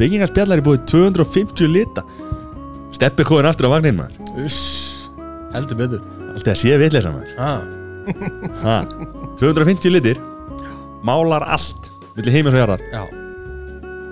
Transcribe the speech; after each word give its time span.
Byggingarspjallar 0.00 0.60
er 0.60 0.64
búið 0.64 0.86
250 0.88 1.68
lita. 1.68 2.04
Steppi 2.96 3.26
kóðin 3.28 3.50
aftur 3.50 3.68
á 3.68 3.74
vagnin 3.74 3.98
maður. 3.98 4.16
Uss, 4.40 5.10
heldur 5.52 5.76
betur. 5.76 6.00
Alltaf 6.32 6.56
sé 6.60 6.76
vitleisa 6.80 7.12
maður. 7.12 7.34
Ah. 7.36 7.60
ha. 8.64 8.78
250 9.42 9.92
litir. 9.92 10.20
Málar 11.04 11.44
allt 11.48 11.86
Millir 12.16 12.34
heimis 12.34 12.52
og 12.56 12.58
jarðar. 12.60 12.82
Já, 12.92 13.02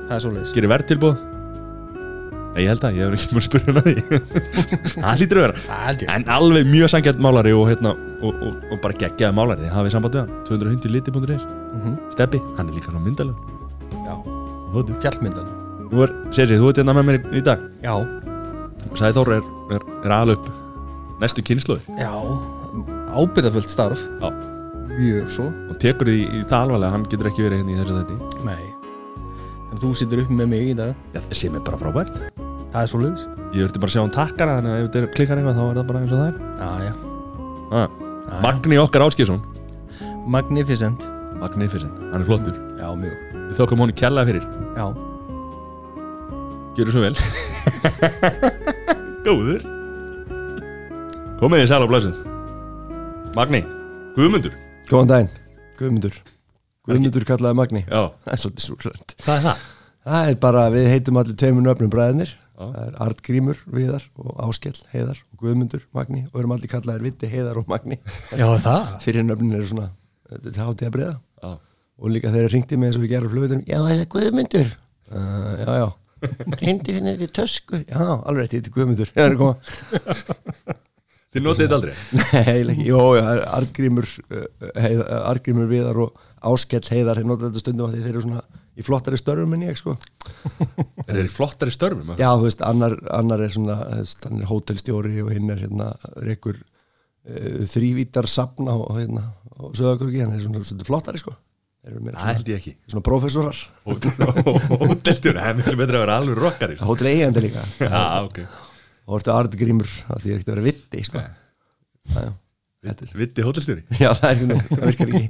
það 0.07 0.15
er 0.17 0.23
svoleiðis. 0.25 0.53
Gerir 0.57 0.71
verðtilbúð 0.73 1.17
Nei, 2.55 2.63
Ég 2.65 2.71
held 2.73 2.85
að, 2.87 2.97
ég 2.97 3.05
hefur 3.05 3.17
ekki 3.19 3.43
spyrja 3.45 3.67
hann 3.69 3.81
að 3.81 3.89
því 3.89 5.03
Það 5.03 5.21
hlýtur 5.21 5.41
að 5.41 5.45
vera. 5.45 5.65
Það 5.67 6.05
En 6.15 6.27
alveg 6.39 6.71
mjög 6.71 6.93
sangjart 6.95 7.21
málari 7.23 7.53
og, 7.55 7.67
hérna, 7.69 7.93
og, 8.23 8.41
og, 8.49 8.65
og 8.73 8.81
bara 8.85 8.97
geggjaði 9.03 9.37
málari. 9.37 9.67
Þið 9.67 9.77
hafið 9.77 9.97
samband 9.97 10.17
við 10.19 10.25
hann. 10.25 10.35
250 10.49 10.95
liti.is 10.97 11.49
Mhm. 11.79 11.97
Steppi, 12.15 12.41
hann 12.57 12.71
er 12.71 12.79
líka 12.79 12.95
ná 12.95 12.99
myndalum 13.05 13.37
Já, 14.07 14.15
fjallmyndan 15.05 15.58
Nú 15.89 16.05
er, 16.05 16.13
Sergi, 16.37 16.59
þú 16.61 16.71
ert 16.71 16.81
hérna 16.83 16.95
með 16.99 17.07
mér 17.09 17.19
í, 17.33 17.43
dag. 17.45 17.63
Já, 17.85 17.95
Sæði 18.99 19.15
Þór 19.17 19.31
er, 19.39 19.47
er, 19.77 19.85
er 20.05 20.15
alveg 20.15 20.41
upp 20.41 20.49
Næstu 21.23 21.43
kynnslóði 21.45 21.99
já 21.99 22.11
Ábyrðafullt 23.19 23.73
starf. 23.73 24.03
Já. 24.21 24.29
Mjög 24.93 25.31
svo. 25.33 25.47
Og 25.71 25.79
tekur 25.81 26.11
því 26.11 26.19
í 26.27 26.43
það 26.51 26.59
alvarlega 26.67 26.93
Hann 26.93 27.07
getur 27.09 27.31
ekki 27.31 27.47
verið 27.47 27.63
hérna 27.63 27.73
í 27.73 27.79
þessu 27.81 27.97
þetta 27.97 28.45
Nei. 28.47 28.67
En 29.73 29.81
þú 29.81 29.93
situr 29.97 30.23
upp 30.23 30.31
með 30.33 30.51
mig 30.53 30.71
í 30.73 30.77
dag. 30.77 30.93
Já, 31.15 31.21
það 31.23 31.41
sé 31.41 31.51
mér 31.53 31.65
bara 31.67 31.81
frábært. 31.81 32.21
Það 32.75 32.81
er 32.83 32.93
svoleiðis. 32.93 33.27
Ég 33.57 33.65
þurfti 33.65 33.83
bara 33.83 33.89
að 33.89 33.95
sjá 33.95 34.03
hann 34.03 34.15
takkara 34.15 34.57
Þannig 34.59 34.75
að 34.75 34.83
ef 34.83 34.91
þetta 34.93 35.13
klikkar 35.17 35.41
eitthvað 35.41 35.59
þá 35.59 35.65
er 35.65 35.81
það 35.81 35.89
bara 35.91 36.03
eins 36.05 36.15
og 36.15 36.21
það 36.21 36.29
er. 36.29 36.41
Já, 36.61 36.71
já. 36.85 36.95
Ah. 37.69 37.89
Já, 38.29 38.41
Magni 38.45 38.81
okkar 38.81 39.07
Áskjesson 39.09 39.45
Magnificent. 40.29 41.09
Magnificent, 41.41 42.01
hann 42.13 42.21
er 42.21 42.29
flottur. 42.29 42.57
Já, 42.77 42.89
mjög. 42.99 43.21
Við 43.39 43.61
þókum 43.63 43.85
honum 43.85 43.97
kjallaði 43.97 44.35
fyrir. 44.35 44.49
Já, 44.77 44.87
Gjörðu 46.79 46.93
svo 46.95 47.01
vel. 47.03 47.17
Góður. 49.27 49.65
Komið 51.41 51.73
á 51.75 51.87
blæsum 51.91 52.13
Magni, 53.35 53.61
Guðmundur. 54.15 54.55
Góðan 54.87 55.11
daginn, 55.11 55.33
Guðmundur. 55.81 56.21
Guðmundur 56.87 57.27
kallaði 57.27 57.59
Magni. 57.59 57.83
Já, 57.83 58.15
Það 58.23 58.31
er 58.37 58.43
svolítið 58.45 58.67
súrlönd 58.69 59.17
hvað 59.25 59.35
er 59.35 59.45
það? 59.49 59.67
Það 60.07 60.31
er 60.31 60.41
bara, 60.47 60.65
við 60.77 60.89
heitum 60.93 61.21
allir 61.21 61.39
tveimur 61.43 61.67
nöfnum 61.67 61.93
bræðinir. 61.99 62.39
Það 62.63 62.81
er 62.87 62.97
Artgrímur, 63.09 63.67
Viðar 63.75 64.09
og 64.23 64.33
Áskell, 64.47 64.79
Heiðar 64.95 65.19
og 65.19 65.43
Guðmundur, 65.43 65.87
Magni. 65.99 66.25
Og 66.31 66.41
erum 66.45 66.55
allir 66.55 66.71
kallaðir 66.71 67.11
Vitti, 67.11 67.35
Heiðar 67.35 67.59
og 67.59 67.71
Magni. 67.75 67.99
Já 68.31 68.47
það? 68.63 68.99
Fyrir 69.03 69.27
nöfnin 69.27 69.59
eru 69.59 69.73
svona, 69.75 69.91
þetta 70.31 70.55
er 70.55 70.67
hátíð 70.71 70.93
að 70.93 70.99
breyða 71.01 71.15
Já, 71.19 71.55
og 71.99 72.15
líka 72.15 72.31
þegar 72.39 72.55
ringdi 72.55 72.79
mig 72.79 72.93
eins 72.93 73.01
og 73.03 73.09
við 73.09 73.17
gerum 73.17 73.35
flugutum 73.35 73.65
Já, 73.67 73.81
það 73.83 73.97
er 73.97 74.13
Guðmundur? 74.15 74.77
Uh, 75.09 75.57
Já, 75.59 75.73
já 75.83 75.89
Ringdi 76.59 76.97
hérna 76.97 77.15
í 77.15 77.31
tösku. 77.31 77.83
Já, 77.85 78.05
alveg 78.19 78.45
rétt, 78.45 78.55
þetta 78.57 78.71
er 78.71 78.75
Guðmundur. 78.75 79.11
Já, 79.13 79.19
það 79.19 79.27
er 79.27 79.37
að 79.37 79.43
koma 79.43 80.77
þið 81.29 81.45
notið 81.45 81.65
þetta 81.65 81.77
aldrei? 81.79 81.95
Nei, 82.19 82.63
ekki, 82.73 82.87
jó, 82.89 83.01
já, 83.19 83.23
það 83.27 83.43
Artgrímur 83.59 84.09
uh, 84.09 84.47
heiða, 84.85 85.19
Artgrímur 85.33 85.69
Viðar 85.71 86.01
og 86.05 86.23
Áskell 86.49 86.85
Heiðar 86.89 87.21
þeir 87.21 87.29
nota 87.29 87.49
þetta 87.49 87.63
stundum 87.63 87.89
að 87.89 87.99
þeir 87.99 88.09
eru 88.13 88.25
svona 88.25 88.45
í 88.79 88.87
flottari 88.87 89.19
störfum 89.19 89.55
en 89.57 89.67
ég, 89.67 89.79
sko. 89.79 89.97
Er 91.05 91.19
þeir 91.19 91.31
flottari 91.35 91.75
störfum? 91.75 92.15
Já, 92.19 92.29
þú 92.31 92.47
veist, 92.47 92.63
annar, 92.65 92.95
annar 93.15 93.43
er 93.45 93.55
svona 93.55 93.79
hann 93.91 94.41
er 94.41 94.49
hótelstjóri 94.49 95.19
og 95.25 95.33
hinn 95.35 95.53
er 95.55 95.65
hérna 95.67 95.91
reykur 96.25 96.57
uh, 96.59 97.67
þrývítar 97.75 98.31
safna 98.31 98.79
og 98.79 98.97
hérna 99.01 99.29
og 99.59 99.75
sögurkurki, 99.75 100.23
hann 100.23 100.37
er 100.39 100.45
svona, 100.47 100.65
svona 100.67 100.87
flottari, 100.89 101.21
sko 101.21 101.35
Það 101.87 102.25
held 102.27 102.49
ég 102.51 102.59
ekki. 102.59 102.73
Svona 102.91 103.05
prófessorar. 103.07 103.59
Hótelstjóri, 103.89 105.39
það 105.39 105.47
er 105.51 105.57
miklu 105.61 105.77
betra 105.79 106.01
að 106.01 106.03
vera 106.03 106.17
alveg 106.21 106.41
rockari 106.43 106.77
sko. 106.77 106.89
hótel 106.91 107.11
eigandi 107.13 107.45
líka. 107.47 107.63
Já, 107.87 108.03
ok. 108.27 108.41
Og 109.09 109.17
orðið 109.19 109.33
Artgrímur, 109.37 109.95
að 110.13 110.25
því 110.25 110.33
er 110.33 110.37
ekkert 110.37 110.51
að 110.51 110.57
vera 110.59 110.67
vitti, 110.67 111.05
sko. 111.07 111.23
Já, 111.23 112.19
já, 112.19 112.29
þetta 112.89 113.07
er 113.07 113.15
Vitti 113.23 113.47
hótelstjóri? 113.47 113.87
Já, 114.03 114.11
það 114.19 114.29
er 114.29 114.37
það 114.43 114.85
virkar 114.91 115.15
ekki. 115.15 115.25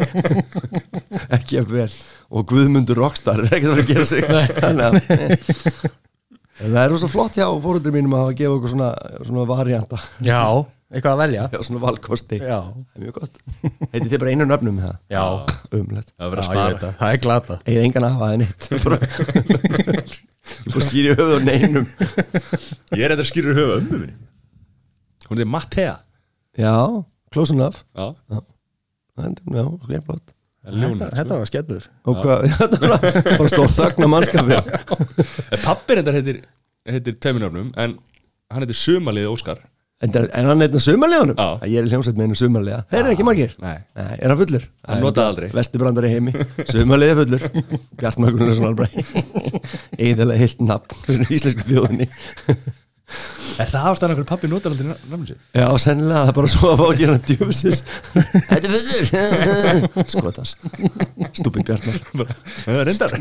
Ekki 1.38 1.60
að 1.60 1.76
vel. 1.76 1.92
Og 2.32 2.48
Guðmundur 2.50 3.02
Rockstar 3.04 3.44
er 3.44 3.52
ekkert 3.52 3.70
að 3.70 3.78
vera 3.78 3.84
að 3.84 3.92
gera 3.92 4.08
sig. 4.08 4.20
Þannig 4.58 4.84
að 4.88 6.72
það 6.72 6.80
er 6.82 6.90
rosa 6.90 7.06
flott 7.12 7.36
hjá 7.38 7.46
fóröldur 7.62 7.94
mínum 7.94 8.16
að 8.16 8.24
hafa 8.24 8.32
að 8.32 8.38
gefa 8.40 8.56
okkur 8.56 8.72
svona, 8.72 8.88
svona 9.22 9.44
varianta 9.46 9.98
Já, 10.26 10.40
eitthvað 10.88 11.12
að 11.14 11.20
velja? 11.22 11.42
Já, 11.52 11.58
svona 11.66 11.80
valkosti, 11.82 12.38
Já, 12.40 12.58
það 12.64 12.96
er 12.96 13.02
mjög 13.04 13.16
gott. 13.18 13.40
Heiti 13.92 14.08
þið 14.08 14.20
bara 14.22 14.32
einu 14.34 14.46
nöfnum 14.48 14.78
með 14.78 14.92
já, 15.12 15.22
það 15.68 15.76
umlegt, 15.82 16.12
Það 16.16 16.24
já 16.24 16.30
að 16.30 16.38
ég 16.38 16.48
spara. 16.48 16.68
veit 16.68 16.84
það. 16.84 16.94
Það 17.02 17.12
er 17.16 17.20
glata 17.26 17.58
eigið 17.66 17.84
engan 17.88 18.06
að 18.08 18.14
hafa 18.16 18.28
það 18.28 18.38
neitt. 18.42 18.62
Bara 18.84 18.98
ég 20.48 20.72
búið 20.72 20.86
skýri 20.88 21.12
höfuð 21.18 21.34
á 21.36 21.40
neinum. 21.48 21.86
Ég 22.96 23.04
er 23.04 23.12
eitthvað 23.14 23.28
skýrur 23.32 23.58
höfu 23.58 23.76
ömmu 23.78 24.00
minni. 24.00 24.16
Hún 25.28 25.42
er 25.44 25.48
Mattea 25.52 25.94
já, 26.58 26.74
close 27.34 27.52
enough. 27.56 27.82
Já, 27.94 28.08
Það 29.18 29.24
er- 29.28 29.56
já, 29.58 29.64
ok, 29.66 29.94
flott. 30.06 30.34
Þetta, 30.68 30.78
ljónað 30.82 31.14
þetta 31.16 31.36
var 31.40 31.48
skellur. 31.48 31.84
Og 32.08 32.18
hvað, 32.22 32.42
þetta 32.58 32.78
var 32.82 33.06
bara 33.38 33.48
stóð 33.50 33.70
þögna 33.76 34.08
mannskapir 34.12 34.68
Pappir 35.64 36.00
þetta 36.02 36.12
heitir, 36.16 36.38
heitir 36.88 37.16
tveimurnöfnum 37.22 37.70
En 37.80 37.94
hann 38.52 38.64
heitir 38.64 38.76
Sumalið 38.76 39.28
Óskar 39.32 39.62
En 39.98 40.12
er, 40.14 40.28
er 40.30 40.46
hann 40.46 40.60
eitthvað 40.62 40.82
sumarleganum? 40.84 41.34
Já. 41.34 41.66
Ég 41.66 41.80
er 41.80 41.86
í 41.88 41.90
hljómsveit 41.90 42.18
með 42.20 42.28
einu 42.28 42.36
sumarlega 42.38 42.84
Þeir 42.92 43.00
eru 43.00 43.14
ekki 43.16 43.24
margir 43.26 43.54
Nei 43.58 43.72
Nei, 43.98 44.12
er 44.14 44.30
hann 44.30 44.38
fullur? 44.38 44.66
Hann 44.86 45.00
notaði 45.02 45.32
aldrei. 45.32 45.48
Vestubrandar 45.58 46.06
í 46.06 46.12
heimi 46.12 46.34
Sumarlega 46.72 47.16
fullur 47.18 47.46
Bjartmar 47.98 48.36
Gunnarsson 48.36 48.68
alveg 48.70 48.94
Eðalega 50.08 50.38
heilt 50.44 50.62
nafn 50.62 51.26
íslensku 51.34 51.66
þjóðinni 51.72 52.06
Er 53.58 53.66
það 53.72 53.86
ástæðan 53.90 54.12
hverju 54.18 54.26
pappi 54.28 54.48
notar 54.50 54.70
aldrei 54.74 54.86
nafnum 54.90 55.22
sér? 55.26 55.38
Já, 55.58 55.66
sennilega 55.82 56.20
það 56.20 56.28
er 56.30 56.36
bara 56.38 56.50
svo 56.52 56.68
að 56.70 56.78
fá 56.78 56.84
að 56.88 56.98
gera 57.00 57.16
djúfisins 57.28 57.80
Þetta 58.12 58.58
er 58.58 58.70
fullur. 58.74 60.04
Skotas 60.12 60.52
Stúpid 61.40 61.66
Bjartmar. 61.66 61.96
Það 62.62 62.78
er 62.78 62.84
reyndar 62.88 63.12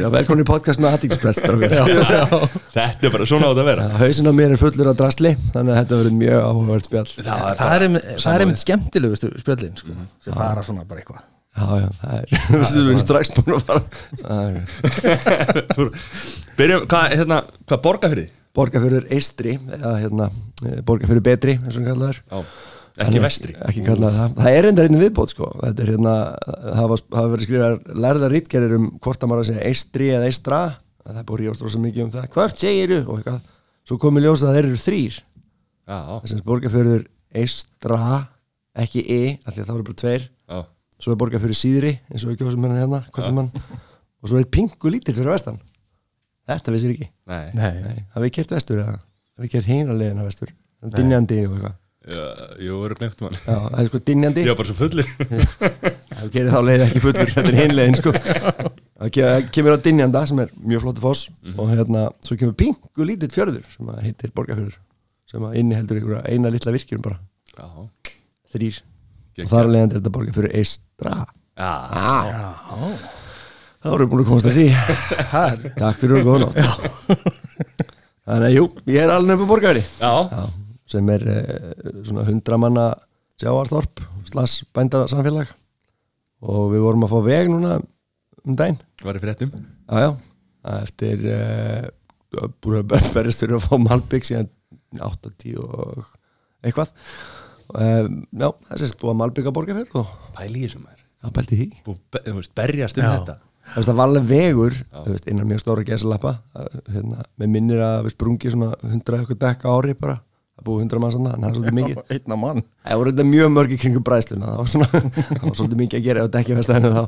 Já, 0.00 0.06
velkomin 0.16 0.44
í 0.44 0.48
podcast 0.48 0.80
með 0.82 0.96
Attingspress 0.96 1.42
Þetta 1.44 3.08
er 3.08 3.12
bara 3.12 3.28
svona 3.28 3.50
átt 3.52 3.60
að 3.62 3.68
vera. 3.68 3.84
Hauðsinn 4.00 4.30
á 4.30 4.34
mér 4.36 4.54
er 4.56 4.60
fullur 4.62 4.92
af 4.92 4.96
drasli 5.02 5.34
Þannig 5.52 5.74
að 5.74 5.78
þetta 5.82 6.00
verður 6.00 6.16
mjög 6.22 6.40
áhugavert 6.48 6.88
spjall. 6.88 7.08
Já, 7.18 7.32
Það 7.32 7.60
Það 7.62 7.76
er 7.76 7.86
einmitt- 7.88 8.08
það 8.22 8.32
er 8.46 8.56
skemmtilegustu 8.62 9.30
spjöllin 9.42 9.76
sko, 9.78 9.94
sem 10.24 10.36
fara 10.36 10.62
svona 10.66 10.84
bara 10.88 11.02
eitthvað. 11.02 11.22
Já, 11.52 11.64
það 12.00 12.12
er 12.16 12.26
Við 12.72 12.78
erum 12.86 13.00
strax 13.02 13.32
búin 13.36 13.56
að 13.58 13.64
fara. 13.68 13.82
Já, 14.22 14.38
já. 14.56 14.62
Byrjum, 16.56 16.86
hvað, 16.88 17.04
hérna, 17.18 17.38
hvað 17.68 17.82
borga 17.84 18.08
fyrir 18.12 18.24
því? 18.28 18.30
Borgarfjörður 18.56 19.08
Eistri 19.16 19.56
eða 19.78 19.94
hérna, 20.02 20.28
Borgarfjörður 20.84 21.26
Betri 21.30 21.56
eins 21.58 21.74
og 21.76 21.80
hann 21.80 21.90
kallaður. 21.92 22.22
Já 22.28 22.42
Ekki 23.00 23.20
vestri. 23.24 23.54
ekki 23.56 23.82
það, 23.86 24.34
það 24.36 24.48
er 24.52 24.66
enda 24.68 24.84
einnig 24.84 25.00
viðbót 25.00 25.32
sko. 25.32 25.46
þetta 25.62 25.82
er 25.84 25.92
hérna, 25.94 26.12
það 26.44 26.80
hafa 26.82 27.22
verið 27.32 27.46
skrifar 27.46 27.76
lærða 28.04 28.28
rítgerir 28.28 28.74
um 28.76 28.90
hvort 29.00 29.22
að 29.24 29.30
maður 29.30 29.44
að 29.44 29.48
segja 29.48 29.70
Eistri 29.70 30.10
eða 30.12 30.28
Eistra 30.28 30.58
það 31.06 31.22
búið 31.30 31.38
að 31.38 31.40
rífast 31.42 31.64
rosa 31.64 31.80
mikið 31.82 32.04
um 32.04 32.12
það, 32.12 32.28
hvort 32.36 32.60
segiru 32.62 32.98
og 33.06 33.14
eitthvað, 33.16 33.40
svo 33.88 33.98
komið 34.02 34.26
ljósa 34.26 34.50
að 34.50 34.58
þeir 34.58 34.68
eru 34.68 34.82
þrýr 34.82 35.16
Já, 35.88 35.98
þess 36.20 36.36
að 36.36 36.44
Borgarfjörður 36.52 37.02
Eistra 37.42 38.00
ekki 38.84 39.02
E, 39.08 39.22
af 39.40 39.54
því 39.56 39.62
að 39.62 39.66
það 39.66 39.74
voru 39.74 39.88
bara 39.88 40.00
tveir. 40.02 40.28
Já. 40.52 40.60
Svo 41.02 41.12
er 41.14 41.20
Borgarfjörður 41.24 41.58
Síðri 41.58 41.92
eins 42.12 42.24
og 42.26 42.30
við 42.32 42.42
kjósum 42.42 42.68
hérna 42.68 43.00
hérna, 43.08 43.48
og 44.22 44.28
svo 44.30 44.38
er 44.38 44.52
pingu 44.52 44.92
lítill 44.92 45.16
fyrir 45.16 45.32
vestan 45.32 45.58
þetta 46.58 46.74
vissir 46.76 46.94
ekki. 46.96 47.08
Nei. 47.32 47.44
Nei, 47.54 47.72
Nei, 47.84 48.02
það 48.14 48.26
við 48.26 48.32
kert 48.38 48.54
vestur 48.56 48.82
eða? 48.82 48.98
Það 49.36 49.46
við 49.46 49.52
kert 49.56 49.70
hina 49.72 49.96
leiðina 49.98 50.26
vestur? 50.26 50.52
Dinjandi 50.96 51.38
og 51.46 51.54
eitthvað? 51.56 51.78
Já, 52.02 52.22
Jú, 52.66 52.78
eru 52.82 52.96
glemt 52.98 53.20
mann 53.22 53.36
já, 53.38 53.54
það 53.54 53.76
er 53.78 53.86
sko 53.86 53.98
dinjandi 54.10 54.42
var 54.48 54.56
bara 54.58 54.66
svo 54.72 54.74
fullir 54.74 55.10
það 55.62 56.30
gerir 56.34 56.48
þá 56.50 56.58
leið 56.66 56.82
ekki 56.88 57.02
fullur 57.04 57.30
þetta 57.30 57.44
er 57.52 57.58
hinn 57.60 57.74
leiðin 57.78 57.98
sko. 58.00 58.12
Það 58.16 59.12
ke- 59.14 59.28
það 59.28 59.46
kemur 59.54 59.76
á 59.78 59.84
dinjanda 59.86 60.22
sem 60.26 60.40
er 60.42 60.50
mjög 60.66 60.82
flottu 60.82 61.04
foss 61.04 61.22
og 61.54 61.70
hérna 61.70 62.02
svo 62.26 62.38
kemur 62.40 62.56
pingu 62.58 63.06
lítill 63.06 63.30
fjörður 63.30 63.62
sem 63.76 63.92
að 63.94 64.02
heitir 64.08 64.34
Borgarfjörður 64.34 64.74
sem 65.30 65.46
að 65.46 65.54
inni 65.62 65.78
heldur 65.78 66.00
ykkur 66.02 66.18
eina 66.26 66.50
litla 66.50 66.74
virkjum 66.74 67.04
bara. 67.06 67.20
Já. 67.54 67.68
Þrýr 68.50 68.82
Geggjað. 68.82 69.46
og 69.46 69.52
þar 69.54 69.62
er 69.68 69.72
leiðandi 69.76 70.00
þetta 70.00 70.14
Borgarfjörður 70.18 70.58
eistra 70.58 71.14
Já. 71.22 71.70
Ah, 71.70 72.26
já, 72.26 73.21
þá 73.82 73.88
erum 73.92 74.02
við 74.06 74.10
búin 74.12 74.22
að 74.24 74.28
komast 74.30 74.48
að 74.50 74.58
því. 74.58 74.66
Það 75.32 75.52
er 75.52 75.74
takk 75.80 76.02
fyrir 76.02 76.18
og 76.18 76.28
góða 76.28 76.42
nótt. 76.46 76.58
Þannig 78.28 78.46
að 78.48 78.54
jú, 78.56 78.64
ég 78.94 79.00
er 79.02 79.10
alveg 79.10 79.34
upp 79.40 79.42
á 79.42 79.50
Borgarfjörði 79.50 79.82
Já. 79.98 80.12
Já, 80.30 80.42
sem 80.92 81.08
er 81.10 81.24
eh, 81.32 81.88
svona 82.06 82.22
hundra 82.28 82.58
manna 82.62 82.84
sjáarþorp 83.42 84.02
slags 84.30 84.54
bændarsamfélag 84.76 85.50
og 86.46 86.68
við 86.72 86.84
vorum 86.86 87.02
að 87.06 87.12
fá 87.12 87.18
veg 87.26 87.50
núna 87.50 87.74
um 88.46 88.56
daginn. 88.58 88.78
Var 89.02 89.18
í 89.18 89.22
fréttum. 89.22 89.50
Já, 89.90 90.06
já, 90.06 90.08
eftir 90.78 91.26
uh, 91.30 91.84
búin 92.62 92.78
að 92.80 92.88
ber- 92.94 93.10
berjast 93.18 93.42
fyrir 93.44 93.58
að 93.58 93.66
fá 93.66 93.76
Malbygg 93.82 94.26
síðan 94.30 94.48
80 95.02 95.58
og 95.62 96.06
eitthvað. 96.66 96.90
Um, 97.72 98.22
já, 98.34 98.48
það 98.70 98.80
sést 98.82 98.98
búið 99.02 99.12
að 99.14 99.20
Malbygg 99.24 99.50
að 99.50 99.56
borga 99.58 99.76
fyrir 99.78 99.98
og 100.02 100.16
Pæli 100.38 100.62
í 100.62 100.66
þessum 100.68 100.86
er 100.90 100.98
það 101.22 101.34
bælti 101.38 101.58
því. 101.60 101.68
Búið, 101.86 102.00
be- 102.14 102.24
þú 102.30 102.34
veist, 102.40 102.54
berjast 102.62 102.98
um 103.02 103.06
Já. 103.06 103.12
þetta 103.18 103.36
það 103.74 103.94
var 103.96 104.04
alveg 104.08 104.28
vegur 104.28 104.76
veist, 105.06 105.28
innan 105.30 105.48
mjög 105.48 105.62
stóra 105.62 105.84
gæsalappa 105.86 106.34
hérna, 106.92 107.24
með 107.40 107.52
minnir 107.56 107.82
að 107.84 108.08
við 108.08 108.16
sprungi 108.16 108.52
svona 108.52 108.72
100 108.82 109.18
eitthvað 109.18 109.42
dekka 109.46 109.72
ári 109.72 109.94
bara 109.98 110.18
það 110.20 110.66
búið 110.68 110.84
100 110.86 111.02
mann 111.02 111.14
svona, 111.14 111.34
en 111.36 111.44
það 111.44 111.48
er 111.48 111.56
svolítið 111.58 111.78
mikið. 111.78 112.00
Það 112.82 113.00
voru 113.02 113.12
þetta 113.14 113.28
mjög 113.30 113.54
mörg 113.56 113.72
í 113.72 113.78
kringum 113.82 114.06
bræðsluna 114.08 114.50
það 114.50 114.60
var 114.62 114.72
svona, 114.74 114.90
það 115.30 115.46
var 115.46 115.56
svolítið 115.60 115.80
mikið 115.84 116.00
að 116.00 116.08
gera 116.08 116.26
á 116.26 116.34
dekkjafestæðinu 116.36 116.92
þá. 116.96 117.02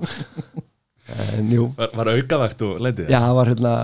En 1.05 1.51
Var, 1.77 1.91
var 1.99 2.11
aukavakt 2.15 2.63
og 2.65 2.81
leitið? 2.81 3.11
Já, 3.13 3.19
það 3.21 3.37
var 3.37 3.51
hérna 3.53 3.75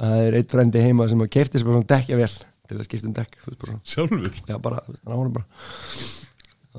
það 0.00 0.22
er 0.24 0.38
eitt 0.38 0.54
frendi 0.56 0.84
heima 0.86 1.08
sem 1.10 1.20
að 1.26 1.32
kefti 1.36 1.60
svona 1.60 1.84
dekkjavél 1.92 2.32
til 2.32 2.78
að 2.78 2.86
skipta 2.88 3.10
um 3.10 3.16
dekk 3.18 3.36
Sjálfur? 3.84 4.38
Já, 4.48 4.56
bara, 4.62 4.80
þú 4.86 4.94
veist, 4.94 5.04
hann 5.04 5.18
ánum 5.18 5.34
bara 5.36 6.21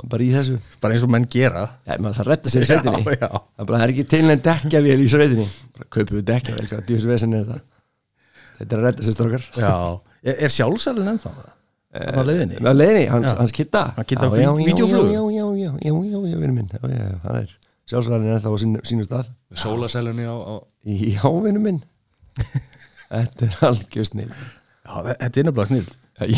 bara 0.10 0.24
í 0.26 0.30
þessu. 0.34 0.56
Bara 0.82 0.96
eins 0.96 1.04
og 1.06 1.12
menn 1.14 1.26
gera. 1.30 1.64
Já, 1.86 1.98
maður 2.02 2.16
það 2.20 2.30
retta 2.32 2.50
sér 2.54 2.64
í 2.66 2.70
sveitinni. 2.70 3.04
Já, 3.06 3.18
já. 3.22 3.30
Það 3.30 3.68
bara, 3.70 3.78
það 3.80 3.84
er 3.86 3.94
ekki 3.94 4.06
til 4.14 4.22
neinn 4.28 4.42
dekkjavél 4.48 4.96
í 5.04 5.10
sveitinni. 5.14 5.48
Bara 5.78 5.90
kaupum 5.94 6.18
við 6.20 6.32
er 6.34 6.48
þetta 6.48 7.60
Þetta 8.58 8.76
er 8.76 8.80
að 8.80 8.86
retta 8.88 9.04
sér 9.08 9.16
strókar 9.18 9.46
Já. 9.58 9.72
Er, 10.24 10.36
er 10.46 10.52
sjálfsælun 10.54 11.08
ennþá 11.14 11.32
það? 11.36 11.52
Það 11.94 12.18
var 12.18 12.28
leiðinni? 12.30 12.60
Með 12.66 12.76
leiðinni, 12.80 13.08
hans, 13.12 13.34
hans 13.38 13.54
kitta 13.54 13.82
Hann 13.98 14.08
Kidda 14.10 14.30
Já, 14.34 14.50
ví- 14.58 14.66
já, 14.70 14.76
já? 14.78 14.86
Já, 14.88 15.24
já, 15.34 15.46
já, 15.58 15.72
já, 15.84 15.94
já, 16.10 16.20
já, 16.30 16.38
vinur 16.42 16.56
minn. 16.56 16.70
Það 16.74 17.40
er 17.42 17.52
sjálfsræðin 17.92 18.30
er 18.34 18.44
það 18.46 18.54
á 18.56 18.58
sínu, 18.64 18.84
sínu 18.90 19.08
stað. 19.08 19.30
Sólasælunni 19.64 20.26
á, 20.30 20.34
á 20.38 20.56
Já, 20.86 21.26
vinur 21.46 21.66
minn. 21.66 21.82
Þetta 23.14 23.46
er 23.50 23.58
algjör 23.70 24.08
snil 24.10 24.30
Já, 24.32 24.94
þe- 25.06 25.18
þetta 25.22 25.42
er 25.44 25.46
nefnilega 25.50 25.68
snill. 25.70 25.92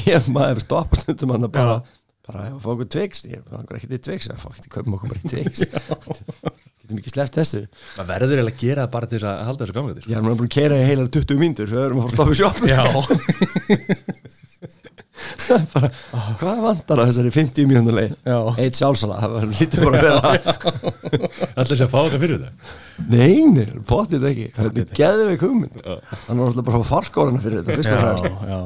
Ég 0.10 0.28
maður 0.36 0.64
stoppa 0.64 1.00
stundum 1.00 1.36
hann 1.36 1.48
að 1.48 1.54
bara 1.56 1.78
bara 2.26 2.46
að 2.50 2.62
fá 2.64 2.70
okkur 2.74 2.88
tveiks 2.98 3.26
ég 3.30 3.44
fangur 3.50 3.78
ekki 3.80 3.92
til 3.92 4.04
tveiks 4.10 4.32
að 4.32 4.42
fá 4.42 4.48
ekki 4.52 4.66
til 4.66 4.74
kaupum 4.76 4.98
okkur 4.98 5.14
bara 5.14 5.22
í 5.22 5.34
tveiks 5.34 5.60
getum 6.86 7.00
ekki 7.02 7.12
sleppt 7.14 7.38
þessu. 7.40 7.62
Maður 7.98 8.10
verður 8.12 8.32
eiginlega 8.36 8.56
að 8.56 8.62
gera 8.62 8.82
það 8.86 8.92
bara 8.96 9.08
til 9.12 9.22
að 9.26 9.36
halda 9.48 9.62
þessu 9.64 9.76
gamlega 9.76 10.06
ég 10.06 10.16
er 10.18 10.22
núna 10.26 10.38
búin 10.40 10.50
að 10.50 10.56
keira 10.56 10.76
í 10.78 10.86
heilar 10.86 11.10
20 11.16 11.42
mínútur 11.42 11.68
svo 11.72 11.80
erum 11.82 11.98
við 11.98 12.04
að 12.06 12.10
fara 12.12 12.30
að 12.30 12.40
stoppa 12.42 12.66
í 12.66 12.74
bara, 15.74 15.88
hvað 16.40 16.58
vantar 16.66 17.00
á 17.02 17.08
þessari 17.08 17.32
50 17.34 17.70
mínútur 17.70 17.96
leið? 17.96 18.14
Já. 18.28 18.40
eitt 18.62 18.78
sjálfsala, 18.78 19.22
það 19.24 19.32
var 19.36 19.44
lítið 19.52 19.80
bara 19.86 19.98
að 19.98 20.06
vera. 20.06 20.22
Alltaf 21.58 21.76
sé 21.76 21.86
að 21.86 21.94
fá 21.94 22.00
okkar 22.02 22.22
fyrir 22.22 22.38
þetta 22.42 22.52
nei, 23.12 23.36
nei, 23.52 23.68
potið 23.88 24.28
ekki. 24.30 24.48
Þetta 24.56 24.80
er 24.84 24.88
geðveik 25.00 25.42
hugmynd. 25.46 25.76
Hann 25.86 26.40
var 26.40 26.46
alltaf 26.50 26.66
bara 26.68 26.78
að 26.78 26.84
fá 26.84 26.88
farskórana 26.94 27.44
fyrir 27.44 27.58
þetta 27.62 27.78
fyrst 27.80 27.94
og 27.96 28.00
fremst 28.04 28.26
Já, 28.30 28.34
já 28.52 28.62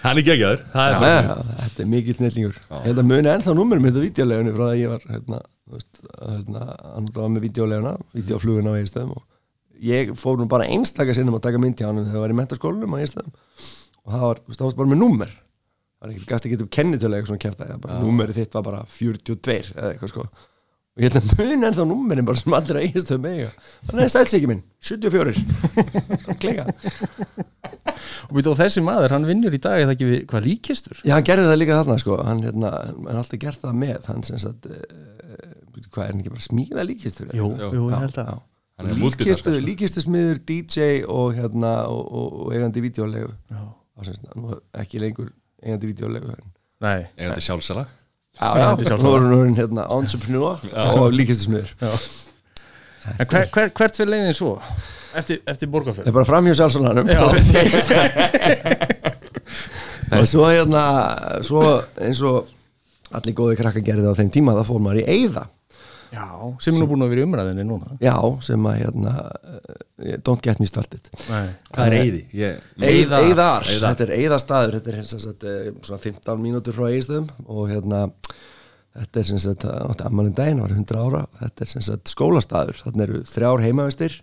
Hann 0.00 0.20
er 0.20 0.24
Það 0.72 0.94
er 0.94 1.26
já, 1.28 1.34
þetta 1.60 1.82
er 1.82 1.88
mikill 1.90 2.16
snillingur. 2.16 2.60
Ég 2.70 2.86
held 2.88 3.02
að 3.02 3.08
muni 3.10 3.30
ennþá 3.34 3.54
númerum 3.56 3.88
þetta 3.88 4.04
videolegunni 4.04 4.54
frá 4.54 4.62
það 4.62 4.72
að 4.72 4.80
ég 4.80 4.92
var 4.94 5.04
hérna, 5.10 5.40
veist, 5.74 6.00
að, 6.14 6.30
hérna, 6.36 6.62
hann 6.94 7.10
var 7.18 7.28
með 7.34 7.44
videoleguna 7.48 7.92
videofluguna 8.16 8.72
á 8.72 8.76
eiginstöðum 8.78 9.12
og 9.18 9.84
ég 9.90 10.14
fór 10.20 10.40
nú 10.40 10.48
bara 10.50 10.68
einstaka 10.72 11.16
sinnum 11.16 11.36
að 11.36 11.44
taka 11.48 11.60
mynd 11.60 11.80
hjá 11.80 11.88
hann 11.90 12.00
þegar 12.00 12.16
ég 12.16 12.24
var 12.24 12.34
í 12.34 12.38
mentaskólanum 12.40 12.96
á 12.96 13.00
eiginstöðum 13.00 13.36
og 14.00 14.14
það 14.14 14.26
var, 14.26 14.42
það 14.56 14.66
var 14.66 14.78
bara 14.80 14.92
með 14.94 15.02
númer. 15.04 15.34
Það 16.00 16.06
var 16.06 16.14
ekkert 16.14 16.32
gast 16.32 16.48
ekki 16.48 16.60
upp 16.64 16.72
kennitölega 16.72 17.20
eitthvað 17.20 17.34
svona 17.34 17.44
kæfta 17.44 17.80
bara, 17.84 18.00
númerið 18.00 18.40
þitt 18.40 18.56
var 18.56 18.66
bara 18.70 18.82
42 18.88 19.58
eða 19.76 19.90
eitthvað 19.92 20.14
sko 20.14 20.26
og 21.00 21.06
ég 21.06 21.14
held 21.14 21.16
að 21.20 21.38
muni 21.40 21.66
ennþá 21.70 21.84
númerin 21.88 22.26
bara 22.28 22.36
sem 22.36 22.54
allir 22.58 22.76
á 22.76 22.82
eiginstöðum 22.84 23.22
með 23.24 23.38
þannig 23.88 24.02
að 24.04 24.10
sæls 24.12 24.34
ekki 24.36 24.50
minn, 24.50 24.60
74 24.84 25.32
klinga 26.42 26.66
Og 28.28 28.40
og 28.50 28.58
þessi 28.58 28.82
maður, 28.84 29.14
hann 29.16 29.24
vinnur 29.28 29.56
í 29.56 29.60
dag 29.62 29.80
eða 29.80 29.94
ekki 29.94 30.08
við, 30.10 30.20
hvað 30.28 30.44
líkistur? 30.44 31.00
Já, 31.00 31.14
hann 31.16 31.26
gerði 31.26 31.48
það 31.48 31.58
líka 31.60 31.78
þarna 31.80 31.96
sko. 32.02 32.18
Hann, 32.26 32.44
hérna, 32.44 32.70
hann 32.90 33.20
alltaf 33.22 33.40
gert 33.40 33.64
það 33.64 33.80
með 33.80 34.08
hann 34.10 34.26
sem 34.28 34.40
sagt 34.42 34.68
uh, 34.68 34.76
hvað 35.88 36.04
er 36.04 36.12
hann 36.12 36.22
ekki 36.22 36.34
bara 36.34 36.46
smíða 36.46 36.86
líkistur 36.90 37.32
Jú, 37.36 37.50
Já. 37.56 37.66
jú, 37.72 37.88
ég 37.88 38.04
held 38.04 38.20
að. 38.22 38.30
Hann 38.80 38.92
er 38.92 39.00
líkistu, 39.00 39.54
líkistu 39.64 40.04
smiður 40.04 40.40
DJ 40.48 40.90
og 41.08 41.34
hérna 41.36 41.72
og, 41.92 42.04
og, 42.04 42.38
og 42.44 42.54
eigandi 42.56 42.84
nú 44.36 44.56
ekki 44.80 45.00
lengur 45.02 45.32
eigandi 45.60 45.90
videolegu 45.90 46.32
en, 46.32 46.52
Nei, 46.80 47.00
Eigandi 47.18 47.44
sjálfsala 47.44 47.84
já, 48.38 48.96
nú 49.00 49.10
er 49.16 49.26
orðinn, 49.26 49.56
hérna 49.58 49.82
entrepreneur 49.96 50.58
og 50.94 51.12
líkistu 51.14 51.48
smiður 51.48 51.70
en 51.80 53.26
hver, 53.26 53.46
hver, 53.50 53.70
hvert 53.74 53.96
fyrir 53.96 54.10
leiðin 54.14 54.36
svo? 54.36 54.52
Eftir, 55.16 55.40
eftir 55.48 55.66
það 55.66 55.72
borgarferð? 55.74 56.06
er 56.06 56.14
bara 56.14 56.28
framhjá 56.28 56.54
sjálfsólanum 56.60 57.06
en 60.10 60.26
svo 60.32 60.44
hérna 60.46 60.84
svo 61.46 61.62
eins 61.98 62.20
og 62.26 62.36
allir 63.16 63.34
góði 63.34 63.58
krakka 63.58 63.80
gerði 63.84 64.06
á 64.12 64.18
þeim 64.18 64.30
tíma 64.34 64.54
það 64.58 64.68
fór 64.70 64.80
maður 64.84 65.02
í 65.02 65.08
eyða 65.16 65.44
Já, 66.10 66.26
sem 66.62 66.74
er 66.74 66.82
nú 66.82 66.88
búin 66.90 67.04
að 67.04 67.12
vera 67.12 67.22
í 67.22 67.26
umræðinni 67.28 67.64
núna. 67.66 67.92
Já, 68.02 68.14
sem 68.42 68.64
að 68.66 68.78
hérna 68.80 69.12
uh, 69.30 70.14
Don't 70.26 70.42
get 70.42 70.58
me 70.62 70.66
started. 70.66 71.10
Nei. 71.28 71.50
Hvað 71.70 71.86
er 71.86 71.96
Eyði? 72.00 72.22
Ég, 72.34 72.62
Eiðar. 72.80 73.26
Eiðar, 73.26 73.66
Eiðar. 73.68 73.84
þetta 73.84 74.06
er 74.06 74.14
Eiðarstaður. 74.16 74.78
Þetta 74.78 74.90
er 74.90 74.98
hins 74.98 75.12
eh, 75.14 75.68
svona 75.86 76.00
15 76.06 76.42
mínútur 76.42 76.76
frá 76.76 76.88
Eiðstöðum 76.88 77.28
og 77.46 77.68
hérna 77.70 78.00
þetta 78.96 79.20
er 79.20 79.28
sem 79.28 79.42
sagt, 79.42 79.66
átti 79.70 80.06
ammalinn 80.08 80.34
daginn 80.34 80.62
var 80.64 80.74
100 80.74 81.04
ára, 81.04 81.20
þetta 81.38 81.64
er 81.64 81.70
sem 81.74 81.84
sagt 81.86 82.10
skólastaður. 82.10 82.80
Þannig 82.86 83.06
eru 83.06 83.20
þrjár 83.30 83.64
heimavistir. 83.66 84.16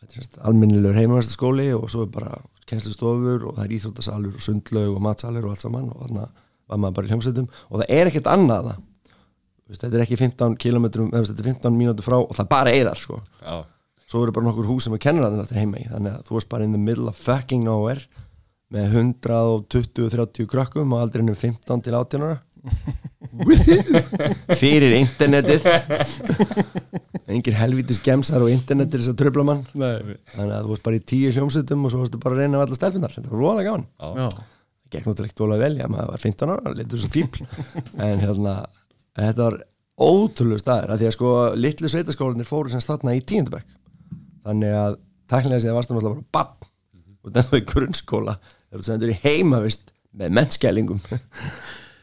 Þetta 0.00 0.12
er 0.12 0.18
sem 0.20 0.28
sagt 0.28 0.38
alminnilegur 0.46 1.00
heimavistaskóli 1.00 1.72
og 1.74 1.88
svo 1.90 2.06
er 2.06 2.14
bara 2.14 2.38
kennslustofur 2.70 3.48
og 3.48 3.58
það 3.58 3.64
er 3.66 3.74
íþróttasalur 3.80 4.36
og 4.38 4.46
sundlaug 4.46 4.94
og 4.94 5.02
matsalur 5.08 5.48
og 5.48 5.56
allt 5.56 5.64
saman 5.64 5.90
og 5.90 6.06
þannig 6.06 6.46
var 6.70 6.78
maður 6.78 6.96
bara 7.00 7.08
í 7.08 7.10
hljómsveitum. 7.10 7.50
Og 7.66 7.82
það 7.82 7.92
er 7.96 8.12
ekkert 8.12 8.30
annað 8.30 8.70
það 8.70 8.86
þetta 9.78 9.98
er 9.98 10.02
ekki 10.06 10.18
15 10.20 10.56
kilometrum, 10.60 11.10
eða 11.12 11.20
þú 11.20 11.26
veist, 11.26 11.34
þetta 11.36 11.44
er 11.44 11.50
15 11.54 11.76
mínútur 11.76 12.06
frá 12.06 12.16
og 12.18 12.32
það 12.34 12.44
er 12.46 12.50
bara 12.50 12.72
Eiðar 12.74 12.98
sko. 12.98 13.20
Já, 13.44 13.54
svo 14.10 14.24
eru 14.24 14.34
bara 14.34 14.48
nokkur 14.48 14.66
hús 14.66 14.86
sem 14.88 14.96
er 14.96 15.02
kennararnir 15.04 15.44
alltaf 15.44 15.60
heima 15.60 15.78
í. 15.78 15.86
Þannig 15.92 16.16
að 16.16 16.24
þú 16.26 16.32
varst 16.38 16.50
bara 16.50 16.66
in 16.66 16.74
the 16.74 16.82
middle 16.82 17.10
of 17.12 17.18
fucking 17.20 17.62
nowhere 17.66 18.02
með 18.70 18.94
120-30 18.98 20.46
krökkum 20.50 20.94
og 20.94 21.02
aldrei 21.04 21.22
ennum 21.24 21.38
15 21.38 21.84
til 21.86 21.94
18 21.98 22.26
ára. 22.26 22.38
Fyrir 24.60 24.92
internetið. 24.98 25.64
Engir 27.30 27.54
helvítis 27.56 28.00
gemsar 28.02 28.42
og 28.44 28.50
internetið 28.52 29.00
þess 29.04 29.12
að 29.14 29.18
tröfla 29.22 29.44
mann. 29.46 29.62
Nei. 29.78 30.16
Þannig 30.34 30.54
að 30.56 30.64
þú 30.66 30.72
varst 30.74 30.86
bara 30.86 30.98
í 30.98 31.04
tíu 31.12 31.30
hljómsutum 31.34 31.86
og 31.86 31.94
svo 31.94 32.02
varstu 32.02 32.20
bara 32.22 32.36
að 32.36 32.42
reyna 32.44 32.58
af 32.58 32.66
alla 32.66 32.78
stelpunar 32.78 33.14
þetta 33.16 33.30
var 33.32 33.42
rólega 33.44 33.70
gaman. 33.70 33.86
Já, 33.94 34.08
Já, 34.10 34.28
það 34.90 34.90
gekk 34.90 35.06
náttúrulega 35.06 35.30
ekkert 35.30 35.42
volað 35.44 35.60
vel, 35.62 35.74
já 35.78 35.86
maður 35.86 36.08
var 36.10 36.22
15 36.24 36.50
ára 36.56 36.70
litur 36.74 36.98
svo 36.98 37.10
fíbl 37.14 37.44
en 38.02 38.22
hérna, 38.24 38.54
þetta 39.28 39.46
var 39.48 39.58
ótrúlega 40.00 40.62
staður 40.62 40.94
að 40.94 41.02
því 41.02 41.08
að 41.10 41.14
sko 41.16 41.30
litlu 41.60 41.90
sveitaskólanir 41.92 42.48
fóru 42.48 42.72
sem 42.72 42.80
statna 42.84 43.12
í 43.16 43.20
tíundabæk 43.28 43.66
þannig 44.46 44.76
að 44.80 44.96
tæknilega 45.30 45.64
séð 45.66 45.76
varstu 45.76 45.96
náttúrulega 45.96 46.22
bara 46.22 46.30
bann 46.38 46.68
og 47.20 47.34
þannig 47.34 47.52
að 47.52 47.60
í 47.60 47.66
grunnskóla 47.74 48.36
þú 48.70 48.86
sendur 48.86 49.12
í 49.12 49.18
heimavist 49.24 49.90
með 50.16 50.32
mennskælingum. 50.38 51.00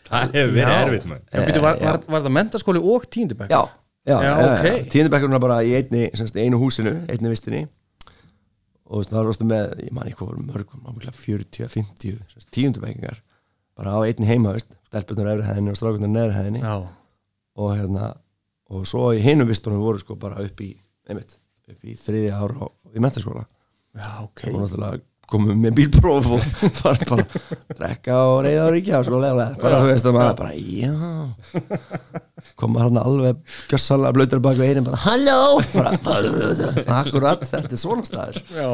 Það 0.08 0.36
hefur 0.38 0.54
verið 0.56 0.78
erfitt 0.78 1.08
maður. 1.10 1.24
Já, 1.34 1.42
býtu, 1.50 1.62
var, 1.64 1.80
var, 1.82 1.98
var 2.14 2.22
það 2.24 2.34
mentaskóli 2.38 2.80
og 2.94 3.08
tíndibæk? 3.12 3.50
já, 3.52 3.60
já, 4.08 4.14
Já, 4.14 4.20
já, 4.24 4.36
ok. 4.46 4.68
já. 4.68 4.76
tíundabækurinn 4.94 5.36
var 5.36 5.42
bara 5.44 5.58
í 5.68 5.74
einni, 5.76 6.04
semst, 6.16 6.38
einu 6.40 6.60
húsinu, 6.62 6.94
einni 7.12 7.32
vistinni. 7.34 7.66
Og 8.88 9.04
það 9.10 9.28
varstu 9.28 9.48
með 9.50 9.74
ég 9.84 9.92
man 9.98 10.08
ekki 10.08 10.22
hvað 10.22 10.30
voru 10.30 10.46
mörgum, 10.48 10.86
ábygglega 10.88 11.18
40-50 11.20 12.48
tíundabækingar 12.56 13.18
bara 13.76 13.98
á 13.98 14.00
einni 14.08 14.30
heimavist, 14.30 14.78
stelpunar 14.88 15.34
efri 15.34 15.50
hæðinni 15.50 15.74
og 15.74 15.80
strákunar 15.82 16.14
neðri 16.14 16.38
hæðinni. 16.38 16.62
Já, 16.64 16.78
og 17.58 17.74
hérna 17.76 18.14
og 18.72 18.88
svo 18.90 19.12
í 19.16 19.22
hinum 19.24 19.50
vistunum 19.50 19.84
voru 19.84 20.02
sko 20.02 20.18
bara 20.20 20.42
upp 20.44 20.64
í 20.64 20.74
einmitt, 21.08 21.38
upp 21.72 21.86
í 21.88 21.96
þriðja 21.98 22.40
ára 22.42 22.72
í 22.94 23.04
mentaskóla 23.04 23.46
já, 23.98 24.10
ok. 24.24 24.50
Og 24.52 24.60
náttúrulega 24.62 25.04
komum 25.28 25.60
með 25.60 25.76
bílpróf 25.82 26.30
og 26.38 26.46
bara 26.84 27.08
að 27.18 27.24
drekka 27.76 28.20
og 28.30 28.38
reyða 28.46 28.68
á 28.68 28.70
ríkja 28.72 29.00
og 29.02 29.08
svo 29.10 29.20
lega 29.20 29.48
bara 29.60 29.82
þú 29.84 29.90
veist 29.92 30.08
að 30.08 30.16
maður 30.16 30.38
bara 30.40 30.54
já. 30.56 30.94
Koma 32.58 32.86
hann 32.86 33.00
alveg 33.02 33.42
gjössalega 33.68 34.16
blöytur 34.16 34.44
bak 34.44 34.60
við 34.60 34.72
einin 34.72 34.88
bara 34.88 35.02
halló! 35.04 35.60
Bara, 35.74 35.92
akkurat 37.02 37.44
þetta 37.44 37.76
er 37.76 37.82
svona 37.82 38.08
staður. 38.08 38.40
Já, 38.56 38.70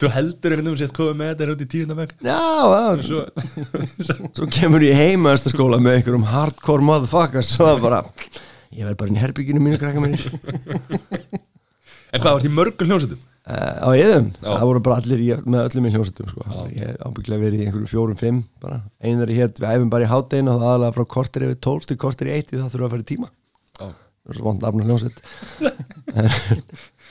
Þú 0.00 0.10
heldur 0.14 0.54
einhvern 0.54 0.70
veginn 0.70 0.80
sétt 0.80 0.94
komið 0.96 1.18
með 1.18 1.32
þetta 1.32 1.52
út 1.52 1.64
í 1.64 1.68
tíundabæk 1.72 2.14
já, 2.24 2.38
Svo 3.06 3.24
svo 4.38 4.48
kemur 4.52 4.84
ég 4.86 4.96
heima 4.98 5.34
eftir 5.36 5.54
skóla 5.54 5.80
með 5.82 5.98
einhverjum 5.98 6.30
hardcore 6.30 6.86
motherfuckers 6.86 7.52
og 7.58 7.68
það 7.68 7.84
bara 7.84 8.00
ég 8.72 8.86
verð 8.86 8.98
bara 9.02 9.12
inn 9.12 9.18
í 9.18 9.22
herbygginu 9.22 9.60
mínu 9.62 9.80
krakka 9.80 10.00
mínir. 10.02 10.24
En 12.12 12.20
hvað 12.20 12.32
var 12.34 12.42
því 12.44 12.50
mörgum 12.56 12.90
hljómsveitum? 12.90 13.20
Uh, 13.42 13.74
á 13.82 13.88
eðum, 13.98 14.28
það 14.38 14.64
voru 14.68 14.80
bara 14.86 14.96
allir 15.00 15.22
í, 15.24 15.28
með 15.50 15.64
öllum 15.66 15.86
í 15.88 15.92
hljómsveitum 15.96 16.28
sko. 16.30 16.44
ég 16.76 16.98
ábygglega 17.02 17.42
verið 17.42 17.62
í 17.62 17.64
einhverjum 17.66 17.90
fjórum, 17.90 18.18
fimm 18.20 18.42
einar 19.02 19.32
í 19.32 19.38
hétt, 19.40 19.58
við 19.58 19.72
æfum 19.72 19.90
bara 19.90 20.06
í 20.06 20.10
hátdein 20.12 20.50
og 20.52 20.60
það 20.60 20.68
aðalega 20.68 20.96
frá 20.98 21.08
kortir 21.16 21.46
yfir 21.48 21.58
tólf 21.66 21.88
til 21.90 21.98
kortir 21.98 22.30
í 22.30 22.36
eitt 22.36 22.52
það 22.54 22.68
þurfa 22.76 22.86
að 22.86 22.94
fara 22.94 23.02
í 23.02 23.08
tíma. 23.10 23.32
Það 23.80 24.30
er 24.30 24.38
svo 24.38 24.46
vond 24.46 24.68
afn 24.68 24.84
hljómsveit 24.86 25.18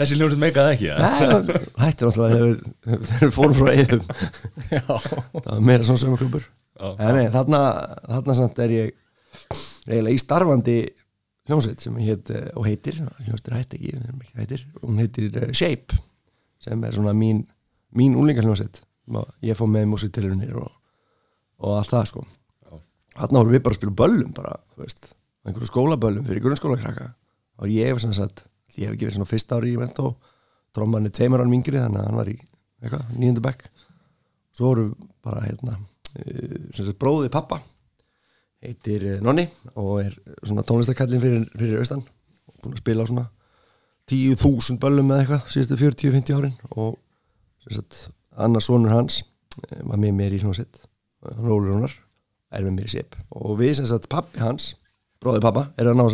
Þessi 0.00 0.16
hljómsveit 0.16 0.40
meikaði 0.40 0.76
ekki? 0.76 0.90
Nei, 0.96 1.58
hættir 1.82 2.08
náttúrulega 2.08 3.02
þegar 3.10 3.34
fórum 3.36 3.56
frá 3.58 3.70
eðum 3.74 4.06
það 4.70 5.50
var 5.50 5.62
meira 5.68 5.84
svona 5.84 6.00
sömurklubur 6.00 6.46
Já. 6.46 6.88
en 6.94 7.18
nei, 7.18 7.26
þarna, 7.34 7.60
þarna 8.08 8.36
samt 8.38 8.62
er 8.64 8.72
ég 8.72 8.94
eiginlega 9.90 10.16
í 10.16 10.22
starfandi 10.22 10.76
hljómsveit 11.50 11.82
sem 11.82 11.96
heit, 12.00 12.30
eh, 12.32 12.48
og 12.56 12.66
heitir 12.68 13.00
hljómsveitir 13.00 13.56
hætti 13.56 13.78
ekki, 13.80 13.92
ekki 13.98 14.38
hættir. 14.38 14.66
Hún 14.84 15.00
heitir 15.02 15.38
eh, 15.40 15.52
Shape 15.56 15.98
sem 16.62 16.84
er 16.84 16.94
svona 16.94 17.14
mín, 17.16 17.44
mín 17.96 18.16
úlingar 18.20 18.46
hljómsveit 18.46 18.82
ég 19.42 19.58
fór 19.58 19.70
með 19.70 19.88
músiktilurinnir 19.90 20.54
og, 20.60 20.70
og 21.64 21.80
allt 21.80 21.90
það 21.90 22.10
sko. 22.12 22.26
Þarna 23.16 23.40
vorum 23.40 23.56
við 23.56 23.64
bara 23.64 23.74
að 23.74 23.80
spila 23.80 23.96
böllum 23.98 24.34
bara, 24.36 24.52
þú 24.70 24.84
veist, 24.84 25.10
einhverju 25.44 25.70
skólaböllum 25.70 26.28
fyrir 26.28 26.44
grunnskóla 26.44 26.78
krakka 26.78 27.08
og 27.60 27.72
ég 27.72 27.90
hef 27.90 27.98
svona 28.04 28.20
satt 28.20 28.44
ég 28.76 28.86
hef 28.88 28.94
ekki 28.94 29.06
verið 29.06 29.18
svona 29.18 29.30
fyrsta 29.30 29.58
ári 29.58 29.74
í 29.74 29.80
mentó 29.80 30.14
tromman 30.74 31.08
er 31.08 31.14
tveimur 31.14 31.42
án 31.42 31.50
mingri 31.50 31.80
þannig 31.80 32.00
að 32.00 32.08
hann 32.08 32.20
var 32.20 32.30
í 32.30 32.36
nýjöndu 33.16 33.42
bekk. 33.44 33.66
Svo 34.54 34.70
voru 34.70 34.86
bara 35.24 35.44
hérna 35.46 35.76
sem 36.10 36.84
sagt 36.84 36.98
bróði 37.00 37.30
pappa 37.32 37.60
heitir 38.60 39.04
eh, 39.06 39.20
Nonni 39.24 39.46
og 39.80 40.00
er 40.02 40.16
svona 40.42 40.64
tónlistakallin 40.66 41.22
fyrir, 41.22 41.44
fyrir 41.56 41.82
austan. 41.82 42.02
Og 42.50 42.58
búin 42.62 42.76
að 42.76 42.82
spila 42.82 43.06
á 43.06 43.10
svona 43.10 43.26
10.000 44.10 44.80
böllum 44.82 45.10
með 45.10 45.22
eitthvað 45.22 45.52
síðustu 45.54 45.78
40-50 45.80 46.38
árin. 46.38 46.56
Og 46.74 46.98
sagt 47.66 48.08
annars 48.40 48.68
sonur 48.70 48.94
hans 48.94 49.22
eh, 49.68 49.82
var 49.82 50.00
með 50.00 50.16
mér 50.18 50.36
í 50.36 50.42
hljómsveit 50.42 50.82
hann 51.26 51.44
Rólur 51.46 51.74
Rónar 51.74 51.94
er 52.50 52.64
með 52.66 52.78
mér 52.78 52.88
í 52.88 52.94
SIP 52.94 53.16
og 53.36 53.58
við 53.60 53.76
sem 53.78 53.88
sagt 53.88 54.08
pappi 54.10 54.40
hans 54.42 54.74
bróði 55.22 55.42
pappa 55.44 55.68
er 55.78 55.90
að 55.90 56.00
ná 56.00 56.06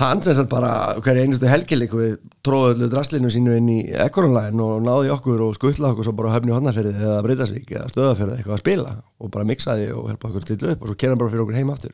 hann 0.00 0.22
sem 0.24 0.36
sagt 0.36 0.48
bara 0.52 0.70
hverja 1.04 1.26
einustu 1.26 1.48
helgileik 1.50 1.92
við 1.96 2.14
tróðu 2.46 2.72
öllu 2.74 2.88
draslinu 2.92 3.30
sínu 3.32 3.56
inn 3.58 3.68
í 3.68 3.78
ekoronlæðin 4.06 4.62
og 4.64 4.78
náði 4.86 5.10
okkur 5.12 5.42
og 5.44 5.56
skuttla 5.58 5.90
okkur 5.92 6.06
svo 6.06 6.14
bara 6.16 6.32
höfni 6.32 6.54
hodnaferði 6.54 6.94
eða 6.96 7.18
breytasvík 7.26 7.74
eða 7.74 7.90
stöðaferði 7.92 8.38
eitthvað 8.38 8.56
að 8.56 8.62
spila 8.64 8.94
og 9.20 9.32
bara 9.34 9.48
mixaði 9.48 9.90
og 9.92 10.08
helpa 10.08 10.30
okkur 10.30 10.40
að 10.40 10.48
stilla 10.48 10.72
upp 10.72 10.86
og 10.86 10.90
svo 10.92 10.96
kera 11.02 11.12
hann 11.12 11.20
bara 11.20 11.34
fyrir 11.34 11.44
okkur 11.44 11.60
heim 11.60 11.74
aftur. 11.74 11.92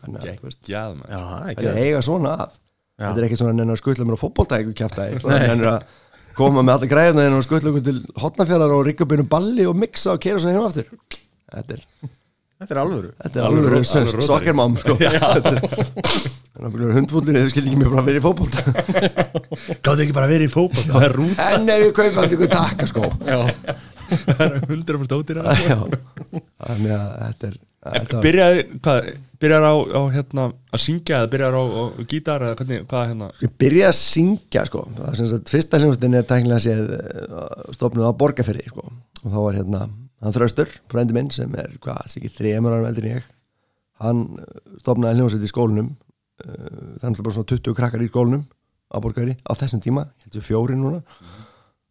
Þannig 0.00 0.18
að 0.18 0.26
það 1.62 1.62
er 1.70 1.80
eiga 1.86 2.02
svona 2.06 2.34
að. 2.42 2.58
Þetta 2.98 3.22
er 3.22 3.28
ekki 3.28 3.38
svona 3.38 3.54
nennar 3.54 3.78
að 3.78 3.82
skuttla 3.84 4.08
mér 4.08 4.18
á 4.18 4.22
fótboltæk 4.24 4.70
og 4.72 4.78
kjæfta 4.82 5.08
nennar 5.46 5.72
að 5.76 5.96
koma 6.38 6.62
með 6.66 6.74
alla 6.74 6.90
græðuna 6.90 7.38
og 7.38 7.46
skuttla 7.46 7.70
okkur 7.70 7.86
til 7.86 7.98
hotnafjörðar 8.18 8.74
og 8.74 8.86
rigga 8.86 9.06
upp 9.06 9.14
einu 9.14 9.26
balli 9.30 9.66
og 9.70 9.78
mixa 9.78 10.16
og 10.16 10.22
kera 10.26 10.42
svo 10.42 10.50
heim 10.50 10.66
aftur. 10.66 10.90
Þetta 11.54 11.78
er 11.78 11.86
þetta 12.58 12.74
er 12.74 12.80
alvöru. 12.82 13.10
Þetta 13.22 13.40
er 13.40 13.46
alveg 13.48 13.68
rótari. 13.74 14.26
sokkermám 14.28 14.76
sko. 14.82 14.96
Þetta 14.98 15.52
er 15.54 15.60
Það 16.58 16.64
er 16.64 16.68
okkur 16.72 16.96
hundfúllin 16.96 17.36
eða 17.38 17.50
skildi 17.52 17.70
ekki 17.70 17.78
mér 17.84 17.92
bara 17.94 18.06
verið 18.08 18.18
í 18.18 18.24
fótbolta. 18.24 18.58
Gáðu 19.86 20.04
ekki 20.06 20.16
bara 20.16 20.30
verið 20.32 20.48
í 20.48 20.52
fótball 20.54 20.88
Það 20.88 21.06
er 21.08 21.14
rút 21.20 21.42
En 21.44 21.68
ef 21.70 21.84
við 21.84 21.92
kaupum 22.00 22.18
alltaf 22.24 22.34
ykkur 22.38 22.50
takka 22.54 22.88
sko. 22.90 23.04
Já, 23.28 23.38
Það 24.08 24.42
er 24.48 24.58
100% 24.66 25.14
ódýra 25.18 25.54
Já. 25.62 25.78
Þannig 26.66 26.92
að 26.96 27.08
þetta 27.22 27.50
er 27.52 27.56
þetta 27.88 28.16
var- 28.18 28.24
Byrjaði, 28.26 28.62
hvað, 28.82 29.08
byrjaði 29.44 29.68
á, 29.70 29.74
á 29.78 30.02
hérna 30.16 30.46
að 30.74 30.80
syngja 30.82 31.20
eða 31.22 31.30
byrjaði 31.36 31.60
á, 31.62 31.64
á 31.78 31.84
gítar 32.10 32.44
eða 32.48 32.56
hvernig, 32.58 32.80
hvað 32.90 33.04
hérna? 33.12 33.28
Ég 33.44 33.52
byrjaði 33.62 33.86
að 33.92 33.98
syngja 34.00 34.64
sko. 34.68 34.82
Það 34.98 35.06
er 35.12 35.18
sem 35.20 35.28
sagt 35.30 35.52
fyrsta 35.54 35.78
hljómsveitin 35.80 36.18
er 36.18 36.26
tæknilega 36.32 36.64
séð 36.66 36.90
eh, 36.98 37.70
stofnuð 37.78 38.10
á 38.10 38.12
borgarferði 38.18 38.66
sko. 38.72 38.84
Og 39.22 39.30
þá 39.30 39.38
var 39.46 39.60
hérna 39.60 39.84
hann 40.22 40.34
Þraustur, 40.34 40.70
frændi 40.90 41.16
minn 41.16 41.32
sem 41.34 41.52
er 41.58 41.74
hvað, 41.82 42.04
þessi 42.06 42.22
ekki 42.22 42.36
þremur 42.36 42.74
árum 42.76 42.88
eldur 42.90 43.08
en 43.08 43.16
ég 43.18 43.28
hann 44.02 44.24
eh, 44.42 44.60
stofnaði 44.82 45.18
hljómsveit 45.20 45.46
í 45.46 45.50
skólanum 45.50 45.88
uh, 45.90 46.98
þannig 47.02 47.22
bara 47.24 47.36
svona 47.36 47.50
20 47.52 47.76
krakkar 47.78 48.04
í 48.04 48.10
skólanum 48.10 48.44
á 48.88 48.96
borgarferði 49.02 49.36
á 49.44 49.52
þessum 49.58 49.82
tíma, 49.84 50.06
heldur 50.24 50.44
fjóri 50.44 50.76
núna. 50.78 51.02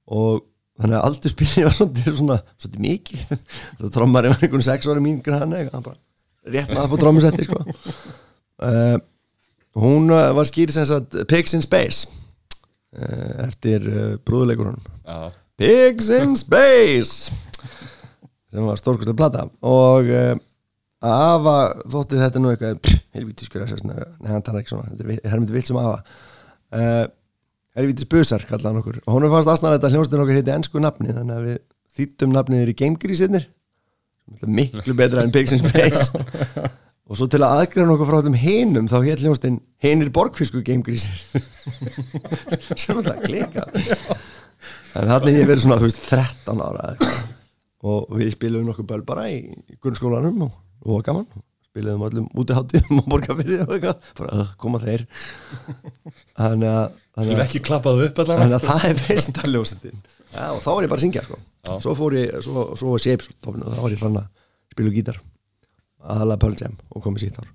Og 0.07 0.45
þannig 0.79 0.97
að 0.97 1.07
aldrei 1.09 1.33
spilni 1.33 1.65
var 1.67 1.75
svolítið 1.77 2.19
svona, 2.21 2.37
svolítið 2.57 2.85
mikið. 2.85 3.25
Það 3.81 3.91
trommari 3.97 4.31
var 4.31 4.45
einhvern 4.45 4.65
sex 4.65 4.89
ári 4.89 5.03
mín 5.03 5.19
grann 5.25 5.53
hann 5.57 5.85
bara 5.85 5.99
rétt 6.47 6.71
maður 6.71 6.93
på 6.93 7.01
trommusetti 7.01 7.47
sko. 7.47 7.59
Uh, 8.57 8.95
hún 9.77 10.09
var 10.09 10.47
skýr 10.49 10.71
sem 10.73 10.87
sagt 10.89 11.17
Pigs 11.29 11.53
in 11.57 11.65
Space 11.65 12.07
uh, 12.95 13.43
eftir 13.45 13.83
uh, 13.91 14.13
brúðuleikurunum. 14.25 14.81
Já, 15.03 15.35
Pigs 15.59 16.09
in 16.13 16.37
Space 16.39 17.35
sem 18.51 18.69
var 18.69 18.79
stórkostur 18.79 19.17
plata. 19.17 19.47
Og 19.67 20.11
uh, 20.11 20.35
Ava 21.07 21.57
þótti 21.85 22.17
þetta 22.17 22.41
nú 22.41 22.49
eitthvað 22.49 22.79
pff, 22.81 23.03
helvítis 23.13 23.49
skur 23.49 23.67
að 23.67 23.75
nei 24.23 24.31
hann 24.31 24.41
talar 24.45 24.63
ekki 24.63 24.73
svona, 24.73 24.87
þetta 24.89 25.13
er 25.13 25.29
hermiti 25.33 25.53
vilt 25.53 25.69
sem 25.69 25.77
Ava. 25.77 25.99
Uh, 26.73 27.03
helvítis 27.77 28.09
busar 28.09 28.45
kallaði 28.49 28.71
hann 28.71 28.81
okkur. 28.81 28.97
Og 29.03 29.13
er 29.27 29.33
fannst 29.35 29.51
aðsnar 29.53 29.77
þetta 29.77 29.91
hljómsdun 29.93 30.23
okkur 30.23 30.39
heiti 30.39 30.55
ennsku 30.55 30.81
nafni 30.81 31.13
þannig 31.13 31.37
að 31.37 31.45
við 31.51 31.61
þýttum 31.99 32.33
nafnið 32.33 32.63
í 32.73 32.77
er 34.49 34.51
miklu 34.57 34.97
betra 34.97 35.23
en 35.23 35.31
Pigs 35.35 35.53
in 35.55 35.61
Space. 35.61 36.09
Og 37.07 37.15
svo 37.15 37.29
til 37.31 37.39
að 37.39 37.61
aðgræna 37.61 37.93
okkur 37.93 38.09
frá 38.09 38.17
allum 38.19 38.35
hinum 38.35 38.89
þá 38.91 38.97
hétt 39.05 39.21
hljómsdun 39.23 39.61
hinir 39.83 40.09
borgfisku 40.11 40.59
Gamegrísir 40.65 41.21
sem 42.81 42.97
alltaf 42.97 43.21
klika 43.23 43.63
en 44.97 45.07
þannig 45.13 45.37
ég 45.37 45.47
verið 45.47 45.63
svona 45.63 45.79
þú 45.79 45.87
veist 45.87 46.03
13 46.09 46.63
ára 46.67 46.91
eða. 46.97 47.26
Og 47.85 48.15
við 48.17 48.31
spilum 48.33 48.65
nokkuð 48.67 48.87
böl 48.89 49.03
bara 49.07 49.27
í 49.29 49.41
grunnskólanum 49.83 50.47
og, 50.47 50.55
og 50.85 50.97
var 50.97 51.05
gaman. 51.09 51.27
Spilum 51.67 52.05
öllum 52.07 52.27
útiháttíðum 52.33 52.99
og 53.03 53.09
borgarfyrði 53.13 53.59
og 53.65 53.73
eitthvað. 53.75 54.07
Bara 54.17 54.39
"Ugh, 54.41 54.53
koma 54.61 54.81
þeir. 54.81 55.05
Þannig 56.39 56.71
að, 56.71 56.97
Þú 57.17 57.27
að, 57.33 57.43
ekki 57.47 57.63
klappað 57.65 58.03
upp 58.07 58.19
allan 58.23 58.43
þannig 58.43 58.57
að 58.59 58.67
það 58.69 58.87
er 58.87 58.99
fyrsta 59.01 59.47
ljósendin 59.49 60.01
Já, 60.27 60.43
og 60.53 60.59
þá 60.61 60.67
var 60.69 60.83
ég 60.85 60.91
bara 60.91 60.99
að 60.99 61.03
syngja 61.05 61.23
sko. 61.25 61.37
Svo 61.81 61.93
fór 61.97 62.15
ég, 62.17 62.33
svo, 62.45 62.65
svo 62.77 62.91
var 62.93 63.01
og 63.01 63.61
þá 63.63 63.79
var 63.81 63.93
ég 63.95 64.01
fann 64.01 64.19
að 64.19 64.27
spila 64.73 64.91
gítar. 64.93 65.17
Aðalega 66.03 66.41
Pearl 66.43 66.57
Jam 66.59 66.75
og 66.93 67.03
komið 67.05 67.23
sítt 67.23 67.39
ár. 67.41 67.47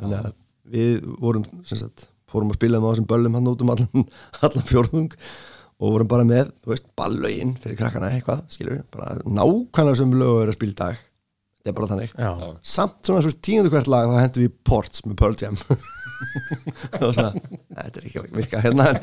Þannig 0.00 0.18
að 0.20 0.30
við 0.72 1.02
vorum 1.20 1.44
sem 1.68 1.80
sagt, 1.80 2.06
fórum 2.30 2.52
að 2.54 2.60
spila 2.60 2.80
með 2.80 2.94
þessum 2.94 3.08
böllum 3.10 3.36
hann 3.36 3.50
út 3.52 3.64
um 3.64 3.72
allan, 3.74 4.06
allan 4.46 4.68
fjórðung 4.70 5.10
og 5.82 5.96
vorum 5.96 6.10
bara 6.10 6.26
með, 6.26 6.52
þú 6.62 6.72
veist, 6.72 6.90
ballögin 6.98 7.56
fyrir 7.62 7.78
krakkana 7.80 8.12
eitthvað, 8.14 8.44
skilur 8.54 8.76
við, 8.76 8.84
bara 8.94 9.16
nákvæmlega 9.26 9.98
sem 9.98 10.14
lög 10.14 10.44
að 10.44 10.54
spila 10.54 10.74
í 10.74 10.78
dag. 10.78 11.00
Þetta 11.58 11.70
er 11.72 11.76
bara 11.78 11.88
þannig. 11.92 12.14
Já, 12.18 12.30
samt 12.74 13.00
svona 13.06 13.22
svo 13.22 13.32
tíundu 13.38 13.70
hvert 13.70 13.90
lag 13.90 14.10
þá 14.10 14.16
hendum 14.18 14.44
við 14.44 14.54
ports 14.66 15.04
með 15.06 15.18
Pearl 15.20 15.36
Jam. 15.42 15.58
Það 16.92 17.02
var 17.02 17.14
svona 17.16 17.32
þetta 17.32 17.98
er 17.98 18.04
ekki 18.06 18.20
að 18.20 18.34
virka 18.38 18.62
hérna 18.62 18.86
en 18.92 18.98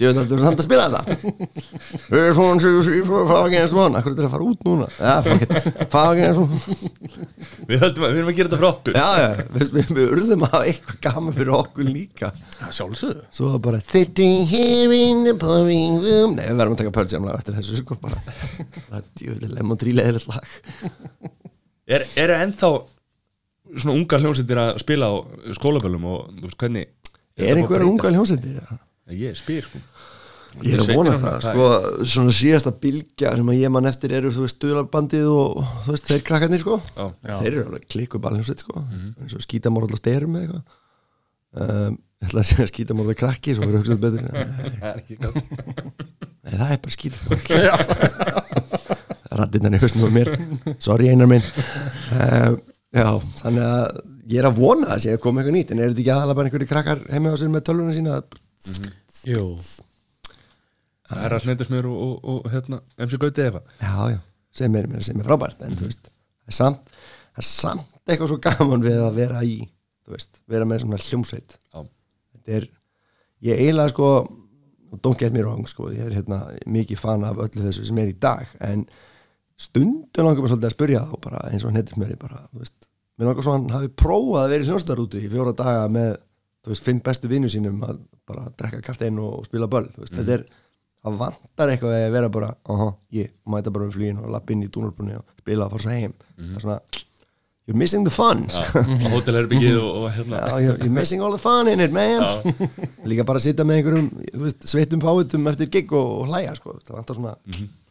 ég 0.00 0.10
veit 0.10 0.20
að 0.20 0.30
þú 0.30 0.36
er 0.36 0.44
samt 0.46 0.60
að 0.60 0.66
spila 0.66 0.84
þetta. 0.88 1.16
Við 2.10 2.20
erum 2.20 2.36
svona 2.36 2.60
svona 2.64 3.24
fucking 3.30 3.56
as 3.60 3.74
one 3.76 3.98
akkur 4.00 4.12
er 4.12 4.16
þetta 4.16 4.28
að 4.28 4.34
fara 4.34 4.46
út 4.48 4.66
núna? 4.66 4.88
Já, 4.96 5.12
fuck 5.26 5.44
it, 5.44 5.52
fucking 5.92 6.24
as 6.26 6.40
one 6.40 6.60
Við 7.70 7.84
höldum 7.84 8.06
að 8.06 8.14
við 8.14 8.20
erum 8.20 8.30
að 8.32 8.38
gera 8.38 8.50
þetta 8.50 8.60
frá 8.60 8.68
okkur. 8.70 8.96
Já, 8.96 9.08
já, 9.20 9.28
við, 9.56 9.72
við, 9.76 9.92
við 9.98 10.14
urðum 10.16 10.46
að 10.46 10.54
hafa 10.54 10.70
eitthvað 10.72 11.00
gaman 11.06 11.36
fyrir 11.36 11.54
okkur 11.58 11.90
líka. 11.90 12.32
Já 12.60 12.66
sjálfsögðu. 12.80 13.24
Svo 13.40 13.52
bara 13.62 13.82
sitting 13.84 14.46
here 14.50 14.96
in 14.96 15.24
the 15.28 15.36
pouring 15.38 16.00
room. 16.02 16.36
Nei, 16.38 16.46
við 16.48 16.62
verðum 16.62 16.76
að 16.76 16.82
taka 16.84 17.20
lag 17.26 17.38
eftir 17.38 17.58
þessu 17.60 17.80
sko 17.82 17.98
bara, 18.00 18.20
bara 18.88 19.04
djúvileg 19.20 19.56
lemon 19.58 19.80
tríleðilegt 19.80 20.30
lag. 20.30 20.52
Er, 21.90 22.06
er 22.22 22.36
ennþá 22.40 22.74
svona 23.76 23.96
unga 23.96 24.18
hljómsveitir 24.20 24.60
að 24.60 24.76
spila 24.82 25.10
á 25.10 25.14
skólaböllum 25.56 26.06
og 26.10 26.30
þú 26.36 26.46
veist 26.48 26.62
hvernig 26.62 26.88
er 27.38 27.60
einhverja 27.60 27.90
unga 27.90 28.14
hljómsveitir? 28.14 28.60
já 28.60 28.78
Ég 29.18 29.36
spyr 29.38 29.62
sko. 29.66 29.80
Ég 30.66 30.74
er 30.74 30.80
að 30.82 30.88
vona 30.98 31.12
Sveitin- 31.14 31.22
það, 31.22 31.36
sko, 31.46 31.66
svona 32.10 32.32
síðasta 32.34 32.72
bylgja 32.82 33.30
sem 33.38 33.50
að 33.52 33.58
ég 33.60 33.70
man 33.70 33.86
eftir 33.86 34.10
eru, 34.18 34.32
þú 34.34 34.42
veist, 34.46 34.56
stuðlarbandið 34.58 35.26
og 35.30 35.60
þú 35.84 35.92
veist, 35.94 36.08
þeir 36.10 36.24
krakkarnir, 36.26 36.62
sko. 36.64 36.78
Já. 36.96 37.04
Já. 37.28 37.34
þeir 37.38 37.50
eru 37.52 37.64
alveg 37.68 37.84
klikku 37.94 38.18
baljónsveit, 38.24 38.64
sko. 38.64 38.82
Eins 39.22 39.36
og 39.38 39.44
skítamór 39.46 39.86
alltaf 39.86 40.02
styrum 40.02 40.34
með 40.34 40.40
eitthvað. 40.48 40.64
Um, 41.60 41.98
ég 42.20 42.26
ætla 42.30 42.42
að 42.42 42.48
segja 42.50 42.66
skítamór 42.72 43.06
alltaf 43.06 43.20
krakki 43.22 43.54
svo 43.54 43.62
verður 43.68 43.82
hugsað 43.84 44.02
betur. 44.02 44.22
Nei, 44.26 44.30
Það 44.80 44.90
er 44.90 44.98
ekki 44.98 45.16
galt 45.22 45.38
nei, 46.40 46.54
það 46.56 46.70
er 46.74 46.82
bara 46.82 46.96
skítamór 46.98 47.38
rattinnan 49.40 49.76
í 49.76 49.80
hausnum 49.80 50.10
á 50.10 50.12
mér. 50.18 50.28
Sorry 50.82 51.08
einar 51.12 51.28
minn. 51.30 51.44
Um, 52.16 52.58
já, 52.96 53.06
þannig 53.44 53.64
að 53.70 54.00
ég 54.30 54.38
er 54.42 54.48
að 54.50 54.58
vona 54.58 54.90
að 54.94 55.02
sé 55.04 55.14
að 55.14 55.22
koma 55.22 55.40
eitthvað 55.42 55.56
nýtt 55.56 55.70
en 55.74 55.80
er 55.82 55.92
þetta 55.92 56.02
ekki 56.04 56.12
aðalega 56.14 56.38
bara 56.40 56.50
einhverju 56.50 56.70
krakkar 56.70 57.00
heima 57.14 57.32
á 57.34 57.36
sér 57.40 57.50
með 57.54 57.64
tölvuna 57.70 57.94
sína 57.94 58.18
jú, 59.28 59.44
Það 61.10 61.22
er 61.26 61.34
að 61.34 61.46
hnendismjör 61.46 61.86
og, 61.90 62.02
og, 62.06 62.26
og 62.30 62.52
hérna 62.52 62.78
MC 63.02 63.18
Gauti 63.18 63.42
eða 63.42 63.62
já, 63.80 63.94
já, 64.12 64.18
sem 64.54 64.76
er, 64.78 64.86
sem 65.02 65.18
er 65.18 65.26
frábært 65.26 65.64
en 65.66 65.78
þú 65.78 65.88
veist, 65.88 66.10
það 66.44 66.52
er 66.52 66.56
samt 66.60 66.92
það 66.92 67.42
er 67.42 67.48
samt 67.48 68.12
eitthvað 68.12 68.30
svo 68.30 68.38
gaman 68.44 68.84
við 68.84 69.00
að 69.02 69.18
vera 69.18 69.40
í 69.46 69.56
þú 70.04 70.14
veist, 70.14 70.40
vera 70.50 70.68
með 70.68 70.84
svona 70.84 71.00
hljómsveit. 71.02 71.56
Já. 71.74 71.82
þetta 72.36 72.54
er, 72.60 72.68
ég 73.46 73.64
eiginlega 73.64 73.94
sko 73.94 74.10
don't 75.02 75.18
get 75.18 75.34
me 75.34 75.42
wrong, 75.42 75.66
sko 75.70 75.90
ég 75.94 76.06
er 76.06 76.16
hérna 76.18 76.44
mikið 76.70 77.02
fan 77.02 77.26
af 77.26 77.42
öllu 77.42 77.66
þessu 77.66 77.86
sem 77.86 77.98
er 78.02 78.10
í 78.10 78.18
dag 78.22 78.46
en 78.66 78.86
stundum 79.60 80.26
langar 80.26 80.42
mér 80.42 80.52
svolítið 80.54 80.70
að 80.70 80.76
spyrja 80.76 81.04
þá 81.10 81.14
bara 81.26 81.42
eins 81.50 81.66
og 81.66 81.74
mér 81.74 82.16
bara, 82.18 82.40
þú 82.50 82.62
veist, 82.62 82.88
mér 83.18 83.30
langar 83.30 83.46
svo 83.46 83.54
að 83.54 83.58
hann 83.58 83.76
hafi 83.76 83.92
prófað 84.02 84.42
að 84.42 84.52
vera 84.54 84.64
í 84.64 84.70
hljómsveitarútu 84.70 85.20
í 85.20 85.30
fjóra 85.30 85.54
daga 85.58 85.86
með, 85.92 86.14
þú 86.64 86.72
veist, 86.74 86.86
fimm 86.86 87.02
bestu 87.04 87.30
vinnu 87.30 87.50
sínum 87.52 87.82
að 87.86 88.00
bara 88.28 88.48
drekka 88.58 88.82
kaftein 88.90 89.18
og, 89.22 89.40
og 89.40 89.46
spila 89.48 89.68
böll, 89.70 89.88
þú 89.94 90.04
veist, 90.04 90.16
þetta 90.18 90.36
er 90.38 90.46
það 91.00 91.20
vantar 91.20 91.70
eitthvað 91.72 91.94
að 91.96 92.10
vera 92.16 92.32
bara 92.32 92.50
aha, 92.72 92.88
ég 93.16 93.30
mæta 93.48 93.72
bara 93.72 93.86
með 93.88 93.96
flýin 93.96 94.18
og 94.20 94.32
lapp 94.34 94.50
inn 94.52 94.66
í 94.66 94.68
dúnarbunni 94.72 95.16
og 95.16 95.38
spila 95.40 95.66
að 95.66 95.76
fara 95.76 95.86
svo 95.86 95.94
heim. 95.96 96.12
Það 96.36 96.58
er 96.58 96.64
svona, 96.66 96.76
you're 97.64 97.78
missing 97.80 98.04
the 98.04 98.12
fun. 98.12 98.42
Já, 98.52 98.66
á 98.84 99.08
hótelherbyggið 99.14 99.78
og, 99.80 99.90
og 100.02 100.10
hérna. 100.18 100.42
Já, 100.44 100.58
you're, 100.66 100.92
missing 100.92 101.24
all 101.24 101.32
the 101.32 101.40
fun 101.40 101.70
in 101.72 101.80
it, 101.80 101.94
man. 101.96 102.20
Líka 103.10 103.24
bara 103.28 103.40
að 103.40 103.48
sitja 103.48 103.64
með 103.64 103.80
einhverjum 103.80 104.10
þú 104.26 104.42
veist, 104.44 104.68
sveitum 104.74 105.04
fáitum 105.04 105.48
eftir 105.54 105.72
gig 105.72 105.96
og, 105.96 106.10
og 106.20 106.28
hlæja 106.34 106.52
sko. 106.58 106.76
það 106.84 106.98
vantar 107.00 107.20
svona 107.20 107.36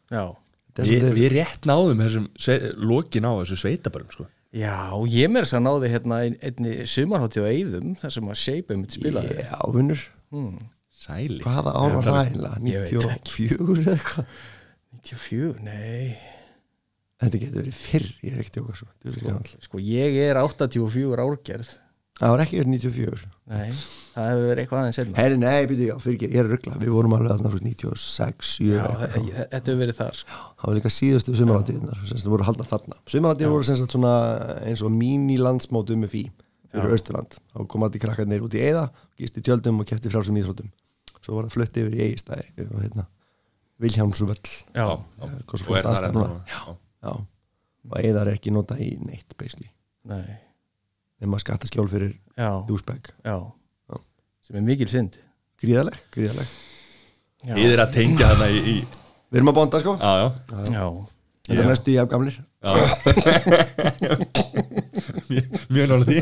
Já, 0.09 0.23
þetta 0.69 0.85
er 0.85 0.91
Við, 0.93 1.07
við 1.17 1.31
rétt 1.39 1.69
náðum 1.69 2.05
þessum 2.05 2.29
lokin 2.93 3.25
á 3.25 3.31
þessu 3.41 3.57
sveitabarum 3.63 4.13
sko. 4.13 4.29
Já 4.53 4.74
ég 5.10 5.29
meira 5.29 5.46
þess 5.46 5.58
að 5.60 5.65
náði 5.68 5.91
hérna 5.94 6.20
ein- 6.25 6.39
einni 6.41 6.74
sumarhátti 6.89 7.44
á 7.44 7.46
Eyðum 7.51 7.96
þar 8.00 8.12
sem 8.15 8.32
að 8.34 8.39
Shape 8.44 8.77
mitt 8.79 8.96
spilaði. 8.98 9.36
Já, 9.46 9.60
vinnur, 9.75 10.01
Sæli 11.00 11.39
hvaða 11.46 11.72
ár 11.79 11.94
var 11.96 12.03
það 12.10 12.18
eiginlega? 12.25 12.58
Ég 12.70 12.79
veit 12.84 13.29
94 13.29 13.77
eða 13.84 13.94
eitthvað? 13.96 14.25
94, 15.00 15.62
nei. 15.63 16.18
Þetta 17.20 17.39
getur 17.44 17.62
verið 17.62 17.75
fyrr, 17.75 18.08
ég 18.24 18.34
er 18.34 18.41
ekkert 18.41 18.58
jóka 18.60 18.75
svo. 18.79 18.88
Sko 19.63 19.79
ég 19.84 20.18
er 20.24 20.39
84 20.39 21.24
árgerð. 21.24 21.72
Það 22.20 22.34
var 22.34 22.44
ekki 22.44 22.58
verið 22.60 22.74
94 22.75 23.25
Nei, 23.48 23.70
það 24.19 24.29
hefur 24.29 24.47
verið 24.49 24.61
eitthvað 24.63 24.79
aðeins 24.83 24.99
Herri, 25.19 25.38
nei, 25.41 25.65
byrju, 25.69 25.88
já, 25.89 25.95
fyrir 26.03 26.23
ég 26.25 26.39
er 26.43 26.49
ruggla 26.51 26.73
Við 26.83 26.91
vorum 26.95 27.15
alveg 27.17 27.31
frá 27.55 27.63
96, 27.63 28.51
7 28.59 28.69
Já, 28.69 28.83
eitthvað. 28.83 29.13
þe- 29.13 29.23
þe- 29.29 29.47
þetta 29.53 29.71
hefur 29.71 29.79
verið 29.83 29.97
það 29.99 30.11
sko. 30.19 30.39
Það 30.59 30.67
var 30.69 30.77
líka 30.79 30.91
síðustu 30.95 31.35
sumaráttíðunar 31.39 32.03
sem 32.11 32.31
voru 32.33 32.43
að 32.45 32.49
halda 32.51 32.67
þarna 32.73 32.99
Sumaráttíðunar 33.13 33.55
voru 33.55 33.67
sagt 33.69 33.95
svona 33.97 34.13
eins 34.69 34.81
og 34.85 34.91
mini-landsmót 34.95 35.93
um 35.95 36.03
FÍ 36.09 36.23
fyrir 36.69 36.91
Austurland. 36.93 37.38
Þá 37.55 37.67
kom 37.67 37.83
allir 37.88 37.99
krakkarnir 38.03 38.43
út 38.45 38.53
í 38.53 38.61
Eða 38.61 38.89
gist 39.17 39.38
í 39.39 39.41
tjöldum 39.41 39.79
og 39.81 39.88
kefti 39.89 40.11
frá 40.13 40.21
sem 40.25 40.35
íþróttum. 40.38 40.69
Svo 41.25 41.35
var 41.39 41.47
það 41.49 41.55
flutti 41.57 41.81
yfir 41.81 41.95
í 41.97 42.03
á 42.69 42.77
hérna 42.83 43.07
Vilhjámsvöll 43.79 44.38
Já, 44.75 44.85
Eh, 45.23 45.39
Og 47.89 47.97
Eða 48.03 48.21
er 48.27 48.33
ekki 48.35 48.51
notað 48.53 48.81
í 48.83 48.89
neitt 49.01 49.33
basically. 49.39 49.69
Nei, 50.05 50.35
nema 51.21 51.39
skattaskjól 51.41 51.88
fyrir 51.89 52.13
dúsbæk 52.67 53.13
Já. 53.25 53.38
Sem 54.50 54.58
er 54.60 54.65
mikil 54.65 54.89
synd. 54.89 55.18
Gríðaleg, 55.62 55.98
gríðaleg 56.15 56.48
Já, 57.46 57.53
Þið 57.56 57.72
er 57.75 57.82
að 57.84 57.94
tengja 57.96 58.29
þarna 58.34 58.48
í, 58.51 58.60
í 58.60 58.75
Við 59.29 59.38
erum 59.39 59.51
að 59.51 59.58
bonda 59.60 59.79
sko. 59.84 59.94
Já, 60.01 60.12
já, 60.20 60.27
já, 60.74 60.84
Þetta 61.50 61.62
er 61.63 61.70
næstu 61.70 61.91
í 61.94 61.98
afgamlir 62.01 62.36
já. 62.39 62.44
Mjög- 65.29 65.50
Mjög 65.70 65.88
nála 65.89 66.06
því. 66.10 66.18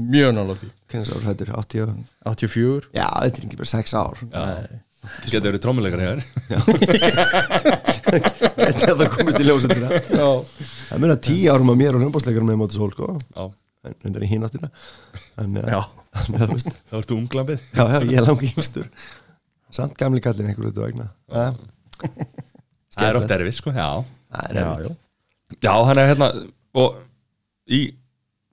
Mjög 0.00 0.30
nála 0.36 0.54
því. 0.60 0.68
Hvernig 0.90 1.08
sá 1.10 1.14
hrættur, 1.22 1.50
80 1.58 1.82
og- 1.84 1.92
84 2.32 2.88
Já, 2.96 3.06
þetta 3.26 3.36
er 3.42 3.46
ekki 3.48 3.58
bara 3.60 3.70
6 3.72 3.94
ár. 4.00 4.16
Já, 4.30 4.42
Getur 5.26 5.44
verið 5.52 5.62
trommuleikar 5.62 6.00
hér 6.02 6.18
Þetta 8.06 8.88
er 8.88 8.96
það 8.98 9.10
komist 9.14 9.38
í 9.38 9.44
ljósendina 9.46 9.90
Já, 9.92 10.28
Það 10.88 11.02
munið 11.04 11.20
10 11.28 11.44
árum 11.52 11.70
að 11.70 11.78
mér 11.82 11.94
og 11.94 12.02
hljómbásleikarum 12.02 12.48
með 12.50 12.58
móti 12.64 12.74
sól 12.78 12.90
sko. 12.94 13.12
Já, 13.36 13.44
en 13.86 13.94
reyndar 14.02 14.24
í 14.26 14.30
hináttina 14.32 14.68
Þannig 15.36 15.62
já, 15.70 15.78
að, 15.78 15.86
að 16.16 16.54
þá 16.90 16.96
ertu 17.00 17.18
unglambið 17.18 17.62
Já, 17.76 17.82
já, 17.84 17.98
ég 18.02 18.16
er 18.20 18.26
langi 18.26 18.52
yngstur. 18.52 18.88
Samt 19.76 19.96
gamli 20.00 20.22
kallinn 20.24 20.50
einhverju 20.52 20.72
þetta 20.72 20.86
vegna. 20.86 21.10
Það 22.96 23.10
er 23.10 23.20
oft 23.20 23.36
erfið, 23.36 23.54
sko, 23.58 23.74
já. 23.76 23.88
Það 24.32 24.50
er 24.50 24.58
já, 24.62 24.90
já. 25.62 25.76
Hann 25.86 26.02
er 26.02 26.10
hérna 26.14 26.32
Og 26.76 26.98
í 27.72 27.84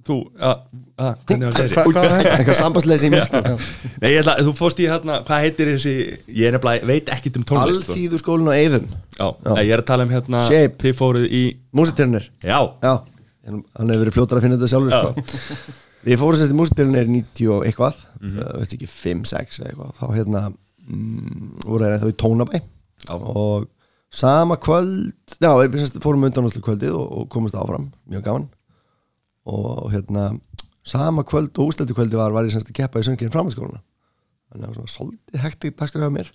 Þú, 0.03 0.17
að, 0.35 0.63
að, 0.99 1.11
hvernig 1.29 1.47
var 1.47 1.69
hvað 1.71 1.93
var 1.95 2.09
þetta? 2.11 2.31
Eitthvað 2.35 2.57
sambandsleysi 2.59 3.07
í 3.07 3.11
mér. 3.13 3.29
Nei, 4.01 4.09
ég 4.11 4.17
ætla, 4.19 4.33
þú 4.43 4.51
fórst 4.57 4.81
í 4.83 4.87
hérna, 4.91 5.21
hvað 5.23 5.45
heitir 5.45 5.69
þessi 5.71 5.93
Ég 6.27 6.49
er 6.49 6.57
nefnilega, 6.57 6.89
veit 6.89 7.11
ekkit 7.15 7.39
um 7.39 7.45
tónlist 7.47 7.85
sko. 7.85 7.95
Alþýðu 7.95 8.19
skólinn 8.19 8.51
á 8.51 8.55
Eyðum 8.57 8.89
Já, 8.91 9.29
ég 9.63 9.71
er 9.71 9.79
að 9.79 9.87
tala 9.93 10.03
um 10.03 10.11
hérna. 10.11 10.41
Þið 10.49 10.97
fóruð 10.99 11.29
í, 11.31 11.41
Músiternir 11.79 12.27
já, 12.43 12.59
hann 13.47 13.63
hefur 13.93 14.03
verið 14.03 14.17
fljótar 14.17 14.41
að 14.41 14.47
finna 14.47 14.59
þetta 14.59 14.71
sjálfur 14.73 14.91
sko. 14.91 15.77
Við 16.03 16.19
fórum 16.19 16.39
sérst 16.39 16.53
í 16.53 16.57
músiternir 16.57 17.07
90 17.07 17.51
og 17.53 17.67
eitthvað 17.67 17.99
mm 17.99 18.13
Mhm. 18.23 18.59
veist 18.59 18.73
ekki 18.77 18.87
5, 18.87 19.25
6 19.27 19.59
eða 19.59 19.69
eitthvað. 19.69 19.95
Þá 19.99 20.05
hérna 20.15 20.41
mm, 20.87 21.47
voru 21.65 21.89
þá 21.99 22.07
í 22.07 22.19
tónabæ. 22.23 22.61
Já. 23.03 23.15
og 23.19 23.67
sama 24.09 24.55
kvöld 24.55 25.13
já, 25.41 25.49
við 25.59 25.99
fórum 25.99 26.23
undanvæslu 26.23 26.61
kvöldið 26.63 26.93
og, 26.95 27.07
og 27.11 27.29
komumst 27.29 27.55
áfram, 27.55 27.91
mjög 28.07 28.23
gaman. 28.23 28.47
Og 29.45 29.91
hérna 29.91 30.39
sama 30.83 31.23
kvöld 31.23 31.51
og 31.59 31.73
úslættu 31.73 31.95
kvöldi 31.95 32.15
var 32.15 32.31
var 32.31 32.45
ég 32.45 32.53
semst 32.53 32.69
að 32.71 32.79
keppa 32.79 33.01
í 33.01 33.07
söngirinn 33.07 33.33
framhaldsskóluna 33.33 33.81
þannig 34.51 34.63
að 34.63 34.63
það 34.63 34.67
var 34.69 34.77
svona 34.77 34.95
svolítið 34.95 35.43
hektik 35.43 35.77
dagskræða 35.79 36.13
mér. 36.13 36.31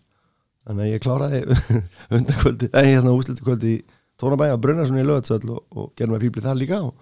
Þannig 0.66 0.84
að 0.84 0.92
ég 0.92 1.04
kláraði 1.04 1.40
undan 2.18 2.40
kvöldi, 2.42 2.68
en 2.72 2.88
hérna 2.88 3.14
úslættu 3.16 3.46
kvöldi 3.46 3.74
í 3.78 3.82
tónabæ 4.20 4.50
að 4.52 4.62
brunna 4.64 4.86
svona 4.88 5.04
í 5.04 5.08
lögatsöll 5.08 5.54
og, 5.54 5.62
og 5.72 5.92
gerum 5.96 6.16
að 6.18 6.26
fýblið 6.26 6.48
það 6.48 6.60
líka 6.60 6.80
og 6.82 6.94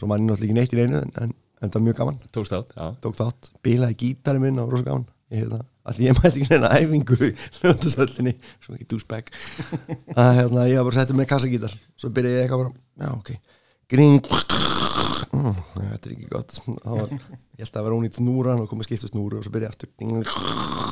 svo 0.00 0.08
mann 0.10 0.26
náttúrulega 0.26 0.50
ekki 0.50 0.58
neitt 0.58 0.74
í 0.74 0.80
neinu 0.80 1.00
en, 1.22 1.34
en, 1.60 1.68
það 1.68 1.76
var 1.76 1.86
mjög 1.86 1.98
gaman. 2.00 2.20
Tókst 2.34 2.54
átt 2.56 2.74
Já, 2.74 2.84
tók 3.04 3.16
þátt, 3.18 3.50
bílaði 3.64 3.96
gítari 4.00 4.42
minn 4.42 4.60
og 4.62 4.72
rosa 4.72 4.86
gaman. 4.88 5.06
Ég 5.30 5.44
hef 5.44 5.52
það, 5.52 5.66
að 5.86 5.98
því 5.98 6.06
ég 6.08 6.16
mætti 6.18 6.40
ekki 6.40 6.50
neina 6.50 6.70
æfingu 6.74 7.18
í 7.22 7.30
löndasöllinni, 7.62 8.32
svo 8.64 8.74
ekki 8.74 8.86
douchebag. 8.90 9.28
Að 10.18 10.30
hérna, 10.40 10.64
ég 10.66 10.80
var 10.80 10.88
bara 10.88 10.96
settið 10.96 11.20
með 11.20 11.28
kassagítar. 11.30 11.76
Svo 11.94 12.10
byrjaði 12.16 12.40
ég 12.40 12.46
eitthvað 12.48 12.64
bara, 12.64 12.72
já 13.04 13.12
ok. 13.14 13.30
Gring 13.94 14.26
mm, 15.30 15.60
þetta 15.76 16.10
er 16.10 16.16
ekki 16.16 16.30
gott. 16.32 16.58
Það 16.66 16.98
var, 16.98 17.14
ég 17.30 17.62
held 17.62 17.78
að 17.78 17.86
vera 17.86 18.00
ónýtt 18.00 18.18
snúran 18.18 18.64
og 18.64 18.70
komið 18.72 18.90
skiptu 18.90 19.12
snúru 19.12 19.38
og 19.38 19.46
svo 19.46 19.54
byrjaði 19.54 19.76
aftur 19.76 19.92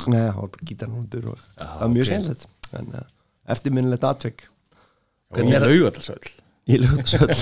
nei, 0.09 0.23
það 0.23 0.39
var 0.39 0.53
bara 0.55 0.93
hundur 0.95 1.33
og 1.35 1.47
það 1.59 1.81
var 1.83 1.95
mjög 1.97 2.07
ok. 2.07 2.13
skemmtilegt. 2.13 2.47
En 2.79 2.93
uh, 2.95 3.09
eftirminnilegt 3.57 4.07
atvik. 4.07 4.47
Hvernig 5.35 5.59
er 5.59 5.67
laugatalsöll? 5.67 6.37
í 6.69 6.79
lögatsöll 6.83 7.33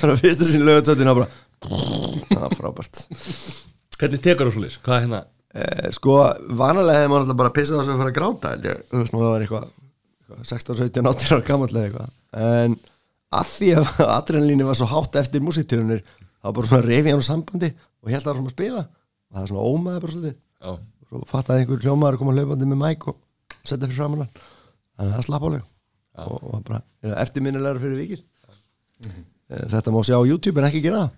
þannig 0.00 0.12
að 0.14 0.22
fyrstu 0.22 0.48
sinni 0.48 0.66
lögatsöllin 0.66 1.10
var 1.10 1.18
bara 1.18 1.30
það 1.66 2.40
var 2.40 2.56
frábært. 2.56 3.02
Hvernig 4.00 4.22
tekur 4.24 4.48
þú 4.48 4.54
svolítið? 4.56 4.78
Hvað 4.84 4.96
er 4.96 5.04
hérna? 5.04 5.20
Eh, 5.50 5.88
sko, 5.96 6.16
vanalega 6.60 7.00
hefði 7.00 7.10
maður 7.10 7.24
alltaf 7.24 7.38
bara 7.40 7.52
pissað 7.54 7.80
á 7.80 7.84
sig 7.84 7.92
að 7.94 8.00
fara 8.00 8.12
að 8.12 8.18
gráta 8.20 8.52
þú 8.60 9.00
veist 9.00 9.14
nú 9.14 9.22
það 9.22 9.32
var 9.32 9.44
eitthvað, 9.44 9.64
eitthvað 10.20 10.44
16, 10.52 10.78
17, 10.80 11.08
18 11.10 11.34
ára 11.34 11.46
gamall 11.48 11.70
eða 11.72 11.86
eitthvað. 11.88 12.12
En 12.44 12.76
að 13.40 13.50
því 13.56 13.70
að 13.80 13.90
adrenalínu 14.18 14.68
var 14.68 14.78
svo 14.78 14.88
hátt 14.92 15.18
eftir 15.20 15.42
músiktýrunir 15.44 16.04
þá 16.06 16.46
var 16.46 16.56
bara 16.60 16.70
svona 16.70 16.86
refi 16.86 17.12
hann 17.12 17.24
á 17.24 17.26
sambandi 17.26 17.72
og 17.74 18.12
held 18.14 18.22
að 18.22 18.28
það 18.30 18.38
var 18.38 18.46
að 18.46 18.54
spila. 18.54 18.84
Og 18.86 19.34
það 19.34 19.42
er 19.42 19.52
svona 19.52 19.66
ómaði 19.74 20.04
bara 20.04 20.14
svolítið. 20.14 20.38
Já, 20.60 20.70
svo 21.10 21.24
fattaði 21.34 21.64
einhver 21.64 21.84
hljómaður 21.84 22.16
að 22.16 22.22
koma 22.22 22.36
hlaupandi 22.38 22.70
með 22.70 22.82
mæk 22.84 23.08
og 23.10 23.20
setja 23.60 23.82
fyrir 23.88 23.98
framann 23.98 24.24
hann. 24.24 24.46
Þannig 24.94 25.10
að 25.10 25.18
það 25.18 25.26
slapp 25.26 25.48
álega 25.50 25.66
og, 26.20 26.38
og 26.38 26.54
var 26.54 26.64
bara 26.70 27.20
eftirminnilegar 27.24 27.82
fyrir 27.82 28.00
vikið. 28.04 28.24
Eh, 29.08 29.20
þetta 29.50 29.92
má 29.94 30.00
sjá 30.06 30.16
á 30.18 30.24
YouTube 30.28 30.60
en 30.60 30.68
ekki 30.68 30.82
gera 30.84 31.08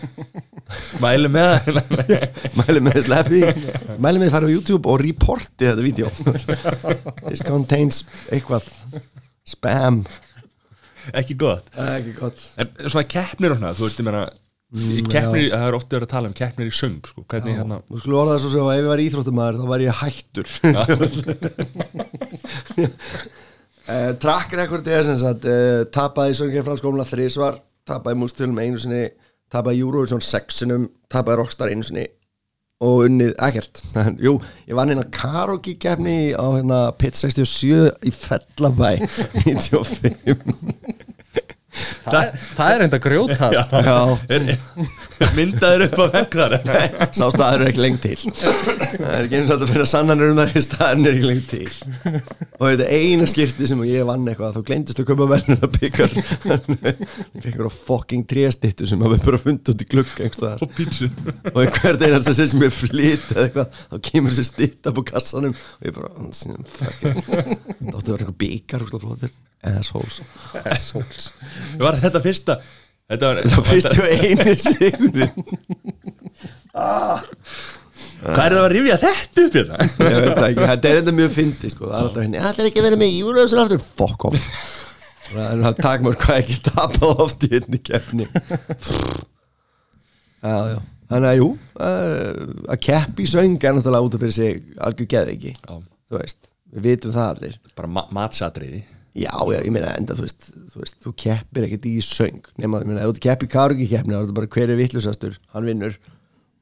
mæli 1.02 1.28
með 1.32 1.68
mæli 2.60 2.80
með 2.86 3.00
sleppi. 3.08 3.40
Mæli 3.98 4.20
með 4.20 4.26
þið 4.28 4.34
fara 4.36 4.46
á 4.46 4.54
YouTube 4.54 4.90
og 4.92 5.00
reporti 5.02 5.66
þetta 5.66 5.84
vídeo. 5.84 6.08
This 7.26 7.42
contains 7.46 8.04
eitthvað 8.30 8.68
spam. 9.50 10.04
Ekki 11.16 11.34
gott. 11.40 11.66
Ekki 11.74 12.12
gott. 12.20 12.38
En 12.60 12.70
svona 12.86 13.06
keppnir 13.10 13.54
og 13.54 13.58
svona, 13.58 13.74
þú 13.74 13.88
veist, 13.88 14.00
ég 14.00 14.06
meina 14.06 14.24
Keppnir, 14.70 15.48
það 15.50 15.64
er 15.66 15.74
oft 15.74 15.90
verið 15.90 16.04
að 16.06 16.10
tala 16.12 16.28
um 16.30 16.34
keppnir 16.38 16.68
í 16.70 16.74
söng 16.74 17.00
sko. 17.02 17.24
Hvernig 17.26 17.56
hérna 17.58 17.80
Nú 17.82 17.98
skulum 17.98 18.20
orða 18.20 18.36
það 18.36 18.52
svo 18.52 18.68
að 18.68 18.76
ef 18.76 18.84
ég 18.84 18.90
var 18.92 19.00
íþróttumæður 19.02 19.56
þá 19.58 19.66
var 19.72 19.82
ég 19.82 19.98
hættur 19.98 20.46
uh, 23.88 24.12
Track 24.20 24.54
record 24.58 24.88
er 24.88 25.04
sem 25.06 25.18
sagt 25.20 25.48
uh, 25.48 25.82
tapaði 25.92 26.62
frá 26.64 26.76
skóla 26.78 27.06
þrísvar 27.08 27.60
tapaði 27.88 28.20
mústölum 28.20 28.58
einu 28.62 28.80
sinni 28.80 29.08
tapaði 29.50 29.84
Eurovision 29.84 30.22
sexinum 30.22 30.88
tapaði 31.10 31.40
Rockstar 31.40 31.72
einu 31.72 31.86
sinni 31.86 32.06
og 32.80 33.04
unnið 33.04 33.34
ekkert. 33.44 33.82
Jú, 34.24 34.38
ég 34.68 34.76
vann 34.78 34.92
hérna 34.92 35.04
karaoke 35.12 35.76
kefni 35.80 36.32
á 36.32 36.46
hérna 36.56 36.80
Pit 36.96 37.18
67 37.18 37.90
í 38.08 38.12
Fellabæ 38.14 38.94
95 39.44 41.09
Það, 41.70 42.30
það 42.56 42.72
er 42.74 42.82
enda 42.84 42.98
grjót 43.02 43.30
er, 44.34 44.46
Myndaður 45.36 45.84
upp 45.86 45.98
á 46.00 46.04
vegg 46.16 46.36
þar 46.40 46.54
sá 47.14 47.26
staður 47.30 47.62
er 47.62 47.68
ekki 47.70 47.82
lengt 47.84 48.02
til. 48.02 48.16
Það 48.16 49.12
er 49.12 49.26
ekki 49.26 49.36
eins 49.38 49.50
og 49.52 49.52
þetta 49.52 49.68
fyrir 49.70 49.84
að 49.84 49.90
sannanur 49.92 50.32
um 50.32 50.40
það 50.40 50.54
því 50.54 50.62
staðurinn 50.66 51.06
er 51.06 51.18
ekki 51.18 51.28
lengt 51.28 51.52
til. 51.52 51.68
Og 52.58 52.64
þetta 52.64 52.86
er 52.86 53.04
eina 53.04 53.28
skipti 53.30 53.68
sem 53.70 53.84
ég 53.86 54.08
vann 54.08 54.26
eitthvað. 54.32 54.56
Þá 54.56 54.70
gleymdist 54.70 55.02
að 55.02 55.08
kaupa 55.10 55.28
velnuna 55.30 55.70
byggar 55.76 56.16
ég 56.16 57.44
fekk 57.44 57.60
bara 57.60 57.74
fucking 57.76 58.26
tréstittu 58.32 58.88
sem 58.90 59.04
hafa 59.06 59.20
bara 59.26 59.42
fundið 59.44 59.74
út 59.74 59.84
í 59.84 59.88
glugg 59.94 60.24
Og 60.66 60.74
pítsu. 60.78 61.10
Og 61.52 61.60
hvert 61.78 62.06
einast 62.08 62.32
að 62.32 62.40
sem 62.54 62.66
ég 62.66 62.74
eitthvað. 63.44 63.78
Þá 63.92 64.00
kemur 64.10 64.34
þessi 64.34 64.48
stitt 64.48 64.90
upp 64.90 64.98
á 64.98 65.02
kassanum 65.12 65.54
og 65.54 65.86
ég 65.86 65.94
bara 66.00 66.10
það 66.16 66.90
átti 66.90 68.10
að 68.10 68.10
vera 68.10 68.18
eitthvað 68.18 68.40
byggar 68.42 68.88
úr 68.88 69.06
flottir 69.06 69.38
assholes. 69.64 71.30
Var 71.80 71.98
þetta 72.00 72.22
fyrsta 72.24 72.60
Þetta 73.10 73.26
var, 73.26 73.38
það 73.42 73.56
var 73.58 73.66
fyrst 73.66 73.96
og 73.98 74.06
einu 74.06 74.52
sigurinn. 74.70 75.46
Hvað 78.20 78.44
er 78.44 78.54
það 78.54 78.60
að 78.60 78.68
rifja 78.74 78.98
þetta 79.02 79.42
upp 79.46 79.56
hérna? 79.58 79.78
ég 79.80 80.20
veit 80.20 80.36
það 80.36 80.46
ekki, 80.50 80.66
þetta 80.70 80.90
er 80.90 81.00
enda 81.00 81.14
mjög 81.16 81.32
fyndi 81.34 81.70
sko. 81.72 81.88
það 81.88 81.96
er 81.96 82.04
alltaf 82.04 82.22
henni, 82.22 82.42
allir 82.50 82.68
ekki 82.68 82.82
að 82.82 82.86
vera 82.86 83.00
með 83.00 83.16
Eurovision 83.16 83.62
aftur. 83.64 83.82
Fuck 83.98 84.26
off. 84.30 84.46
Það 85.30 85.64
er 85.70 85.80
takmörk 85.80 86.22
hvað 86.26 86.38
ekki 86.44 86.58
tapað 86.68 87.24
oft 87.26 87.46
í 87.48 87.50
einni 87.58 87.82
keppni. 87.90 88.28
Já, 90.40 90.54
já. 90.70 90.78
Þannig 91.10 91.28
að 91.32 91.36
jú, 91.40 91.48
uh, 91.82 92.46
að 92.70 92.82
keppi 92.86 93.26
söng 93.26 93.56
er 93.58 93.74
náttúrulega 93.74 94.06
út 94.06 94.14
af 94.14 94.22
fyrir 94.22 94.36
sig 94.36 94.62
algjör 94.86 95.10
geð 95.10 95.32
ekki, 95.34 95.56
þú 95.66 96.20
veist 96.20 96.46
við 96.70 96.86
vitum 96.86 97.14
það 97.16 97.32
allir. 97.34 97.58
Bara 97.74 97.90
ma 97.90 98.06
matsatriði 98.14 98.84
Já, 99.18 99.32
já, 99.50 99.58
ég 99.66 99.72
meina 99.74 99.90
enda, 99.98 100.14
þú 100.14 100.22
veist, 100.26 100.48
þú 100.70 100.82
veist, 100.84 100.96
þú 101.02 101.12
keppir 101.18 101.66
ekkert 101.66 101.86
í 101.90 101.96
söng 102.04 102.50
nema, 102.62 102.78
ég 102.84 102.90
meina, 102.92 103.02
ef 103.02 103.16
þú 103.16 103.24
keppir 103.24 103.50
kárgi 103.50 103.88
keppni 103.90 104.14
þá 104.14 104.20
er 104.20 104.26
þetta 104.28 104.36
bara 104.38 104.50
hver 104.54 104.70
er 104.70 104.78
vittlusastur, 104.78 105.38
hann 105.54 105.66
vinnur. 105.66 105.96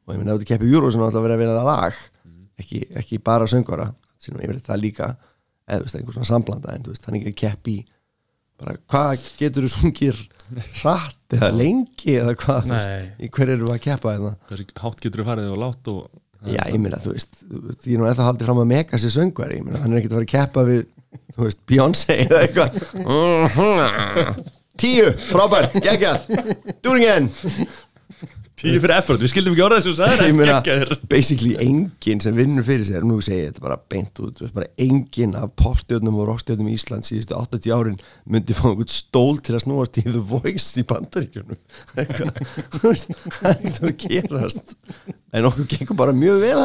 Og 0.09 0.15
ég 0.15 0.23
meina, 0.23 0.33
ef 0.33 0.41
þú 0.41 0.49
keppir 0.55 0.73
júru 0.73 0.89
sem 0.95 1.05
alltaf 1.05 1.27
verið 1.27 1.37
að 1.37 1.43
vinna 1.45 1.67
lag. 1.67 1.99
Ekki, 2.59 2.81
ekki 3.03 3.21
bara 3.21 3.49
söngvara 3.51 3.91
sínum 4.19 4.41
ég 4.43 4.51
verið 4.55 4.65
það 4.67 4.81
líka 4.87 5.11
eða, 5.69 5.83
þú 5.83 5.85
veist, 5.85 5.99
einhver 6.01 6.17
svona 6.17 6.31
samblanda, 6.33 6.73
en 6.75 6.87
þú 6.87 6.95
veist, 6.95 7.05
hann 7.07 7.19
ekki 7.21 7.35
að 7.35 7.39
keppi 7.45 7.77
í 7.77 7.85
bara, 8.59 8.75
hvað 8.91 9.27
getur 9.39 9.67
þú 9.69 9.73
sungir 9.75 10.23
hratt 10.81 11.37
eða 11.37 11.51
lengi 11.55 12.17
eða 12.19 12.35
hvað, 12.41 12.65
þú 12.65 12.73
veist, 12.75 13.13
í 13.21 13.31
hver 13.37 13.53
eru 13.55 13.69
að 13.71 13.83
keppa 13.85 14.15
eða 14.19 14.33
hversu 14.49 14.67
hátt 14.83 15.05
getur 15.05 15.23
þú 15.23 15.29
farið 15.29 15.53
og 15.53 15.61
látt 15.63 15.93
og 15.93 16.09
Já, 16.47 16.61
ég 16.71 16.79
meina, 16.79 17.01
þú 17.03 17.13
veist, 17.17 17.41
því 17.83 17.97
nú 17.99 18.07
er 18.07 18.15
það 18.15 18.29
haldið 18.29 18.47
fram 18.47 18.61
að 18.63 18.69
meka 18.71 18.99
sér 19.03 19.11
söngvari, 19.11 19.57
ég 19.59 19.65
meina, 19.67 19.81
hann 19.83 19.91
er 19.91 19.99
ekkert 19.99 20.13
að 20.13 20.21
fara 20.21 20.27
að 20.29 20.35
keppa 20.37 20.63
við, 20.69 20.85
þú 21.39 21.49
veist, 21.49 21.61
Beyoncé 21.71 22.19
eða 22.27 22.45
eitthvað. 22.45 22.81
Mhm. 23.03 24.47
Tíu, 24.79 25.09
frábært, 25.33 25.75
geggjað. 25.83 26.29
Doing 26.87 27.03
again 27.09 27.31
tíu 28.59 28.79
fyrir 28.83 28.95
effort, 28.97 29.21
við 29.23 29.31
skildum 29.33 29.55
ekki 29.55 29.65
en 30.25 30.37
meina, 30.39 30.57
geggjaðir. 30.67 31.03
basically 31.11 31.55
enginn 31.63 32.23
sem 32.23 32.35
vinnur 32.37 32.67
fyrir 32.67 32.87
sér, 32.89 33.05
nú 33.07 33.19
segi 33.23 33.45
ég 33.45 33.53
þetta 33.53 33.65
bara 33.65 33.77
beint 33.93 34.19
út, 34.25 34.41
bara 34.57 34.67
enginn 34.83 35.37
af 35.39 35.53
popstjörnum 35.61 36.19
og 36.19 36.31
rockstjörnum 36.33 36.71
í 36.71 36.75
Ísland 36.75 37.07
síðustu 37.07 37.37
80 37.39 37.75
árin 37.77 38.01
myndi 38.27 38.57
fá 38.59 38.65
einhvern 38.73 38.91
stól 38.93 39.39
til 39.45 39.55
að 39.59 39.65
snúast 39.67 40.01
í 40.03 40.07
The 40.09 40.25
Voice 40.33 40.83
í 40.83 40.87
bandaríkjunum. 40.91 41.61
Eitthvað, 42.03 42.43
þú 42.75 42.83
veist, 42.89 43.15
það 43.39 43.49
er 43.53 43.55
ekkert 43.55 43.89
að 43.93 43.97
gerast. 44.09 44.77
En 45.39 45.51
okkur 45.53 45.71
gengur 45.77 46.01
bara 46.03 46.17
mjög 46.17 46.43
vel 46.43 46.59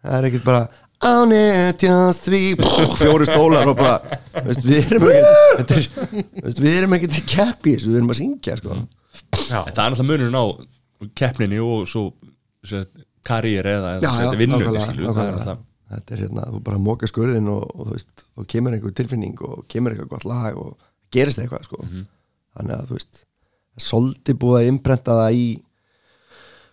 það 0.00 0.14
er 0.18 0.28
ekkert 0.30 0.46
bara 0.46 0.62
On 1.00 1.32
it 1.32 1.80
just 1.80 2.26
three 2.26 2.52
fjóri 3.00 3.24
stólar 3.24 3.70
og 3.70 3.78
bara 3.78 4.18
veist, 4.44 4.66
við 4.68 4.90
erum 4.90 5.06
ekkert 5.08 5.60
þetta 5.60 5.78
er, 5.78 6.26
veist, 6.44 6.60
við 6.60 6.74
erum 6.76 6.96
ekkert 6.98 7.16
í 7.16 7.22
keppi 7.30 7.72
við 7.80 7.96
erum 7.96 8.12
að 8.12 8.18
syngja 8.18 8.56
sko. 8.60 8.76
Já, 9.48 9.62
en 9.62 9.72
það 9.72 9.80
er 9.86 9.94
náttúrulega 9.94 10.08
munurinn 10.10 10.36
á 10.36 10.44
keppninni 11.16 11.62
og 11.64 11.88
svo 11.88 12.04
karriér 13.26 13.70
eða 13.72 13.94
já, 13.96 14.10
já, 14.10 14.28
er 14.28 14.52
nákvæmlega. 14.52 14.92
náttúrulega 14.92 15.56
þetta 15.90 16.14
er 16.14 16.22
hérna, 16.26 16.44
þú 16.52 16.60
bara 16.68 16.82
móka 16.84 17.08
skurðin 17.10 17.48
og, 17.50 17.64
og 17.74 17.88
þú 17.88 17.96
veist, 17.96 18.26
og 18.36 18.46
kemur 18.52 18.76
einhver 18.76 18.94
tilfinning 19.00 19.40
og 19.46 19.64
kemur 19.72 19.94
eitthvað 19.94 20.12
gott 20.12 20.28
lag 20.28 20.60
og 20.60 20.76
gerist 21.10 21.40
eitthvað 21.42 21.64
sko. 21.66 21.80
þannig 22.54 22.76
að 22.76 22.84
þú 22.92 22.98
veist 23.00 23.24
það 23.24 23.80
er 23.80 23.86
svolítið 23.88 24.38
búið 24.44 24.60
að 24.60 24.70
imprenta 24.74 25.16
það 25.22 25.40
í 25.40 25.48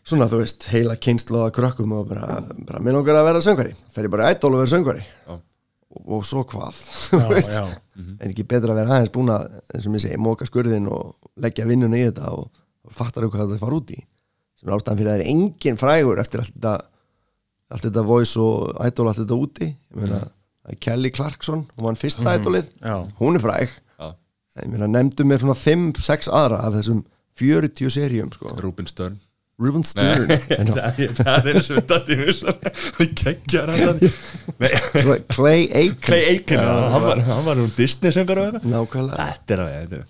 svona 0.07 0.27
þú 0.31 0.39
veist 0.41 0.67
heila 0.71 0.95
kynnslóða 1.03 1.51
krökkum 1.55 1.93
og 1.97 2.07
bara, 2.11 2.39
bara 2.67 2.81
minn 2.83 2.97
okkur 2.99 3.17
að 3.19 3.27
vera 3.27 3.43
söngvari. 3.43 3.73
Fer 3.93 4.07
ég 4.07 4.13
bara 4.13 4.29
ædol 4.31 4.55
og 4.55 4.61
vera 4.63 4.71
söngvari. 4.71 5.03
Já. 5.27 5.33
og, 5.97 6.01
og 6.17 6.25
svo 6.29 6.43
hvað? 6.47 6.79
Þú 7.11 7.21
já, 7.23 7.27
veist. 7.33 7.55
já. 7.57 7.65
en 7.97 8.29
ekki 8.29 8.45
betra 8.47 8.73
að 8.73 8.79
vera 8.81 8.97
aðeins 8.97 9.13
búin 9.15 9.31
að 9.33 9.47
eins 9.73 9.87
og 9.89 9.95
mér 9.95 10.03
segi, 10.05 10.19
móka 10.21 10.47
skurðin 10.47 10.87
og 10.93 11.15
leggja 11.43 11.65
vinnuna 11.69 11.99
í 11.99 12.05
þetta 12.09 12.31
og, 12.35 12.47
og 12.87 12.93
fattar 12.95 13.25
þú 13.25 13.31
hvað 13.35 13.51
það 13.55 13.63
fara 13.65 13.79
út 13.81 13.93
í. 13.95 13.99
Sem 14.57 14.69
er 14.69 14.77
ástæðan 14.77 15.01
fyrir 15.01 15.11
að 15.11 15.17
það 15.17 15.25
er 15.25 15.31
engin 15.33 15.81
frægur 15.81 16.21
eftir 16.23 16.43
allt 16.43 16.53
þetta 16.55 16.75
allt 17.67 17.83
þetta 17.83 18.03
voice 18.07 18.39
og 18.39 18.77
idol 18.87 19.09
allt 19.11 19.21
þetta 19.21 19.37
úti. 19.37 19.67
Ég 19.73 19.99
meina, 19.99 20.21
það 20.63 20.73
er 20.73 20.81
Kelly 20.87 21.11
Clarkson 21.13 21.65
hún 21.75 21.87
var 21.89 21.99
fyrsta 21.99 22.37
idolið, 22.39 22.71
Já. 22.79 22.95
hún 23.19 23.35
er 23.35 23.43
fræg. 23.43 23.75
Já. 23.99 24.07
ég 24.63 24.71
meina, 24.71 24.87
nefndu 24.93 25.27
mér 25.27 25.43
svona 25.43 25.57
5-6 25.59 26.31
aðra 26.31 26.61
af 26.63 26.77
þessum 26.79 27.03
40 27.37 27.91
seríum 27.93 28.31
sko. 28.33 28.55
Rubin 28.63 28.87
Stern 28.89 29.19
Ruben 29.57 29.83
Stern. 29.89 30.29
En, 30.53 30.67
það 30.77 30.99
er- 31.01 31.13
það 31.17 31.47
er 31.53 31.59
sem 31.65 31.79
þetta 31.81 32.13
í 32.13 32.17
húslan 32.21 32.59
geggjar 33.23 33.71
hann 33.73 34.01
Nei, 34.61 34.71
Clay 35.33 35.63
Aiken. 35.73 36.01
Clay 36.05 36.23
Aiken 36.35 36.61
hann 36.61 37.05
var, 37.07 37.21
hann 37.25 37.63
um 37.65 37.71
Disney 37.77 38.13
söngar 38.13 38.37
og 38.43 38.49
eitthvað. 38.51 38.67
Nákvæmlega. 38.73 39.29
Þetta 39.31 39.55
er 39.57 39.63
að 39.65 39.71
þetta 39.77 40.01
er 40.01 40.05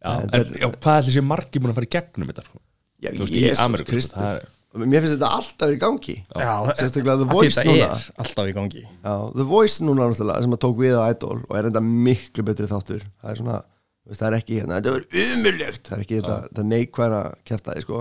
Já, 0.00 0.12
Þetta 0.24 0.38
en 0.40 0.54
já, 0.62 0.66
hvað 0.80 0.98
ætli 1.02 1.12
sé 1.14 1.22
margir 1.28 1.60
búin 1.62 1.70
að 1.74 1.76
fara 1.78 1.86
í 1.86 1.92
gegnum 1.92 2.30
þetta 2.32 2.44
sko? 2.46 2.60
Já, 3.04 3.10
Ameríku, 3.12 3.84
sko, 3.84 3.90
Kristur. 3.90 4.22
er- 4.30 4.86
mér 4.86 5.02
finnst 5.04 5.14
þetta 5.16 5.30
alltaf 5.38 5.72
í 5.74 5.78
gangi. 5.82 6.14
Já, 6.40 6.52
Sérstaklega 6.78 7.16
The 7.20 7.26
Voice 7.30 7.56
þetta 7.58 7.66
núna. 7.68 7.88
er 7.98 8.24
alltaf 8.24 8.48
í 8.50 8.54
gangi. 8.56 8.82
Já, 9.04 9.14
The 9.36 9.46
Voice 9.50 9.84
núna 9.84 10.06
náttúrulega 10.10 10.42
sem 10.46 10.56
að 10.56 10.62
tók 10.64 10.78
við 10.80 10.94
að 10.96 11.10
Idol 11.14 11.36
og 11.46 11.54
er 11.60 11.68
enda 11.70 11.82
miklu 11.84 12.44
betri 12.48 12.66
þáttur. 12.70 13.04
Það 13.20 13.30
er 13.34 13.40
svona, 13.42 13.58
þú 13.60 14.14
veist, 14.14 14.22
það 14.22 14.28
er 14.32 14.38
ekki 14.40 14.58
hérna, 14.60 14.80
þetta 14.80 14.96
er 14.96 15.28
umurlegt, 15.36 15.82
það 15.90 15.96
er 15.98 16.04
ekki 16.06 16.18
þetta, 16.20 16.36
þetta 16.48 16.64
neikværa 16.72 17.20
kjæftæði, 17.50 17.84
sko 17.86 18.00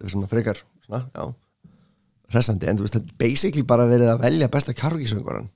það 0.00 0.08
er 0.08 0.14
svona 0.16 0.30
frekar, 0.32 0.60
svona, 0.86 1.02
já 1.14 1.28
hressandi, 2.30 2.68
en 2.70 2.78
þú 2.78 2.84
veist, 2.86 2.94
þetta 2.96 3.10
er 3.10 3.18
basically 3.18 3.64
bara 3.66 3.88
verið 3.90 4.12
að 4.12 4.20
velja 4.22 4.48
besta 4.52 4.74
kargisöngaran 4.78 5.48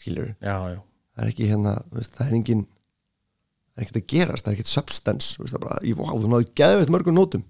skilur, 0.00 0.34
Já, 0.40 0.56
já. 0.74 0.80
Það 1.16 1.24
er 1.24 1.30
ekki 1.32 1.46
hérna 1.50 1.72
veist, 1.92 2.12
það 2.16 2.26
er 2.28 2.36
engin 2.38 2.66
það 2.66 3.80
er 3.80 3.86
ekkert 3.86 4.00
að 4.00 4.10
gerast, 4.12 4.44
það 4.44 4.50
er 4.52 4.58
ekkert 4.58 4.72
substance 4.74 5.36
þú 5.36 5.46
veist, 5.46 5.56
bara, 5.62 5.78
í, 5.84 5.94
vá, 5.96 6.04
þú 6.12 6.30
náðu 6.32 6.50
geðveitt 6.60 6.92
mörgum 6.92 7.16
nótum. 7.16 7.46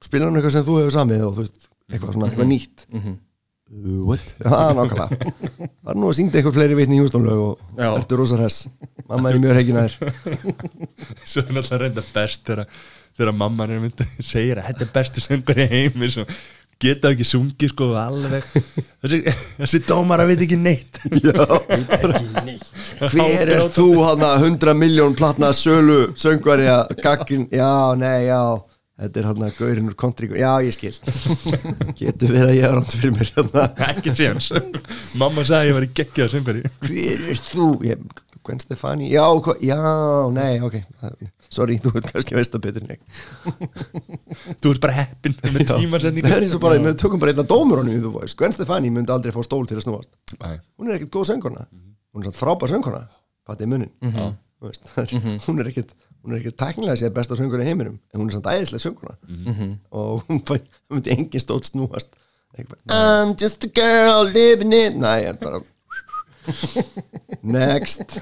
Spila 0.00 0.28
hann 0.28 0.38
eitthvað 0.38 0.54
sem 0.54 0.64
þú 0.66 0.76
hefur 0.80 0.94
samið 0.96 1.24
og 1.26 1.34
þú 1.36 1.44
veist, 1.44 1.66
eitthvað 1.90 2.14
svona, 2.16 2.30
eitthvað 2.30 2.50
nýtt. 2.54 2.86
Mhm. 2.94 3.18
Uh, 3.70 4.00
what? 4.02 4.22
Já, 4.42 4.72
nákvæmlega. 4.74 5.18
Er 5.86 5.98
nú 5.98 6.08
að 6.10 6.16
syngja 6.18 6.40
eitthvað 6.40 6.56
fleiri 6.56 6.78
vitni 6.78 6.96
í 6.98 7.02
hústónlög 7.04 7.42
og 7.44 7.82
ertu 7.86 8.16
rosa 8.18 8.38
hress. 8.40 8.64
Mamma 9.06 9.30
er 9.30 9.38
mjög 9.42 9.54
reikin 9.60 9.78
að 9.78 9.92
þér. 9.92 10.16
Svo 11.30 11.44
er 11.44 11.52
náttúrulega 11.54 11.78
reynda 11.84 12.04
best 12.10 12.42
þegar, 12.48 12.64
þegar 13.20 13.36
mamman 13.36 13.76
er 13.76 13.84
myndi 13.84 14.08
segir 14.24 14.62
að 14.62 14.70
þetta 14.70 14.86
er 14.86 14.94
bestu 14.96 15.24
söngur 15.24 15.60
í 15.60 15.68
heimi 15.70 16.08
svo 16.10 16.24
geta 16.80 17.10
ekki 17.12 17.26
sungið 17.28 17.72
sko 17.74 17.90
alveg. 18.00 18.46
Þessi, 19.00 19.18
þessi 19.58 19.80
dómara 19.84 20.24
veit 20.28 20.40
ekki 20.46 20.56
neitt. 20.60 21.00
Hver 23.12 23.52
er 23.52 23.66
þú 23.74 23.86
hann 24.06 24.24
að 24.24 24.46
100 24.48 24.74
miljón 24.78 25.16
platna 25.18 25.52
sölu 25.56 26.00
söngvari 26.20 26.68
að 26.72 26.94
gagin 27.04 27.44
Já, 27.52 27.92
nei, 28.00 28.28
já. 28.28 28.40
Þetta 29.00 29.20
er 29.20 29.26
hann 29.30 29.44
að 29.46 29.54
gaurinn 29.56 29.88
úr 29.88 29.96
kontri 29.96 30.26
Já, 30.36 30.50
ég 30.64 30.74
skil. 30.76 30.96
Getur 32.00 32.34
verið 32.34 32.50
að 32.50 32.56
ég 32.58 32.66
er 32.68 32.74
rámt 32.76 32.96
fyrir 32.96 33.14
mér 33.16 33.28
hérna. 33.36 33.62
Ekki 33.88 34.10
séans 34.16 34.50
mamma 35.20 35.44
sagði 35.44 35.60
að 35.60 35.68
ég 35.70 35.76
var 35.78 35.86
í 35.86 35.94
geggjað 36.00 36.32
söngari 36.34 36.62
Hver 36.84 37.18
er 37.32 37.38
þú? 37.48 37.66
Ég, 37.88 37.98
Gwen 38.46 38.60
Stefani? 38.62 39.10
Já, 39.12 39.24
já, 39.60 39.78
nei, 40.32 40.60
ok. 40.64 40.76
Sorry, 41.52 41.76
þú 41.82 41.92
veit 41.96 42.06
kannski 42.08 42.36
veist 42.38 42.54
það 42.54 42.62
betur 42.66 42.86
en 42.86 42.92
ég. 42.94 43.00
Þú 44.62 44.72
ert 44.74 44.82
bara 44.84 44.96
heppin 44.96 45.34
með 45.42 45.64
er 45.98 46.46
og 46.56 46.62
bara, 46.62 46.78
við 46.80 46.98
tökum 47.02 47.22
bara 47.22 47.34
einna 47.34 47.44
dómur 47.50 47.82
honum 47.82 47.96
Gwen 48.40 48.54
Stefani 48.56 48.92
myndi 48.94 49.12
aldrei 49.14 49.34
fá 49.34 49.42
stól 49.44 49.66
til 49.68 49.80
að 49.80 49.86
Nei. 50.40 50.54
hún 50.78 50.88
er 50.90 50.96
ekkert 51.00 51.16
góð 51.18 51.28
sönguna 51.32 51.66
hún 51.68 52.22
er 52.22 52.30
svona 52.30 52.38
frábær 52.38 52.72
veist, 54.70 54.88
það 54.94 55.02
er, 55.04 55.36
hún 55.46 55.60
er 55.60 55.70
ekkert 55.72 55.92
hún 56.20 56.34
er 56.34 56.40
ekkert 56.40 56.58
teknilega 56.60 57.00
séð 57.00 57.14
besta 57.16 57.38
sönguna 57.38 57.64
í 57.64 57.70
heiminum 57.70 57.98
en 58.12 58.20
hún 58.22 58.30
er 58.30 58.36
samt 58.36 58.48
æðislega 58.50 58.84
sönguna 58.84 59.14
og 59.90 60.24
hún 60.28 60.42
fæ, 60.44 60.56
það 60.60 60.96
myndi 60.96 61.14
engin 61.16 61.44
stótt 61.44 61.70
snúast. 61.70 62.12
Eitthvað, 62.58 62.80
I'm 62.90 63.36
just 63.38 63.64
a 63.64 63.68
girl 63.70 64.26
living 64.26 64.72
in 64.74 65.04
er 65.06 65.36
bara 65.38 65.60
next. 67.56 68.16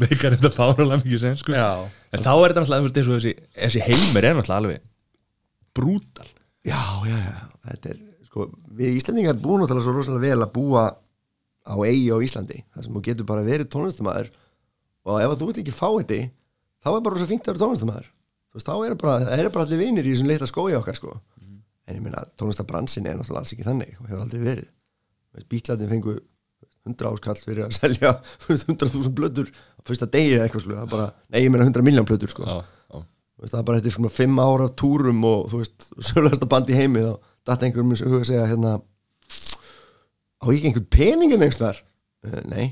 Meikar 0.00 0.36
þetta 0.36 0.52
fáralega 0.54 1.00
mikið 1.02 1.22
sen 1.22 1.40
sko. 1.40 1.54
Já, 1.56 1.86
en 2.12 2.24
þá 2.24 2.30
er 2.34 2.54
þetta 2.54 2.64
náttúrulega 2.64 3.16
þessi, 3.16 3.34
þessi 3.56 3.84
heimur 3.86 4.28
er 4.28 4.36
náttúrulega 4.38 4.60
alveg 4.60 4.84
brútal. 5.76 6.28
Já, 6.66 6.82
já, 7.08 7.16
já, 7.16 7.40
þetta 7.70 7.94
er 7.94 8.00
sko, 8.28 8.50
við 8.76 9.00
Íslandingar 9.00 9.40
búum 9.40 9.62
náttúrulega 9.62 9.86
svo 9.88 9.96
rosalega 9.96 10.26
vel 10.28 10.46
að 10.46 10.54
búa 10.56 10.86
á 10.90 11.74
eigi 11.86 12.08
á 12.12 12.16
Íslandi. 12.24 12.62
Þar 12.74 12.86
sem 12.86 12.96
þú 12.96 13.04
getur 13.08 13.28
bara 13.28 13.46
verið 13.46 13.70
tónlistamæður 13.72 14.32
og 15.10 15.20
ef 15.24 15.36
þú 15.40 15.50
vilt 15.50 15.60
ekki 15.62 15.74
fá 15.74 15.88
þetta 15.88 16.22
þá 16.80 16.90
er 16.94 17.04
bara 17.04 17.14
rosa 17.14 17.28
fínt 17.28 17.46
að 17.46 17.54
vera 17.54 17.64
tónlistamæður 17.64 18.08
þú 18.50 18.58
veist, 18.58 18.66
þá 18.66 18.74
er 18.86 18.96
bara, 18.98 19.14
það 19.26 19.44
er 19.44 19.52
bara 19.54 19.66
allir 19.66 19.80
vinir 19.80 20.06
í 20.06 20.14
þessum 20.14 20.30
litla 20.30 20.48
skói 20.50 20.74
okkar 20.78 20.98
sko. 20.98 21.14
En 21.86 21.96
ég 21.98 22.02
meina, 22.02 22.22
tónlistabransin 22.38 23.06
er 23.06 23.18
náttúrulega 23.18 23.44
alls 23.44 23.54
ekki 23.54 23.66
þannig 23.66 23.96
og 23.98 24.08
hefur 24.08 24.24
aldrei 24.24 24.42
verið. 24.42 24.68
Bítlætin 25.50 25.90
fengu 25.90 26.16
100 26.88 27.10
áskall 27.10 27.40
fyrir 27.40 27.66
að 27.66 27.76
selja 27.80 28.12
100.000 28.48 29.14
blöður 29.16 29.50
á 29.52 29.80
fyrsta 29.86 30.08
degi 30.10 30.36
eða 30.36 30.46
eitthvað 30.46 30.66
sko, 30.66 30.76
það 30.76 30.84
er 30.86 30.92
bara, 30.94 31.08
nei 31.32 31.42
ég 31.44 31.52
meina 31.52 31.66
100 31.68 31.86
miljón 31.86 32.08
blöður 32.08 32.32
sko. 32.32 32.46
Já, 32.46 32.56
já. 32.94 33.02
Veist, 33.40 33.52
það 33.54 33.60
er 33.60 33.68
bara 33.70 33.80
eftir 33.80 33.96
svona 33.96 34.12
fimm 34.12 34.40
ára 34.42 34.68
túrum 34.82 35.24
og 35.28 35.50
þú 35.52 35.62
veist, 35.62 35.90
sögulegasta 36.10 36.50
band 36.50 36.72
í 36.72 36.78
heimi 36.78 37.04
þá 37.06 37.12
datt 37.50 37.64
einhverjum 37.66 37.94
og 37.96 38.02
huga 38.04 38.24
að 38.24 38.30
segja 38.32 38.48
hérna 38.50 38.74
á 40.40 40.44
ekki 40.48 40.70
einhvern 40.70 40.90
peningin 40.92 41.44
einhvers 41.44 41.60
þar 41.60 41.80
uh, 41.80 42.40
nei. 42.48 42.66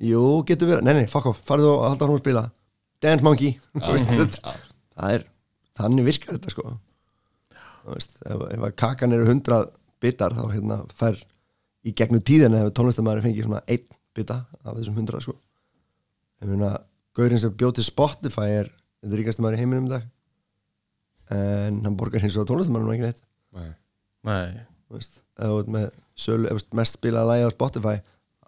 Jú, 0.00 0.20
getur 0.48 0.70
verið, 0.70 0.86
nei 0.88 1.02
nei, 1.02 1.08
fuck 1.12 1.28
off. 1.28 1.42
Farðu 1.44 1.74
og 1.74 1.82
halda 1.84 2.06
hún 2.08 2.16
að 2.16 2.22
spila. 2.22 2.44
Dance 3.04 3.24
Monkey. 3.24 3.58
Veist, 3.84 4.40
það 4.96 5.16
er, 5.16 5.26
þannig 5.76 6.08
virkar 6.08 6.38
þetta 6.38 6.52
sko. 6.54 6.72
Veist, 7.90 8.16
ef, 8.24 8.46
ef 8.56 8.64
að 8.64 8.76
kakan 8.80 9.16
eru 9.16 9.28
100 9.28 9.68
bitar 10.00 10.36
þá 10.36 10.42
hérna 10.54 10.80
fær 10.96 11.20
í 11.86 11.94
gegnum 11.96 12.22
tíðina 12.24 12.64
ef 12.64 12.72
tónlistamæður 12.76 13.24
fengið 13.26 13.46
svona 13.46 13.62
einn 13.66 13.86
bita 14.16 14.42
af 14.64 14.76
þessum 14.76 14.98
100 14.98 15.24
sko. 15.24 15.36
Ég 16.40 16.50
meina, 16.50 16.72
gaurinn 17.16 17.40
sem 17.40 17.52
bjóð 17.56 17.78
til 17.78 17.86
Spotify 17.86 18.48
er 18.62 18.70
þetta 19.00 19.20
ríkast 19.20 19.42
maður 19.42 19.58
í 19.58 19.62
heiminum 19.62 19.88
í 19.88 19.94
dag. 19.94 20.06
En 21.30 21.80
hann 21.86 21.96
borgar 21.98 22.22
hins 22.24 22.36
og 22.40 22.48
tónlistamannum 22.48 22.92
ekki 22.94 23.06
neitt. 23.06 23.22
Nei. 23.56 23.70
Nei, 24.28 24.62
þú 24.88 24.98
veist, 24.98 25.20
sölu, 25.40 26.44
eða, 26.44 26.52
þú 26.52 26.58
veist, 26.58 26.70
mest 26.76 26.98
spilaða 26.98 27.32
lægi 27.32 27.48
á 27.48 27.50
Spotify 27.54 27.96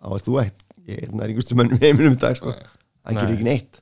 þá 0.02 0.08
er 0.16 0.24
þú 0.26 0.38
eitt, 0.42 0.64
ég 0.90 1.04
er 1.06 1.28
ríkustu 1.30 1.56
mönnum 1.56 1.78
í 1.78 1.84
heiminum 1.86 2.16
í 2.16 2.20
dag, 2.20 2.36
sko, 2.36 2.52
ekki 3.08 3.46
neitt. 3.46 3.78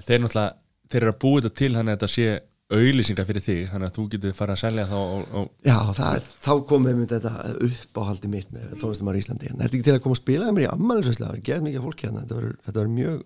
Þeir 0.00 0.22
náttúrulega, 0.22 0.54
þeir 0.88 1.02
eru 1.02 1.12
að 1.12 1.20
búa 1.24 1.42
þetta 1.42 1.58
til 1.60 1.72
þannig 1.74 1.92
að 1.92 1.98
þetta 1.98 2.10
sé 2.14 2.28
auðlýsingar 2.72 3.26
fyrir 3.28 3.44
þig 3.44 3.66
þannig 3.68 3.90
að 3.90 3.96
þú 3.98 4.04
getur 4.14 4.32
farið 4.38 4.54
að 4.54 4.60
selja 4.62 4.84
þá 4.88 4.96
og, 4.96 5.24
og, 5.36 5.48
Já, 5.66 5.76
það, 5.98 6.28
þá 6.44 6.52
komið 6.70 6.94
mér 7.00 7.10
þetta 7.12 7.32
uppáhaldi 7.68 8.30
mitt 8.32 8.48
með 8.54 8.64
tónlistamæður 8.80 9.18
í 9.18 9.22
Íslandi. 9.24 9.50
En 9.50 9.58
er 9.58 9.60
þetta 9.66 9.76
ekki 9.76 9.86
til 9.88 9.94
að 9.94 10.04
koma 10.06 10.16
að 10.16 10.22
spila 10.22 10.44
með 10.48 10.56
mér 10.56 10.64
í 10.64 10.72
ammælisveislega 10.72 11.28
það 11.28 11.36
er 11.36 11.44
geðað 11.48 11.66
mikið 11.68 11.80
af 11.80 11.84
fólki 11.88 12.06
hérna, 12.08 12.22
þetta 12.24 12.36
verður- 12.38 12.96
mjög 12.96 13.18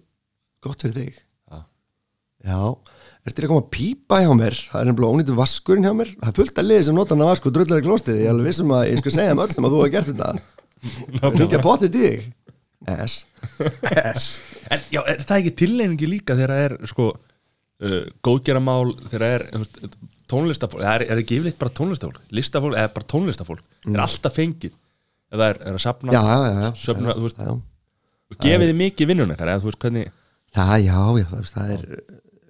gott 0.66 0.83
fyrir 0.83 0.96
þig. 0.98 1.14
Já. 1.48 1.59
Já, 2.48 2.61
er 3.29 3.33
til 3.35 3.44
að 3.44 3.51
koma 3.53 3.62
að 3.64 3.72
pípa 3.79 4.16
hjá 4.24 4.33
mér? 4.42 4.57
Það 4.72 4.81
er 4.81 4.87
nefnilega 4.90 5.14
ónýttu 5.14 5.38
vaskurinn 5.38 5.87
hjá 5.87 5.94
mér. 5.94 6.11
Það 6.18 6.31
er 6.33 6.38
fullt 6.42 6.59
að 6.59 6.68
liði 6.68 6.85
sem 6.88 6.98
nota 6.98 7.14
hann 7.14 7.24
að 7.24 7.33
vasku 7.33 7.55
drullar 7.55 7.79
í 7.79 7.87
klóstið. 7.87 8.18
Ég 8.18 8.27
er 8.27 8.35
alveg 8.35 8.51
vissum 8.51 8.74
að 8.74 8.88
ég 8.90 8.98
skal 9.03 9.14
segja 9.14 9.35
um 9.35 9.42
öllum 9.46 9.66
að 9.66 9.72
þú 9.74 9.79
hafa 9.83 9.94
gert 9.94 10.11
þetta 10.12 10.31
uh, 17.84 18.04
góðgeramál 18.26 18.94
þegar 19.08 19.24
það 19.24 19.34
er 19.38 19.96
tónlistafólk, 20.28 20.84
er, 20.84 21.06
er 21.08 21.22
ekki 21.22 21.38
yfirleitt 21.38 21.58
bara 21.60 21.74
tónlistafólk 21.78 22.36
listafólk, 22.36 22.76
eða 22.76 22.92
bara 22.98 23.10
tónlistafólk 23.14 23.64
er 23.88 24.04
alltaf 24.04 24.36
fengið. 24.36 24.76
Eða 25.32 25.50
er, 25.52 25.58
er 25.68 25.76
að 25.76 25.82
sapna 25.84 26.14
Já, 26.14 26.22
já, 26.24 26.54
já, 26.62 26.68
söfna, 26.80 27.16
þú 27.16 27.26
veist, 27.26 27.42
og 28.28 28.38
gefið 28.44 28.70
þið 28.70 28.78
mikið 28.82 29.10
vinnun 29.10 29.32
eitthvað, 29.34 29.52
eða 29.52 29.62
þú 29.64 29.70
veist 29.70 29.82
hvernig 29.84 30.14
Það, 30.56 30.74
já, 30.80 30.96
já, 31.20 31.26
það, 31.28 31.42
veist, 31.42 31.56
það 31.58 31.72
er 31.74 31.82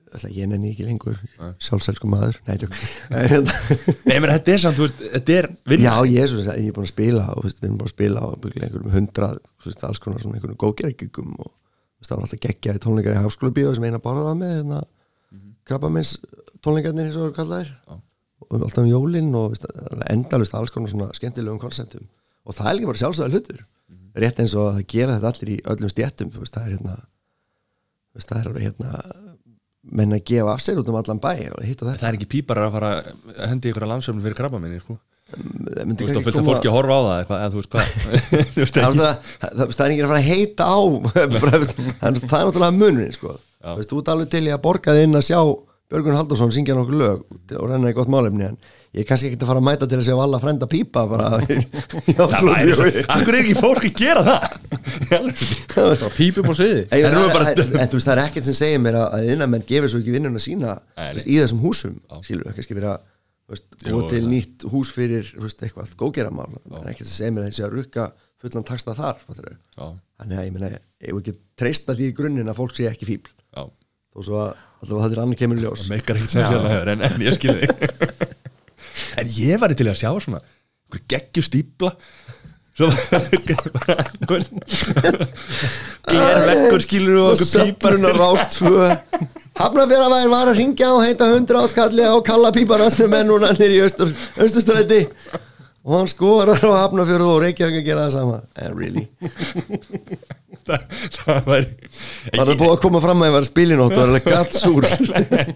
alltaf, 0.08 0.32
ég 0.32 0.48
nenni 0.48 0.70
ekki 0.72 0.86
lengur 0.86 1.18
sjálfselsku 1.64 2.08
maður. 2.10 2.38
Nei, 2.46 2.54
tjók. 2.62 2.76
En 3.10 3.26
hérna- 3.32 3.56
Nei, 4.08 4.14
menn, 4.14 4.30
þetta 4.32 4.54
er 4.54 4.62
samt, 4.62 4.78
þú 4.78 4.86
veist, 4.86 5.02
þetta 5.16 5.34
er 5.34 5.48
vinna. 5.72 5.88
Já, 5.88 6.12
ég 6.12 6.22
er, 6.22 6.30
svo, 6.30 6.38
sem 6.38 6.48
sagt, 6.48 6.62
ég 6.62 6.70
er 6.70 6.76
búin 6.76 6.86
að 6.88 6.92
spila 6.92 7.24
og 7.34 7.44
við 7.44 7.58
erum 7.58 7.80
búin 7.80 7.90
að 7.90 7.94
spila 7.94 8.22
á 8.22 8.26
einhverjum 8.38 8.94
hundrað 8.94 9.40
þú 9.42 9.70
veist, 9.72 9.84
alls 9.88 10.02
konar 10.04 10.22
svona 10.22 10.38
einhverjum 10.38 10.60
góðgerðgjum 10.62 11.34
og 11.34 11.50
þú 11.50 11.98
veist, 11.98 12.08
það 12.08 12.14
var 12.14 12.24
alltaf 12.28 12.42
geggjaði 12.46 12.84
tónleikar 12.84 13.18
í 13.18 13.24
háskóla 13.24 13.54
bíó 13.58 13.74
sem 13.74 13.88
eina 13.88 14.00
það 14.04 14.32
með 14.38 14.54
hérna, 14.54 14.78
mm 14.78 14.86
-hmm. 14.86 14.97
Krabbamins 15.68 16.14
tónleikarnir 16.64 17.08
eins 17.10 17.18
og 17.20 17.34
kallaðir 17.36 17.70
og 17.88 18.54
alltaf 18.58 18.80
um 18.82 18.88
jólin 18.90 19.28
og 19.38 19.56
endalust 20.10 20.54
alls 20.56 20.72
konar 20.74 20.90
svona 20.92 21.10
skemmtilegum 21.16 21.60
konseptum. 21.62 22.06
Og 22.48 22.56
það 22.56 22.70
er 22.70 22.78
líka 22.78 22.90
bara 22.92 23.02
sjálfsögða 23.02 23.34
hlutur. 23.36 23.62
Rétt 24.18 24.40
eins 24.42 24.54
og 24.56 24.70
að 24.70 24.78
það 24.78 24.86
gera 24.94 25.16
þetta 25.18 25.32
allir 25.34 25.50
í 25.54 25.58
öllum 25.74 25.92
stjættum 25.92 26.30
þú 26.34 26.42
veist, 26.42 26.54
það 26.56 26.64
er 26.68 26.76
hérna 26.78 26.94
veist, 28.16 28.30
það 28.30 28.38
er 28.40 28.48
alveg 28.50 28.64
hérna 28.68 28.92
menn 29.98 30.16
að 30.16 30.24
gefa 30.28 30.54
af 30.54 30.62
sér 30.64 30.80
út 30.80 30.88
um 30.90 30.96
allan 30.98 31.20
bæ 31.22 31.32
Það 31.62 32.08
er 32.08 32.16
ekki 32.18 32.30
píparar 32.32 32.68
að 32.68 32.74
fara 32.78 32.90
að 32.98 33.44
hendi 33.52 33.70
ykkur 33.70 33.86
að 33.86 33.92
landsöfnum 33.92 34.24
fyrir 34.24 34.38
krabba 34.40 34.60
minni, 34.62 34.80
sko 34.82 34.98
myndi 35.84 36.08
Þú 36.08 36.08
veist, 36.08 36.18
af 36.18 36.38
koma- 36.38 36.48
fólki 36.48 36.70
að 36.70 36.76
horfa 36.78 36.96
á 36.96 37.02
það 37.04 37.18
eitthvað, 37.20 37.38
þú 37.52 37.58
veist 37.60 37.72
hvað? 37.74 37.86
Það 39.78 39.84
er 39.84 39.92
ekki. 39.92 39.92
ekki 39.92 40.02
að 40.02 40.10
fara 40.10 40.18
að 40.18 40.30
heita 40.32 40.62
á 40.64 40.78
það 41.12 42.08
er 42.08 42.48
náttúrulega 42.48 42.74
munurinn 42.78 43.14
sko. 43.16 43.34
Þú 43.72 43.80
veist, 43.82 43.92
þú 43.92 44.02
ert 44.02 44.12
alveg 44.14 44.30
til 44.34 44.44
í 44.46 44.52
að 44.54 44.62
borga 44.64 44.94
þig 44.96 45.08
inn 45.08 45.18
að 45.18 45.26
sjá 45.28 45.40
Björgun 45.88 46.18
Haldursson 46.18 46.50
syngja 46.52 46.74
nokkur 46.76 46.98
lög 47.00 47.20
og 47.56 47.70
renna 47.70 47.88
í 47.88 47.94
gott 47.96 48.10
málefni 48.12 48.44
en 48.44 48.56
ég 48.92 49.00
er 49.00 49.06
kannski 49.08 49.30
ekki 49.30 49.38
að 49.40 49.48
fara 49.48 49.60
að 49.62 49.66
mæta 49.70 49.86
til 49.88 49.96
að 49.96 50.04
sjá 50.04 50.16
alla 50.20 50.40
frenda 50.42 50.66
pípa 50.68 51.04
bara 51.08 51.30
Akkur 53.14 53.32
er 53.32 53.38
ekki 53.38 53.54
fólk 53.56 53.86
að 53.88 53.94
gera 53.96 54.24
það? 54.26 54.42
Pípum 56.18 56.50
á 56.52 56.54
sviði. 56.58 56.82
En 56.92 57.06
en, 57.08 57.16
en, 57.16 57.38
en, 57.40 57.62
en 57.80 57.88
þú 57.88 57.96
veist, 57.96 58.04
það 58.04 58.12
er 58.18 58.22
ekkert 58.26 58.48
sem 58.50 58.58
segir 58.58 58.82
mér 58.84 58.98
að, 59.00 59.16
að 59.16 59.30
innamenn 59.32 59.64
gefur 59.70 59.92
svo 59.94 60.02
ekki 60.02 60.12
vinnuna 60.18 60.42
sína 60.44 60.74
Nei, 60.76 61.06
nei. 61.06 61.14
veist, 61.16 61.30
í 61.30 61.38
þessum 61.40 61.64
húsum 61.64 61.96
skilur, 62.20 62.52
kannski 62.52 62.76
að 62.82 62.98
Jú, 63.48 63.94
búa 63.94 64.08
til 64.10 64.26
nýtt 64.28 64.66
hús 64.68 64.90
fyrir 64.92 65.24
eitthvað 65.40 65.94
góðgeramál 65.96 66.50
er 66.52 66.90
ekkert 66.92 67.08
sem 67.08 67.14
segir 67.22 67.32
mér 67.32 67.46
að 67.46 67.54
þessi 67.54 67.64
að 67.64 67.76
rukka 67.78 68.10
fullan 68.42 68.66
taksta 68.68 68.92
þar 68.98 69.22
fattarðu. 69.24 69.54
Já, 69.72 69.86
þannig 70.18 70.40
að 70.40 70.46
ég 70.48 70.54
meina, 70.56 70.70
ég 71.04 71.14
vil 71.14 71.22
ekki 71.22 71.36
treysta 71.58 71.96
því 71.98 72.08
í 72.10 72.16
grunninn 72.18 72.50
að 72.50 72.58
fólk 72.60 72.74
sé 72.76 72.88
ekki 72.90 73.08
fíbl 73.08 73.30
já. 73.30 73.62
Þó 73.64 74.24
svo 74.26 74.40
að 74.42 74.50
alltaf 74.78 75.02
þetta 75.02 75.14
er 75.14 75.22
annað 75.24 75.40
kemur 75.42 75.58
í 75.58 75.64
ljós. 75.64 75.84
Það 75.84 75.94
meikar 75.94 76.18
ekkert 76.20 76.34
sem 76.34 76.46
sjálf 76.46 76.68
hefur 76.72 76.92
en, 76.94 77.06
en 77.08 77.24
ég 77.26 77.38
skil 77.38 77.56
þig. 77.58 77.70
En 79.18 79.28
ég 79.30 79.58
var 79.60 79.72
til 79.78 79.86
að 79.90 79.98
sjá 79.98 80.10
svona 80.22 80.38
einhver 80.42 81.02
geggju 81.10 81.42
stípla 81.44 81.90
Svo 82.78 82.86
Glervekkur 86.06 86.82
skilur 86.86 87.16
og 87.18 87.32
okkur 87.32 87.48
pípar. 87.66 87.96
Söfnun 87.96 88.06
og 88.06 88.20
rást 88.20 88.60
tvö. 88.60 88.86
Hafnafjörðavæðin 89.58 90.30
var 90.30 90.50
að 90.52 90.60
ringja 90.60 90.92
og 90.94 91.02
heita 91.02 91.26
hundra 91.32 91.64
átkalli 91.66 92.06
á 92.06 92.14
kalla 92.22 92.52
píparastnum 92.54 93.16
en 93.18 93.26
núna 93.32 93.50
nýr 93.58 93.74
í 93.74 93.82
austur, 93.82 94.12
austurstræti 94.38 95.00
og 95.86 95.94
hann 95.94 96.10
skorar 96.10 96.58
á 96.58 96.70
Hafnafjörðu 96.84 97.28
og 97.34 97.42
Reykjavík 97.44 97.80
að 97.80 97.86
gera 97.86 98.06
það 98.06 98.14
sama. 98.16 98.40
En 98.58 98.74
really, 98.78 99.04
það, 100.68 100.96
það 101.14 101.48
var 101.48 101.68
það 102.34 102.52
búið 102.60 102.72
að 102.72 102.82
koma 102.82 103.02
fram 103.04 103.22
að 103.22 103.30
ég 103.30 103.36
var 103.36 103.44
að 103.46 103.50
spila 103.50 103.76
í 103.76 103.78
nótt 103.78 103.94
og 103.94 104.02
var 104.02 104.10
alveg 104.12 104.26
gatsúr 104.28 104.88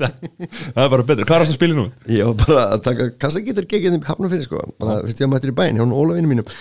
Það 0.73 0.85
er 0.85 0.93
bara 0.95 1.09
betur, 1.11 1.27
hvað 1.29 1.45
er 1.47 1.53
það 1.53 2.15
ég 2.17 2.31
var 2.31 2.39
bara 2.47 2.69
að 2.77 2.87
taka 2.87 3.11
kassagítar 3.27 3.69
gegið 3.71 3.99
í 3.99 4.05
Hafnafjörði 4.07 4.47
sko, 4.49 4.63
bara 4.81 5.01
fyrst 5.07 5.25
ég 5.25 5.33
mættir 5.33 5.53
í 5.53 5.59
bæinn 5.59 5.81
hjá 5.81 5.85
Ólafinu 5.87 6.31
mínum. 6.31 6.55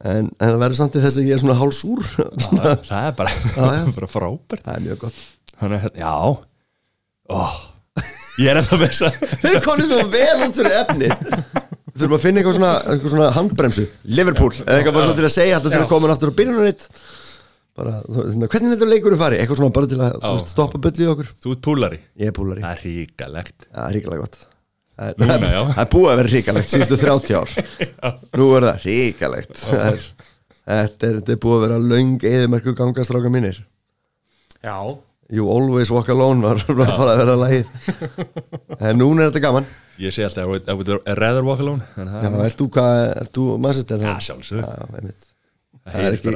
En, 0.00 0.30
en 0.40 0.54
það 0.54 0.60
verður 0.62 0.78
samt 0.78 0.94
í 0.96 1.02
þess 1.02 1.18
að 1.20 1.26
ég 1.28 1.36
er 1.36 1.40
svona 1.42 1.58
hálsúr. 1.60 2.06
Það 2.16 2.70
Það 2.86 3.08
er 3.10 3.16
bara, 3.18 3.34
já. 3.52 3.66
bara 3.98 4.08
frábært. 4.08 4.70
Er 4.72 4.86
mjög 4.86 5.02
gott. 5.02 5.18
Þannig 5.60 5.90
já. 6.00 6.14
Ó, 7.30 7.42
Ég 8.40 8.48
er 8.54 8.62
þess 8.64 9.02
að 9.04 9.18
Þeir 9.20 9.50
eru 9.50 9.60
konið 9.66 9.90
svo 9.90 10.04
vel 10.14 10.44
út 10.46 10.56
fyrir 10.56 10.76
efni 10.78 11.10
Við 11.90 12.02
þurfum 12.02 12.16
að 12.16 12.22
finna 12.24 12.40
eitthvað 12.40 12.56
svona, 12.56 12.74
eitthvað 12.92 13.14
svona 13.14 13.30
handbremsu. 13.36 13.86
Liverpool, 14.18 14.52
eða 14.62 14.76
eitthvað 14.76 14.96
bara 14.96 15.08
svona 15.08 15.18
til 15.18 15.26
að 15.28 15.34
segja 15.34 15.56
alltaf 15.58 15.74
til 15.74 15.80
að 15.80 15.90
koma 15.90 16.12
aftur 16.14 16.32
á 16.32 16.38
byrjunaritt 16.40 16.86
bara, 17.80 17.96
hvernig 18.10 18.74
þetta 18.74 18.88
leikurum 18.90 19.20
fari? 19.20 19.40
Eitthvað 19.40 19.60
svona 19.60 19.74
bara 19.76 19.90
til 19.90 19.98
að 20.04 20.16
veist, 20.24 20.52
stoppa 20.52 20.80
bullið 20.84 21.12
okkur. 21.14 21.32
Þú 21.40 21.54
ert 21.54 21.62
púlari 21.64 22.00
Ég 22.20 22.30
er 22.30 22.36
púlari, 22.36 22.64
Það 22.64 22.72
er 22.76 22.82
ríkalegt 22.86 23.66
það 23.66 23.82
er 23.86 23.94
ríkalega 23.96 24.24
gott. 24.24 24.40
Það 25.00 25.12
er, 25.80 25.90
búið 25.94 26.10
að 26.10 26.18
vera 26.20 26.32
ríkalegt 26.34 26.74
síðustu 26.74 26.98
30 27.00 27.38
ár. 27.40 27.54
Nú 28.40 28.48
er 28.58 28.66
það 28.68 28.88
ríkalegt 28.88 29.62
þetta, 30.70 31.12
er, 31.14 31.38
búið 31.40 31.56
að 31.56 31.62
vera 31.64 31.78
löng 31.94 32.26
eðimerku 32.30 32.74
gangastráka 32.76 33.32
mínir. 33.32 33.62
Já, 34.60 34.76
You 35.30 35.46
always 35.48 35.90
walk 35.94 36.08
alone 36.10 36.42
var 36.42 36.58
bara 36.74 37.12
að 37.12 37.20
vera 37.20 37.34
lagið. 37.38 37.68
En 38.82 38.98
núna 38.98 39.22
er 39.22 39.30
þetta 39.30 39.42
gaman 39.44 39.68
Ég 40.00 40.14
segi 40.14 40.24
alltaf, 40.24 40.48
I 40.48 40.76
would 40.78 40.90
rather 41.18 41.44
walk 41.44 41.60
alone 41.60 41.84
Já, 41.98 42.28
það 42.32 42.46
ert 42.46 42.62
þú 42.62 42.68
þú? 44.00 44.06
Já, 44.08 44.14
sjálfsögðu. 44.30 44.64
Já, 44.64 44.88
einmitt. 44.96 45.28
Það 45.80 45.96
Það 45.96 46.06
er 46.06 46.16
ekki, 46.16 46.32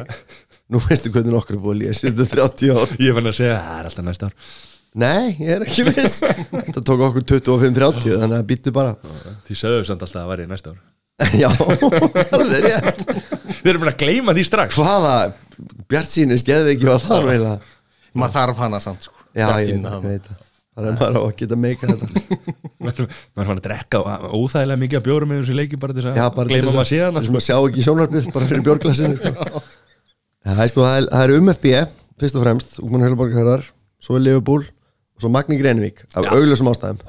nú 0.74 0.81
veistu 0.85 1.12
hvernig 1.14 1.35
nokkur 1.35 1.57
er 1.57 1.62
búið 1.64 1.74
að 1.74 1.81
líða 1.83 1.96
síðustu 2.00 2.27
30 2.35 2.74
ár. 2.74 2.94
Ég 3.07 3.16
fann 3.16 3.31
að 3.31 3.37
segja, 3.40 3.59
það 3.64 3.81
er 3.81 3.88
alltaf 3.90 4.09
næsta 4.09 4.29
ár. 4.29 4.53
Nei, 4.94 5.35
ég 5.40 5.48
er 5.50 5.64
ekki 5.64 5.83
viss. 5.88 6.20
Þetta 6.53 6.83
tók 6.87 7.00
okkur 7.09 7.24
25-30 7.33 8.12
þannig 8.20 8.37
að 8.37 8.44
býttu 8.53 8.72
bara. 8.77 8.92
Því 9.48 9.57
sögðu 9.59 9.88
samt 9.88 10.05
alltaf 10.07 10.20
að 10.20 10.20
það 10.20 10.29
væri 10.31 10.46
næsta 10.53 10.74
ár. 10.74 10.83
Já, 11.42 11.48
alveg 12.38 12.68
rétt. 12.68 13.03
Við 13.64 13.72
erum 13.72 13.83
bara 13.83 13.94
að 13.94 14.05
gleyma 14.05 14.37
því 14.37 14.44
strax. 14.46 14.79
Hvaða 14.79 15.16
Bjart 15.90 16.14
síni 16.14 16.38
skeði 16.38 16.77
ekki 16.77 16.88
var 16.92 17.03
það 17.03 17.29
maður 18.14 18.35
þarf 18.37 18.62
hana 18.62 18.81
samt 18.83 19.09
sko. 19.09 19.16
Já, 19.35 19.48
ég 19.66 19.83
veit 19.83 20.29
það 20.29 20.43
Það 20.74 20.87
er 20.90 20.96
maður 20.98 21.16
á 21.16 21.22
að 21.22 21.34
geta 21.38 21.56
meika 21.62 21.88
þetta. 21.90 22.06
Maður 22.84 23.06
maður 23.06 23.48
fann 23.48 23.58
að 23.60 23.66
drekka 23.68 24.00
óþægilega 24.34 24.80
mikið 24.80 24.98
að 24.98 25.04
bjóra 25.06 25.28
með 25.30 25.38
þessu 25.40 25.54
leiki 25.58 25.78
bara 25.80 25.94
til 25.94 26.06
að 26.10 26.18
bara 26.34 26.50
gleyma 26.50 26.72
maður 26.72 26.80
að, 26.82 26.88
síðan 26.90 27.14
til 27.14 27.20
þess 27.20 27.30
að 27.30 27.37
maður 27.37 27.46
sjá 27.46 27.58
ekki 27.68 27.84
sjónarbið 27.87 28.26
bara 28.34 28.48
fyrir 28.50 28.64
björglasinu 28.66 29.18
sko. 29.20 29.62
Það 30.44 30.62
er 30.64 30.72
sko, 30.72 30.84
það 30.84 30.96
er, 30.98 31.06
það 31.14 31.24
er 31.28 31.34
um 31.38 31.52
FB 31.54 31.74
fyrst 32.24 32.38
og 32.38 32.44
fremst, 32.44 32.76
Ungmann 32.82 33.06
Helborgarhörar 33.06 33.64
svo 34.02 34.18
er 34.18 34.26
Liverpool 34.26 34.66
og 34.66 35.22
svo 35.24 35.30
Magni 35.32 35.60
Greinvík 35.62 36.04
af 36.10 36.28
auglösum 36.34 36.72
ástæðum. 36.74 37.00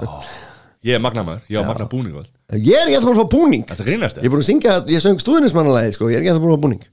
Ég 0.86 0.96
er 0.96 1.02
magnamaður, 1.02 1.42
ég 1.50 1.58
á 1.58 1.66
magna 1.66 1.90
búning. 1.90 2.22
Ég 2.54 2.78
er 2.78 2.86
ekki 2.86 3.00
að 3.00 3.02
það 3.02 3.08
búin 3.10 3.16
að 3.16 3.22
fá 3.24 3.34
búning. 3.34 3.66
Ég 3.66 4.28
er 4.28 4.30
búin 4.30 4.44
að 4.44 4.48
syngja, 4.52 4.76
ég 4.94 5.02
söng 5.02 5.18
stúðnismannalæði 5.18 5.96
sko, 5.98 6.12
ég 6.12 6.20
er 6.20 6.22
ekki 6.22 6.30
að 6.30 6.38
það 6.38 6.46
búin 6.46 6.54
að 6.54 6.60
fá 6.60 6.66
búning 6.68 6.84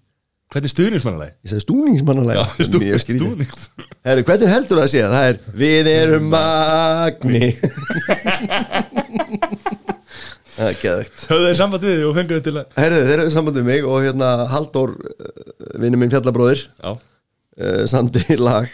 Hvernig 0.54 0.70
stuðnismannalegi? 0.70 1.34
Ég 1.42 1.50
sagði 1.50 1.64
stúningsmannalæði 1.64 2.42
Mjög 2.84 3.00
skrítið. 3.02 3.22
stúnings 3.24 3.64
Herru, 4.06 4.24
hvernig 4.28 4.52
heldur 4.52 4.78
það 4.78 4.84
að 4.84 4.92
sé 4.92 5.00
það? 5.02 5.24
er 5.30 5.38
Við 5.58 5.88
erum 5.90 6.28
Magni. 6.30 7.48
Það 10.54 10.68
er 10.68 10.78
geðvegt 10.84 11.24
Höfðu 11.32 11.48
þeir 11.48 11.58
samband 11.58 11.88
við 11.90 12.04
og 12.06 12.14
fenguðu 12.20 12.46
til 12.46 12.54
að 12.60 12.78
Herru, 12.78 13.00
þeir 13.08 13.16
eru 13.24 13.34
samband 13.34 13.58
við 13.58 13.66
mig 13.72 13.88
og 13.90 13.98
hérna 14.06 14.30
Halldór, 14.52 14.94
vinnu 15.82 15.98
minn 15.98 16.14
fjallabróðir 16.14 16.62
Já, 16.70 16.92
uh, 16.94 17.84
samdi 17.90 18.38
lag 18.48 18.70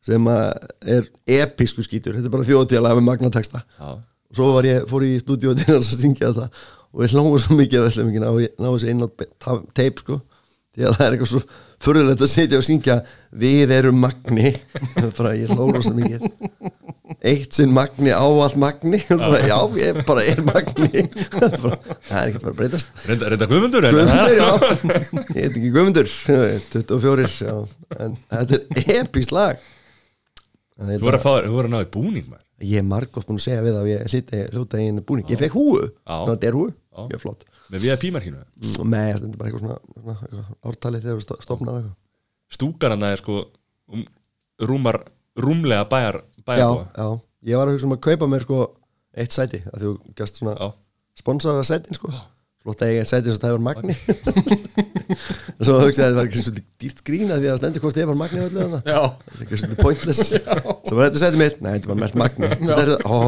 sem 0.00 0.24
er 0.32 1.04
episku 1.28 1.84
skítur, 1.84 2.16
þetta 2.16 2.30
er 2.30 2.32
bara 2.32 2.48
þjóðtíðalega 2.48 2.96
með 2.96 3.08
magnateksta 3.10 3.60
já, 3.60 3.90
og 3.92 4.38
svo 4.38 4.48
ég, 4.64 4.88
fór 4.88 5.04
ég 5.04 5.18
í 5.18 5.20
stúdíu 5.20 5.52
til 5.58 5.76
að 5.76 5.84
syngja 5.84 6.30
þetta. 6.30 6.46
Og 6.94 7.02
við 7.04 7.12
hlóðum 7.12 7.42
svo 7.44 7.58
mikið 7.58 7.82
að 7.82 7.88
vellum 7.90 8.08
ekki 8.08 8.22
ná 8.56 8.68
þessi 8.70 8.94
inn 8.94 9.04
á 9.04 9.52
teip 9.76 10.00
sko 10.00 10.16
því 10.80 10.88
að 10.88 10.96
það 10.96 11.06
er 11.06 11.14
eitthvað 11.16 11.30
svo 11.30 11.40
förðulegt 11.80 12.22
að 12.24 12.30
sitja 12.30 12.60
og 12.60 12.64
syngja 12.66 12.96
við 13.42 13.72
erum 13.76 13.98
magni. 14.02 14.52
Bara 15.18 15.32
ég 15.36 15.52
lóra 15.52 15.82
svo 15.84 15.94
mikið. 15.96 16.24
Eitt 17.30 17.56
sinn 17.56 17.72
magni 17.76 18.12
ávallt 18.14 18.56
magni. 18.60 19.00
Bara, 19.10 19.40
já 19.44 19.58
ég 19.80 20.00
bara 20.08 20.24
er 20.24 20.40
magni. 20.46 21.02
Bara, 21.64 21.78
það 22.06 22.16
er 22.20 22.30
ekkert 22.30 22.44
bara 22.44 22.52
að 22.52 22.58
breytast. 22.60 22.92
Reynda, 23.08 23.32
reynda 23.32 23.48
Guðmundur 23.50 23.88
Ég 23.90 23.98
heit 25.34 25.58
ekki 25.58 25.72
Guðmundur. 25.74 26.08
24, 26.70 27.28
já. 27.44 27.56
En 28.00 28.16
þetta 28.30 28.60
er 28.60 29.02
epískt 29.02 29.34
lag. 29.36 29.60
Þú 30.80 31.02
voru 31.04 31.20
að, 31.20 31.50
að 31.50 31.72
náði 31.74 31.90
búning 31.92 32.28
maður. 32.30 32.46
Ég 32.60 32.80
er 32.80 32.88
margótt 32.88 33.28
búin 33.28 33.40
að 33.40 33.46
segja 33.46 33.64
við 33.64 33.78
og 33.80 33.88
ég 33.88 34.50
hljóta 34.52 34.80
einu 34.80 35.04
búning. 35.04 35.28
Ég 35.32 35.40
fekk 35.40 35.56
húu, 35.56 35.86
þetta 36.04 36.48
er 36.48 36.56
húu. 36.56 36.72
Mjög 37.08 37.22
flott 37.24 37.49
Með 37.70 37.84
VIP-markinu 37.86 38.40
Mm, 38.60 38.90
Nei, 38.90 39.12
það 39.14 39.24
er 39.28 39.36
bara 39.38 39.50
eitthvað 39.50 39.62
svona, 39.64 39.78
svona 39.94 40.14
eitthvað, 40.24 40.48
ártalið 40.70 41.04
þegar 41.06 41.18
við 41.20 41.26
stopnaði 41.46 41.80
eitthvað. 41.80 41.96
Stúkar 42.56 42.94
hann 42.96 43.06
er 43.06 43.20
sko 43.22 43.36
um, 43.94 44.02
Rúmar, 44.70 44.98
rúmlega 45.38 45.86
bæjar 45.88 46.18
Já, 46.20 46.42
Bæjarbúa. 46.50 46.88
Já, 46.98 47.06
ég 47.52 47.60
var 47.60 47.70
að 47.70 47.76
hugsa 47.78 47.86
um 47.88 47.94
að 47.96 48.02
kaupa 48.08 48.28
mér 48.32 48.44
sko 48.44 48.58
eitt 49.20 49.32
sæti 49.36 49.62
að 49.70 49.84
þú 49.86 49.92
gæst 50.18 50.40
svona 50.42 50.56
Já. 50.58 50.68
sponsora 51.22 51.62
sætin 51.64 51.96
sko. 51.98 52.10
Flott 52.60 52.82
að 52.84 52.90
ég 52.92 52.98
eitt 53.00 53.08
sæti 53.08 53.32
sem 53.32 53.40
það 53.40 53.54
hefur 53.54 53.62
magni. 53.64 53.94
Og 55.56 55.62
svo 55.70 55.78
hugsaði 55.80 56.04
að 56.04 56.10
það 56.10 56.18
var 56.18 56.28
ekki 56.28 56.42
svolítið 56.44 56.66
dýrt 56.84 57.00
grín 57.06 57.32
að 57.32 57.40
því 57.40 57.48
að 57.54 57.60
stendur 57.62 57.84
hvort 57.86 58.00
ég 58.02 58.10
var 58.10 58.18
magni 58.20 58.42
öllu 58.44 58.66
Já, 58.84 59.00
þetta 59.06 59.38
er 59.38 59.46
ekki 59.46 59.60
svolítið 59.62 59.80
pointless. 59.86 60.20
Svo 60.90 60.98
var 60.98 61.06
þetta 61.08 61.22
sæti 61.24 61.40
mitt, 61.40 61.62
nei 61.64 61.72
þetta 61.78 61.92
var 61.94 62.02
mest 62.02 62.18
magni. 62.20 62.50
Þetta 62.60 62.82
er 62.84 62.92
ó 63.08 63.18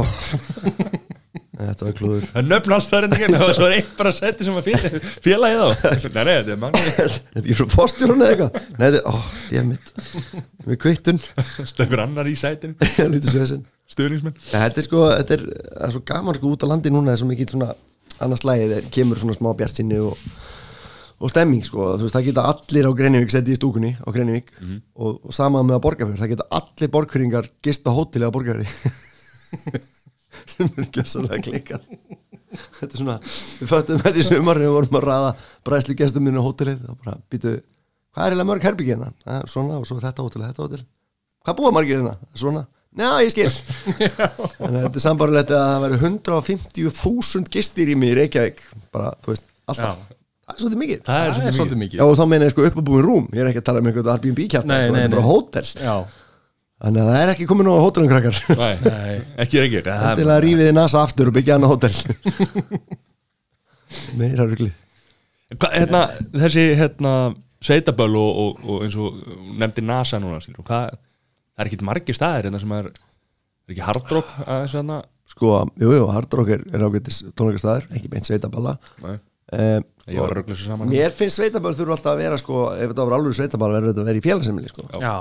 þetta 1.70 1.86
var 1.88 1.96
klúður. 1.98 2.24
Það 2.32 2.48
nöfn 2.52 2.74
alls 2.76 2.88
það 2.90 3.04
reynda 3.06 3.40
og 3.46 3.52
svo 3.56 3.66
er 3.68 3.74
eitt 3.78 3.92
bara 3.98 4.12
setti 4.16 4.46
sem 4.48 4.58
að 4.60 4.68
fél- 4.70 5.04
félagið 5.26 5.62
á. 5.62 5.68
Nei, 5.72 6.24
nei, 6.24 6.32
þetta 6.38 6.54
er 6.56 6.60
manni 6.62 6.82
þetta 6.86 7.06
er 7.36 7.42
ekki 7.42 7.58
svo 7.60 7.68
postjórun 7.76 8.24
eða 8.26 8.32
eitthvað. 8.34 8.58
Nei 8.78 8.86
þetta 8.86 9.00
er, 9.00 9.06
ó, 9.06 9.14
þetta 9.46 9.60
er 9.62 9.68
mitt 9.70 9.86
með 10.68 10.80
kvittun. 10.86 11.22
Stökkur 11.72 12.04
annar 12.06 12.30
í 12.30 12.34
þessin 12.38 12.74
Stöðningsmenn 13.92 14.36
þetta 14.48 14.80
er 14.80 14.86
sko, 14.86 15.00
þetta 15.12 15.34
er, 15.36 15.42
það 15.52 15.86
er 15.88 15.92
svo 15.92 16.00
gaman 16.08 16.36
sko 16.38 16.52
út 16.54 16.62
á 16.64 16.70
landi 16.70 16.92
núna, 16.94 17.10
það 17.10 17.16
er 17.18 17.20
svo 17.20 17.28
mikið 17.28 17.50
svona 17.56 17.70
annars 18.24 18.44
lægið, 18.46 18.70
það 18.78 18.86
kemur 18.94 19.20
svona 19.20 19.34
smá 19.36 19.50
bjartsinni 19.58 19.98
og, 20.00 20.14
og 21.20 21.32
stemming 21.32 21.66
sko, 21.66 21.90
þú 21.98 22.06
veist, 22.06 22.16
það 22.16 22.24
geta 22.30 22.44
allir 22.54 22.88
á 22.88 22.92
Greinivík 23.02 23.34
settið 23.34 23.52
í 23.52 23.58
stúkunni 23.58 23.90
á 24.00 24.08
Greinivík 24.14 24.48
og, 24.96 25.18
og 25.28 25.34
sama 25.36 25.60
með 25.66 25.76
að 25.76 25.84
borgarfjörð, 25.88 26.22
sem 30.52 30.68
er 30.68 30.84
ekki 30.86 31.02
að 31.04 31.10
sannlega 31.12 31.42
klika 31.48 31.80
þetta 32.52 32.88
er 32.90 32.98
svona, 33.00 33.14
við 33.62 33.70
föttum 33.70 34.00
þetta 34.02 34.20
í 34.20 34.24
sumar 34.26 34.58
við 34.60 34.72
vorum 34.74 34.96
að 34.98 35.04
raða 35.08 35.30
bræslu 35.64 35.94
gestum 35.96 36.26
minni 36.26 36.36
á 36.36 36.44
hótelið. 36.44 36.82
Og 36.92 36.98
bara 37.00 37.14
býtu, 37.32 37.52
hvað 38.12 38.26
er 38.26 38.34
eiginlega 38.34 38.48
mörg 38.50 38.66
herbyggi 38.68 38.92
hérna? 38.92 39.08
"Ah, 39.24 39.40
Svona 39.48 39.78
og 39.80 39.86
svo 39.88 39.96
þetta 40.02 40.26
hótel, 40.26 40.42
þetta 40.44 40.66
hótel. 40.66 40.82
Hvað 41.46 41.56
búa 41.62 41.72
margir 41.72 42.02
hérna? 42.02 42.12
Svona, 42.36 42.66
já 42.92 43.08
ég 43.24 43.32
skil. 43.32 43.48
Þannig 44.60 44.76
að 44.76 44.84
þetta 44.84 45.00
er 45.00 45.06
sambarlegt 45.06 45.54
að 45.56 45.64
það 45.64 45.82
væri 45.86 46.00
150.000 46.02 47.48
gistir 47.56 47.88
í 47.88 47.96
mig 47.96 48.12
í 48.12 48.18
Reykjavík. 48.20 48.60
Bara, 48.92 49.14
þú 49.24 49.32
veist, 49.32 49.48
alltaf. 49.72 50.02
Það 50.42 50.52
er 50.52 50.60
svolítið 50.60 50.80
mikið. 50.82 51.02
Það 51.06 51.46
er 51.48 51.56
svolítið 51.56 51.80
mikið. 51.86 51.98
Já, 52.00 52.04
og 52.04 52.16
þá 52.18 52.24
meina 52.28 52.44
ég 52.48 52.52
sko 52.52 52.64
uppabúin 52.68 53.04
rúm, 53.06 53.26
ég 53.32 53.40
er 53.44 53.48
ekki 53.52 53.62
að 53.62 53.68
tala 53.70 53.80
um 53.80 53.88
einhvern 53.88 54.12
Airbnb 54.12 54.40
kjátt, 54.52 54.66
Nei, 54.68 54.90
nei, 54.92 55.04
er 55.06 55.12
bara 55.14 55.22
nei. 55.22 55.28
hótel 55.30 55.68
Já, 55.80 55.94
þannig 56.82 57.02
að 57.02 57.08
það 57.10 57.20
er 57.20 57.32
ekki 57.34 57.46
komin 57.50 57.70
á 57.70 57.74
hótelum 57.78 58.10
krakkar. 58.10 58.42
Nei, 58.58 59.14
ekki 59.44 59.60
er 59.60 59.68
ekki 59.68 59.84
til 59.86 60.28
að 60.28 60.42
rífið 60.46 60.68
þið 60.68 60.76
nasa 60.76 61.04
aftur 61.06 61.30
og 61.30 61.36
byggja 61.38 61.56
hann 61.58 61.66
á 61.66 61.72
hótel. 61.72 61.94
Meira 64.18 64.48
rugli. 64.48 64.70
Hva, 65.52 65.68
hérna, 65.76 66.02
Þessi 66.32 66.66
hérna, 66.80 67.14
sveitaböll 67.62 68.14
og, 68.18 68.42
og, 68.42 68.60
og 68.66 68.84
eins 68.86 68.96
og 68.96 69.18
nefndi 69.60 69.84
NASA 69.84 70.20
núna 70.20 70.40
skilur, 70.42 70.64
hvað, 70.66 70.94
Það 71.52 71.64
er 71.64 71.68
ekkit 71.68 71.82
margir 71.84 72.16
staðir 72.16 72.46
hérna 72.48 72.60
sem 72.62 72.72
er, 72.78 72.86
er 72.88 73.74
ekki 73.74 73.84
hardrock 73.84 74.30
aðeins 74.46 74.76
hérna? 74.78 75.02
Sko, 75.32 75.52
jú, 75.80 75.92
jú, 75.96 76.06
Hard 76.12 76.34
Rock 76.36 76.50
er, 76.56 76.64
er 76.74 76.82
ágættis 76.84 77.22
tónleikastæður, 77.38 77.86
ekki 77.96 78.10
beint 78.12 78.26
sveitaballa. 78.28 78.74
Nei, 79.04 79.14
um, 79.56 79.86
mér 80.90 81.14
finnst 81.16 81.38
sveitaball 81.38 81.72
þurfa 81.78 81.96
alltaf 81.96 82.10
að 82.12 82.20
vera 82.20 82.40
sko, 82.40 82.64
ef 82.74 82.90
þetta 82.90 83.06
var 83.08 83.16
alveg 83.16 83.38
sveitaball 83.38 83.70
verður 83.76 83.92
þetta 83.92 84.04
að 84.04 84.10
vera 84.10 84.20
í 84.20 84.24
félagsemili 84.26 84.72
sko. 84.72 84.84
já, 85.00 85.14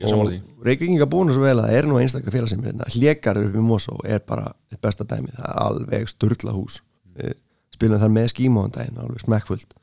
Ég 0.00 0.08
saman 0.08 0.30
því. 0.30 0.38
Reykjavíkinga 0.64 1.08
búinu 1.12 1.34
svo 1.34 1.44
vel 1.44 1.58
að 1.58 1.66
það 1.66 1.78
er 1.78 1.88
nú 1.88 1.98
einstakka 2.00 2.32
félagsemili 2.32 2.70
hérna. 2.70 2.88
hlékar 2.94 3.40
upp 3.40 3.56
í 3.56 3.64
Mosó 3.64 3.98
er 4.04 4.22
bara 4.24 4.52
besta 4.80 5.04
dæmi, 5.04 5.32
það 5.36 5.48
er 5.50 5.58
alveg 5.66 6.08
sturla 6.08 6.54
hús. 6.56 6.80
Við 7.16 7.34
spilum 7.76 8.00
þar 8.00 8.14
með 8.14 8.30
skímóðandaginn 8.32 9.00
alveg 9.02 9.24
smekkfullt. 9.24 9.76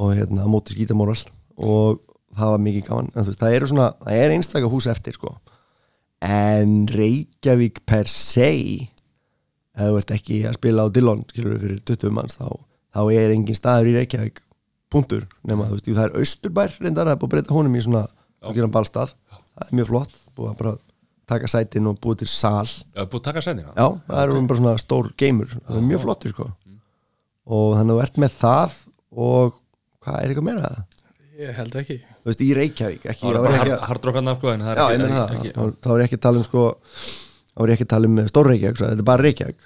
Og 0.00 0.14
hérna 0.16 0.48
móti 0.50 0.74
skítamóral 0.74 1.18
og 1.60 2.00
það 2.34 2.54
var 2.54 2.64
mikið 2.66 2.86
gaman. 2.88 3.10
En, 3.14 3.22
þú 3.22 3.30
veist, 3.30 3.42
það 3.42 3.56
eru 3.58 3.70
svona, 3.70 3.88
það 4.02 4.24
er 4.24 4.34
einstakka 4.36 4.72
hús 4.72 4.90
eftir 4.90 5.18
sko. 5.18 5.34
en 6.20 6.86
Reykjavík 6.90 7.80
per 7.88 8.08
se 8.12 8.50
ef 9.80 9.80
þú 9.80 9.96
ert 9.96 10.10
ekki 10.12 10.42
að 10.44 10.58
spila 10.58 10.84
á 10.84 10.92
Dillon 10.92 11.22
skilur 11.30 11.54
við 11.54 11.62
fyrir 11.64 11.80
20 11.88 12.12
manns 12.12 12.36
þá, 12.36 12.50
þá 12.92 13.02
er 13.16 13.32
engin 13.32 13.56
staður 13.56 13.88
í 13.88 13.94
Reykjavík 13.96 14.42
punktur. 14.92 15.24
Nema 15.46 15.68
þú 15.70 15.78
veist, 15.78 15.88
jú, 15.88 15.94
það 15.96 16.08
er 16.10 16.18
Austurbær 16.20 16.76
reyndar 16.82 17.08
að 17.08 17.22
búið 17.22 17.30
að 17.30 17.34
breyta 17.36 17.56
honum 17.56 17.78
í 17.78 17.84
svona 17.86 18.04
og 18.42 18.56
það 19.60 19.68
er 19.70 19.78
mjög 19.80 19.90
flott 19.92 20.16
búið 20.36 20.50
að 20.50 20.58
bara 20.62 20.74
taka 21.30 21.46
sætin 21.52 21.86
og 21.86 21.98
búið 22.02 22.22
til 22.24 22.30
sal. 22.32 22.66
Já, 22.66 23.04
búið 23.06 23.20
að 23.20 23.26
taka 23.28 23.42
sætina 23.46 23.70
já, 23.76 23.86
það 24.08 24.22
er 24.24 24.32
bara 24.50 24.60
svona 24.60 24.76
stór 24.82 25.10
geimur 25.20 25.52
það 25.54 25.76
er 25.78 25.84
mjög 25.92 26.02
flottur 26.06 26.34
sko. 26.34 26.48
Og 27.50 27.74
þannig 27.76 27.94
að 27.94 27.98
þú 28.00 28.04
ert 28.06 28.18
með 28.24 28.34
það 28.40 28.78
og 29.26 29.54
hvað 30.00 30.16
er 30.24 30.32
eitthvað 30.32 30.46
meira? 30.50 30.70
Það? 30.70 30.86
ég 31.40 31.54
held 31.56 31.76
ekki. 31.80 31.94
Þú 32.20 32.28
veist, 32.28 32.40
í 32.44 32.48
Reykjavík 32.58 33.04
ekki, 33.08 33.22
Það 33.24 33.30
var 33.30 33.36
er 33.38 33.44
bara 33.46 33.58
ekki 33.60 33.70
hard- 33.72 33.84
hardrock 33.88 34.16
hann 34.18 34.28
af 34.28 34.42
en 34.44 34.60
það 34.60 34.70
er 34.70 34.80
já, 34.80 34.84
ekki- 34.84 35.52
það, 35.56 35.92
er 35.94 36.02
að 36.04 36.20
tala 36.26 36.36
um 36.42 36.44
sko 36.44 36.64
þá 37.50 37.62
er 37.64 37.70
ég 37.70 37.76
ekki 37.78 37.86
að 37.86 37.92
tala 37.94 38.10
um 38.10 38.18
stór 38.28 38.50
Reykjavík, 38.50 38.76
svo, 38.80 38.90
þetta 38.90 39.04
er 39.04 39.08
bara 39.10 39.24
Reykjavík. 39.24 39.64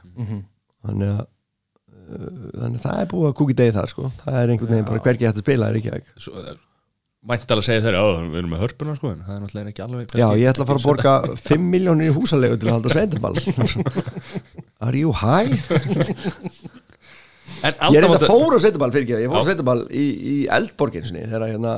Þannig 0.85 1.11
að 1.15 1.25
uh, 1.25 2.29
þannig 2.61 2.79
að 2.79 2.85
það 2.85 3.01
er 3.01 3.11
búið 3.15 3.29
að 3.31 3.37
kúki 3.41 3.57
degi 3.59 3.75
þar 3.75 3.91
sko. 3.95 4.11
Það 4.23 4.39
er 4.43 4.53
einhvern 4.55 4.75
veginn 4.77 4.89
bara 4.93 5.03
hvergi 5.09 5.27
hægt 5.29 5.41
að 5.41 5.45
spila 5.47 5.71
í 5.73 5.77
Reykjavík 5.79 6.15
Eh, 7.25 7.31
Væntalega 7.33 7.65
segja 7.65 7.81
þeirra, 7.81 8.01
já, 8.05 8.25
við 8.29 8.39
erum 8.43 8.51
með 8.53 8.61
hörpuna 8.67 8.95
sko, 8.99 9.11
en 9.15 9.21
það 9.25 9.35
er 9.35 9.41
náttúrulega 9.45 9.71
ekki 9.73 9.83
alveg 9.85 10.05
já, 10.13 10.27
ég 10.37 10.49
ætla 10.51 10.65
að 10.65 10.69
fara 10.71 10.81
að 10.81 10.89
borga 10.91 11.13
5 11.49 11.63
miljónir 11.73 12.11
í 12.11 12.13
húsalegu 12.13 12.59
til 12.61 12.69
að 12.69 12.75
halda 12.77 12.91
sveitaball 12.93 13.37
are 14.85 14.99
you 14.99 15.11
high? 15.17 15.49
Ég 17.65 17.69
er 17.69 17.77
alltaf 17.81 18.05
enda 18.09 18.29
fór 18.29 18.57
á 18.57 18.59
sveitaball 18.61 18.93
fyrir 18.93 19.05
ekki, 19.05 19.17
ég 19.25 19.31
fór 19.33 19.41
á 19.41 19.47
sveitaball 19.47 19.83
í, 19.89 20.05
í 20.05 20.35
eldborgin 20.53 21.05
sinni, 21.05 21.25
þegar 21.29 21.49
hérna, 21.53 21.73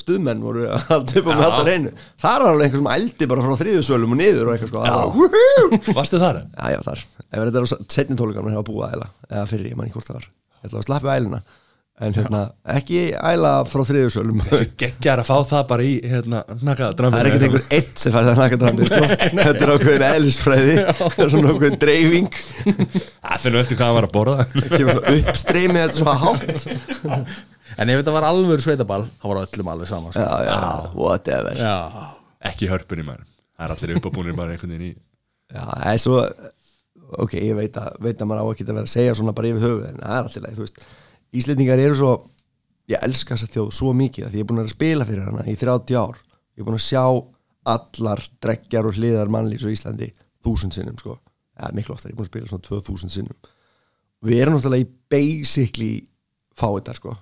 stuðmenn 0.00 0.40
voru 0.44 0.66
að 0.68 0.84
halda 0.88 1.12
upp 1.20 1.28
á 1.28 1.32
með 1.32 1.44
alltaf 1.46 1.66
reynu 1.68 1.90
þar 2.20 2.40
var 2.44 2.50
alveg 2.50 2.64
einhver 2.66 2.80
sem 2.80 2.92
ældi 2.94 3.28
bara 3.30 3.44
frá 3.44 3.54
þriðusölum 3.60 4.14
og 4.16 4.18
niður 4.20 4.48
og 4.48 4.52
eitthvað 4.56 4.72
sko, 4.72 4.80
það! 4.84 5.96
Varstu 5.96 6.16
þar? 6.20 6.36
Já, 6.44 6.64
ég 6.72 6.78
var 6.80 6.88
þar. 6.88 7.00
Ef 7.20 7.36
þetta 7.40 7.58
er 7.60 7.64
á 7.64 7.68
setni 7.96 8.16
að 12.00 12.08
ekki 12.08 12.22
það 12.22 12.26
að. 12.26 12.30
En 12.30 12.30
hérna, 12.30 12.40
ekki 12.74 13.00
æla 13.30 13.50
frá 13.68 13.82
þriðjusölum. 13.90 14.40
Þessi 14.50 14.66
geggjar 14.80 15.20
að 15.22 15.28
fá 15.28 15.36
það 15.50 15.64
bara 15.70 15.84
í 15.84 15.92
hérna, 16.10 16.40
nakaða 16.64 16.96
Það 17.00 17.18
er 17.20 17.28
ekkert 17.30 17.46
einhver 17.48 17.66
eitt 17.76 18.02
sem 18.02 18.14
fær 18.14 18.28
það 18.28 18.40
nakadrambi, 18.40 18.88
sko. 18.88 19.00
Þetta 19.40 19.66
er 19.66 19.72
ákveðin 19.74 20.06
eðlisfræði, 20.08 20.76
það 21.00 21.24
er 21.26 21.32
svona 21.34 21.54
ákveðin 21.54 21.80
dreifing, 21.84 22.30
Það 23.20 23.44
finnum 23.44 23.60
eftir 23.60 23.80
hvað 23.80 23.90
hann 23.90 23.98
var 23.98 24.08
að 24.08 24.14
borða 24.16 24.46
það 24.50 25.10
uppstreymið 25.18 25.82
þetta 25.84 26.00
svona 26.00 26.16
hátt. 26.24 27.44
En 27.80 27.92
ef 27.92 28.00
þetta 28.00 28.14
var 28.16 28.26
alveg 28.26 28.64
sveitaball 28.64 29.04
þá 29.20 29.26
var 29.30 29.42
öllum 29.44 29.68
alveg 29.74 29.90
saman 29.90 30.14
sko. 30.16 30.24
Já, 30.24 30.48
já, 30.48 30.56
whatever. 30.96 31.60
Já, 31.60 31.76
Ekki 32.50 32.70
hörpunni 32.70 33.04
maður 33.06 33.26
Það 33.60 33.66
er 33.66 33.74
allir 33.76 33.98
uppábúinir 34.00 34.36
bara 34.38 34.54
einhvern 34.56 34.72
veginn 34.74 34.88
í 34.88 34.94
Já, 35.52 35.62
það 35.68 35.90
er 35.92 36.00
svo, 36.00 36.20
ok, 37.24 37.36
ég 37.42 37.56
veit 37.58 37.76
að, 37.78 37.88
veit 38.06 38.20
að 38.22 38.30
maður 38.30 38.46
á 38.46 38.52
ekki 38.54 38.66
að 38.66 38.72
vera 38.72 38.86
að 38.86 38.92
segja 38.94 39.16
svona 39.18 39.34
bara 39.36 39.50
yfir 39.50 39.64
höfuð, 39.66 40.84
Íslendingar 41.36 41.78
eru 41.78 41.96
svo, 41.98 42.12
ég 42.90 43.02
elska 43.06 43.36
þessa 43.36 43.52
þjóð 43.54 43.70
svo 43.76 43.92
mikið 43.94 44.26
að 44.26 44.32
því 44.32 44.40
ég 44.40 44.44
er 44.44 44.50
búin 44.50 44.62
að 44.64 44.72
spila 44.72 45.06
fyrir 45.06 45.28
hana 45.28 45.46
í 45.46 45.54
30 45.58 45.98
ár. 46.00 46.18
Ég 46.56 46.62
er 46.62 46.68
búin 46.68 46.78
að 46.78 46.86
sjá 46.88 47.04
allar 47.70 48.22
dreggjar 48.42 48.88
og 48.88 48.96
hliðar 48.98 49.30
mannlýs 49.32 49.66
á 49.66 49.70
Íslandi 49.70 50.10
þúsund 50.44 50.74
sinnum, 50.74 50.98
sko. 50.98 51.18
Ja, 51.60 51.70
miklu 51.76 51.94
oftar, 51.94 52.10
ég 52.10 52.16
er 52.16 52.18
búin 52.18 52.26
að 52.26 52.32
spila 52.32 52.50
svona 52.50 52.66
2000 52.66 53.14
sinnum. 53.14 53.50
Við 54.26 54.42
erum 54.42 54.56
náttúrulega 54.56 54.86
í 54.86 54.90
basically 55.12 55.92
fáiðar, 56.58 56.98
sko. 56.98 57.14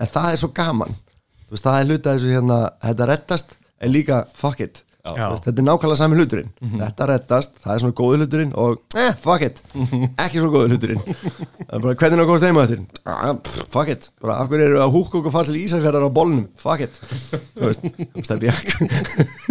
En 0.00 0.10
það 0.10 0.32
er 0.32 0.42
svo 0.42 0.50
gaman. 0.56 0.96
Veist, 1.46 1.64
það 1.64 1.78
er 1.78 1.90
hluta 1.90 2.16
þessu 2.16 2.32
hérna, 2.34 2.58
þetta 2.82 3.08
rettast, 3.12 3.56
en 3.78 3.92
líka 3.92 4.24
fuck 4.34 4.64
it. 4.64 4.82
Veist, 5.14 5.44
þetta 5.46 5.62
er 5.62 5.66
nákvæmlega 5.66 5.98
sami 6.00 6.18
hluturinn. 6.18 6.48
Þetta 6.80 7.06
rettast, 7.10 7.58
það 7.62 7.72
er 7.74 7.82
svona 7.82 7.96
góði 8.00 8.18
hluturinn 8.22 8.52
og 8.58 8.96
eh, 8.98 9.12
fuck 9.22 9.44
it, 9.46 9.60
ekki 10.24 10.40
svo 10.40 10.50
góði 10.54 10.74
hluturinn. 10.74 11.02
Það 11.04 11.76
er 11.78 11.84
bara 11.84 11.94
hvernig 12.00 12.16
er 12.16 12.22
að 12.24 12.30
góðast 12.32 12.48
heima 12.48 12.64
þetta 12.70 13.14
ah, 13.14 13.60
fuck 13.76 13.92
it, 13.94 14.08
bara 14.24 14.40
akkur 14.42 14.64
eru 14.66 14.80
að 14.82 14.96
húk 14.96 15.14
okkur 15.20 15.34
fara 15.34 15.50
til 15.50 15.60
Ísafjörðar 15.62 16.08
á 16.08 16.16
bólnum, 16.18 16.48
fuck 16.58 16.82
it. 16.86 16.98
Þú 17.54 17.70
veist, 17.70 17.86
stefni 18.26 18.50
jakk 18.50 18.74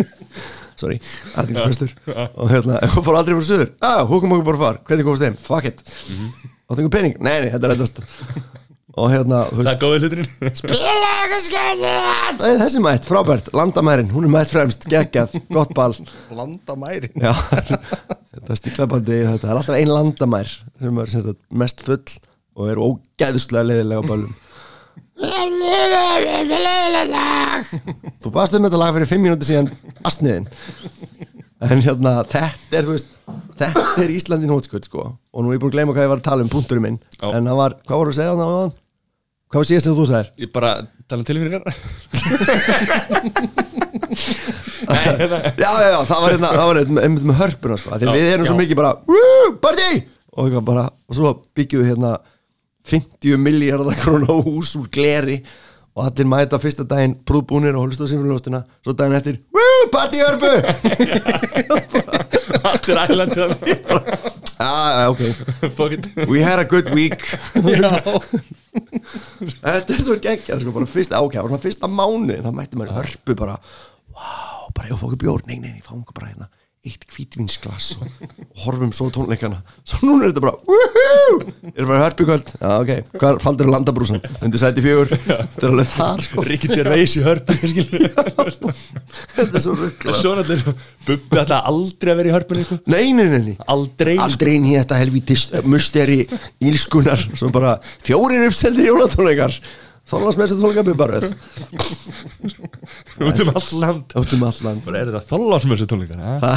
sorry, 0.79 0.99
aðeinsprestur 1.39 1.95
og 2.25 2.51
hérna, 2.51 2.81
fór 3.05 3.15
aldrei 3.21 3.37
fyrir 3.37 3.47
söður 3.47 3.71
ah, 3.85 4.03
húkum 4.09 4.35
okkur 4.35 4.49
bara 4.51 4.63
far, 4.65 4.83
hvernig 4.89 5.07
góðast 5.07 5.29
heim, 5.29 5.39
fuck 5.39 5.71
it. 5.71 5.85
Áttu 6.65 6.81
einhver 6.81 6.95
pening, 6.97 7.17
nei, 7.23 7.37
nei, 7.45 7.51
þetta 7.53 7.71
rettast 7.71 8.03
og 8.95 9.09
hérna, 9.11 9.41
Það 9.51 9.69
er 9.71 9.79
góðið 9.81 10.05
hluturinn. 10.05 10.29
Spila 10.59 10.91
eitthvað 10.93 11.41
skemmtilegt! 11.45 12.45
Æ, 12.45 12.49
þessi 12.61 12.83
mætt, 12.85 13.07
frábært, 13.09 13.49
landamærin, 13.57 14.11
hún 14.15 14.27
er 14.27 14.33
mætt 14.37 14.53
fremst. 14.53 14.87
Geggjað, 14.91 15.35
gott 15.51 15.73
ball. 15.75 15.95
Landa 16.35 16.77
mæri 16.79 17.09
Já, 17.19 17.33
þetta 18.35 18.57
stiklabandi 18.61 19.19
þetta 19.33 19.51
er 19.51 19.59
alltaf 19.59 19.75
ein 19.79 19.91
landamær 19.91 20.47
sem 20.55 21.03
er 21.03 21.11
sem 21.11 21.25
sagt, 21.27 21.41
mest 21.51 21.83
full 21.85 22.01
og 22.55 22.71
er 22.71 22.79
ógæðslega 22.79 23.67
leiðilega 23.67 23.99
á 23.99 24.09
ballum. 24.09 24.33
Þú 28.23 28.31
baðst 28.35 28.55
um 28.57 28.65
þetta 28.67 28.79
lag 28.79 28.95
fyrir 28.95 29.09
fimm 29.09 29.23
mínúti 29.25 29.47
síðan 29.49 29.69
astniðin. 30.07 30.47
En 31.65 31.81
hérna, 31.83 32.17
þetta 32.29 32.79
er 32.79 32.87
þú 32.87 32.95
veist, 32.95 33.11
þetta 33.59 33.83
er 34.03 34.11
Íslandin 34.15 34.51
hótskvöld 34.53 34.87
sko. 34.87 35.05
Og 35.35 35.43
nú 35.43 35.51
er 35.51 35.57
ég 35.57 35.63
búin 35.63 35.71
að 35.71 35.77
gleyma 35.79 35.95
hvað 35.95 36.05
ég 36.07 36.11
var 36.11 36.21
að 36.21 36.27
tala 36.27 36.45
um 36.45 36.51
punkturinn 36.51 36.83
minn. 36.83 36.97
Já. 37.19 37.29
en 37.31 37.47
það 37.47 37.59
var, 37.61 37.77
hvað 37.87 38.01
voru 38.01 38.11
að 38.13 38.17
segja 38.19 38.33
þannig 38.33 38.51
á 38.51 38.55
þann? 38.59 38.73
Hvað 39.55 39.61
var 39.61 39.67
síðast 39.69 39.85
sem 39.87 39.93
þú 39.95 40.05
sagðir? 40.09 40.29
Ég 40.43 40.49
bara 40.51 40.69
tala 41.07 41.21
um 41.21 41.27
tilfinningar 41.29 41.63
hérna 45.15 45.37
Já, 45.55 45.69
já, 45.79 45.87
já, 45.93 45.99
það 46.09 46.19
var 46.25 46.33
hérna, 46.33 46.49
það 46.49 46.67
var 46.67 46.79
hérna 46.81 47.05
einmitt 47.05 47.27
með 47.29 47.37
hörpuna 47.39 47.77
sko, 47.79 47.93
af 47.95 48.01
því 48.01 48.09
Já, 48.09 48.11
við 48.17 48.27
erum 48.33 48.49
svo 48.49 48.57
já. 48.57 48.59
mikið 48.59 48.79
bara 48.81 48.91
Woo, 49.13 49.53
party! 49.63 50.01
Og, 50.35 50.41
eitthvað 50.43 50.65
bara, 50.67 50.83
og 50.91 51.15
svo 51.21 51.31
byggjum 51.55 51.85
við 51.85 51.91
hérna 51.93 52.11
50 52.91 53.39
miljardar 53.45 53.95
krónu 54.01 54.35
hús 54.43 54.73
úr 54.75 54.91
gleri 54.91 55.37
og 55.95 56.03
allir 56.09 56.27
mæta 56.27 56.59
fyrsta 56.59 56.83
daginn 56.87 57.15
brúðbúnir 57.27 57.75
og 57.79 57.87
á 57.87 57.89
simfélagostina 58.03 58.59
svo 58.83 58.91
daginn 58.93 59.15
eftir, 59.15 59.35
Woo, 59.55 59.87
party 59.93 60.17
hörpu! 60.19 60.51
Allir 62.71 62.97
ælandi 63.05 63.41
Já, 64.55 64.75
já, 64.95 65.03
ok, 65.11 65.21
we 66.27 66.39
had 66.41 66.59
a 66.59 66.63
good 66.63 66.87
week. 66.95 67.19
Þetta 69.65 69.93
er 69.93 69.99
svo 69.99 70.15
geggjað, 70.19 70.61
sko, 70.63 70.71
bara 70.75 70.87
fyrsta, 70.89 71.19
ok, 71.23 71.33
það 71.35 71.43
var 71.45 71.51
svona 71.53 71.63
fyrsta 71.63 71.87
mánu 71.91 72.35
það 72.39 72.53
mætti 72.55 72.75
maður 72.79 72.97
hörpu 72.99 73.31
bara 73.39 73.55
wow, 74.15 74.63
bara 74.75 74.89
ég 74.91 74.97
fá 74.99 75.05
okkur 75.07 75.21
bjór, 75.21 75.41
nei, 75.47 75.57
nei, 75.59 75.71
nei, 75.75 75.83
fá 75.83 75.91
okkur 75.95 76.15
bara 76.17 76.29
hérna 76.31 76.47
eitt 76.85 77.05
hvítvinsglas 77.09 77.87
og, 77.97 78.09
horfum 78.63 78.91
svo 78.95 79.07
tónleikana. 79.13 79.61
Svo 79.87 80.01
núna 80.05 80.27
er 80.27 80.33
þetta 80.33 80.43
bara 80.43 80.57
woohoo, 80.69 81.37
er 81.71 81.87
bara 81.89 82.01
hörpu 82.03 82.25
í 82.25 82.29
kvöld? 82.29 82.51
Já, 82.59 82.71
ok, 82.77 82.91
hvað 83.19 83.39
faldur 83.43 83.71
landabrúsan 83.73 84.21
undir 84.45 84.61
sæti 84.61 84.83
fjögur, 84.85 85.11
þetta 85.15 85.65
er 85.65 85.71
alveg 85.71 85.89
þar 85.93 86.25
sko. 86.27 86.45
Ricky 86.49 86.69
Gervais 86.71 87.15
í 87.17 87.23
hörpu 87.25 87.57
skilur. 87.61 88.05
þetta 89.35 89.49
er 89.49 89.63
svo 89.65 89.75
ruggla 89.79 90.17
Svo 90.19 90.35
náttúrulega 90.37 90.75
Bubbi 91.05 91.41
ætla 91.41 91.61
aldrei 91.69 92.13
að 92.13 92.19
vera 92.21 92.31
í 92.31 92.35
hörpunni 92.35 92.65
sko. 92.67 92.77
nei, 92.89 93.05
nei, 93.17 93.25
nei, 93.33 93.41
nei. 93.49 93.55
Aldrei. 93.71 94.15
Aldrei 94.21 94.55
inn 94.59 94.69
í 94.69 94.75
þetta 94.77 94.99
helvítis 95.01 95.47
musteri 95.69 96.21
ílskunar 96.65 97.21
svo 97.37 97.51
bara 97.53 97.75
fjórir 98.05 98.45
uppseldir 98.49 98.89
jólatónleikar 98.91 99.53
þólasmessu 100.09 100.57
tónleika 100.59 100.83
bubbaröð 100.85 101.29
Út 103.25 103.39
um 103.41 103.51
all 103.55 103.69
land. 103.81 104.15
Áttum 104.19 104.43
allan 104.45 104.81
Bara 104.85 105.01
er 105.01 105.11
þetta 105.11 105.23
þollásmessu 105.31 105.87
tónleikar 105.89 106.21
ha? 106.21 106.53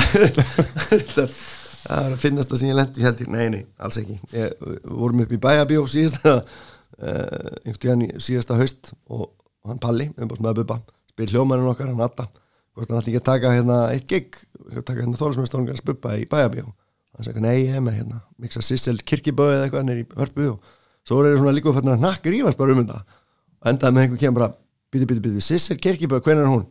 það 1.88 2.04
er 2.04 2.16
að 2.16 2.20
finnast 2.22 2.50
það 2.50 2.60
sem 2.60 2.70
ég 2.70 2.78
lendi 2.78 3.06
held 3.06 3.22
ég, 3.22 3.30
nei, 3.32 3.46
nei, 3.52 3.62
alls 3.80 3.98
ekki. 4.00 4.18
Ég, 4.34 4.66
vorum 4.84 5.22
upp 5.24 5.32
í 5.32 5.40
bæjabjó 5.40 5.86
síðasta 5.88 6.34
uh, 6.42 8.18
síðasta 8.20 8.58
haust 8.58 8.92
og, 9.08 9.30
hann 9.68 9.80
Palli, 9.82 10.10
við 10.12 10.24
erum 10.24 10.32
bara 10.34 10.46
með 10.48 10.60
Bubba 10.62 10.80
spyr 11.12 11.32
hljómaninn 11.32 11.70
okkar, 11.70 11.92
hann 11.92 12.04
Atta 12.04 12.28
hvort 12.76 12.90
hann 12.90 13.00
ætti 13.00 13.14
ekki 13.14 13.22
að 13.22 13.28
taka 13.30 13.54
hérna 13.56 13.78
eitt 13.94 14.08
gig 14.10 14.36
taka 14.84 15.00
hérna 15.00 15.18
þólasmestónleikar 15.18 15.84
Bubba 15.88 16.16
í 16.20 16.26
bæjabjó 16.30 16.66
hann 16.68 17.26
sagði, 17.26 17.44
nei, 17.46 17.56
ég 17.64 17.78
er 17.78 17.84
með 17.84 18.02
hérna 18.02 18.20
miksa 18.42 18.62
Sissel 18.64 18.98
kirkiböð 19.02 19.54
eða 19.56 19.68
eitthvað 19.68 19.88
nýr 19.88 20.02
í 20.02 20.08
hörpu 20.18 20.50
og 20.52 20.74
svo 21.08 21.22
er 21.22 21.32
það 21.32 21.40
svona 21.40 21.54
líka 21.56 21.74
fyrir 21.74 21.94
að 21.94 22.04
nakka 22.04 22.34
rífast 22.34 22.60
bara 22.60 22.74
um 22.74 22.82
þetta 22.82 23.17
endaði 23.66 23.94
með 23.96 24.06
einhver 24.06 24.22
kemur 24.22 24.40
bara 24.42 24.52
býti, 24.92 25.08
býti, 25.10 25.24
býti, 25.24 25.42
Sissel 25.44 25.80
kirkiböð, 25.82 26.22
hvenær 26.26 26.46
er 26.46 26.52
hún? 26.52 26.64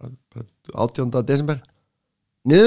Bara- 0.00 0.16
bara 0.34 0.86
18. 0.88 1.22
desember 1.28 1.60
Nú, 2.42 2.58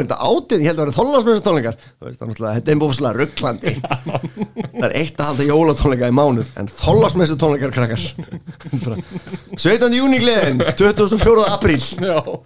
er 0.00 0.06
þetta 0.06 0.16
átið, 0.24 0.62
ég 0.64 0.70
held 0.70 0.78
að 0.80 0.90
það 0.96 1.10
er 1.12 1.34
náttúrulega, 1.36 2.52
þetta 2.56 2.70
er 2.72 2.78
bóðslega 2.80 3.18
rugglandi 3.18 3.72
Það 4.72 4.86
er 4.86 4.94
eitt 5.02 5.18
að 5.20 5.26
halda 5.28 5.48
jólatónleika 5.50 6.08
í 6.08 6.14
mánuð 6.16 6.54
En 6.56 6.70
þólasmjössu 6.72 7.36
tónleikar 7.42 7.74
krakkar 7.74 8.00
Þetta 8.62 8.78
er 8.78 8.86
bara, 8.86 8.96
17. 9.60 9.98
júni 9.98 10.22
gleðin 10.22 10.62
24. 10.80 11.44
apríl. 11.52 11.76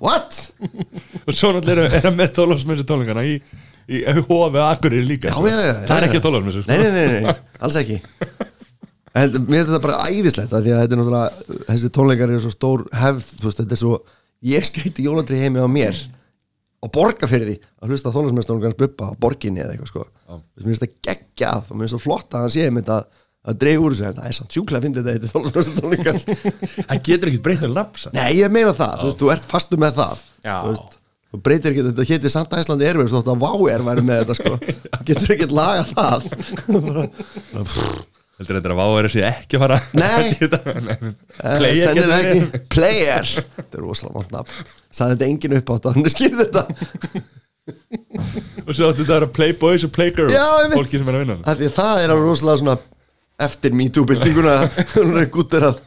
What? 0.02 0.40
Og 1.22 1.38
svo 1.38 1.52
náttúrulega 1.54 2.00
er 2.00 2.08
hann 2.08 2.18
með 2.18 2.34
þollásmessu 2.40 2.88
tónleikana 2.90 3.22
í, 3.30 3.38
í 3.86 4.02
hofi 4.26 4.64
Akureyri 4.66 5.06
líka 5.06 5.30
Já, 5.30 5.38
já, 5.46 5.62
já, 5.68 5.72
Það 5.86 5.96
er 6.00 6.08
ekki 6.10 6.24
þollásmessu 6.26 6.66
Nei, 6.66 6.76
nei, 6.82 6.90
nei, 6.98 7.22
nei, 7.28 7.36
alls 7.62 7.78
ekki 7.78 8.00
En 9.16 9.32
mér 9.46 9.62
finnst 9.62 9.70
þetta 9.70 9.82
bara 9.86 10.02
æðislegt 10.10 10.52
Því 10.52 10.74
að 10.74 10.82
þetta 10.82 10.96
er 10.96 11.00
náttúrulega, 11.00 11.56
þessi 11.70 11.90
tónleikar 11.96 12.34
er 12.34 12.42
svo 12.44 12.52
stór 12.52 12.84
hefð 13.00 13.30
Þú 13.40 13.48
veist, 13.48 13.62
þetta 13.62 13.76
er 13.76 13.80
svo 13.80 13.96
Ég 14.46 14.66
skreiti 14.68 15.06
jólatri 15.06 15.40
heimi 15.40 15.62
á 15.64 15.68
mér 15.70 15.96
og 16.84 16.90
borga 16.92 17.26
fyrir 17.26 17.48
því 17.48 17.54
að 17.82 17.92
hlusta 17.92 18.12
þólasmestónleikans 18.14 18.76
bubba 18.78 19.06
á 19.10 19.12
borginni 19.18 19.62
eða 19.62 19.72
eitthvað 19.74 19.88
sko. 19.90 20.02
Þú 20.28 20.36
veist, 20.36 20.60
mér 20.60 20.66
finnst 20.68 20.82
það 20.84 20.92
geggjað 21.08 21.70
og 21.70 21.72
mér 21.72 21.86
finnst 21.86 21.96
það 21.96 22.04
flott 22.04 22.36
að 22.36 22.44
hann 22.44 22.52
sé 22.54 22.66
einmitt 22.66 22.90
að, 22.92 23.06
að 23.46 23.58
dreif 23.62 23.80
úr 23.82 23.94
þessu. 23.96 24.06
En 24.06 24.18
það 24.18 24.28
er 24.28 24.36
samt 24.36 24.56
sjúklega 24.56 24.78
að 24.78 24.84
finna 24.86 24.98
þetta 25.00 25.12
eitthvað 25.16 25.32
þólasmestónleikar 25.32 26.16
Hann 26.92 27.02
getur 27.08 27.32
ekkert 27.32 27.46
breytt 27.48 27.64
um 27.66 27.74
lapsa 27.74 28.12
Nei, 28.14 28.28
ég 28.36 28.52
meina 28.52 28.74
það, 28.76 28.94
þú 29.00 29.08
veist, 29.08 29.22
þú 29.22 29.32
ert 29.34 29.48
fastu 29.50 29.80
með 29.80 29.92
það. 30.02 30.16
Þú 30.44 30.70
þú 31.32 31.40
breytir 31.48 31.72
ekki, 31.72 31.86
þetta 31.88 32.08
getur 32.12 32.32
samt 32.36 32.58
Æslandi 32.60 32.86
Airways 32.90 33.14
þótt 33.16 33.32
að 33.32 33.40
Vá 33.42 33.52
er 33.72 33.86
væri 33.88 34.04
með 34.06 34.22
þetta 34.22 34.36
sko. 34.38 34.52
Getur 35.08 35.34
ekki 35.34 35.48
laga 35.56 35.84
það 35.96 36.20
Heldur 38.36 38.58
þetta 38.58 38.72
að 38.74 38.80
váður 38.82 39.06
þessi 39.08 39.22
ekki 39.24 39.56
að 39.56 39.62
fara 39.64 39.76
Nei. 39.96 40.26
Eh, 41.46 41.62
sennilega 41.78 42.18
getur 42.26 42.42
ekki. 42.42 42.60
Player. 42.72 43.30
Þetta 43.56 43.78
er 43.78 43.84
rosalega 43.84 44.18
vant 44.18 44.34
nafn. 44.34 44.74
Sæði 44.92 45.14
þetta 45.14 45.28
engin 45.30 45.56
upp 45.56 45.70
á 45.70 45.74
þetta, 45.76 45.92
hann 45.96 46.12
skýrði 46.12 46.44
þetta. 46.44 46.62
Og 48.66 48.74
svo 48.76 48.90
áttu 48.90 49.00
þetta 49.02 49.06
að 49.06 49.14
vera 49.16 49.30
playboys 49.38 49.86
og 49.86 49.92
playgirls. 49.96 50.36
Fólki 50.74 51.00
sem 51.00 51.08
er 51.10 51.16
að 51.18 51.24
vinna 51.24 51.38
Af 51.42 51.58
Því 51.58 51.70
að 51.70 51.76
það 51.80 52.02
er 52.02 52.12
alveg 52.14 52.28
rosalega 52.30 52.60
svona 52.62 52.76
Eftir 53.46 53.74
MeToo-byltinguna. 53.76 54.54
Hún 54.94 55.18
er 55.20 55.26
gúttir 55.32 55.66
að 55.66 55.80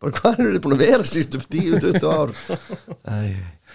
hvað 0.00 0.38
eru 0.40 0.52
þið 0.54 0.60
búin 0.64 0.76
að 0.76 0.84
vera 0.86 1.06
sístu 1.08 1.40
10-20 1.42 2.04
ár? 2.08 2.30
Æ, 3.04 3.16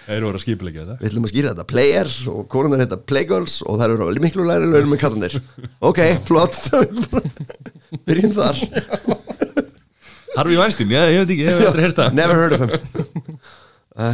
Þeir 0.06 0.22
voru 0.26 0.38
að 0.38 0.42
skipilegja 0.44 0.82
þetta. 0.86 0.96
Við 1.02 1.08
ætlum 1.10 1.24
að 1.26 1.32
skýra 1.32 1.52
þetta. 1.52 1.64
Player 1.72 2.10
og 2.32 2.42
konunar 2.52 2.82
heita 2.84 2.98
Playgirls 3.10 3.56
og 3.66 3.78
það 3.80 3.94
eru 3.96 4.22
miklu 4.22 4.44
læri 4.46 4.68
launum 4.70 4.92
með 4.94 5.00
kallandir 5.02 5.34
Ok, 5.90 6.00
flott. 6.28 6.58
Byrjum 8.06 8.34
þar. 8.36 8.60
Harfi 10.36 10.58
Weinstein, 10.60 10.90
ég, 10.92 11.12
ég 11.14 11.22
veit 11.24 11.32
ekki, 11.32 11.46
ég 11.46 11.56
hef 11.56 11.70
aldrei 11.70 11.86
heyrt 11.86 11.98
það. 12.00 12.16
Never 12.18 12.36
heard 12.38 12.56
of 12.56 12.66
him. 12.66 13.40
Æ, 13.96 14.10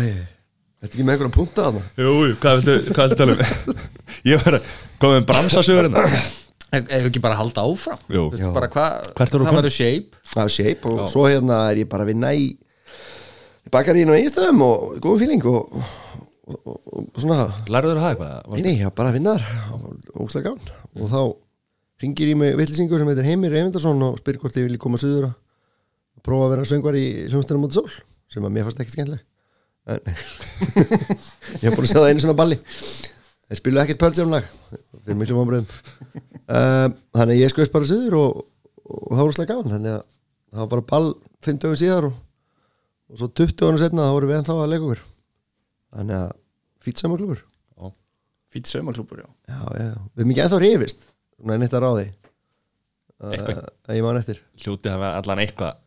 Þetta 0.83 0.97
ekki 0.97 1.05
með 1.07 1.13
einhverjum 1.15 1.35
punta 1.35 1.65
að 1.69 1.77
það 1.77 2.03
Jú, 2.03 2.13
jú, 2.27 2.37
hvað 2.43 2.57
viltu, 2.59 2.95
hvað 2.95 3.05
viltu 3.13 3.19
tala 3.21 3.35
um? 3.35 3.83
Ég 4.33 4.41
var 4.43 4.57
að 4.59 4.71
koma 5.03 5.19
með 5.21 5.27
bransasögur 5.29 5.87
hérna 5.87 6.03
Ef 6.73 6.89
ef 6.97 7.07
ekki 7.07 7.21
bara 7.23 7.37
halda 7.39 7.63
áfram? 7.69 8.01
Jú. 8.11 8.25
Veistu 8.33 8.49
Já. 8.49 8.53
bara 8.57 8.69
hvað 8.73 8.97
Hvert 9.19 9.37
erum 9.37 9.45
við 9.45 9.47
Það 9.47 9.53
komin? 9.53 9.59
verður 9.61 9.75
shape? 9.77 10.21
Það 10.33 10.43
er 10.49 10.55
shape 10.57 10.91
og 10.91 11.03
svo 11.13 11.25
hérna 11.29 11.59
er 11.71 11.81
ég 11.85 11.91
bara 11.93 12.03
að 12.07 12.11
vinna 12.11 12.33
í 12.35 12.49
í 13.73 13.77
bakarínu 13.79 14.13
og 14.13 14.19
eiginstöðum 14.19 14.65
og 14.67 14.97
góðum 15.01 15.21
fíling 15.23 15.45
og, 15.49 15.77
og, 16.45 16.59
og, 16.61 16.81
og 16.93 17.21
svona. 17.23 17.47
Lærður 17.73 18.01
að 18.01 18.05
hafa 18.05 18.29
eitthvað? 18.29 18.65
Nei, 18.67 18.75
ég 18.83 18.93
bara 18.97 19.15
vinnar 19.15 19.45
og 19.73 20.27
óslega 20.27 20.53
gán 20.53 20.61
og 21.01 21.09
þá 21.13 21.21
ringir 22.03 22.33
í 22.33 22.37
mig 22.37 22.57
villisingur 22.59 23.01
sem 23.01 23.09
heitir 23.09 23.29
Heimir 23.29 23.55
Eyvindarsson 23.57 24.03
og 24.05 24.19
spyr 24.21 24.41
hvort 24.43 24.59
ég 24.59 24.67
vilji 24.67 24.81
koma 24.83 25.01
suður 25.01 25.31
að 25.31 26.25
prófa 26.27 26.49
að 26.49 26.55
vera 26.57 26.69
söngvar 26.69 26.99
í 26.99 27.07
hljómsdæna 27.31 27.63
móti 27.63 27.79
sól 27.79 27.89
sem 28.33 28.45
að 28.45 28.55
mér 28.57 28.67
fannst 28.69 28.83
ekkert 28.83 28.97
skemmtileg. 28.97 29.25
En 29.89 30.01
ég 31.63 31.67
hef 31.67 31.75
búin 31.75 31.87
að 31.87 31.91
segja 31.91 32.03
það 32.03 32.11
einu 32.11 32.25
svona 32.25 32.39
balli. 32.39 32.59
Þeir 33.49 33.61
spilu 33.61 33.83
ekkert 33.83 34.03
pölsjánlag 34.03 34.51
fyrir 35.03 35.19
miklu 35.19 35.39
vonbröðum 35.39 35.67
um, 35.69 36.95
þannig 37.17 37.35
að 37.35 37.41
ég 37.41 37.53
skoðist 37.53 37.75
bara 37.75 37.89
suður 37.89 38.19
og, 38.21 38.45
og 38.87 39.09
það 39.11 39.23
var 39.23 39.33
óslega 39.33 39.57
gán 39.57 39.73
þannig 39.73 39.97
að 39.97 40.05
það 40.53 40.63
var 40.63 40.71
bara 40.75 40.87
ball 40.93 41.09
5 41.47 41.59
dögum 41.65 41.81
síðar 41.81 42.09
og, 42.09 42.21
og 43.13 43.21
svo 43.21 43.29
20 43.29 43.69
ára 43.69 43.81
setna 43.85 44.09
þá 44.09 44.15
vorum 44.17 44.33
við 44.33 44.41
ennþá 44.41 44.59
að 44.59 44.71
leika 44.73 44.89
okkur. 44.89 45.07
Þannig 45.93 46.19
að 46.19 46.29
fýt 46.83 47.03
samanklubur 47.03 47.43
Fýtt 48.53 48.69
saumaklúpur, 48.69 49.23
já. 49.23 49.29
Já, 49.49 49.61
já, 49.81 49.93
við 50.13 50.23
erum 50.23 50.33
ekki 50.35 50.43
ennþá 50.45 50.59
rifist. 50.61 51.07
Svona 51.39 51.55
er 51.55 51.61
neitt 51.63 51.77
að 51.77 51.85
ráði. 51.87 52.05
Uh, 53.23 53.63
að 53.89 53.97
ég 53.97 54.05
man 54.05 54.19
eftir. 54.19 54.43
Hljóti 54.61 54.93
hafa 54.93 55.13
allan 55.21 55.41
eitthvað. 55.47 55.79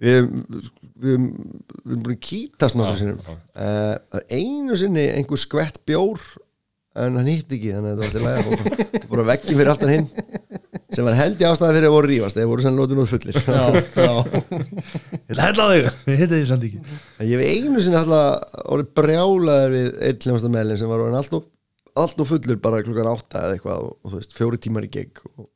Við 0.00 0.16
erum 0.16 1.26
búin 1.84 2.14
að 2.14 2.22
kýtast 2.24 2.78
uh, 2.80 2.86
Það 2.96 4.16
er 4.22 4.24
einu 4.32 4.78
sinni 4.80 5.04
einhver 5.12 5.38
skvett 5.42 5.82
bjór 5.86 6.24
en 6.94 7.18
hann 7.18 7.26
hitt 7.30 7.50
ekki 7.54 7.72
þannig 7.74 7.90
að 7.94 8.02
þetta 8.04 8.20
var 8.22 8.36
alltaf 8.38 8.54
læga 8.54 9.04
og 9.04 9.08
bara 9.10 9.26
veggin 9.32 9.58
fyrir 9.58 9.72
aftan 9.72 9.92
hinn 9.94 10.08
sem 10.94 11.06
var 11.06 11.16
held 11.18 11.40
í 11.42 11.46
ástæði 11.48 11.74
fyrir 11.78 11.88
að 11.88 11.94
voru 11.94 12.10
rífast. 12.10 12.38
Þeir 12.38 12.50
voru 12.50 12.64
senn 12.64 12.76
lótið 12.78 12.98
nóð 13.00 13.08
fullir. 13.10 13.38
Ég 15.24 15.40
hella 15.40 15.66
á 15.66 15.68
þig. 15.72 15.88
Ég 16.12 16.20
heiti 16.20 16.30
því 16.34 16.44
samt 16.50 16.66
ekki. 16.68 16.78
En 17.18 17.26
ég 17.30 17.42
hef 17.42 17.64
einu 17.64 17.82
sinni 17.82 17.98
alltaf 17.98 18.62
orðið 18.74 18.92
brjálaður 19.00 19.74
við 19.74 19.88
einn 20.08 20.22
hljómsdamælin 20.28 20.80
sem 20.80 20.92
var 20.92 21.02
orðin 21.02 21.18
allt 21.18 21.34
og, 21.38 21.48
allt 22.04 22.22
og 22.22 22.30
fullur 22.30 22.60
bara 22.62 22.82
klukkan 22.86 23.10
átta 23.10 23.42
eða 23.48 23.56
eitthvað 23.58 23.88
og, 23.88 23.96
og 24.04 24.12
þú 24.12 24.20
veist, 24.20 24.36
fjóri 24.38 24.60
tímar 24.62 24.86
í 24.86 24.92
gegg 24.94 25.22
og, 25.34 25.48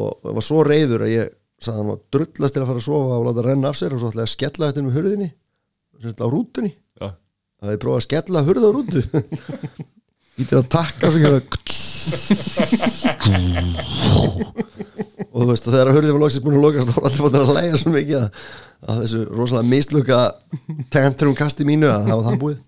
og 0.00 0.32
var 0.38 0.46
svo 0.48 0.64
reyður 0.64 1.04
að 1.06 1.12
ég 1.14 1.34
sagði 1.64 1.82
hann 1.82 1.92
var 1.92 2.00
drullast 2.16 2.56
til 2.56 2.62
að 2.64 2.70
fara 2.70 2.80
að 2.82 2.88
sofa 2.88 3.18
og 3.18 3.26
láta 3.28 3.44
renna 3.46 3.70
af 3.72 3.78
sér 3.78 3.94
og 3.96 4.00
svo 4.02 4.12
ætlaði 4.12 4.26
að 4.26 4.32
skella 4.34 4.70
þetta 4.70 4.86
með 4.86 4.96
hurðinni 4.98 5.30
prófað 10.34 10.54
að 10.54 10.60
að 10.60 10.68
takka 10.74 11.10
svo 11.14 11.20
hérna. 11.22 11.40
Og 15.34 15.42
þú 15.42 15.46
veist 15.50 15.66
og 15.66 15.72
þegar 15.74 15.90
hurðin 15.94 16.14
var 16.14 16.22
loksins 16.24 16.44
búin 16.44 16.58
að 16.58 16.64
lokast 16.66 16.90
þá 16.90 16.96
var 16.96 17.06
allir 17.08 17.22
búin 17.24 17.38
að 17.40 17.56
læga 17.58 17.76
svo 17.80 17.90
mikið 17.94 18.18
að, 18.18 18.28
að 18.84 18.96
þessu 19.04 19.20
rosalega 19.30 19.70
misluka 19.70 20.18
tantrum 20.94 21.36
kasti 21.38 21.66
mínu 21.68 21.88
að 21.90 22.08
það 22.08 22.16
var 22.18 22.26
það 22.28 22.42
búið. 22.42 22.58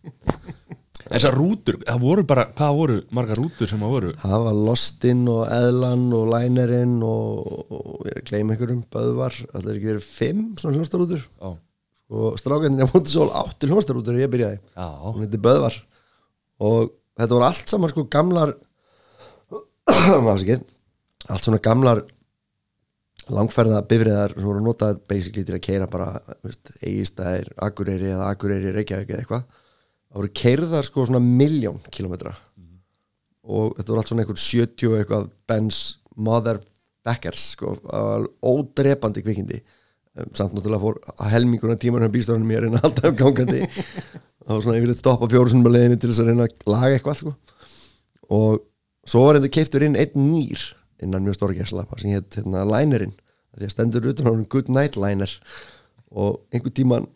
Þessar 1.07 1.37
rútur, 1.39 1.77
það 1.87 1.99
voru 2.03 2.23
bara, 2.27 2.45
hvað 2.59 2.79
voru 2.81 2.97
margar 3.15 3.39
rútur 3.39 3.69
sem 3.71 3.83
það 3.85 3.93
voru? 3.95 4.09
það 4.25 4.41
var 4.49 4.57
Lostinn 4.67 5.21
og 5.31 5.43
Eðlan 5.55 6.07
og 6.19 6.25
Linerinn 6.33 6.97
og, 7.07 7.53
og 7.71 8.09
ég 8.09 8.11
er 8.11 8.23
að 8.25 8.27
gleyma 8.33 8.57
einhverjum 8.57 8.81
Böðvar, 8.91 9.37
það 9.53 9.69
er 9.69 9.77
ekki 9.77 9.91
verið 9.93 10.09
fimm 10.09 10.41
svona 10.59 10.75
hljónstarútur 10.81 11.23
Já, 11.23 11.53
og 12.11 12.41
strákendin 12.43 12.83
á 12.83 12.91
Móndisól 12.91 13.31
áttu 13.39 13.71
hljónstarútur 13.71 14.19
ég 14.19 14.33
byrjaði, 14.35 14.59
hún 15.05 15.23
heiti 15.23 15.43
Böðvar. 15.47 15.79
Og 16.67 16.91
þetta 17.17 17.33
voru 17.35 17.49
allt 17.49 17.73
saman 17.73 17.93
sko 17.93 18.07
gamlar 18.13 18.55
allt 21.27 21.43
svona 21.43 21.63
gamlar 21.63 22.05
langferða 23.33 23.83
bifriðar 23.91 24.35
sem 24.37 24.47
voru 24.47 24.63
notað 24.63 25.01
basically 25.11 25.45
til 25.47 25.57
að 25.57 25.65
keira 25.67 25.87
bara 25.91 26.13
eigistæðir, 26.85 27.51
Akureyri 27.67 28.13
eða 28.13 28.29
Akureyri 28.31 28.75
Reykjavík 28.75 29.11
eða 29.11 29.23
eitthvað. 29.23 29.47
Það 30.07 30.21
voru 30.21 30.33
keirðar 30.41 30.87
sko 30.87 31.07
svona 31.09 31.23
miljón 31.25 31.81
kilometra 31.91 32.35
og 33.47 33.75
þetta 33.77 33.93
voru 33.93 34.03
allt 34.03 34.11
svona 34.11 34.25
einhver 34.25 34.43
70 34.43 34.91
og 34.91 35.01
eitthvað 35.01 35.27
Benz 35.51 35.81
Motherfuckers 36.17 37.51
sko, 37.55 37.75
ódrepandi 38.43 39.23
kvikindi. 39.23 39.61
Samt 40.33 40.55
náttúrulega 40.57 40.83
fór 40.83 40.99
að 41.13 41.33
helminguna 41.35 41.77
tíman 41.79 42.07
hjá 42.07 42.13
bílstörunum 42.15 42.55
ég 42.55 42.63
að 42.63 42.67
reyna 42.67 42.81
alltaf 42.87 43.19
gangandi 43.19 43.67
var 44.55 44.65
svona 44.65 44.79
yfirleitt 44.79 45.03
stoppa 45.03 45.29
fjórusunum 45.31 45.69
að 45.69 45.77
leiðinni 45.77 46.01
til 46.01 46.11
þess 46.11 46.23
að 46.23 46.31
reyna 46.31 46.47
að 46.47 46.67
laga 46.71 46.97
eitthvað 46.97 47.21
sko. 47.21 47.35
og 48.37 48.65
svo 49.07 49.23
var 49.27 49.39
þetta 49.39 49.55
keiftur 49.57 49.87
inn 49.87 49.99
einn 49.99 50.29
nýr 50.31 50.63
innan 51.03 51.27
mjög 51.27 51.39
stóra 51.39 51.57
gæslappa 51.57 51.99
sem 52.01 52.15
hétt 52.15 52.39
hérna, 52.39 52.65
Linerinn. 52.69 53.15
Því 53.57 53.69
að 53.69 53.73
stendur 53.73 54.09
utan 54.11 54.29
á 54.29 54.33
hún 54.33 54.49
Good 54.53 54.69
Night 54.73 54.97
Liner. 55.01 55.31
Og 56.17 56.43
einhver 56.55 56.73
tíman 56.77 57.07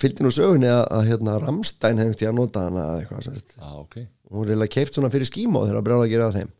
fylgdi 0.00 0.24
nú 0.24 0.32
sögunni 0.34 0.68
að, 0.70 0.84
að 0.96 1.10
hérna, 1.10 1.36
Ramstein 1.42 2.00
hefði 2.02 2.28
að 2.28 2.38
nota 2.40 2.64
hana 2.66 2.86
eða 2.86 3.02
eitthvað 3.02 3.26
sem 3.26 3.36
þetta 3.38 3.60
já, 3.60 3.74
ok. 3.80 3.98
Hún 4.30 4.42
var 4.42 4.50
reyna 4.50 4.70
keift 4.70 4.96
svona 4.96 5.10
fyrir 5.12 5.28
skíma 5.28 5.60
og 5.60 5.68
þeirra 5.68 5.84
brjála 5.86 6.06
að 6.06 6.14
gera 6.14 6.32
þeim. 6.34 6.50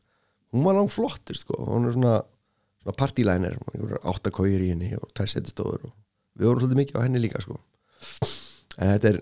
Hún 0.55 0.67
var 0.67 0.79
langt 0.79 0.95
flottur 0.95 1.39
sko. 1.39 1.59
Hún 1.67 1.89
er 1.89 1.97
svona, 1.97 2.15
svona 2.83 2.97
partyliner 2.99 3.59
áttakóir 4.11 4.63
í 4.63 4.71
henni 4.73 4.93
og 4.99 5.11
og 5.11 5.91
við 6.41 6.47
vorum 6.47 6.63
svolítið 6.63 6.81
mikið 6.81 6.99
á 6.99 7.05
henni 7.05 7.23
líka 7.23 7.43
sko. 7.43 7.59
En 8.79 8.95
þetta 8.95 9.13
er, 9.13 9.21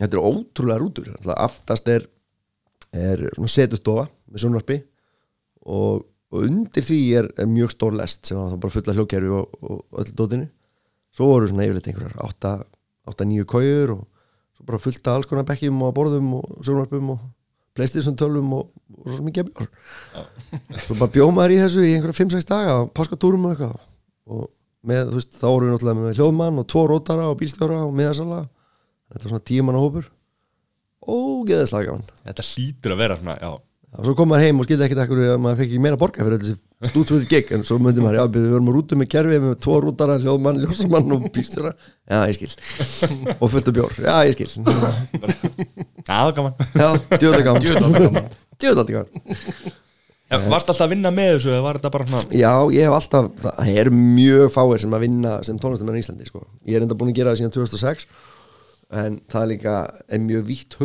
þetta 0.00 0.18
er 0.18 0.24
ótrúlega 0.24 0.80
rútur. 0.80 1.12
Aftast 1.36 1.88
er, 1.92 2.06
er 2.94 3.22
setustofa 3.50 4.08
með 4.30 4.44
sjónvarpi 4.44 4.80
og, 5.64 6.04
og 6.34 6.40
undir 6.48 6.86
því 6.86 7.00
er, 7.20 7.30
er 7.38 7.50
mjög 7.50 7.74
stór 7.74 7.96
lest 7.98 8.30
sem 8.30 8.38
þá 8.38 8.58
bara 8.60 8.74
fulla 8.74 8.96
hljókerfi 8.96 9.32
og, 9.38 9.60
og, 9.62 9.84
öll 10.02 10.16
dótinu. 10.16 10.48
Svo 11.14 11.30
voru 11.30 11.50
svona 11.50 11.68
yfirleitt 11.68 11.92
einhverjar 11.92 12.18
8-9 13.14 13.46
kójur 13.50 13.94
og 13.94 14.02
svo 14.56 14.66
bara 14.66 14.82
fullt 14.82 15.06
af 15.06 15.18
alls 15.18 15.30
konar 15.30 15.46
bekkjum 15.46 15.82
og 15.86 15.94
borðum 15.96 16.32
og 16.40 16.58
sjónvarpum 16.66 17.14
og 17.14 17.22
playstation 17.74 18.18
tölvum 18.18 18.52
og, 18.58 18.68
og 18.98 19.08
svo 19.10 19.26
mikið 19.26 19.48
bjór. 19.50 19.70
Svo 20.84 20.94
bara 20.98 21.10
bjómaður 21.10 21.56
í 21.56 21.56
þessu 21.58 21.82
í 21.82 21.94
einhverja 21.96 22.20
5-6 22.20 22.46
daga 22.46 22.76
á 22.78 22.80
páskatúrum 22.86 23.48
og 23.48 23.54
eitthvað. 23.54 23.80
Og 24.30 24.44
með, 24.86 25.08
þú 25.10 25.18
veist, 25.18 25.32
þá 25.40 25.46
vorum 25.48 25.66
við 25.66 25.74
náttúrulega 25.74 25.98
með 25.98 26.20
hljóðmann 26.20 26.60
og 26.62 26.68
tvo 26.70 26.84
rótara 26.90 27.26
og 27.32 27.40
bílstjóra 27.40 27.80
og 27.82 27.96
miðasala 27.98 28.38
þetta 29.12 29.24
var 29.26 29.32
svona 29.34 29.46
tíu 29.50 29.66
manna 29.66 29.82
hópur 29.82 30.10
ógeðislega 31.04 31.90
gaman. 31.90 32.06
Þetta 32.24 32.46
hlýtur 32.50 32.94
að 32.94 33.00
vera 33.02 33.16
svona, 33.20 33.34
já. 33.42 33.50
Og 33.94 34.06
svo 34.08 34.14
kom 34.18 34.30
maður 34.32 34.48
heim 34.48 34.58
og 34.62 34.66
skildi 34.66 34.86
ekkert 34.88 35.02
ekkur 35.04 35.20
að 35.22 35.36
maður 35.44 35.58
fekk 35.60 35.68
ekki 35.68 35.82
meira 35.84 35.98
borga 36.00 36.24
fyrir 36.26 36.40
þessi 36.42 36.56
stútsfyrir 36.90 37.28
gig 37.30 37.52
en 37.54 37.62
svo 37.64 37.76
myndi 37.80 38.02
maður, 38.02 38.16
já, 38.18 38.24
við 38.34 38.48
verum 38.50 38.70
að 38.72 38.74
rútu 38.78 38.98
með 38.98 39.08
kerfi 39.12 39.38
með 39.44 39.54
tvo 39.62 39.76
rútara, 39.84 40.16
hljóðmann, 40.24 40.58
ljósamann 40.64 41.14
og 41.14 41.28
bílstjóra. 41.36 41.70
Já, 42.10 42.18
ég 42.32 42.40
skil. 42.40 42.50
Og 43.38 43.52
fullt 43.52 43.70
af 43.70 43.76
bjór, 43.78 43.94
já, 44.02 44.16
ég 44.26 44.34
skil. 44.34 44.50
Já, 46.04 46.10
það 46.10 46.26
var 46.26 46.34
gaman. 46.36 46.58
Já, 46.74 46.88
djöðlega 47.14 47.46
gaman. 47.46 48.18
Djöðlega 48.60 48.98
gaman. 48.98 49.72
En 50.34 50.44
Varst 50.50 50.68
alltaf 50.72 50.84
að 50.88 50.92
vinna 50.96 51.12
með 51.14 51.30
þessu 51.36 51.50
eða 51.52 51.64
var 51.64 51.78
þetta 51.78 51.90
bara 51.94 52.06
svona 52.08 52.36
Já, 52.36 52.52
ég 52.74 52.86
hef 52.88 52.94
alltaf, 52.96 53.26
það 53.44 53.70
er 53.80 53.90
mjög 53.94 54.46
fáir 54.54 54.82
sem 54.82 54.94
að 54.96 55.04
vinna 55.04 55.34
sem 55.46 55.58
tónlistamenn 55.60 55.98
í 55.98 56.02
Íslandi 56.02 56.28
sko. 56.28 56.40
ég 56.64 56.78
er 56.78 56.86
enda 56.86 56.96
búin 56.98 57.12
að 57.12 57.18
gera 57.20 57.34
það 57.34 57.42
síðan 57.42 57.54
2006 57.54 58.06
en 58.94 59.20
það 59.30 59.42
er 59.42 59.50
líka 59.50 59.76
er 60.08 60.22
mjög 60.24 60.44
vítt 60.50 60.76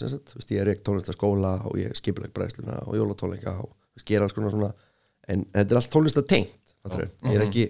sagt, 0.00 0.32
Vist, 0.36 0.52
ég 0.54 0.62
er 0.62 0.72
ekki 0.72 0.84
tónlistaskóla 0.86 1.54
og 1.68 1.78
ég 1.80 1.96
skipuleg 1.98 2.32
bræðsluna 2.36 2.78
og 2.86 2.96
jólatónleika 2.96 3.56
og 3.60 4.04
gera 4.06 4.24
alls 4.24 4.36
konar 4.36 4.54
svona. 4.54 4.70
En 5.28 5.44
þetta 5.52 5.74
er 5.74 5.80
allt 5.80 5.92
tónlistatengt 5.92 6.74
fattarðu. 6.80 7.08
ég 7.28 7.36
er 7.36 7.44
ekki, 7.44 7.66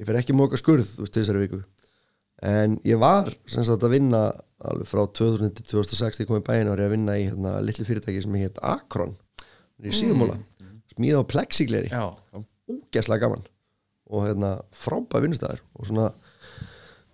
ég 0.00 0.08
fer 0.08 0.20
ekki 0.20 0.36
móka 0.36 0.60
skurð 0.60 0.88
þú 0.94 1.04
veist, 1.04 1.18
þessari 1.18 1.42
viku. 1.44 1.60
En 2.46 2.78
ég 2.84 3.00
var 3.00 3.28
sem 3.48 3.64
sagt 3.64 3.84
að 3.84 3.96
vinna 3.96 4.22
alveg 4.66 4.88
frá 4.88 5.02
2000 5.04 5.52
til 5.56 5.68
2006 5.74 6.18
þegar 6.18 6.24
ég 6.24 6.30
kom 6.30 6.40
í 6.40 6.46
bæinu 6.46 6.72
og 6.72 6.80
ég 6.80 6.88
að 6.88 6.94
vinna 6.96 7.16
í 7.16 7.26
hérna, 7.28 7.56
litlu 7.64 7.86
fyrirtæki 7.88 8.24
sem 8.24 8.38
heit 8.40 8.60
Akron. 8.64 9.14
Í 9.84 9.92
síðumóla, 9.92 10.38
smíða 10.94 11.20
á 11.20 11.24
plexigleri 11.28 11.92
ógæslega 11.92 13.26
gaman. 13.26 13.44
Og 14.08 14.24
hérna 14.28 14.56
frábæð 14.74 15.26
vinnustæður 15.26 15.62
og 15.76 15.88
svona 15.90 16.08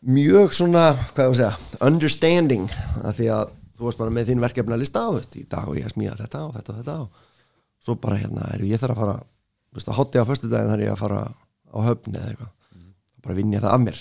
mjög 0.03 0.55
svona, 0.57 0.87
hvað 1.15 1.29
ég 1.29 1.33
að 1.33 1.41
segja 1.41 1.83
understanding, 1.87 2.71
að 3.03 3.19
því 3.19 3.29
að 3.37 3.53
þú 3.77 3.87
varst 3.87 4.01
bara 4.01 4.15
með 4.15 4.31
þín 4.31 4.43
verkefni 4.43 4.75
að 4.77 4.83
lista 4.83 5.05
á 5.07 5.11
þetta 5.15 5.39
í 5.39 5.45
dag 5.53 5.69
og 5.71 5.79
ég 5.79 5.87
að 5.87 5.95
smíða 5.95 6.17
þetta 6.23 6.41
og 6.47 6.57
þetta 6.57 6.73
og 6.73 6.81
þetta 6.81 6.97
og 7.03 7.29
svo 7.83 7.97
bara 8.03 8.19
hérna, 8.21 8.49
er 8.55 8.65
ég 8.67 8.83
þarf 8.83 8.97
að 8.97 9.03
fara 9.03 9.17
að 9.83 9.99
hotti 9.99 10.23
á 10.23 10.29
föstudaginn 10.29 10.73
þarf 10.73 10.85
ég 10.85 10.93
að 10.95 11.03
fara 11.03 11.21
á 11.27 11.79
höfni 11.89 12.19
eða 12.19 12.33
eitthvað. 12.33 12.53
Bara 13.23 13.39
vinn 13.39 13.55
ég 13.55 13.63
það 13.63 13.75
af 13.77 13.83
mér, 13.83 14.01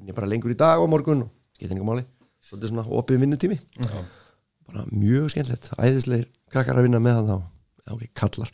ég 0.00 0.16
bara 0.16 0.30
lengur 0.30 0.52
í 0.52 0.58
dag 0.58 0.82
og 0.82 0.90
morgun 0.92 1.26
og 1.26 1.60
getur 1.60 1.76
einhver 1.76 1.90
máli. 1.90 2.06
Svolítið 2.46 2.72
svona 2.72 2.86
opið 3.00 3.22
vinnutími. 3.24 3.60
Bara 4.66 4.86
mjög 4.90 5.30
skemmtilegt, 5.34 5.70
æðislegir 5.76 6.26
krakkar 6.52 6.80
að 6.80 6.88
vinna 6.88 7.02
með 7.02 7.20
það 7.20 7.30
þá, 7.30 7.38
ok, 7.94 8.08
kallar 8.16 8.50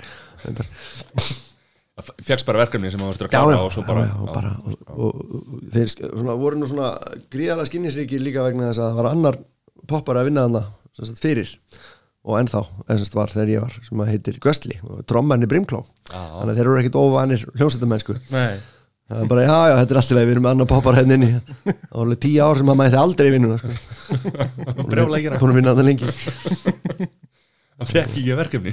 Fjækst 2.22 2.48
bara 2.48 2.62
verkefni 2.64 2.90
sem 2.92 3.00
maður 3.02 3.16
verður 3.16 3.28
að 3.28 3.34
klára 3.34 3.62
og 3.62 3.72
svo 3.74 3.84
bara, 3.86 4.04
já, 4.06 4.12
já, 4.12 4.34
bara 4.34 4.52
og, 4.62 4.76
og, 4.92 5.22
og 5.32 5.64
þeir 5.74 5.90
svona, 5.94 6.36
voru 6.40 6.60
nú 6.60 6.68
svona 6.70 6.92
gríðalega 7.32 7.70
skinnisríki 7.70 8.20
líka 8.22 8.44
vegna 8.46 8.70
þess 8.70 8.82
að 8.82 8.90
það 8.90 9.00
var 9.00 9.10
annar 9.12 9.40
poppar 9.90 10.20
að 10.20 10.28
vinna 10.30 10.46
þarna 10.46 11.16
fyrir 11.22 11.54
og 12.22 12.36
ennþá, 12.38 12.60
þess 12.90 13.08
að 13.10 13.16
var 13.18 13.32
þegar 13.34 13.50
ég 13.50 13.64
var 13.64 13.78
sem 13.88 14.02
að 14.04 14.12
heitir 14.12 14.36
Göstli, 14.42 14.76
trommarni 15.10 15.48
Brimkló. 15.50 15.80
Já. 16.06 16.20
þannig 16.20 16.52
að 16.52 16.58
þeir 16.60 16.68
eru 16.68 16.82
ekkit 16.82 17.00
óvanir 17.00 17.46
hljómsættamennsku 17.56 18.18
nei. 18.30 18.60
Það 19.12 19.24
er 19.24 19.28
bara, 19.28 19.42
já, 19.44 19.56
já, 19.68 19.74
þetta 19.80 19.92
er 19.92 19.98
alltaf 20.00 20.16
við 20.16 20.30
erum 20.32 20.44
með 20.46 20.54
annar 20.54 20.68
poppar 20.70 20.96
henni 20.96 21.16
inni. 21.18 21.30
Það 21.66 21.90
var 21.90 22.04
alveg 22.06 22.20
tíu 22.22 22.44
ár 22.46 22.60
sem 22.60 22.70
að 22.72 22.78
maður 22.78 22.92
þetta 22.94 23.02
aldrei 23.02 23.32
vinnuna 23.34 23.56
sko. 23.60 23.72
Búin 25.42 25.52
að 25.52 25.58
vinna 25.58 25.74
það 25.76 25.88
lengi. 25.90 26.12
Það 27.82 27.90
fekk 27.90 28.16
ekki 28.22 28.36
verkefni. 28.38 28.72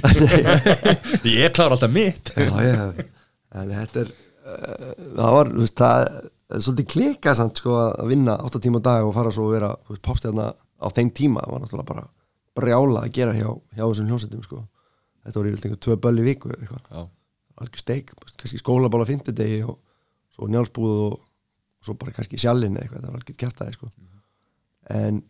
Ég 1.40 1.52
klára 1.56 1.76
alltaf 1.76 1.92
mitt. 1.92 2.32
Já, 2.38 2.54
já, 2.64 3.10
en 3.58 3.72
þetta 3.74 4.04
er 4.04 4.12
uh, 4.12 4.90
það 5.18 5.36
var, 5.36 5.52
þú 5.54 5.64
veist, 5.64 5.76
það 5.80 6.06
er 6.10 6.64
svolítið 6.66 6.90
klika 6.94 7.36
samt, 7.38 7.62
sko, 7.62 7.76
að 7.90 8.10
vinna 8.10 8.36
8 8.46 8.62
tíma 8.66 8.82
dag 8.84 9.06
og 9.06 9.14
fara 9.16 9.32
svo 9.34 9.48
að 9.48 9.56
vera, 9.58 9.70
þú 9.86 9.94
veist, 9.94 10.04
popstjarna 10.06 10.50
á 10.54 10.86
þeim 10.96 11.14
tíma, 11.16 11.44
það 11.44 11.54
var 11.54 11.64
náttúrulega 11.64 11.92
bara 11.92 12.06
brjála 12.60 13.06
að 13.06 13.16
gera 13.16 13.34
hjá, 13.36 13.48
hjá 13.76 13.84
þessum 13.84 14.10
hljómsveitum, 14.10 14.44
sko. 14.46 14.62
Þetta 15.20 15.38
voru 15.38 15.50
yfirleitt 15.50 15.66
einhver 15.68 15.82
tvö 15.84 15.96
böll 16.00 16.20
í 16.22 16.26
viku 16.26 16.52
algjör 17.60 17.82
steik 17.82 18.12
kannski 18.40 18.60
skólabála 18.60 19.04
fimmtudegi 19.08 19.58
og 19.68 19.76
svo 20.32 20.48
njálsbúð 20.48 21.00
og, 21.10 21.18
og 21.20 21.84
svo 21.88 21.96
bara 22.00 22.14
kannski 22.16 22.40
sjallin 22.40 22.78
eitthvað, 22.80 23.04
það 23.04 23.12
var 23.12 23.20
algjör 23.20 23.40
kjæftæði, 23.42 23.76
sko. 23.76 23.90
En 24.96 25.20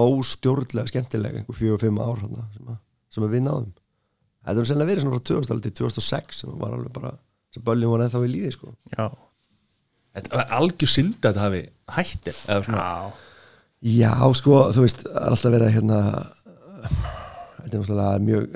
óstjórnlega 0.00 0.90
skemmtilega 0.92 1.40
einhver 1.40 1.56
fjögur 1.56 1.78
og 1.78 1.84
fimm 1.84 2.00
ár 2.02 2.20
sem, 2.20 2.68
að, 2.68 2.76
sem 3.10 3.26
að 3.26 3.34
við 3.34 3.44
náðum. 3.46 3.72
Þetta 4.44 4.60
var 4.60 4.68
sennilega 4.70 4.90
verið 4.92 5.04
svona 5.04 5.16
frá 5.16 5.24
2000 5.30 5.54
alveg 5.54 5.66
til 5.66 5.76
2006 5.80 6.42
sem 6.44 6.60
var 6.60 6.76
alveg 6.76 6.92
bara 6.94 7.10
sem 7.54 7.64
böllin 7.66 7.90
var 7.92 8.04
ennþá 8.04 8.22
í 8.26 8.30
líði 8.30 8.52
sko. 8.54 8.74
Já, 8.94 9.06
algjör 10.58 10.90
synd 10.90 11.18
að 11.18 11.26
þetta 11.30 11.46
hafi 11.46 11.62
hættir 11.96 12.38
eða 12.46 12.62
svona 12.66 12.84
já, 12.84 13.16
já 14.00 14.14
sko 14.38 14.60
þú 14.74 14.84
veist 14.86 15.04
það 15.06 15.20
er 15.20 15.34
alltaf 15.34 15.54
verið 15.54 15.66
að, 15.66 15.74
hérna 15.76 15.98
þetta 17.60 17.70
er 17.70 17.82
náttúrulega 17.82 18.22
mjög, 18.26 18.46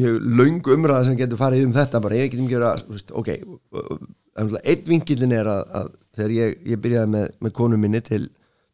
mjög 0.00 0.16
löng 0.40 0.70
umræða 0.76 1.06
sem 1.08 1.18
getur 1.20 1.40
farið 1.40 1.66
um 1.66 1.76
þetta 1.76 2.02
bara 2.04 2.18
ég 2.18 2.32
getum 2.32 2.46
ekki 2.46 2.58
verið 2.58 2.70
að 2.70 2.82
þú 2.86 2.96
veist, 2.96 3.12
ok, 3.20 3.30
einn 4.72 4.88
vinkillin 4.90 5.36
er 5.36 5.50
að, 5.50 5.62
að 5.80 5.92
þegar 6.16 6.34
ég, 6.36 6.56
ég 6.72 6.82
byrjaði 6.82 7.12
með, 7.14 7.28
með 7.44 7.54
konu 7.60 7.78
minni 7.80 8.02
til 8.04 8.24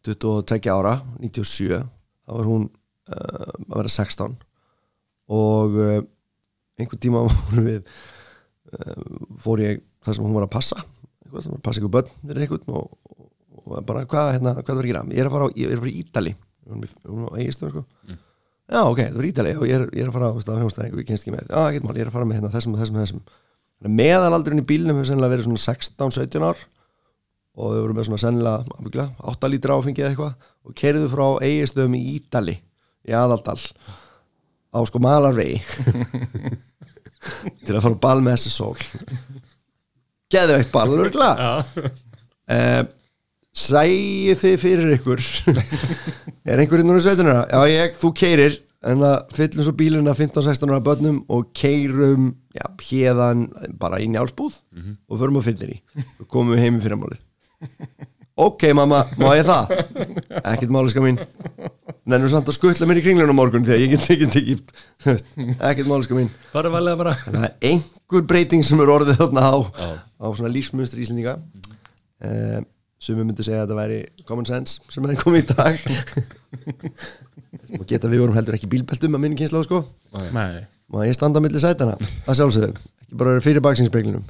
22 0.07 0.73
ára 0.73 0.97
97, 1.21 1.83
þá 2.27 2.33
var 2.35 2.49
hún 2.49 2.67
uh, 2.67 3.53
að 3.69 3.77
vera 3.77 3.93
16 3.93 4.35
og 5.33 5.79
uh, 5.79 6.01
einhver 6.81 7.03
tíma 7.03 7.23
voru 7.29 7.67
við 7.69 7.95
fór 9.43 9.63
ég 9.63 9.83
þar 10.05 10.17
sem 10.17 10.27
hún 10.27 10.37
var 10.37 10.47
að 10.47 10.55
passa 10.55 10.79
eitthvað, 10.81 11.49
var 11.51 11.59
að 11.59 11.65
passa 11.67 11.83
ykkur 11.83 11.95
börn 11.97 12.13
fyrir 12.23 12.45
einhvern 12.47 12.77
og, 12.79 12.97
og, 13.13 13.77
bara 13.89 14.05
hvað, 14.09 14.33
hérna, 14.37 14.55
hvað 14.61 14.79
var 14.79 14.87
að 14.87 14.91
gera? 14.93 15.05
Ég 15.13 15.23
er 15.23 15.31
að 15.31 15.37
fara 15.37 15.49
á, 15.49 15.51
ég 15.57 15.69
er 15.69 15.77
að 15.77 15.85
fara 15.85 15.93
í 15.93 16.03
Ítali 16.03 16.35
hún 16.73 17.25
var 17.27 17.41
eigistöð 17.43 17.73
sko. 17.73 17.85
Já 18.73 18.81
ok, 18.87 19.01
það 19.03 19.19
var 19.19 19.29
Ítali 19.29 19.55
ég 19.55 19.77
er, 19.77 19.87
ég 19.93 20.05
er 20.05 20.11
að 20.11 20.17
fara 20.17 20.31
á 20.31 20.35
hljómsdæðing 20.37 20.97
og 20.97 21.03
ég 21.03 21.09
kynst 21.09 21.27
ekki 21.27 21.35
með, 21.35 21.49
já 21.51 21.61
ekki 21.63 21.83
mál, 21.85 21.97
ég 21.97 22.05
er 22.05 22.11
að 22.11 22.17
fara 22.17 22.29
með 22.29 22.39
hérna, 22.39 22.53
þessum 22.55 22.77
og 22.77 22.83
þessum 22.83 23.01
þessum. 23.03 23.25
Meðalaldurinn 23.83 24.63
í 24.63 24.67
bílnum 24.67 25.01
hefur 25.01 25.11
sennilega 25.11 25.35
verið 25.35 25.49
svona 25.49 25.63
16-17 25.65 26.47
ár 26.47 26.61
og 27.53 27.73
þau 27.75 27.81
voru 27.83 27.97
með 27.99 28.07
svona 28.09 28.23
sennilega 28.23 28.79
ábyggla, 28.79 29.07
8 29.33 29.51
lítra 29.51 29.77
áfengi 29.77 30.05
eða 30.05 30.13
eitthvað 30.13 30.47
og 30.63 30.77
kerðu 30.79 31.09
frá 31.13 31.25
eigistöðum 31.43 31.97
í 31.99 32.03
Ítali 32.15 32.55
í 33.03 33.17
aðaldal 33.19 33.59
á 34.73 34.79
sko 34.89 35.03
malarvegi 35.03 35.59
til 37.67 37.77
að 37.77 37.85
fara 37.85 37.99
á 37.99 38.05
ball 38.07 38.25
með 38.25 38.37
þessi 38.37 38.53
sól. 38.55 38.75
Geðveikt 40.33 40.73
ball, 40.73 40.89
alveg 40.89 41.15
glað 41.15 41.41
uh, 41.45 42.83
sæju 43.53 44.37
þið 44.41 44.59
fyrir 44.63 44.93
ykkur? 44.97 45.25
Er 46.49 46.59
einhverjum 46.63 46.89
núna 46.89 47.03
sveitunara 47.05 47.45
já 47.53 47.61
ég, 47.71 47.99
þú 48.01 48.13
keirir 48.17 48.57
en 48.83 49.03
það 49.05 49.35
fyllum 49.37 49.67
svo 49.67 49.75
bíluna 49.79 50.15
15-16 50.19 50.73
ára 50.73 50.83
börnum 50.83 51.21
og 51.31 51.53
keirum 51.55 52.33
já, 52.57 52.65
hérðan 52.89 53.45
bara 53.79 54.01
í 54.03 54.09
njálsbúð 54.11 54.57
og 55.07 55.21
förum 55.21 55.39
á 55.39 55.43
fyllir 55.47 55.77
í 55.77 55.79
og 56.19 56.27
komum 56.33 56.57
við 56.57 56.65
heim 56.65 56.81
í 56.81 56.83
fyrramálið 56.83 57.21
ok 58.37 58.65
mamma, 58.77 59.03
má 59.21 59.33
ég 59.37 59.47
það? 59.47 59.73
ekkert 60.43 60.73
máliska 60.73 61.03
mín. 61.05 61.19
Nennum 62.09 62.31
samt 62.33 62.49
að 62.51 62.57
skuttla 62.57 62.89
mér 62.89 63.01
í 63.01 63.05
kringlunum 63.05 63.37
morgun 63.39 63.67
þegar 63.67 63.83
ég 63.85 63.95
get 63.95 64.09
ekki 64.15 64.29
ekki 64.31 64.57
ekkert 65.59 65.89
máliska 65.91 66.17
mín. 66.19 66.31
Farðu 66.55 66.75
valega 66.75 67.01
bara. 67.01 67.15
Þannig 67.27 67.47
að 67.47 67.69
einhver 67.71 68.27
breyting 68.33 68.67
sem 68.67 68.83
er 68.83 68.93
orðið 68.97 69.21
þarna 69.23 69.47
á, 69.47 69.57
á 70.19 70.27
svona 70.33 70.53
lífsmunstri 70.55 71.05
íslendinga. 71.07 71.37
Uh, 72.23 72.61
sumum 73.03 73.29
myndi 73.29 73.47
segja 73.47 73.63
að 73.63 73.71
þetta 73.71 73.81
væri 73.81 74.01
common 74.29 74.49
sense 74.49 74.83
sem 74.93 75.07
er 75.07 75.19
komið 75.23 75.45
í 75.45 75.49
dag. 75.55 75.81
Og 77.79 77.87
geta 77.89 78.11
við 78.11 78.25
vorum 78.25 78.37
heldur 78.37 78.59
ekki 78.59 78.71
bílbeltum 78.71 79.17
að 79.17 79.25
minni 79.25 79.39
kynsla 79.39 79.63
sko. 79.67 79.85
Nei. 80.35 80.63
Má 80.93 81.03
ég 81.07 81.17
standa 81.17 81.41
á 81.41 81.45
milli 81.45 81.61
sætana 81.63 81.95
að 81.97 82.39
sjálfsögðu, 82.39 82.75
ekki 83.07 83.17
bara 83.17 83.37
vera 83.37 83.45
fyrir 83.45 83.65
baksinspeiklinum 83.65 84.27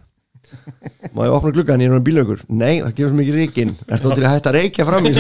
má 1.13 1.23
ég 1.27 1.35
opna 1.37 1.53
gluggan 1.55 1.83
í 1.83 1.87
einhvern 1.87 2.05
bílaugur. 2.07 2.43
Nei, 2.49 2.81
það 2.81 2.95
gefur 2.99 3.13
svo 3.13 3.19
mikið 3.21 3.39
ríkin 3.41 3.75
ertu 3.87 4.09
þá 4.09 4.15
til 4.17 4.25
að 4.25 4.35
hætta 4.35 4.53
að 4.53 4.59
reykja 4.59 4.89
fram 4.89 5.07
í 5.09 5.15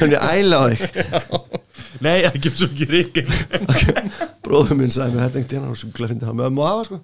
hann 0.00 0.16
er 0.16 0.26
æla 0.34 0.60
á 0.60 0.64
þig. 0.70 0.82
Nei, 2.00 2.18
það 2.26 2.50
svo 2.60 2.68
ekki 2.70 2.90
ríkin 2.90 3.32
bróður 4.44 4.76
minn 4.78 4.92
sagði 4.94 5.16
mig 5.16 5.24
þetta 5.24 5.40
einhvern 5.40 5.50
tíðan 5.54 5.72
og 5.72 5.80
svo 5.80 5.94
glæð 5.96 6.14
fyndi 6.14 6.28
það 6.28 6.38
með 6.40 6.50
að 6.50 6.54
maður 6.60 6.90
sko. 6.90 7.00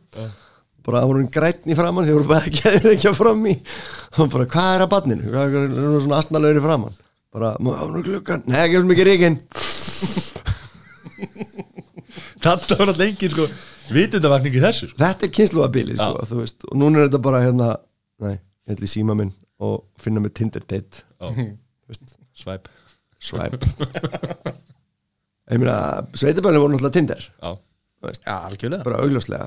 Bara 0.86 1.00
það 1.02 1.10
voru 1.10 1.24
hann 1.24 1.32
grætn 1.34 1.72
í 1.72 1.78
framann 1.78 2.06
þeir 2.06 2.18
voru 2.20 2.30
bara 2.30 2.46
ekki 2.46 2.68
að 2.70 2.84
reykja 2.86 3.16
fram 3.16 3.42
í. 3.50 3.56
Og 4.16 4.30
bara 4.32 4.46
hvað 4.52 4.70
er 4.76 4.84
að 4.86 4.92
badninu, 4.94 5.32
hvað 5.32 5.58
er 5.60 5.74
það 5.74 5.98
svona 6.06 6.20
astnalögur 6.22 6.60
í 6.60 6.64
framann 6.68 7.02
bara 7.36 7.52
má 7.60 7.74
ég 7.74 7.82
opna 7.84 8.00
gluggan, 8.00 8.42
nei, 8.48 8.56
það 8.56 8.70
gefur 8.72 8.84
svo 8.84 8.90
mikið 8.92 9.08
ríkin 9.10 9.34
Þetta 12.46 12.76
var 12.78 12.88
náttúrulega 12.88 13.08
engin 13.10 13.32
sko 13.34 13.46
vitundavakning 13.94 14.56
í 14.56 14.62
þessu 14.62 14.88
sko. 14.90 14.98
þetta 15.00 15.26
er 15.26 15.32
kynsluðabilið 15.38 16.00
sko, 16.00 16.46
og 16.70 16.78
núna 16.80 17.00
er 17.02 17.08
þetta 17.08 17.20
bara 17.26 17.42
hérna 17.44 17.68
nei, 18.24 18.36
ætla 18.68 18.88
í 18.88 18.92
síma 18.92 19.16
minn 19.18 19.32
og 19.62 19.84
finna 20.00 20.20
mig 20.20 20.34
Tinder 20.36 20.64
date. 20.68 21.04
Já, 21.20 21.54
Svæp 22.36 22.68
swipe. 23.26 23.66
Ég 25.46 25.60
meina, 25.62 25.76
sveitabælum 26.18 26.64
voru 26.64 26.74
náttúrulega 26.74 26.96
Tinder. 26.96 27.22
Já, 27.40 27.52
algjörlega. 28.34 28.82
bara 28.84 28.98
augljóslega. 29.04 29.46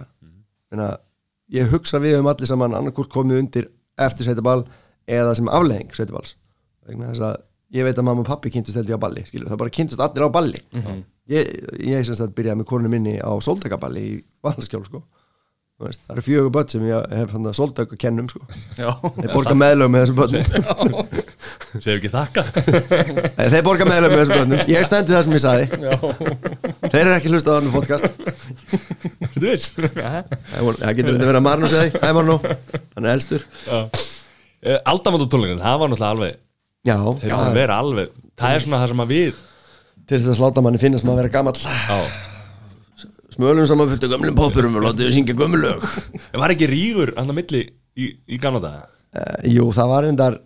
Meina, 0.72 0.88
ég 1.54 1.70
hugsa 1.74 2.00
við 2.02 2.20
um 2.22 2.30
allir 2.32 2.50
saman 2.50 2.76
annarkvort 2.78 3.12
komið 3.14 3.44
undir 3.44 3.70
eftir 4.00 4.28
sveitabal 4.28 4.64
eða 5.10 5.36
sem 5.38 5.50
þess 7.12 7.26
að 7.30 7.38
ég 7.78 7.86
veit 7.86 8.00
að 8.02 8.08
mamma 8.08 8.24
og 8.24 8.30
pappi 8.30 8.50
kynntust 8.54 8.78
held 8.80 8.90
ég 8.90 8.98
á 8.98 9.04
balli 9.06 9.24
skilur, 9.28 9.50
það 9.52 9.62
bara 9.62 9.76
kynntust 9.78 10.02
allir 10.02 10.26
á 10.26 10.30
balli 10.34 10.62
ég, 11.32 11.54
ég 11.86 12.06
sem 12.08 12.18
sagt 12.18 12.36
byrjaði 12.38 12.62
með 12.62 12.70
konunum 12.72 12.94
minni 12.96 13.16
á 13.22 13.32
sóldagaballi 13.44 14.06
í 14.06 14.20
Valaskjál 14.46 14.84
sko. 14.88 15.02
Þú 15.80 15.88
veist, 15.88 16.02
það 16.04 16.12
eru 16.18 16.24
fjögur 16.26 16.52
börn 16.52 16.72
sem 16.74 16.82
ég 16.90 17.14
hef 17.16 17.30
hann 17.32 17.46
að 17.48 17.92
kennum 18.02 18.26
sko. 18.28 18.42
Já. 18.76 18.90
Þeir 19.00 19.30
borga 19.32 19.54
meðlög 19.56 19.92
með 19.94 20.02
þessum 20.04 20.18
börnum. 20.18 20.44
Segir 21.80 22.02
ekki 22.02 22.12
þakka. 22.12 22.44
Þeir 23.54 23.64
borga 23.64 23.88
meðlög 23.88 24.12
með 24.12 24.20
þessum 24.20 24.42
börnum. 24.42 24.64
Ég 24.74 24.90
stendi 24.90 25.16
það 25.16 25.24
sem 25.24 25.38
ég 25.38 25.44
saði 25.46 25.70
þeir 26.90 27.00
eru 27.06 27.16
ekki 27.16 27.32
hlustað 27.32 27.56
á 27.56 27.58
þannig 27.62 27.78
podcast. 27.78 28.06
Þú 29.38 29.46
veist 29.46 29.80
Það 29.80 30.76
það 30.82 30.94
getur 31.00 31.16
þetta 31.16 31.30
verið 31.30 31.40
að 31.40 31.48
Marnus 31.48 31.78
eða 31.78 31.88
því, 31.88 32.04
hæ 32.04 32.10
Marnú 32.20 32.38
hann 32.44 33.06
er 33.06 33.12
elstur. 33.14 33.48
Aldamöndu 34.84 35.32
tónleikin, 35.32 35.64
það 35.64 35.80
var 35.80 35.94
náttúrulega 35.94 36.16
alveg 36.18 36.36
já, 36.84 36.98
já. 37.24 37.36
að 37.40 37.54
vera 37.56 37.80
alveg 37.80 38.18
Það 38.40 38.56
er 38.56 38.64
svona 38.66 38.82
það 38.82 38.92
sem 38.92 39.04
að 39.04 39.14
við 39.14 39.40
til 40.10 40.18
þess 40.18 40.34
að 40.34 40.40
sláta 40.42 40.66
manni 40.66 40.82
finnast 40.82 41.06
maður 41.06 41.20
að 41.20 41.24
vera 41.24 41.34
gamall. 41.38 41.60
Já. 41.62 42.00
Smölum 43.40 43.68
saman 43.70 43.88
fullt 43.92 44.04
af 44.04 44.12
gömlum 44.12 44.36
poppurum 44.36 44.78
og 44.80 44.84
látið 44.84 45.08
við 45.08 45.14
syngja 45.16 45.36
gömulög 45.38 45.84
En 46.34 46.42
var 46.42 46.52
ekki 46.52 46.68
rígur 46.68 47.14
hann 47.16 47.30
að 47.30 47.38
milli 47.38 47.62
í, 47.96 48.10
í 48.28 48.40
gamla 48.42 48.60
daga 48.64 48.88
uh, 49.16 49.46
jú, 49.48 49.70
það 49.76 49.92
var 49.94 50.06
reyndar 50.08 50.40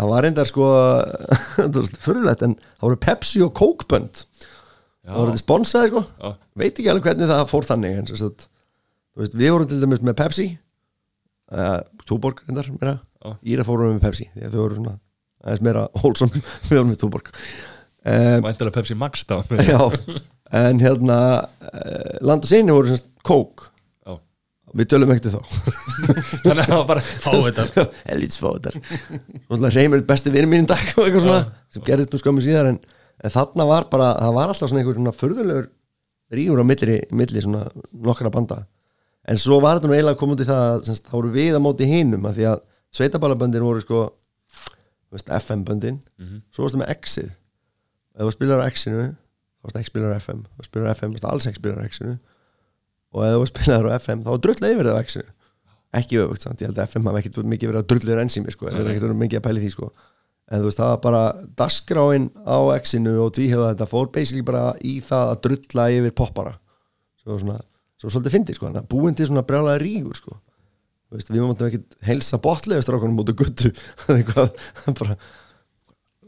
það 0.00 0.10
var 0.10 0.26
reyndar 0.26 0.48
sko 0.48 0.70
það 1.76 1.90
fyrirlegt 2.00 2.42
en 2.46 2.56
það 2.56 2.86
voru 2.88 3.00
Pepsi 3.04 3.42
og 3.44 3.52
Coke 3.60 3.86
bönd. 3.90 4.22
Það 5.04 5.18
voru 5.20 5.34
þetta 5.34 5.42
sponsaði 5.44 5.92
sko. 5.92 6.02
Já. 6.16 6.32
veit 6.62 6.72
ekki 6.72 6.90
alveg 6.92 7.08
hvernig 7.10 7.30
það 7.30 7.44
fór 7.52 7.68
þannig 7.68 8.00
en, 8.00 8.10
þú 8.10 8.32
veist, 9.22 9.36
við 9.36 9.54
vorum 9.54 9.70
til 9.70 9.80
dæmis 9.84 10.02
með 10.06 10.18
Pepsi 10.22 10.48
uh, 11.54 11.78
Túborg 12.08 12.42
reyndar. 12.48 12.98
Íra 13.44 13.66
fórum 13.68 13.92
við 13.92 13.98
með 13.98 14.06
Pepsi 14.08 14.30
því 14.32 14.46
að 14.48 14.56
þau 14.56 14.62
voru 14.64 14.80
svona 14.80 14.96
aðeins 15.44 15.64
meira 15.68 15.86
Holson 16.02 16.34
við 16.34 16.74
vorum 16.74 16.90
með 16.94 17.02
Túborg 17.04 17.30
um, 18.04 18.44
Væntalega 18.46 18.76
Pepsi 18.78 18.96
Max 18.98 19.24
þá. 19.28 19.36
Já, 19.70 19.80
en 20.60 20.80
hérna 20.82 21.18
uh, 21.40 22.14
Land 22.26 22.46
og 22.46 22.50
sinni 22.50 22.74
voru 22.74 22.90
semst 22.92 23.08
kók 23.26 23.66
Já. 24.06 24.16
Við 24.80 24.88
tölum 24.92 25.12
ekkert 25.14 25.34
þá. 25.34 25.42
Þannig 26.46 26.62
að 26.62 26.70
það 26.70 26.76
var 26.78 26.88
bara 26.92 27.04
Fá 27.04 27.30
þetta 27.34 27.66
Helvits 28.10 28.40
fá 28.40 28.48
þetta 28.56 28.72
Náttúrulega 28.80 29.74
reymur 29.76 30.06
besti 30.08 30.32
vinur 30.34 30.52
mín 30.52 30.64
í 30.66 30.70
dag 30.70 30.86
og 30.96 31.04
eitthvað 31.04 31.26
svona 31.26 31.42
sem 31.74 31.86
gerðist 31.86 32.14
nú 32.14 32.22
skömmu 32.22 32.44
síðar 32.44 32.70
en, 32.72 32.80
en 33.20 33.34
þarna 33.34 33.66
var 33.68 33.88
bara, 33.92 34.12
það 34.22 34.36
var 34.38 34.52
alltaf 34.54 34.70
svona 34.72 34.82
einhver 34.84 34.98
svona 34.98 35.16
förðulegur 35.16 35.70
rífur 36.30 36.62
á 36.62 36.66
milli, 36.66 36.96
milli 37.18 37.42
svona 37.42 37.64
nokkra 38.06 38.30
banda. 38.30 38.60
En 39.26 39.38
svo 39.38 39.58
var 39.62 39.78
þetta 39.78 39.90
nú 39.90 39.96
eiginlega 39.96 40.18
koma 40.20 40.36
út 40.36 40.42
í 40.44 40.46
það 40.46 40.60
að 40.68 40.84
semst, 40.86 41.08
þá 41.10 41.14
voru 41.16 41.32
við 41.34 41.56
að 41.58 41.62
móti 41.64 41.88
hinum 41.90 42.28
að 42.30 42.36
því 42.38 42.46
að 42.52 42.60
sveitaballaböndin 42.96 43.66
voru 43.66 43.82
sko 43.82 44.02
veist, 45.10 45.26
FM-böndin 45.26 45.98
svo 46.54 46.64
varstu 46.64 46.78
með 46.80 46.92
X-ið 46.96 47.32
ef 48.20 48.28
þú 48.28 48.34
spilar 48.36 48.62
á 48.62 48.68
X-inu 48.68 49.06
þá 49.10 49.66
varstu 49.66 49.80
ekki 49.80 49.90
spilar 49.90 50.12
á 50.12 50.18
FM 50.20 50.44
þá 50.44 50.68
spilar 50.68 50.88
á 50.88 50.92
FM, 50.94 51.16
varstu 51.16 51.30
alls 51.30 51.48
ekki 51.48 51.60
spilar 51.60 51.80
á 51.80 51.88
X-inu. 51.88 52.14
Og 53.10 53.26
ef 53.26 53.36
þú 53.36 53.48
spilar 53.50 53.88
á 53.88 53.90
FM 53.98 54.24
þá 54.24 54.30
var 54.30 54.42
drull 54.46 54.70
yfir 54.70 54.90
það 54.90 55.00
á 55.00 55.02
X-inu. 55.04 55.32
Ekki 56.00 56.20
öfugt 56.22 56.44
samt, 56.46 56.60
ég 56.62 56.70
held 56.70 56.78
að 56.78 56.92
FM 56.92 57.08
hafa 57.10 57.20
ekkert 57.20 57.40
mikið 57.50 57.72
verið 57.72 57.82
að 57.82 57.88
drullir 57.90 58.22
ensými 58.22 58.54
sko, 58.54 58.68
það 58.68 58.84
er 58.84 58.90
ekkert 58.92 59.06
verið 59.08 59.20
mikið 59.24 59.40
að 59.40 59.46
pæli 59.48 59.64
því 59.64 59.70
sko. 59.74 59.88
En 60.50 60.62
þú 60.62 60.68
veist, 60.68 60.80
það 60.80 60.92
var 60.92 61.00
bara 61.06 61.22
dagskráin 61.58 62.28
á 62.46 62.58
X-inu 62.76 63.16
og 63.24 63.32
tvíhjóða 63.34 63.72
þetta 63.72 63.88
fór 63.90 64.12
basically 64.14 64.44
bara 64.46 64.62
í 64.86 64.96
það 65.02 65.32
að 65.32 65.42
drulla 65.46 65.88
yfir 65.96 66.14
poppara. 66.20 66.54
Svo 67.22 67.40
svona, 67.42 67.58
svo 67.98 68.12
svolítið 68.14 68.36
fyndið 68.36 68.60
sko, 68.60 68.70
búin 68.90 69.18
til 69.18 69.26
svona 69.30 69.44
brjálega 69.46 69.82
rígur 69.82 70.18
sko. 70.18 70.38
Veist, 71.10 71.30
við 71.34 71.42
máttum 71.42 71.66
ekkert 71.66 71.96
heilsa 72.06 72.38
botlega 72.38 72.82
strákunum 72.86 73.18
út 73.18 73.30
á 73.30 73.34
guttu 73.34 73.72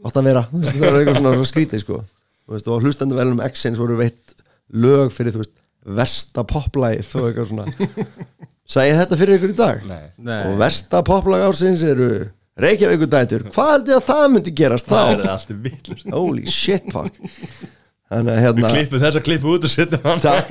látt 0.03 0.19
að 0.19 0.27
vera, 0.29 0.43
þú 0.51 0.61
veist, 0.61 0.73
það 0.77 0.85
var 0.85 0.99
eitthvað 0.99 1.17
svona, 1.19 1.33
svona 1.37 1.49
skrítið 1.53 1.83
sko, 1.83 1.99
þú 2.43 2.55
veist, 2.57 2.67
og 2.73 2.85
hlustendu 2.87 3.17
velum 3.19 3.41
X-ins 3.47 3.79
voru 3.81 3.95
veitt 3.99 4.35
lög 4.83 5.11
fyrir, 5.15 5.33
þú 5.35 5.43
veist 5.43 5.55
versta 5.83 6.43
poplæð 6.47 7.15
og 7.19 7.25
eitthvað 7.29 7.49
svona. 7.49 7.65
Sæði 8.73 8.93
þetta 9.01 9.17
fyrir 9.19 9.35
ykkur 9.39 9.51
í 9.51 9.57
dag? 9.59 9.81
Nei. 9.89 10.05
Nei. 10.23 10.37
Og 10.47 10.53
versta 10.61 11.01
poplag 11.03 11.41
ársins 11.49 11.81
eru 11.83 12.07
Reykjavíkur 12.63 13.09
dætur 13.09 13.43
hvað 13.49 13.71
held 13.73 13.87
ég 13.89 13.97
að 13.97 14.05
það 14.07 14.25
myndi 14.35 14.51
gerast 14.55 14.85
Það 14.87 15.07
er 15.09 15.17
þá? 15.17 15.23
það 15.23 15.33
alltaf 15.33 15.57
villust 15.65 16.07
holy 16.13 16.43
shit 16.53 16.85
fuck. 16.93 17.15
Þannig 18.13 18.29
að 18.29 18.37
Við 18.37 18.43
hérna 18.45 18.69
klippum 18.75 19.01
þessa 19.03 19.21
klippu 19.25 19.47
út 19.57 19.65
og 19.67 19.71
setjum 19.73 20.03
hann 20.05 20.21
takk 20.23 20.45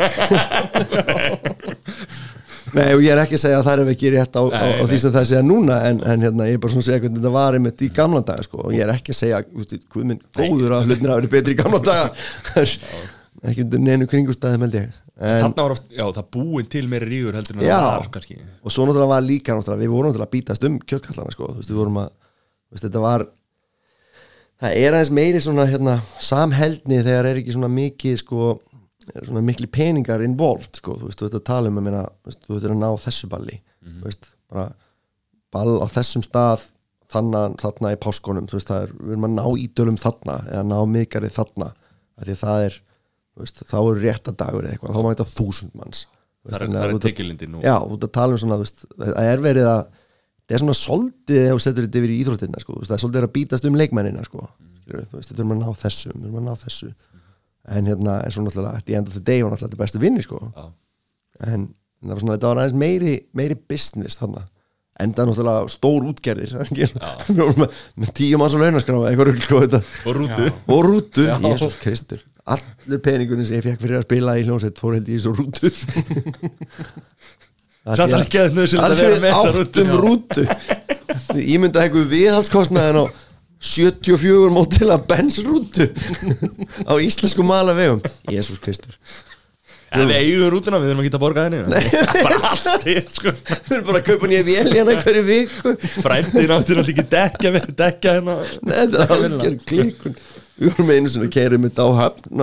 nei 2.77 2.91
og 2.97 3.03
ég 3.05 3.12
er 3.14 3.23
ekki 3.23 3.39
að 3.39 3.43
segja 3.45 3.61
að 3.61 3.66
það 3.68 3.83
er 3.83 3.91
ekki 3.93 4.12
rétt 4.14 4.39
á, 4.39 4.43
á, 4.43 4.49
á 4.53 4.64
Nei, 4.83 4.85
því 4.91 5.01
sem 5.03 5.14
það 5.16 5.27
segja 5.31 5.43
núna 5.47 5.79
en, 5.89 6.03
en 6.12 6.27
hérna 6.27 6.47
ég 6.49 6.59
er 6.59 6.62
bara 6.62 6.75
svona 6.75 6.85
að 6.85 6.89
segja 6.91 7.03
hvernig 7.03 7.18
þetta 7.20 7.35
var 7.37 7.59
einmitt 7.59 7.85
í 7.85 7.91
gamla 7.99 8.23
daga 8.29 8.47
sko. 8.47 8.62
Og 8.66 8.77
ég 8.77 8.85
er 8.87 8.95
ekki 8.95 9.14
að 9.14 9.18
segja 9.18 9.43
hvað 9.43 10.07
minn 10.12 10.23
góður 10.39 10.77
að 10.79 10.87
hlutin 10.89 11.11
hafi 11.12 11.20
verið 11.20 11.35
betri 11.37 11.57
í 11.57 11.61
gamla 11.61 11.83
daga. 11.89 12.07
Ekki 13.43 13.64
undir 13.64 13.81
neinu 13.83 14.07
kringustæðum 14.07 14.62
held 14.68 14.75
ég. 14.79 14.99
Þannig 15.18 15.57
var 15.59 15.73
oft, 15.75 15.89
já, 15.91 16.05
það 16.14 16.27
búin 16.37 16.68
til 16.70 16.85
meiri 16.91 17.09
rígur 17.11 17.35
heldur 17.35 17.59
en 17.59 17.64
það 17.66 17.87
var 17.89 18.11
kannski. 18.14 18.37
Og 18.62 18.75
svo 18.75 18.85
náttúrulega 18.87 19.11
var 19.11 19.25
líka 19.27 19.57
náttúrulega, 19.57 19.83
við 19.83 19.91
vorum 19.91 20.12
náttúrulega 20.12 20.29
að 20.29 20.37
bítast 20.37 20.66
um 20.68 20.77
kjöldkallana 20.79 21.35
sko, 21.35 21.49
þú 21.51 21.59
veist, 21.59 21.73
við 21.73 21.81
vorum 21.81 21.99
að 22.05 22.12
veist, 22.12 22.85
þetta 22.87 23.03
var 23.03 23.25
það 24.62 24.77
er 24.79 24.97
aðeins 24.97 25.12
meiri 25.18 25.43
svona 25.43 25.66
hérna, 25.70 25.97
samheldni 26.23 27.01
þegar 27.03 27.31
er 27.33 27.41
ekki 27.43 27.57
svona 27.57 27.70
mikið 27.73 28.18
sko, 28.23 28.53
svona 29.26 29.42
mikli 29.44 29.68
peningar 29.72 30.22
involved 30.24 30.78
sko, 30.80 30.96
þú 31.00 31.09
veist, 31.11 31.20
þú 31.20 31.28
veist 31.28 31.38
að 31.40 31.46
tala 31.48 31.72
um 31.72 31.80
að 31.80 31.86
minna, 31.88 32.05
þú 32.22 32.30
veist, 32.30 32.44
þú 32.46 32.55
veist 32.57 32.68
að 32.68 32.78
ná 32.80 32.90
þessu 33.07 33.30
balli 33.32 33.59
þú 33.82 34.07
veist, 34.07 34.30
bara 34.53 34.68
ball 35.53 35.76
á 35.82 35.86
þessum 35.92 36.24
stað 36.26 36.66
þannig, 37.12 37.59
þarna 37.61 37.92
í 37.92 38.00
páskonum 38.00 38.48
þú 38.48 38.59
veist, 38.59 38.70
það 38.70 38.86
er, 38.86 38.94
við 39.00 39.14
erum 39.16 39.28
að 39.28 39.34
ná 39.36 39.44
ídölum 39.66 39.98
þarna 40.00 40.38
eða 40.48 40.64
ná 40.70 40.76
miðgarið 40.94 41.36
þarna 41.36 41.70
því 42.22 42.34
að 42.36 42.42
það 42.42 42.66
er, 42.68 42.76
þú 43.32 43.44
veist, 43.44 43.62
þá 43.68 43.78
er 43.80 44.03
rétta 44.07 44.34
dagur 44.42 44.66
eða 44.66 44.76
eitthvað, 44.76 44.96
þá 44.96 45.03
má 45.03 45.11
þetta 45.12 45.28
þúsund 45.32 45.76
manns. 45.78 46.05
Þú 46.42 46.48
veist, 46.48 46.53
Það 46.53 46.62
er, 46.62 46.72
það 46.72 46.82
þú 46.82 46.88
er 46.88 46.94
ert 46.94 47.07
tekilindi 47.07 47.48
nú. 47.50 47.62
Já, 47.64 47.74
út 47.82 48.07
að 48.07 48.12
tala 48.16 48.36
um 48.36 48.40
svona, 48.42 48.59
þú 48.59 48.66
veist, 48.66 48.84
það 49.03 49.30
er 49.30 49.44
verið 49.46 49.70
að 49.72 49.80
það 50.42 50.57
er 50.57 50.62
svona 50.62 50.76
soldið 50.78 51.40
ef 51.42 51.53
þú 51.57 51.62
setur 51.64 51.86
þetta 51.86 52.00
yfir 52.03 52.12
í 52.12 52.18
íþróttina, 52.22 52.62
sko, 52.62 52.76
þú 52.76 52.88
það 52.88 52.96
er 52.96 53.03
soldið 53.05 53.26
að 53.26 53.32
bítast 53.36 53.68
um 53.68 53.78
leikmennina, 53.78 54.24
sko, 54.26 54.46
skilur, 54.82 55.07
þú 55.11 55.20
veist, 55.20 55.32
er 55.32 55.48
maður 55.48 55.62
að 55.62 55.72
ná 55.72 55.82
þessu, 55.82 56.12
við 56.12 56.26
erum 56.28 56.40
að 56.40 56.46
ná 56.48 56.62
þessu 56.62 56.90
en 57.71 57.87
hérna, 57.87 58.17
er 58.27 58.35
svona 58.35 58.51
náttúrulega, 58.51 58.79
at 58.83 58.87
the 58.89 58.97
end 58.99 59.07
of 59.11 59.15
the 59.15 59.23
day 59.23 59.43
var 59.43 59.53
náttúrulega 59.53 59.71
þetta 59.71 59.83
bestu 59.85 60.01
vinni, 60.03 60.23
sko. 60.25 60.41
Já. 60.57 60.65
en 61.53 61.69
það 62.03 62.11
var 62.17 62.21
svona, 62.25 62.35
þetta 62.39 62.51
var 62.51 62.61
aðeins 62.63 62.79
meiri 62.83 63.15
meiri 63.39 63.57
business 63.71 64.19
þarna. 64.19 64.43
Enda 65.03 65.25
náttúrulega 65.29 65.71
stór 65.73 66.05
útgerðir 66.11 66.53
með, 67.63 67.79
með 67.97 68.11
tíu 68.19 68.39
manns 68.41 68.55
á 68.55 68.61
launaskráfa 68.61 69.09
eitthvað 69.13 69.31
rugl, 69.31 69.45
sko, 69.47 69.63
þetta. 69.67 69.81
Og 70.11 70.19
rútu. 70.19 70.51
Og 70.75 70.83
rútu, 70.89 71.29
Jésús 71.47 71.79
Kristur. 71.81 72.21
Allur 72.43 72.99
peningunni 72.99 73.47
sem 73.47 73.61
ég 73.61 73.65
fekk 73.69 73.85
fyrir 73.85 74.01
að 74.01 74.07
spila 74.09 74.35
í 74.35 74.43
hljómsveit 74.49 74.81
fór 74.83 74.97
held 74.99 75.09
ég 75.13 75.21
í 75.21 75.23
svo 75.23 75.33
rútu. 75.39 75.71
Samt 77.83 78.15
ekki 78.15 78.39
að 78.39 78.57
nöðsynlegt 78.59 78.85
að 78.85 78.93
Allir 78.93 79.09
vera 79.09 79.23
með 79.23 79.33
þessa 79.35 79.53
rútu. 79.57 79.83
áttum 79.83 79.89
rútu. 80.03 80.43
Ég 81.43 81.59
myndi 81.63 81.79
að 81.79 81.85
eitthvað 81.87 82.11
viðhaldskostnaðin 82.13 82.99
á 83.03 83.05
74 83.63 84.51
mótila 84.53 84.99
bensrútu 84.99 85.87
á 86.91 86.93
íslensku 86.99 87.45
malavegum. 87.47 88.03
Jésús 88.31 88.59
Kristur. 88.63 88.97
En 89.93 90.07
við 90.09 90.23
eigum 90.23 90.49
rútuna, 90.55 90.79
við 90.81 90.95
ekki 91.03 91.13
að 91.13 91.21
borga 91.21 91.45
henni. 91.47 91.61
Bara 92.25 92.39
allt 92.49 92.87
hitt, 92.89 93.11
sko. 93.13 93.33
Þau 93.37 93.75
eru 93.77 93.85
bara 93.91 94.01
að 94.01 94.07
kaupa 94.07 94.31
nýja 94.31 94.47
vél 94.47 94.71
hérna 94.71 94.95
hverju 95.03 95.25
viku. 95.27 95.75
Frændin 96.01 96.55
áttur 96.57 96.81
alltaf 96.81 96.93
ekki 96.95 97.05
dekja 97.13 97.53
við 97.53 97.67
Dekja 97.77 98.15
hérna. 98.17 98.39
Nei, 98.65 98.73
þetta 98.79 99.03
er 99.05 99.13
algjör 99.19 99.59
klikun 99.69 100.17
Við 100.63 100.71
vorum 100.71 100.93
einu 100.95 101.11
sinni 101.13 101.29
að 101.29 101.35
keira 101.35 101.59
mitt 101.61 101.81
á 101.81 101.87
höfn 101.99 102.43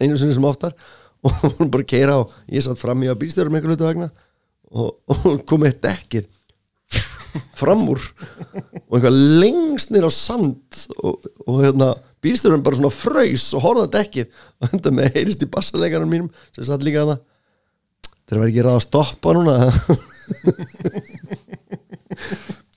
einu 0.00 0.16
sinni 0.20 0.36
sem 0.36 0.48
oftar. 0.48 0.72
Og 1.24 1.36
við 1.42 1.58
vorum 1.58 1.72
bara 1.76 1.84
að 1.84 1.92
keira 1.92 2.16
á 2.16 2.20
ég 2.56 2.64
satt 2.64 2.80
fram 2.80 3.04
í 3.04 3.10
að 3.12 3.20
bílstjórum 3.20 3.58
einhver 3.58 3.74
hlutu 3.74 3.88
vegna 3.88 4.08
og, 4.74 4.96
og 5.12 5.44
kom 5.48 5.64
eitt 5.68 5.82
dekkið 5.84 6.28
fram 7.58 7.84
úr 7.92 8.00
og 8.00 8.96
eitthvað 8.96 9.20
lengst 9.42 9.92
nýr 9.94 10.08
á 10.08 10.12
sand 10.14 10.80
og, 11.00 11.28
og 11.46 11.62
hérna 11.64 11.92
bílstjórum 12.24 12.64
bara 12.64 12.78
svona 12.78 12.94
fröys 12.94 13.46
og 13.56 13.64
horfða 13.66 13.86
dekkið 13.98 14.26
og 14.62 14.72
enda 14.72 14.94
með 14.94 15.18
heyrist 15.18 15.44
í 15.44 15.50
bassalegarum 15.50 16.10
mínum 16.10 16.30
sem 16.54 16.66
satt 16.66 16.84
líka 16.86 17.04
að 17.04 17.14
það 17.14 17.22
þeir 18.24 18.40
verið 18.40 18.52
ekki 18.52 18.64
ráð 18.64 18.78
að 18.78 18.86
stoppa 18.88 19.34
núna. 19.36 19.54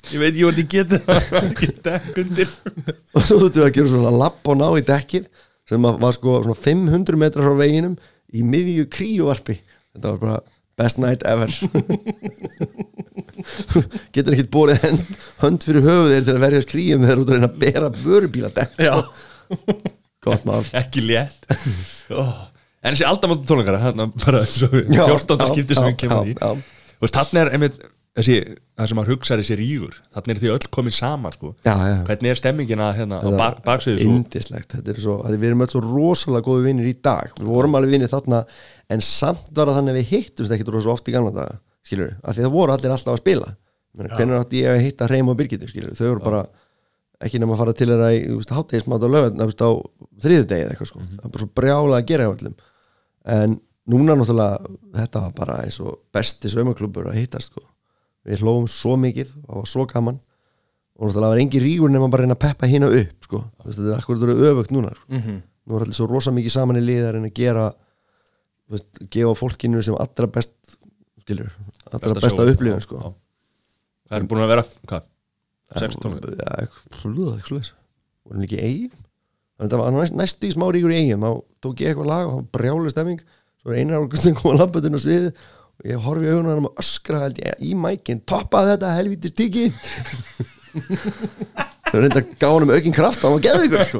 Ég 0.07 0.21
veit, 0.21 0.37
ég 0.39 0.47
var 0.47 0.55
ekki 0.55 0.67
getið 0.71 1.09
Ekki 1.41 1.67
dekk 1.83 2.19
undir. 2.21 2.51
Og 3.11 3.23
svo 3.23 3.39
þurftum 3.41 3.59
við 3.59 3.65
að 3.65 3.73
gera 3.75 3.91
svona 3.91 4.13
lapp 4.15 4.47
og 4.47 4.55
ná 4.59 4.67
í 4.79 4.83
dekkið 4.87 5.25
sem 5.67 5.83
var 5.83 6.15
sko 6.15 6.37
svona 6.45 6.55
500 6.63 7.19
metrar 7.19 7.47
frá 7.47 7.57
veginum 7.59 7.97
í 8.31 8.43
miðju 8.47 8.85
kríuvarpi. 8.93 9.57
Þetta 9.95 10.13
var 10.13 10.21
bara 10.21 10.37
best 10.77 10.99
night 11.01 11.23
ever. 11.27 11.49
Getur 14.15 14.33
ekkert 14.35 14.51
borið 14.53 14.83
hönd, 14.85 15.15
hönd 15.41 15.65
fyrir 15.65 15.85
höfuð 15.85 16.13
þeir 16.13 16.27
til 16.27 16.35
að 16.35 16.43
verja 16.45 16.67
kríum 16.71 17.05
þegar 17.05 17.17
þú 17.17 17.23
ert 17.23 17.31
að 17.31 17.35
reyna 17.37 17.49
að 17.49 17.59
bera 17.63 17.91
vörubíla 18.03 18.53
gott 20.27 20.47
mál. 20.47 20.63
Ekki 20.77 21.03
létt. 21.05 21.49
Oh. 22.13 22.47
En 22.85 22.93
þessi 22.95 23.07
aldamöndu 23.09 23.43
tónleikara 23.49 23.81
Hérna 23.81 24.05
bara 24.13 24.43
svo 24.47 24.69
Já, 24.71 25.03
14. 25.09 25.41
já, 25.41 25.47
skipti 25.51 25.75
sem 25.75 25.87
við 25.89 25.97
kemur 26.03 26.29
í. 26.31 26.35
þarna 27.17 27.41
er 27.43 27.49
einmitt 27.57 27.81
þessi, 28.17 28.37
það 28.77 28.89
sem 28.89 28.97
maður 28.97 29.13
hugsaði 29.13 29.43
þessi 29.43 29.57
rígur 29.59 29.97
þarna 30.15 30.33
er 30.33 30.39
því 30.41 30.49
öll 30.53 30.69
komin 30.73 30.95
saman 30.95 31.35
sko. 31.35 31.51
Já, 31.65 31.73
já. 31.75 31.95
hvernig 32.09 32.31
er 32.31 32.39
stemmingin 32.39 32.83
að 32.83 32.99
hérna 33.01 33.19
á 33.21 33.29
bak, 33.37 33.61
baksviðu 33.65 34.01
svo? 34.01 34.15
indislegt, 34.15 34.73
þetta 34.73 34.93
er 34.93 35.01
svo 35.03 35.17
við 35.27 35.47
erum 35.49 35.63
öll 35.65 35.69
svo 35.71 35.81
rosalega 35.85 36.47
góðu 36.47 36.65
vinnir 36.65 36.89
í 36.89 36.95
dag. 37.05 37.33
Við 37.37 37.51
vorum 37.51 37.77
alveg 37.79 37.95
vinnir 37.95 38.11
þarna 38.11 38.43
en 38.93 39.03
samt 39.05 39.51
var 39.51 39.69
það 39.69 39.79
þannig 39.79 39.95
að 39.95 39.99
við 40.01 40.13
hittumst 40.13 40.55
ekkit 40.55 40.71
rosa 40.73 40.93
oft 40.93 41.09
í 41.09 41.15
gamla 41.15 41.33
daga 41.35 41.59
skilur 41.87 42.15
af 42.23 42.35
því 42.35 42.47
það 42.47 42.55
voru 42.57 42.75
allir 42.75 42.95
alltaf 42.95 43.13
að 43.13 43.21
spila. 43.21 43.51
Hvernig 43.97 44.41
átti 44.41 44.63
ég 44.63 44.73
að 44.73 44.83
hitta 44.85 45.09
Reym 45.09 45.31
og 45.31 45.37
Birgitur 45.39 45.71
skilur 45.71 45.95
þau 45.97 46.07
voru 46.09 46.25
bara 46.25 46.41
ekki 47.25 47.39
nema 47.41 47.55
að 47.55 47.61
fara 47.63 47.77
til 47.77 47.87
þeirra 47.89 48.09
í 48.13 48.19
háttegismat 48.53 49.05
á 49.05 49.09
lögð 49.09 49.39
á 49.41 49.69
þriðudegi 50.21 50.65
eða 50.65 50.73
eitthvað 50.73 50.91
sko. 50.91 51.05
Það 51.05 51.23
er 51.23 51.33
bara 51.33 51.43
svo 51.43 51.53
brjálega 51.57 52.01
að 52.01 52.11
gera 52.11 52.27
hjá 52.27 52.33
öllum. 52.35 52.59
En 53.37 53.55
núna 53.89 54.17
náttúrulega 54.19 54.75
þetta 54.99 55.23
var 55.23 55.33
bara 55.39 55.57
eins 55.63 55.79
og 55.81 55.97
besti 56.13 56.51
saumaklubur 56.51 57.09
að 57.09 57.17
hittast 57.23 57.49
sko 57.49 57.63
við 58.27 58.43
hlófum 58.43 58.67
svo 58.71 58.95
mikið, 59.01 59.33
það 59.45 59.59
var 59.61 59.69
svo 59.71 59.85
gaman 59.89 60.19
og 60.97 61.07
náttúrulega 61.07 61.33
var 61.33 61.41
engin 61.43 61.63
rígur 61.63 61.93
nema 61.93 62.09
bara 62.09 62.23
að 62.23 62.27
reyna 62.27 62.37
að 62.37 62.43
peppa 62.43 62.69
hérna 62.69 62.89
upp 62.89 63.27
sko. 63.27 63.43
Þetta 63.63 63.85
er 63.85 63.99
akkur 63.99 64.21
þetta 64.21 64.47
öfugt 64.51 64.73
núna 64.73 64.93
sko. 64.95 65.07
Mhm. 65.13 65.41
nú 65.67 65.75
er 65.75 65.83
allir 65.83 65.97
svo 65.97 66.07
rosa 66.07 66.31
mikið 66.31 66.53
saman 66.53 66.79
í 66.79 66.83
liðar 66.85 67.17
en 67.19 67.27
að 67.27 67.33
gera 67.35 67.65
veist, 68.71 69.01
gefa 69.11 69.33
fólkinu 69.35 69.81
sem 69.83 69.95
allra 69.99 70.27
best 70.31 70.53
skilur, 71.23 71.51
allra 71.91 72.13
besta, 72.15 72.29
show. 72.39 72.53
upplifun 72.53 72.81
sko. 72.85 73.01
Já. 73.01 73.13
Það 74.07 74.17
er 74.17 74.27
búin 74.31 74.43
að 74.45 74.51
vera, 74.53 74.63
hvað, 74.87 75.09
16 75.75 76.15
ja, 76.39 76.53
eitthvað 76.61 77.35
eitthvað 77.35 77.73
vorum 78.27 78.43
líka 78.43 78.59
í 78.59 78.63
eigin 78.63 79.03
það 79.57 79.79
var 79.81 79.95
næst, 79.95 80.15
næstu 80.17 80.47
í 80.47 80.53
smá 80.53 80.67
ríkur 80.71 80.93
í 80.93 80.99
eigin 81.01 81.23
þá 81.23 81.29
tók 81.63 81.81
ég 81.81 81.91
eitthvað 81.91 82.11
lag 82.11 82.27
og 82.27 82.31
það 82.31 82.39
var 82.39 82.49
brjálu 82.57 82.93
stemming 82.93 83.21
svo 83.61 83.73
er 83.73 83.79
einar 83.81 84.03
ára 84.03 84.21
sem 84.21 84.35
kom 84.37 84.53
að 84.53 84.61
lampatinn 84.61 84.97
og 84.97 85.03
sviði 85.03 85.31
og 85.33 85.41
ég 85.85 86.01
horfi 86.07 86.31
hann 86.31 86.65
og 86.65 86.81
öskra 86.81 87.23
held 87.25 87.37
ég 87.43 87.61
í 87.61 87.75
mækin, 87.77 88.23
toppa 88.25 88.63
þetta 88.71 88.95
helvítis 88.97 89.35
tiki. 89.37 89.69
Það 91.87 91.93
er 91.95 92.03
reynda 92.03 92.21
að 92.21 92.31
gá 92.41 92.47
hann 92.49 92.65
um 92.65 92.73
aukinn 92.75 92.95
kraft 92.95 93.23
geðvíkur 93.45 93.85
sko. 93.87 93.99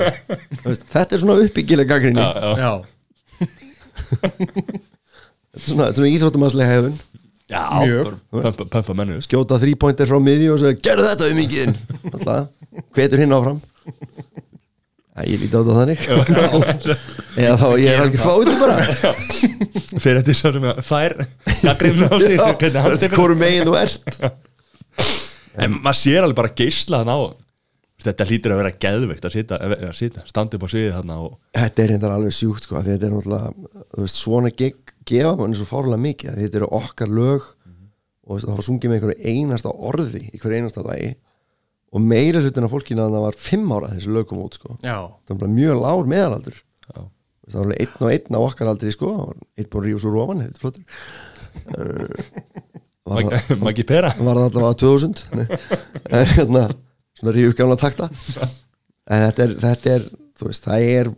Þú 0.62 0.68
veist, 0.72 0.88
þetta 0.92 1.16
er 1.16 1.22
svona 1.24 1.38
uppbyggilega 1.46 1.94
gaggrinni 1.94 2.26
þetta 4.08 5.58
er 5.58 5.64
svona, 5.64 5.88
er 5.88 5.96
svona 5.98 6.12
íþróttumanslega 6.12 6.76
hefun 6.76 6.98
Já, 7.48 7.64
pumpa 8.60 8.94
mennu 8.98 9.22
skjóta 9.24 9.56
þrýpointer 9.62 10.10
frá 10.10 10.20
miðju 10.20 10.54
og 10.54 10.60
segja 10.62 10.80
gerðu 10.84 11.06
þetta 11.08 11.30
um 11.32 11.38
mikið 11.40 11.68
alltaf, 12.12 12.50
hvetur 12.98 13.24
hinn 13.24 13.36
áfram 13.38 13.62
ég 15.26 15.42
líti 15.42 15.58
á 15.58 15.62
þetta 15.62 15.78
þannig. 15.80 16.00
Eða 17.42 17.56
þá 17.58 17.68
ég 17.82 17.90
er 17.94 18.04
alveg 18.04 18.22
fáið 18.22 18.52
bara. 18.62 18.78
Fyrir 19.98 20.22
þetta 20.22 20.36
svo 20.38 20.52
sem 20.54 20.68
að 20.70 20.84
þær 20.86 21.16
Gaggrinu 21.64 22.08
á 22.10 22.16
sig 22.22 22.38
hvernig 22.38 22.78
hann 22.78 22.94
þetta 22.94 22.94
er 22.94 23.02
tekur 23.04 23.24
hvorum 23.24 23.42
megin 23.42 23.68
þú 23.68 23.76
ert. 23.82 24.08
En 25.58 25.74
maður 25.82 25.98
sér 25.98 26.22
alveg 26.22 26.38
bara 26.38 26.54
geisla 26.54 27.02
þann 27.02 27.14
á. 27.18 27.20
Þetta 28.06 28.26
hlýtur 28.30 28.54
að 28.54 28.60
vera 28.62 28.72
geðveikt 28.86 29.26
að 29.26 29.34
sita, 29.34 29.58
að 29.58 29.96
sita 29.98 30.22
standa 30.30 30.60
upp 30.60 30.66
á 30.66 30.70
sviðið 30.70 30.92
þarna 31.00 31.16
og 31.26 31.32
þetta 31.58 31.82
er 31.82 31.90
reyndar 31.92 32.14
alveg 32.14 32.36
sjúkt 32.38 32.68
sko, 32.68 32.78
því 32.78 32.94
þetta 32.94 33.08
er 33.08 33.16
náttúrulega 33.16 33.80
veist, 33.98 34.20
svona 34.22 34.52
gig 34.54 34.94
gefa 35.10 35.32
manni 35.40 35.58
svo 35.58 35.66
fárlega 35.66 36.04
mikið 36.04 36.36
því 36.36 36.46
þetta 36.46 36.60
eru 36.62 36.70
okkar 36.78 37.10
lög 37.10 37.48
og 37.48 38.30
þú 38.30 38.36
veist, 38.36 38.46
það 38.46 38.60
var 38.60 38.68
sungið 38.68 38.92
með 38.92 39.00
einhverju 39.00 39.34
einasta 39.34 39.74
orði 39.90 40.22
í 40.30 40.42
hverju 40.44 40.62
einasta 40.62 40.86
lagi 40.86 41.10
og 41.94 42.04
meira 42.04 42.42
hlutin 42.44 42.68
af 42.68 42.74
fólkinu 42.74 43.04
að 43.04 43.16
það 43.16 43.26
var 43.28 43.38
fimm 43.40 43.72
ára 43.76 43.92
þessi 43.94 44.14
lög 44.16 44.28
kom 44.30 44.42
út 44.44 44.58
sko. 44.60 44.76
já, 44.84 44.98
það 45.30 45.44
var 45.44 45.54
mjög 45.54 45.82
lár 45.84 46.10
meðalaldur 46.14 46.58
Já. 46.88 47.00
það 47.48 47.60
var 47.62 47.74
einn 47.78 48.02
og 48.02 48.12
einn 48.12 48.38
á 48.38 48.40
okkar 48.44 48.72
aldri 48.72 48.94
sko. 48.96 49.14
einn 49.58 49.70
búin 49.72 49.88
rífus 49.88 50.08
úr 50.10 50.20
ofan 50.24 50.44
þetta 50.44 50.58
er 50.58 50.64
flottur 50.66 50.84
var, 53.08 53.30
það, 53.32 53.54
Maggi 53.64 53.86
Pera 53.88 54.12
var 54.20 54.42
það 54.42 54.50
allavega 54.50 54.80
2000 54.84 55.24
Nei. 55.40 55.48
en 56.18 56.34
hérna 56.36 56.66
svona 57.18 57.36
rífus 57.38 57.58
gamla 57.60 57.80
takta 57.80 58.10
en 58.12 59.24
þetta 59.30 59.48
er, 59.48 59.56
þetta 59.64 59.96
er 59.96 60.10
þú 60.38 60.52
veist, 60.52 60.68
það 60.68 60.90
er 60.92 61.14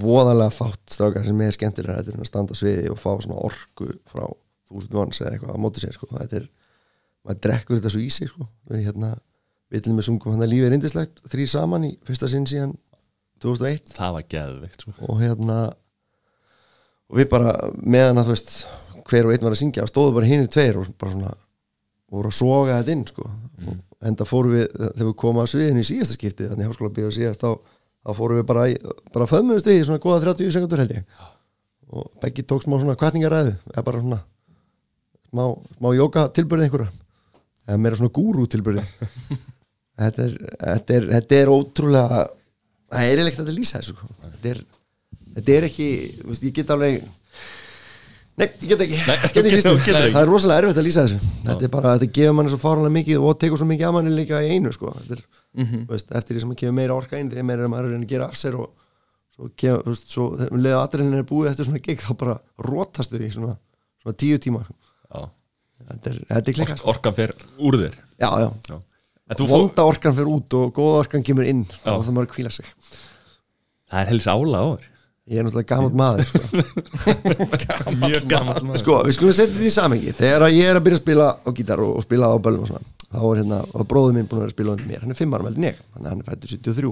voðalega 0.00 0.54
fátt 0.54 0.94
strákar 0.94 1.24
sem 1.26 1.40
er 1.42 1.56
skemmtilega 1.56 1.98
þetta 1.98 2.12
er 2.14 2.22
að 2.22 2.30
standa 2.30 2.56
sviði 2.58 2.92
og 2.92 3.00
fá 3.00 3.10
svona 3.24 3.40
orku 3.48 3.88
frá 4.10 4.28
þúsund 4.70 4.94
manns 4.94 5.18
eða 5.22 5.32
eitthvað 5.34 5.56
á 5.58 5.62
móti 5.64 5.82
sér 5.82 5.96
sko. 5.96 6.06
þetta 6.12 6.38
er, 6.38 6.46
maður 7.26 7.40
drekkur 7.46 7.80
þetta 7.80 7.92
svo 7.96 8.02
í 8.04 8.10
sig 8.14 8.30
sko. 8.30 8.46
hérna, 8.70 9.16
við 9.70 9.84
til 9.86 9.94
með 9.96 10.06
sungum 10.08 10.32
hann 10.34 10.42
að 10.44 10.50
lífið 10.54 10.68
er 10.70 10.76
indislegt, 10.78 11.20
þrý 11.30 11.44
saman 11.50 11.84
í 11.86 11.92
fyrsta 12.06 12.28
sinn 12.32 12.46
síðan 12.50 12.72
2001 13.40 13.94
Það 13.96 14.14
var 14.16 14.24
geðveikt 14.34 14.82
sko. 14.84 14.94
og 15.08 15.20
hérna 15.22 15.58
og 17.10 17.18
við 17.20 17.28
bara 17.32 17.52
meðan 17.82 18.20
að 18.22 18.28
þú 18.30 18.34
veist 18.34 18.54
hver 19.10 19.26
og 19.26 19.32
einn 19.34 19.46
var 19.46 19.54
að 19.56 19.60
syngja 19.62 19.84
og 19.86 19.90
stóðu 19.90 20.12
bara 20.18 20.28
hinnir 20.30 20.50
tveir 20.52 20.76
og 20.82 20.90
bara 21.00 21.14
svona 21.14 21.32
voru 22.10 22.30
að 22.30 22.36
soga 22.36 22.76
þetta 22.80 22.94
inn 22.96 23.04
sko. 23.06 23.24
Mm. 23.60 23.78
en 24.06 24.16
það 24.18 24.28
fórum 24.30 24.54
við, 24.56 24.66
þegar 24.74 25.06
við 25.10 25.16
komum 25.22 25.42
að 25.42 25.50
sviðinu 25.52 25.82
í 25.84 25.88
síðasta 25.90 26.16
skipti 26.16 26.46
þannig 26.50 26.66
að 26.66 26.70
háskóla 26.72 26.92
bíða 26.96 27.10
síðast 27.16 27.42
þá, 27.44 27.50
þá 28.06 28.10
fórum 28.18 28.38
við 28.40 28.46
bara, 28.50 28.64
í- 28.72 28.94
bara 29.14 29.28
föðmuðust 29.30 29.68
við 29.70 29.78
í 29.80 29.84
svona 29.88 30.02
góða 30.02 30.22
30 30.24 30.54
sekundur 30.56 30.80
held 30.82 30.94
ég. 30.96 31.04
Og 31.90 32.06
Beggi 32.22 32.44
tók 32.46 32.62
smá 32.64 32.78
svona 32.80 32.96
kvartningaræðu 32.98 33.52
eða 33.74 33.84
bara 33.86 34.00
svona 34.02 34.20
smá, 35.30 35.44
smá 35.78 35.88
jóka 35.98 36.24
tilbyrði 36.38 36.66
einhverja. 36.68 36.90
Eða 37.68 37.80
meira 37.84 37.98
svona 38.00 38.14
gúrú 38.16 38.46
tilbyrði 38.50 38.86
þetta, 40.00 40.26
er, 40.26 40.34
þetta, 40.64 40.98
er, 40.98 41.08
þetta 41.14 41.38
er 41.44 41.52
ótrúlega 41.54 42.20
það 42.90 43.06
er 43.06 43.22
eiginlega 43.22 43.46
að 43.46 43.56
lýsa 43.60 43.78
þessu 43.80 43.94
sko. 43.96 44.08
þetta 44.26 44.52
er, 44.54 44.60
þetta 45.36 45.56
er 45.58 45.66
ekki 45.70 45.88
veist, 46.30 46.46
ég 46.48 46.54
get 46.60 46.74
alveg 46.76 47.02
Nei, 48.40 48.46
ég 48.62 48.70
get 48.70 48.80
ekki, 48.86 48.98
Nei, 49.04 49.16
get 49.20 49.34
ekki 49.36 49.40
því. 49.42 49.72
getur 49.84 49.96
ekki. 49.98 50.12
Það 50.14 50.22
er 50.22 50.30
rosalega 50.30 50.60
erfitt 50.62 50.78
að 50.80 50.86
lýsa 50.86 51.02
þessu 51.04 51.18
Þetta 51.44 51.66
er 51.66 51.72
bara, 51.74 51.90
þetta 51.98 52.14
gefur 52.16 52.36
manni 52.38 52.52
svo 52.54 52.60
fárlega 52.62 52.92
mikið 52.94 53.24
og 53.28 53.34
tekur 53.42 53.60
svo 53.60 53.66
mikið 53.68 53.88
af 53.90 53.94
manni 53.98 54.12
líka 54.16 54.38
í 54.46 54.52
einu 54.54 54.72
sko. 54.72 54.92
Þetta 54.96 55.16
er, 55.18 55.24
Mhm. 55.50 55.80
þú 55.84 55.90
veist, 55.92 56.12
eftir 56.14 56.36
því 56.36 56.40
sem 56.44 56.50
að 56.54 56.58
gefa 56.62 56.72
meira 56.78 56.94
orka 56.94 57.18
inn 57.18 57.28
því 57.30 57.42
meira 57.44 57.64
er 57.66 57.68
maður 57.68 57.96
að 57.98 58.06
gera 58.08 58.28
af 58.30 58.36
sér 58.38 58.54
og 58.56 58.70
svo, 59.34 59.50
gefa, 59.58 59.82
þú 59.82 59.90
veist, 59.92 60.06
svo 60.14 60.26
um 60.46 60.62
leða 60.62 60.80
aðriðin 60.86 61.18
er 61.18 61.26
búið 61.26 61.50
eftir 61.50 61.66
svona 61.68 61.82
gig 61.82 61.98
þá 62.00 62.12
bara 62.22 62.36
rótastu 62.68 63.18
í 63.20 63.30
svona, 63.34 63.56
svona 64.00 64.16
tíu 64.16 64.38
tíma 64.38 64.62
Já. 64.64 65.26
Þetta 65.90 66.10
er, 66.14 66.18
þetta 66.30 66.48
er 66.48 66.56
klikkast 66.60 66.86
Orkan 66.86 67.14
fer 67.18 67.34
úr 67.58 67.76
þér 67.82 67.94
Já, 68.22 68.30
já, 68.40 68.48
Já. 68.70 68.78
Vonda 69.38 69.86
orkan 69.86 70.14
fyrir 70.16 70.30
út 70.32 70.56
og 70.58 70.72
góða 70.74 71.02
orkan 71.04 71.24
kemur 71.26 71.46
inn 71.46 71.62
og 71.62 72.04
það 72.04 72.14
maður 72.14 72.28
að 72.28 72.32
kvíla 72.34 72.54
sig. 72.54 72.70
Það 73.90 74.00
er 74.02 74.10
helst 74.10 74.30
ála 74.30 74.62
á 74.62 74.66
þér. 74.70 74.86
Ég 75.30 75.38
er 75.38 75.46
náttúrulega 75.46 75.70
gammal 75.70 75.92
maður 75.94 76.26
sko. 76.26 76.40
Mjög 78.02 78.24
gaman 78.30 78.78
sko, 78.80 78.96
við 79.06 79.14
skulum 79.14 79.36
setja 79.36 79.54
því 79.54 79.68
í 79.68 79.74
samengi 79.74 80.14
þegar 80.18 80.46
að 80.48 80.56
ég 80.56 80.70
er 80.70 80.78
að 80.80 80.86
byrja 80.88 80.98
að 80.98 81.02
spila 81.04 81.28
á 81.38 81.48
gítar 81.54 81.82
og, 81.84 81.92
og 82.00 82.06
spila 82.06 82.30
á 82.34 82.36
böllum 82.42 82.64
og 82.64 82.70
svona 82.72 82.82
þá 83.10 83.20
er 83.20 83.40
hérna, 83.42 83.60
og 83.70 83.86
bróður 83.90 84.16
minn 84.16 84.26
búin 84.30 84.40
að 84.40 84.42
vera 84.42 84.50
að 84.50 84.56
spila 84.56 84.74
undir 84.74 84.88
mér. 84.90 85.04
Hann 85.04 85.14
er 85.14 85.18
fimm 85.20 85.36
ára 85.36 85.46
meldin 85.46 85.68
ég, 85.68 85.78
þannig 85.92 86.08
að 86.08 86.10
hann 86.10 86.24
er 86.24 86.30
fættur 86.30 86.54
73 86.56 86.90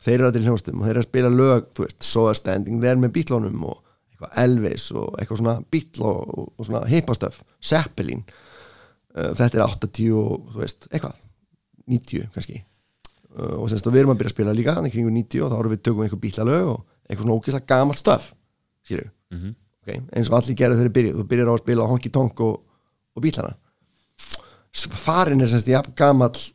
þeir 0.00 0.16
eru 0.16 0.28
allir 0.28 0.44
í 0.44 0.48
hljónstum 0.48 0.80
og 0.80 0.86
þeir 0.86 0.92
eru 0.94 1.02
að 1.02 1.08
spila 1.08 1.32
lög 1.32 1.70
þú 1.76 1.86
veist, 1.86 1.98
Soda 2.10 2.36
Standing 2.36 2.84
There 2.84 3.00
með 3.00 3.14
bítlónum 3.16 3.64
og 3.68 3.80
eitthvað 4.12 4.38
Elvis 4.44 4.86
og 4.96 5.16
eitthvað 5.16 5.40
svona 5.42 5.56
bítl 5.72 6.04
og, 6.04 6.20
og, 6.36 6.52
og 6.56 6.68
svona 6.68 6.84
hippastöf 6.88 7.40
Zeppelin. 7.64 8.24
Uh, 9.16 9.32
þetta 9.36 9.60
er 9.60 9.64
80 9.66 10.14
og 10.20 10.52
þú 10.52 10.64
veist, 10.64 10.88
eitthvað 10.92 11.16
90 11.88 12.28
kannski. 12.34 12.60
Og 13.40 13.70
semst 13.70 13.86
og 13.86 13.94
við 13.94 14.04
erum 14.04 14.14
að 14.14 14.20
byrja 14.20 14.32
að 14.32 14.36
spila 14.36 14.54
líka 14.56 14.74
þannig 14.76 14.94
kringu 14.94 15.12
90 15.14 15.44
og 15.46 15.52
þá 15.52 15.56
erum 15.60 15.74
við 15.74 15.82
tökum 15.86 16.04
eitthvað 16.04 16.22
bítlalög 16.24 16.70
og 16.72 16.78
eitthvað 17.06 17.26
svona 17.26 17.36
ógeðslega 17.38 17.68
gamalt 17.70 18.00
stöf 18.00 18.30
skilju 18.86 19.06
okay? 19.82 20.00
eins 20.16 20.30
og 20.30 20.38
allir 20.38 20.58
gerðu 20.58 20.78
þegar 20.78 20.88
þeir 20.88 20.96
byrjuð 20.98 21.20
þú 21.20 21.26
byrjar 21.32 21.50
á 21.50 21.54
að 21.54 21.62
spila 21.62 21.90
honky 21.90 22.12
tonk 22.14 22.42
og, 22.46 22.56
og 23.14 23.24
bílana. 23.24 23.54
Farin 25.04 25.44
er 25.44 25.50
semst 25.50 25.70
jafn 25.70 25.94
gamall 25.98 26.46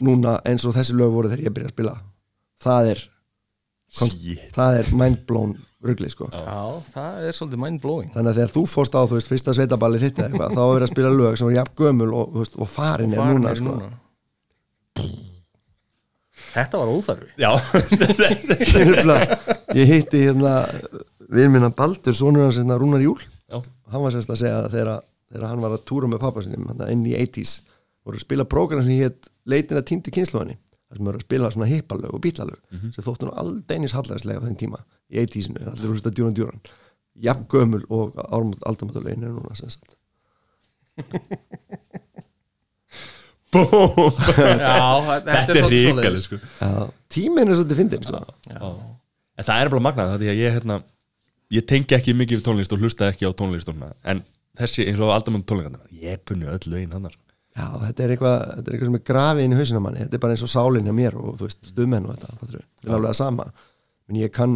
núna 0.00 0.38
eins 0.48 0.66
og 0.66 0.76
þessi 0.76 0.96
lög 0.98 1.16
voru 1.16 1.32
þegar 1.32 1.48
ég 1.48 1.56
byrjaði 1.56 1.72
að 1.72 1.76
spila. 1.76 1.96
Það 2.60 2.92
er 2.94 3.02
Shit. 3.90 4.46
það 4.54 4.76
er 4.78 4.92
mindblown 4.94 5.56
ruglið 5.82 6.12
sko. 6.12 6.28
Já, 6.30 6.82
það 6.92 7.26
er 7.26 7.36
svolítið 7.36 7.62
mind-blowing. 7.62 8.10
Þannig 8.14 8.30
að 8.30 8.38
þegar 8.40 8.52
þú 8.54 8.62
fórst 8.68 8.96
á 8.96 9.00
þú 9.00 9.16
veist 9.16 9.30
fyrsta 9.32 9.54
sveitaballi 9.56 10.00
þitt 10.02 10.20
eða 10.20 10.28
eitthvað 10.28 10.56
þá 10.58 10.62
er 10.66 10.84
að 10.84 10.92
spila 10.92 11.12
lög 11.14 11.38
sem 11.40 11.48
var 11.48 11.56
jafn 11.56 11.76
gömul 11.80 12.08
og, 12.12 12.34
veist, 12.36 12.58
og 12.60 12.68
farin 12.68 13.14
er 13.14 13.22
Farin 13.22 13.40
núna 13.40 13.54
er 13.54 13.60
sko 13.60 13.76
Þetta 16.50 16.80
var 16.80 16.90
óþarfi. 16.90 17.28
Já, 17.38 17.50
Ég 19.78 19.86
hitti 19.86 20.24
hérna 20.24 20.54
við 21.30 21.52
minna 21.52 21.70
Baldur, 21.74 22.16
sonur 22.16 22.48
hans 22.48 22.58
hérna 22.58 22.78
Rúnar 22.80 23.04
Júl. 23.04 23.20
Já, 23.50 23.60
hann 23.92 24.04
var 24.06 24.14
semst 24.14 24.32
að 24.32 24.40
segja 24.42 24.64
að 24.64 24.74
þegar, 24.74 25.04
þegar 25.30 25.46
hann 25.52 25.62
var 25.66 25.76
að 25.76 25.86
túra 25.90 26.10
með 26.10 26.24
pappa 26.24 26.42
sinni 26.42 26.58
þarna 26.64 26.90
inn 26.94 27.06
í 27.06 27.14
80s 27.18 27.54
voru 28.06 28.18
að 28.18 28.24
spila 28.24 28.48
prógram 28.48 28.82
sem 28.82 28.98
hétt 28.98 29.30
leitin 29.50 29.78
að 29.78 29.88
týndu 29.92 30.12
kynsluðinni 30.14 30.56
þar 30.56 30.98
sem 30.98 31.08
voru 31.10 31.20
að 31.20 31.26
spila 31.26 31.50
svona 31.54 31.70
hippalög 31.70 32.14
og 32.16 32.22
bílalög 32.24 32.60
sem 32.96 33.04
þóttu 33.04 33.28
nú 33.28 33.34
aldeinis 33.38 33.94
hallarislega 33.94 34.40
á 34.40 34.46
þeim 34.46 34.58
tíma 34.58 34.80
í 35.12 35.20
80sinu, 35.22 35.60
allir 35.68 35.92
voru 35.92 36.00
að 36.00 36.16
djúran. 36.16 36.36
Djúran 36.38 36.62
jafn 37.20 37.46
gömul 37.50 37.84
og 37.90 38.16
aldamáttulegin 38.30 39.26
er 39.26 39.34
núna 39.34 39.56
sem 39.58 39.70
sagt 39.72 39.96
búm 43.54 44.20
Já, 44.60 44.86
þetta 45.26 45.56
er 45.56 45.68
ríkali 45.72 46.22
sko 46.22 46.40
Já, 46.40 46.70
tíminn 47.12 47.50
er 47.50 47.58
svolítið 47.58 47.80
fyndin 47.82 48.04
sko. 48.06 48.22
Já. 48.50 48.60
En 49.40 49.48
það 49.48 49.62
er 49.64 49.72
bara 49.74 49.86
magnað 49.88 50.18
því 50.20 50.32
að 50.32 50.42
ég 50.42 50.58
hérna 50.58 50.82
ég 51.50 51.66
tengi 51.66 51.96
ekki 51.96 52.14
mikið 52.14 52.40
við 52.40 52.46
tónlist 52.46 52.76
og 52.76 52.84
hlusta 52.84 53.10
ekki 53.10 53.26
á 53.26 53.32
tónlist 53.34 53.70
og 53.70 53.74
svona. 53.76 53.94
en 54.04 54.22
þessi 54.60 54.86
eins 54.86 55.02
og 55.02 55.10
aldamöndu 55.14 55.48
tónleikana 55.50 55.82
ég 55.98 56.22
kunni 56.28 56.48
öll 56.50 56.70
lögin 56.70 56.94
hann 56.94 57.10
Já, 57.50 57.66
þetta 57.82 58.04
er 58.04 58.12
eitthvað, 58.14 58.42
þetta 58.56 58.70
er 58.70 58.74
eitthvað 58.74 58.88
sem 58.88 58.98
er 59.00 59.06
grafið 59.08 59.44
inn 59.44 59.54
í 59.54 59.56
hausina 59.58 59.80
á 59.82 59.84
manni, 59.84 60.02
þetta 60.04 60.16
er 60.16 60.22
bara 60.22 60.34
eins 60.36 60.44
og 60.46 60.50
sálinn 60.52 60.86
hjá 60.86 60.94
mér 60.94 61.16
og 61.18 61.32
þú 61.40 61.48
veist, 61.48 61.64
stuðmenn 61.72 62.06
og 62.06 62.12
þetta, 62.14 62.36
þetta 62.44 62.60
er 62.60 62.92
alveg 62.94 63.10
að 63.10 63.16
sama, 63.18 63.46
en 64.06 64.20
ég 64.20 64.30
kann 64.36 64.54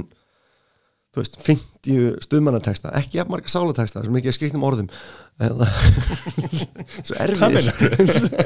þú 1.14 1.22
veist, 1.22 1.36
50 1.46 2.24
stuðmannateksta 2.24 2.90
ekki 2.98 3.20
jafn 3.20 3.30
marga 3.30 3.50
sálateksta, 3.52 4.02
sem 4.02 4.16
ekki 4.18 4.30
að 4.32 4.36
skriknum 4.38 4.64
orðum. 4.66 4.88
Eða 5.44 5.66
svo 7.06 7.16
erfið 7.22 7.68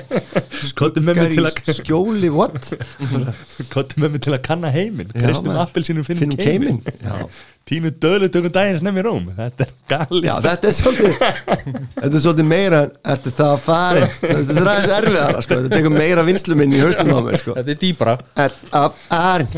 Kottu 0.78 1.02
með 1.04 1.20
mig 1.20 1.34
til 1.36 1.44
að 1.44 1.58
skjóli, 1.76 2.30
what? 2.32 2.70
Kottu 3.74 4.00
með 4.02 4.14
mig 4.14 4.24
til 4.24 4.34
að 4.36 4.42
kanna 4.48 4.72
heiminn. 4.74 5.12
Kristum 5.14 5.56
appelsínum 5.60 6.06
finnum 6.06 6.32
Finnum 6.32 6.40
keiminn 6.40 6.80
keiminn, 6.84 7.04
já. 7.04 7.28
Tínu 7.68 7.92
döðlu 8.00 8.30
tökum 8.32 8.52
daginn 8.52 8.78
snemmi 8.80 9.04
róm. 9.04 9.26
Þetta 9.36 9.66
er 9.66 9.72
gali 9.92 10.22
Já, 10.24 10.34
þetta 10.44 10.70
er 10.70 10.76
svolítið 10.78 11.18
þetta 11.20 12.08
er 12.08 12.22
svolítið 12.24 12.48
meira 12.48 12.80
ertu 13.14 13.32
það 13.36 13.52
að 13.52 13.64
fara 13.66 14.08
þetta 14.08 14.56
er 14.56 14.70
aðeins 14.72 14.94
erfiðara, 14.98 15.44
sko. 15.44 15.60
Þetta 15.60 15.76
tekur 15.76 15.96
meira 15.96 16.24
vinslu 16.28 16.56
minn 16.58 16.72
í 16.72 16.80
haustum 16.80 17.12
á 17.12 17.20
mér, 17.28 17.40
sko. 17.44 17.56
Þetta 17.60 17.74
er 17.74 17.80
dýbra 17.84 18.16
er 18.40 19.48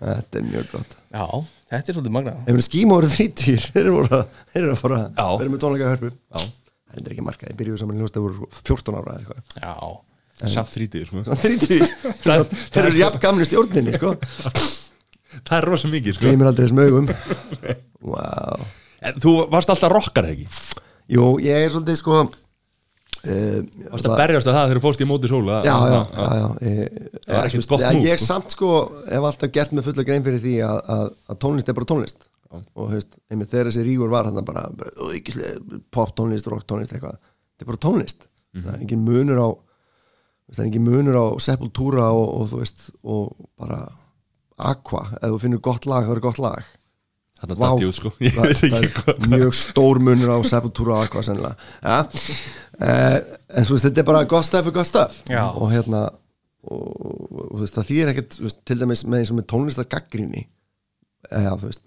Þetta 0.00 0.40
er 0.40 0.46
mjög 0.48 0.70
gott. 0.72 0.96
Já, 1.12 1.26
þetta 1.70 1.92
er 1.92 1.96
svolítið 1.96 2.14
magnað 2.16 2.48
Ef 2.50 2.56
við 2.58 2.64
skíma 2.66 2.96
voru 2.98 3.10
þrítýr 3.14 3.64
þeir 3.70 3.82
eru 3.84 3.94
voru 3.98 4.12
að- 4.20 4.38
þeir 4.52 4.62
eru 4.64 4.72
að 4.74 4.80
fara 4.82 4.98
Já. 5.00 5.24
að 5.26 5.38
vera 5.42 5.52
með 5.54 5.62
tónleika 5.64 5.90
hörpu 5.94 6.10
Já, 6.10 6.40
Það 6.90 7.00
er 7.06 7.12
ekki 7.14 7.22
markað, 7.26 7.50
þeir 7.52 7.58
byrjuðu 7.60 7.78
saman 7.84 7.96
í 7.96 8.00
hljósta 8.02 8.22
voru 8.24 8.48
14 8.66 8.96
ára 8.98 9.12
eða 9.14 9.20
eitthvað 9.20 9.40
Já, 9.60 10.50
samt 10.50 10.72
þrítið 10.74 11.02
sko. 11.06 11.22
Þrítýr, 11.44 11.84
þeir 12.74 12.86
eru 12.88 12.98
jafn 13.02 13.20
gamli 13.22 13.44
í 13.44 13.48
stjórninni 13.50 13.92
sko. 13.94 14.14
Það 15.46 15.56
er 15.60 15.66
rosa 15.68 15.90
mikið 15.92 16.16
sko. 16.16 16.24
Gleimir 16.24 16.48
aldrei 16.50 16.66
augum 16.88 17.10
wow. 18.10 18.64
En 19.00 19.20
Þú 19.22 19.34
varst 19.52 19.70
alltaf 19.72 19.92
rockar 19.94 20.26
ekki 20.32 20.48
Jú, 21.10 21.36
ég 21.44 21.66
er 21.66 21.70
svolítið 21.74 22.00
sko 22.00 22.24
Varst 23.24 24.06
að 24.08 24.16
berjast 24.16 24.48
að 24.48 24.54
það 24.56 24.66
þegar 24.66 24.78
þú 24.80 24.82
fórst 24.86 25.02
í 25.04 25.08
móti 25.10 25.28
sóla? 25.30 25.58
Já, 25.66 25.74
já, 25.92 26.00
já, 26.16 26.26
já 26.40 26.46
ég, 26.64 26.98
Það 27.26 27.36
var 27.36 27.46
ekkert 27.50 27.60
ég, 27.60 27.68
gott 27.70 27.84
move, 27.84 28.06
ég 28.08 28.18
sko. 28.22 28.26
samt 28.30 28.54
sko 28.56 28.70
hef 29.10 29.26
alltaf 29.30 29.52
gert 29.52 29.72
með 29.76 29.88
fulla 29.90 30.04
grein 30.08 30.24
fyrir 30.24 30.40
því 30.44 30.54
að, 30.64 30.78
að, 30.96 31.04
að 31.34 31.40
tónlist 31.44 31.68
er 31.72 31.76
bara 31.80 31.90
tónlist. 31.92 32.26
Já. 32.50 32.58
og 32.74 32.88
hefst, 32.90 33.12
þegar 33.30 33.68
þessi 33.70 33.82
rígur 33.86 34.08
var 34.10 34.26
hann 34.26 34.40
bara, 34.44 34.64
bara 34.74 34.90
"Ó, 34.98 35.12
ekki 35.14 35.36
sle- 35.36 35.80
pop 35.94 36.10
tónlist, 36.18 36.48
rock 36.50 36.64
tónlist 36.66 36.90
eitthvað, 36.96 37.20
þetta 37.54 37.62
er 37.62 37.68
bara 37.70 37.82
tónlist. 37.86 38.26
Mhm. 38.56 38.64
það 38.64 38.74
er 38.74 38.80
engin 38.82 39.04
munur 39.06 39.38
á 39.38 39.48
það 40.50 40.58
er 40.58 40.66
engin 40.66 40.82
munur 40.88 41.14
á 41.14 41.26
Sepultura 41.38 42.08
og, 42.10 42.26
og 42.40 42.48
þú 42.50 42.58
veist, 42.64 42.90
og 43.04 43.36
bara 43.60 43.84
Aqua, 44.58 45.04
ef 45.22 45.30
þú 45.30 45.38
finnur 45.44 45.60
gott 45.62 45.86
lag 45.86 46.04
það 46.08 46.16
er 46.16 46.20
gott 46.26 46.38
lag 46.42 46.64
Vá, 47.40 47.54
dætti 47.54 47.88
út 47.88 47.96
sko. 47.96 48.12
Það, 48.36 48.50
það 48.60 48.86
er 48.86 49.28
mjög 49.32 49.54
stór 49.56 50.00
munur 50.04 50.32
á 50.34 50.38
Sepultura 50.44 50.98
og 50.98 51.06
Aqua 51.06 51.22
sennilega. 51.24 51.56
Ja. 51.80 52.00
uh, 52.04 53.38
en 53.56 53.68
þú 53.68 53.76
veist, 53.76 53.86
þetta 53.86 54.02
er 54.02 54.08
bara 54.10 54.26
gott 54.28 54.48
stöf 54.48 54.68
og 54.68 54.76
gott 54.76 54.90
stöf 54.90 55.22
Já. 55.30 55.44
og 55.48 55.70
hérna 55.72 56.02
og, 56.68 56.82
og, 56.84 57.46
þú 57.54 57.62
veist, 57.62 57.78
það 57.78 57.88
þýðir 57.90 58.12
ekkert 58.12 58.36
þú 58.36 58.46
veist, 58.46 58.60
til 58.68 58.78
dæmis 58.82 59.04
með 59.06 59.22
eins 59.22 59.32
og 59.32 59.38
með 59.38 59.46
tónlistar 59.54 59.88
gaggrinni 59.90 60.44
eða 61.30 61.56
þú 61.62 61.70
veist 61.70 61.82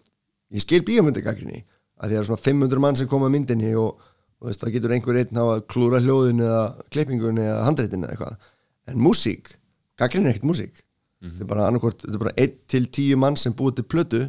ég 0.53 0.65
skil 0.65 0.81
bíómyndir 0.87 1.25
gaggrinni 1.25 1.61
að 1.63 2.09
því 2.09 2.13
að 2.13 2.17
það 2.17 2.23
er 2.23 2.29
svona 2.29 2.45
500 2.47 2.83
mann 2.83 2.97
sem 2.99 3.09
koma 3.09 3.29
að 3.29 3.35
myndinni 3.37 3.73
og, 3.79 4.01
og 4.01 4.47
þú 4.47 4.49
veist, 4.49 4.63
það 4.63 4.73
getur 4.75 4.95
einhver 4.95 5.19
einn 5.21 5.39
hafa 5.39 5.59
klúra 5.69 6.01
hljóðin 6.03 6.43
eða 6.43 6.63
klippingun 6.93 7.41
eða 7.43 7.59
handreitin 7.67 8.03
eða 8.03 8.15
eitthvað. 8.15 8.49
En 8.91 8.99
músík, 8.99 9.53
gaggrinni 10.01 10.29
er 10.29 10.35
ekkert 10.35 10.49
músík. 10.49 10.81
Þetta 11.23 11.45
er 11.45 11.49
bara 11.53 11.67
annarkvort, 11.69 12.01
þetta 12.03 12.17
er 12.17 12.23
bara 12.25 12.35
1 12.43 12.55
til 12.73 12.87
10 12.89 13.19
mann 13.21 13.37
sem 13.39 13.55
búið 13.55 13.77
til 13.77 13.85
plötu 13.93 14.23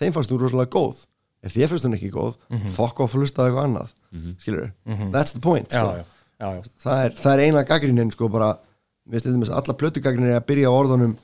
þeim 0.00 0.16
fannst 0.16 0.32
hún 0.32 0.40
rosalega 0.42 0.72
góð. 0.74 1.02
Ef 1.40 1.54
þér 1.56 1.70
finnst 1.72 1.86
hún 1.88 1.96
ekki 1.96 2.10
góð, 2.12 2.34
fokk 2.76 3.00
off 3.04 3.14
að 3.16 3.22
hlusta 3.24 3.40
á 3.40 3.48
eitthvað 3.48 3.66
annað, 3.68 3.92
skilur 4.42 4.66
that's 5.14 5.32
the 5.32 5.40
point, 5.40 5.72
já, 5.72 5.80
sko. 5.80 5.94
Já, 5.96 6.44
já, 6.44 6.48
já. 6.58 6.72
það 6.84 7.04
er, 7.04 7.14
það 7.22 7.32
er 7.32 7.42
eina 7.46 7.62
gaggrinin 7.70 8.12
sko 8.12 8.28
bara, 8.32 8.50
við 9.08 9.22
stildum 9.22 9.44
þess 9.46 9.54
að 9.54 9.60
alla 9.62 9.76
plötugaggrinin 9.80 10.34
er 10.34 10.40
að 10.42 10.48
byrja 10.50 10.68
á 10.68 10.76
orðunum 10.76 11.14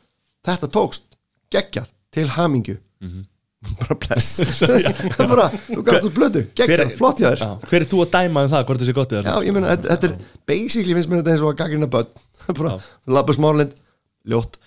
þetta 0.48 0.70
tókst, 0.72 1.18
geggjað, 1.52 1.90
til 2.16 2.28
hamingju. 2.36 2.78
Bara 3.80 3.96
bless. 3.98 4.36
Það 4.60 5.22
er 5.24 5.30
bara, 5.30 5.46
þú 5.50 5.82
gafst 5.82 6.04
út 6.06 6.14
plötu 6.14 6.42
geggjað, 6.54 6.90
flott 7.00 7.18
hjá 7.18 7.30
þér. 7.32 7.40
Hver 7.66 7.82
er 7.82 7.86
þú 7.90 8.02
að 8.04 8.10
dæma 8.12 8.44
um 8.46 8.50
það, 8.52 8.66
hvort 8.68 8.82
það 8.82 8.90
sé 8.90 8.94
gott 8.94 9.14
eða 9.16 9.32
já, 9.32 9.46
ég 9.48 9.56
meina, 9.56 9.72
þetta, 9.82 10.10
er 10.10 10.36
basically 10.46 10.94
finnst 10.94 11.10
mér 11.10 11.22
þetta 11.22 11.32
eins 11.32 11.42
og 11.42 11.50
að 11.50 11.56
gaggrina 11.62 11.88
börn. 11.90 12.12
Bara, 12.60 12.76
labba 13.10 13.34
smárlind, 13.34 13.72
ljótt 14.30 14.60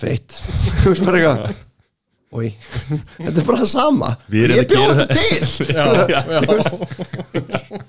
feitt. 0.00 0.38
Þú 0.80 0.94
veist 0.94 1.04
bara 1.04 1.20
eitthvað 1.20 1.58
Oi, 2.30 2.52
þetta 3.24 3.40
er 3.42 3.46
bara 3.46 3.58
það 3.64 3.70
sama 3.72 4.08
Ég 4.30 4.52
að 4.54 4.68
bjóð 4.70 4.84
gera 4.86 5.00
þetta 5.00 5.14
til 5.18 5.40
Já, 5.78 5.84
já. 6.06 6.20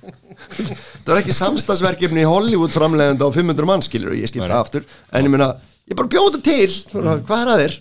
Það 0.42 1.12
var 1.12 1.20
ekki 1.20 1.36
samstagsverkefni 1.38 2.24
í 2.24 2.30
Hollywood 2.30 2.74
framlegandi 2.74 3.22
á 3.22 3.30
500 3.30 3.70
mann 3.70 3.84
skilur 3.86 4.16
ég 4.18 4.32
skil 4.32 4.42
Nei. 4.42 4.50
það 4.50 4.64
aftur 4.64 4.88
en 5.14 5.28
ég 5.28 5.34
meina, 5.34 5.52
ég 5.86 5.98
bara 6.00 6.10
bjóð 6.10 6.32
þetta 6.32 6.42
til 6.48 6.72
bara, 6.96 7.14
hvað 7.28 7.44
er 7.44 7.52
að 7.54 7.62
þér 7.62 7.76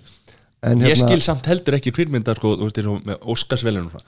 en, 0.69 0.85
Ég 0.85 1.01
skil 1.01 1.23
samt 1.25 1.49
heldur 1.49 1.79
ekki 1.79 1.95
kvirmynda 1.97 2.37
sko, 2.37 2.53
og 2.61 2.69
með 3.09 3.25
Óskarsvelunum 3.33 4.05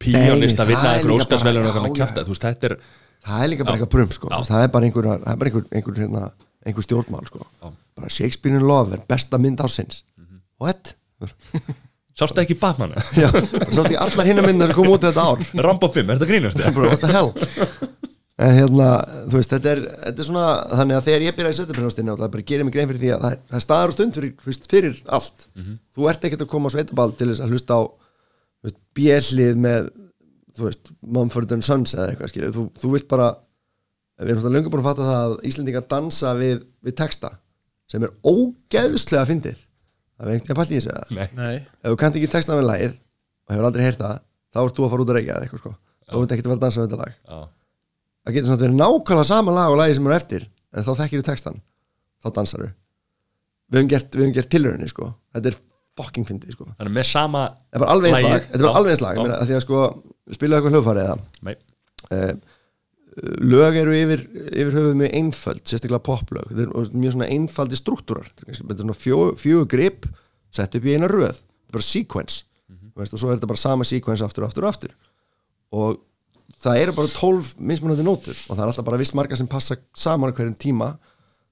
Píjónist 0.00 0.62
að 0.62 0.70
vinna 0.72 0.94
líka 1.02 1.16
Óskarsvelunum 1.18 1.90
og 1.90 1.98
já, 1.98 2.06
já. 2.06 2.76
það 3.26 3.42
er 3.42 3.50
líka 3.52 3.66
bara 3.66 3.76
eitthvað 3.76 3.92
brum 3.96 4.14
sko. 4.14 4.30
Já. 4.30 4.38
það 4.48 4.62
er 4.64 4.70
bara 4.72 4.86
einhver, 4.88 5.10
er 5.10 5.26
einhver, 5.34 5.66
einhver, 5.74 5.98
hérna, 6.00 6.22
einhver 6.64 6.86
stjórnmál 6.86 7.26
sko. 7.28 7.42
Já. 7.42 7.66
Mhm. 7.66 7.76
bara 7.98 8.08
Shakespeare 8.14 8.56
in 8.56 8.64
Love 8.70 8.96
er 8.96 9.02
besta 9.10 9.42
mynd 9.42 9.60
ásins 9.60 10.04
what? 10.60 10.94
Sástu 12.20 12.42
ekki 12.42 12.56
Batman? 12.60 12.92
Já, 13.22 13.30
sástu 13.30 13.86
ekki 13.86 14.00
allar 14.00 14.28
hinna 14.28 14.44
myndina 14.44 14.68
sem 14.68 14.76
kom 14.76 14.90
út 14.92 15.06
þetta 15.06 15.24
ár? 15.24 15.44
Rambo 15.66 15.88
5, 15.92 16.04
er 16.04 16.18
þetta 16.18 16.28
grínast? 16.28 16.60
What 16.80 17.04
the 17.04 17.12
hell? 17.14 17.32
En 18.40 18.54
hérna, 18.56 18.88
þú 19.28 19.36
veist, 19.36 19.52
þetta 19.52 19.72
er, 19.74 19.80
þetta 20.06 20.22
er 20.22 20.26
svona 20.30 20.44
Þannig 20.72 20.96
að 20.96 21.08
þegar 21.10 21.24
ég 21.26 21.34
byrjaði 21.36 21.56
sveitabrjónastinni 21.58 22.14
Það 22.16 22.30
bara 22.34 22.44
gerir 22.50 22.66
mig 22.66 22.76
grein 22.76 22.88
fyrir 22.88 23.02
því 23.02 23.10
að 23.12 23.24
það 23.24 23.34
er, 23.34 23.40
það 23.50 23.58
er 23.58 23.64
staðar 23.66 23.90
og 23.92 23.96
stund 23.96 24.16
fyrir, 24.16 24.60
fyrir 24.72 25.00
allt. 25.18 25.44
Þú 25.96 26.06
ert 26.08 26.24
ekkert 26.28 26.44
að 26.46 26.50
koma 26.54 26.72
á 26.72 26.74
sveitaball 26.74 27.12
til 27.18 27.28
þess 27.28 27.44
að 27.44 27.52
hlusta 27.52 27.76
á 27.76 27.80
bjellið 28.96 29.60
með 29.60 29.90
Þú 30.56 30.66
veist, 30.66 30.90
Mumford 31.04 31.52
and 31.54 31.64
Sons 31.64 31.94
eða 31.94 32.08
eitthvað 32.10 32.32
skilur 32.32 32.54
þú, 32.56 32.64
þú 32.80 32.92
vilt 32.96 33.08
bara 33.12 33.28
Við 34.20 34.32
erum 34.34 34.42
svona 34.42 34.56
löngu 34.56 34.72
búin 34.72 34.82
að 34.82 34.88
fatta 34.90 35.06
það 35.06 35.20
að 35.26 35.36
Íslendingar 35.48 35.86
dansa 35.88 36.32
við, 36.36 36.64
við 36.84 36.96
texta 36.98 37.30
sem 37.90 38.04
er 38.06 38.12
ógeðslega 38.26 39.28
fyndið 39.28 39.62
Það 40.20 40.26
er 40.26 40.32
einhvern 40.34 40.44
veginn 40.44 40.52
að 40.52 40.58
pæla 40.60 40.70
í 40.70 40.80
þessu 40.80 40.90
eða? 40.92 41.28
Nei, 41.40 41.54
ef 41.80 41.86
þú 41.94 41.96
kannt 42.02 42.18
ekki 42.20 42.28
texta 42.34 42.56
með 42.58 42.66
lagið 42.68 42.92
og 42.92 43.54
hefur 43.54 43.68
aldrei 43.70 43.84
heyrt 43.86 44.00
það 44.02 44.18
þá 44.50 44.58
ert 44.66 44.76
þú 44.76 44.84
að 44.84 44.92
fara 44.92 45.04
út 45.04 45.10
að 45.12 45.16
reykja 45.16 45.36
eða 45.36 45.46
eitthvað 45.46 45.62
sko. 45.62 45.72
Þú 46.10 46.20
veit 46.20 46.34
ekki 46.34 46.42
að 46.44 46.50
vera 46.50 46.58
að 46.58 46.64
dansa 46.66 46.80
með 46.80 46.86
þetta 46.90 47.00
lag. 47.00 47.14
Já, 47.30 47.38
það 48.26 48.36
getur 48.36 48.50
svona 48.50 48.62
verið 48.64 48.78
nákvæmlega 48.80 49.28
sama 49.30 49.54
lag 49.56 49.72
og 49.72 49.78
lagi 49.80 49.96
sem 49.96 50.08
eru 50.10 50.16
eftir 50.18 50.44
en 50.76 50.84
þá 50.86 50.92
þekkir 51.00 51.22
þú 51.22 51.26
textan 51.30 51.58
þá 52.20 52.28
dansar 52.36 52.64
þú 52.64 52.68
við 53.70 53.78
höfum 53.80 53.90
gert, 53.94 54.18
gert 54.36 54.50
tilrauninni 54.52 54.90
sko. 54.90 55.08
Þetta 55.34 55.52
er 55.52 55.58
fucking 56.00 56.26
fyndið 56.28 56.56
sko. 56.56 56.66
Þannig 56.76 56.94
með 56.98 57.06
sama 57.10 57.44
þetta 57.48 57.78
er 57.78 57.84
bara 57.84 57.94
alveg 57.94 58.10
eins 58.10 58.18
Lagið. 58.20 58.34
lag. 58.34 58.46
Þetta 58.50 58.58
er 58.60 58.66
bara 58.66 58.72
Já. 58.74 58.80
alveg 58.80 58.92
eins 58.96 59.04
lag. 59.04 59.20
Að 59.40 59.46
því 59.46 59.56
að 59.56 59.64
sko 59.64 59.78
lög 63.42 63.76
eru 63.80 63.94
yfir, 63.96 64.20
yfir 64.54 64.76
höfuð 64.76 64.98
með 65.00 65.14
einföld, 65.18 65.62
sérstaklega 65.66 66.02
poplög. 66.06 66.50
Þetta 66.52 66.66
er 66.66 66.92
mjög 67.02 67.14
svona 67.16 67.28
einfaldi 67.34 67.78
struktúrar. 67.78 68.28
Þetta 68.38 68.76
er 68.76 68.82
svona 68.84 68.98
fjögur 68.98 69.66
grip 69.70 70.06
sett 70.54 70.74
upp 70.78 70.86
í 70.86 70.94
eina 70.94 71.08
röð, 71.10 71.34
þetta 71.40 71.72
er 71.72 71.78
bara 71.78 71.86
sequence. 71.86 72.44
Mhm. 72.70 72.92
veist, 73.00 73.14
og 73.14 73.18
svo 73.22 73.30
er 73.30 73.38
þetta 73.38 73.50
bara 73.50 73.64
sama 73.64 73.84
sequence 73.84 74.24
aftur 74.24 74.44
og 74.44 74.50
aftur 74.50 74.66
og 74.66 74.70
aftur. 74.74 74.94
Og 75.72 76.00
það 76.62 76.80
eru 76.84 76.92
bara 76.92 77.08
12 77.08 77.54
mismunandi 77.58 78.04
nótur 78.06 78.36
og 78.48 78.56
það 78.56 78.62
er 78.62 78.70
alltaf 78.72 78.84
bara 78.84 78.98
viss 79.00 79.14
marga 79.14 79.36
sem 79.36 79.46
passa 79.50 79.76
saman 79.96 80.32
hverjum 80.32 80.54
tíma. 80.58 80.98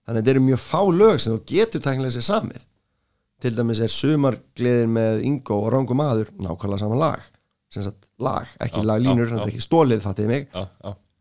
Þannig 0.07 0.19
að 0.19 0.23
þetta 0.23 0.31
eru 0.35 0.45
mjög 0.47 0.63
fá 0.65 0.81
lög 0.95 1.21
sem 1.21 1.35
þú 1.35 1.43
getur 1.47 1.81
tæknilega 1.85 2.15
sér 2.17 2.27
samið. 2.29 2.63
Til 3.39 3.55
dæmis 3.55 3.81
er 3.81 3.93
sumargleðin 3.93 4.95
með 4.95 5.25
Ingo 5.25 5.59
og 5.63 5.73
Rangu 5.73 5.95
maður 5.95 6.31
nákvæmlega 6.39 6.79
sama 6.83 6.97
lag. 6.99 7.21
Sem 7.71 7.83
sagt 7.83 8.09
lag, 8.19 8.49
ekki 8.59 8.81
Já, 8.81 8.87
laglínur, 8.89 9.29
er 9.29 9.39
já. 9.39 9.47
ekki 9.47 9.61
stólið 9.63 10.01
fattiði 10.01 10.29
mig 10.29 10.49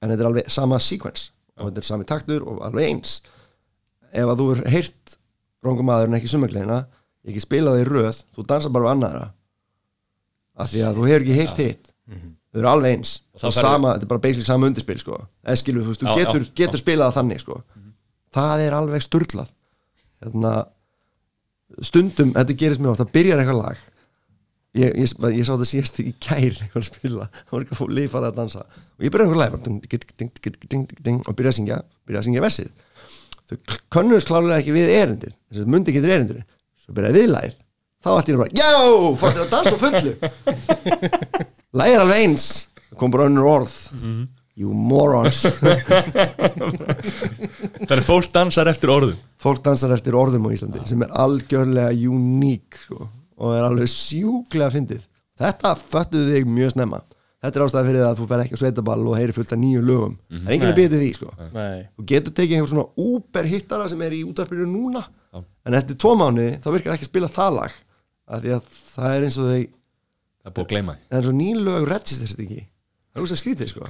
en 0.02 0.12
þetta 0.12 0.24
er 0.24 0.30
alveg 0.32 0.52
sama 0.54 0.80
sequence. 0.84 1.32
Og 1.58 1.70
þetta 1.72 1.82
er 1.84 1.88
sami 1.90 2.06
taktur 2.10 2.46
og 2.48 2.62
alveg 2.68 2.92
eins. 2.92 3.18
Ef 4.14 4.30
að 4.30 4.40
þú 4.42 4.48
er 4.56 4.64
heyrt 4.76 5.18
rongum 5.66 5.88
maður 5.90 6.12
en 6.12 6.18
ekki 6.20 6.30
sumagleina 6.32 6.84
ekki 7.28 7.42
spilað 7.44 7.82
í 7.82 7.88
röð, 7.88 8.22
þú 8.38 8.44
dansar 8.48 8.72
bara 8.72 8.88
við 8.88 8.94
annara. 8.96 9.24
Af 10.58 10.70
því 10.72 10.84
að 10.88 11.00
þú 11.00 11.08
hefur 11.10 11.26
ekki 11.26 11.36
heyrt 11.42 11.58
hitt. 11.64 11.90
Þau 12.08 12.62
eru 12.62 12.70
alveg 12.72 12.96
eins. 12.96 13.12
Og 13.36 13.54
sama, 13.54 13.92
þetta 13.98 14.08
er 14.08 14.12
bara 14.14 14.24
basically 14.24 14.48
sama 14.48 14.70
undirspil 14.70 15.02
sko. 15.02 15.18
eða 15.44 15.60
skilur 15.60 15.84
þú 15.84 15.92
veist, 15.92 16.02
þú 16.02 16.08
Já, 16.08 16.16
getur, 16.22 16.46
já, 16.48 16.54
getur 16.62 16.82
spilað 16.82 17.12
það 17.12 17.18
þannig 17.20 17.44
sko. 17.44 17.58
það 18.38 18.64
er 18.64 18.78
alveg 18.78 19.04
sturlað. 19.04 19.52
Þarna, 20.24 20.54
stundum, 21.90 22.32
þetta 22.38 22.56
gerist 22.58 22.82
mjög 22.82 22.94
oft 22.96 23.04
það 23.04 23.12
byrjar 23.18 23.42
eitthvað 23.44 23.60
lag 23.62 23.84
ég, 24.76 24.98
ég, 24.98 25.14
ég 25.38 25.48
sá 25.48 25.54
þetta 25.54 25.70
síðast 25.70 26.02
í 26.04 26.10
kær 26.20 26.42
þegar 26.42 26.68
ég 26.68 26.74
var 26.74 26.84
að 26.84 26.90
spila, 26.90 27.28
það 27.38 27.56
var 27.56 27.66
eitthvað 27.66 27.94
líf 27.98 28.12
farið 28.16 28.32
að 28.32 28.42
dansa. 28.42 28.66
Og 28.98 29.08
ég 29.08 29.14
byrjaði 29.14 29.38
einhver 29.38 30.60
ding, 31.08 31.24
og 31.24 31.38
byrjaði 31.38 31.54
að 31.54 31.60
syngja 31.62 31.80
byrjaði 32.08 32.24
að 32.24 32.28
syngja 32.28 32.46
versið. 32.48 32.74
Þau 33.48 33.56
könnust 33.96 34.28
klálega 34.28 34.60
ekki 34.60 34.76
við 34.76 34.92
erindið. 34.98 35.38
Þess 35.48 35.64
að 35.64 35.72
mundi 35.72 35.96
getur 35.96 36.16
erindur 36.18 36.44
svo 36.84 36.98
byrjaði 36.98 37.24
viðlæð 37.24 37.56
þá 38.04 38.10
allt 38.14 38.28
í 38.30 38.32
einu 38.34 38.42
bara, 38.42 38.56
já, 38.56 38.72
fórtir 39.20 39.44
að 39.44 39.54
dansa 39.54 39.74
á 39.74 39.78
fullu. 39.82 40.14
Lægir 41.78 42.00
alveg 42.04 42.20
eins. 42.24 42.46
Það 42.88 42.98
kom 43.02 43.12
bara 43.14 43.28
önnur 43.30 43.48
orð. 43.52 43.76
You 44.58 44.68
morons. 44.74 45.40
Þannig 47.88 48.06
fólk 48.08 48.28
dansar 48.34 48.68
eftir 48.72 48.90
orðum. 48.94 49.20
Fólk 49.42 49.60
dansar 49.66 49.92
eftir 49.94 50.14
orðum 50.18 50.48
á 50.50 50.52
Íslandi 50.56 50.80
sem 50.90 51.04
er 51.06 51.12
algjörlega 51.22 51.92
uník 52.10 52.68
sko, 52.88 53.00
og 53.38 53.54
er 53.56 53.66
alveg 53.68 53.90
sjúklega 53.92 54.72
fyndið. 54.74 55.06
Þetta 55.38 55.76
föttuðu 55.78 56.34
þig 56.34 56.48
mjög 56.50 56.74
snemma. 56.74 57.00
Þetta 57.38 57.60
er 57.60 57.64
ástæðan 57.68 57.88
fyrir 57.92 58.02
það 58.02 58.10
að 58.12 58.20
þú 58.20 58.26
fer 58.32 58.42
ekki 58.44 58.58
á 58.58 58.62
sveitaball 58.64 59.04
og 59.12 59.18
heyri 59.20 59.34
fullt 59.36 59.52
af 59.54 59.60
nýju 59.62 59.82
lögum. 59.86 60.16
Það 60.32 60.48
er 60.48 60.54
enginn 60.56 60.68
að 60.68 60.72
Nei. 60.74 60.78
byrja 60.80 61.02
því 61.04 61.10
sko. 61.18 61.28
nei. 61.54 61.82
Þú 61.98 62.06
getur 62.12 62.34
tekið 62.40 62.56
einhver 62.58 62.72
svona 62.72 62.88
úber 63.04 63.50
hittara 63.52 63.90
sem 63.92 64.02
er 64.08 64.16
í 64.18 64.22
útarpinu 64.26 64.66
núna 64.72 65.04
Já. 65.06 65.44
en 65.70 65.78
eftir 65.78 66.00
tvo 66.02 66.16
mánu 66.18 66.48
þá 66.64 66.68
virkar 66.74 66.96
ekki 66.96 67.06
að 67.06 67.12
spila 67.12 67.30
það 67.30 67.52
lag 67.60 67.76
af 68.28 68.42
því 68.42 68.56
að 68.58 68.72
það 68.96 69.14
er 69.20 69.28
eins 69.28 69.38
og 69.38 69.52
þau 69.52 69.62
Það 69.68 70.50
er 70.50 70.56
búið 70.58 70.66
að 70.66 70.72
gleyma 70.74 70.96
það 70.98 71.14
er 71.14 71.22
eins 71.22 71.30
og 71.30 71.38
nýn 71.38 71.62
lög 71.68 71.88
registrist 71.92 72.40
ekki. 72.42 72.60
Það 72.66 73.22
er 73.22 73.22
úr 73.28 73.30
sem 73.32 73.40
skrítið 73.44 73.72
sko. 73.76 73.88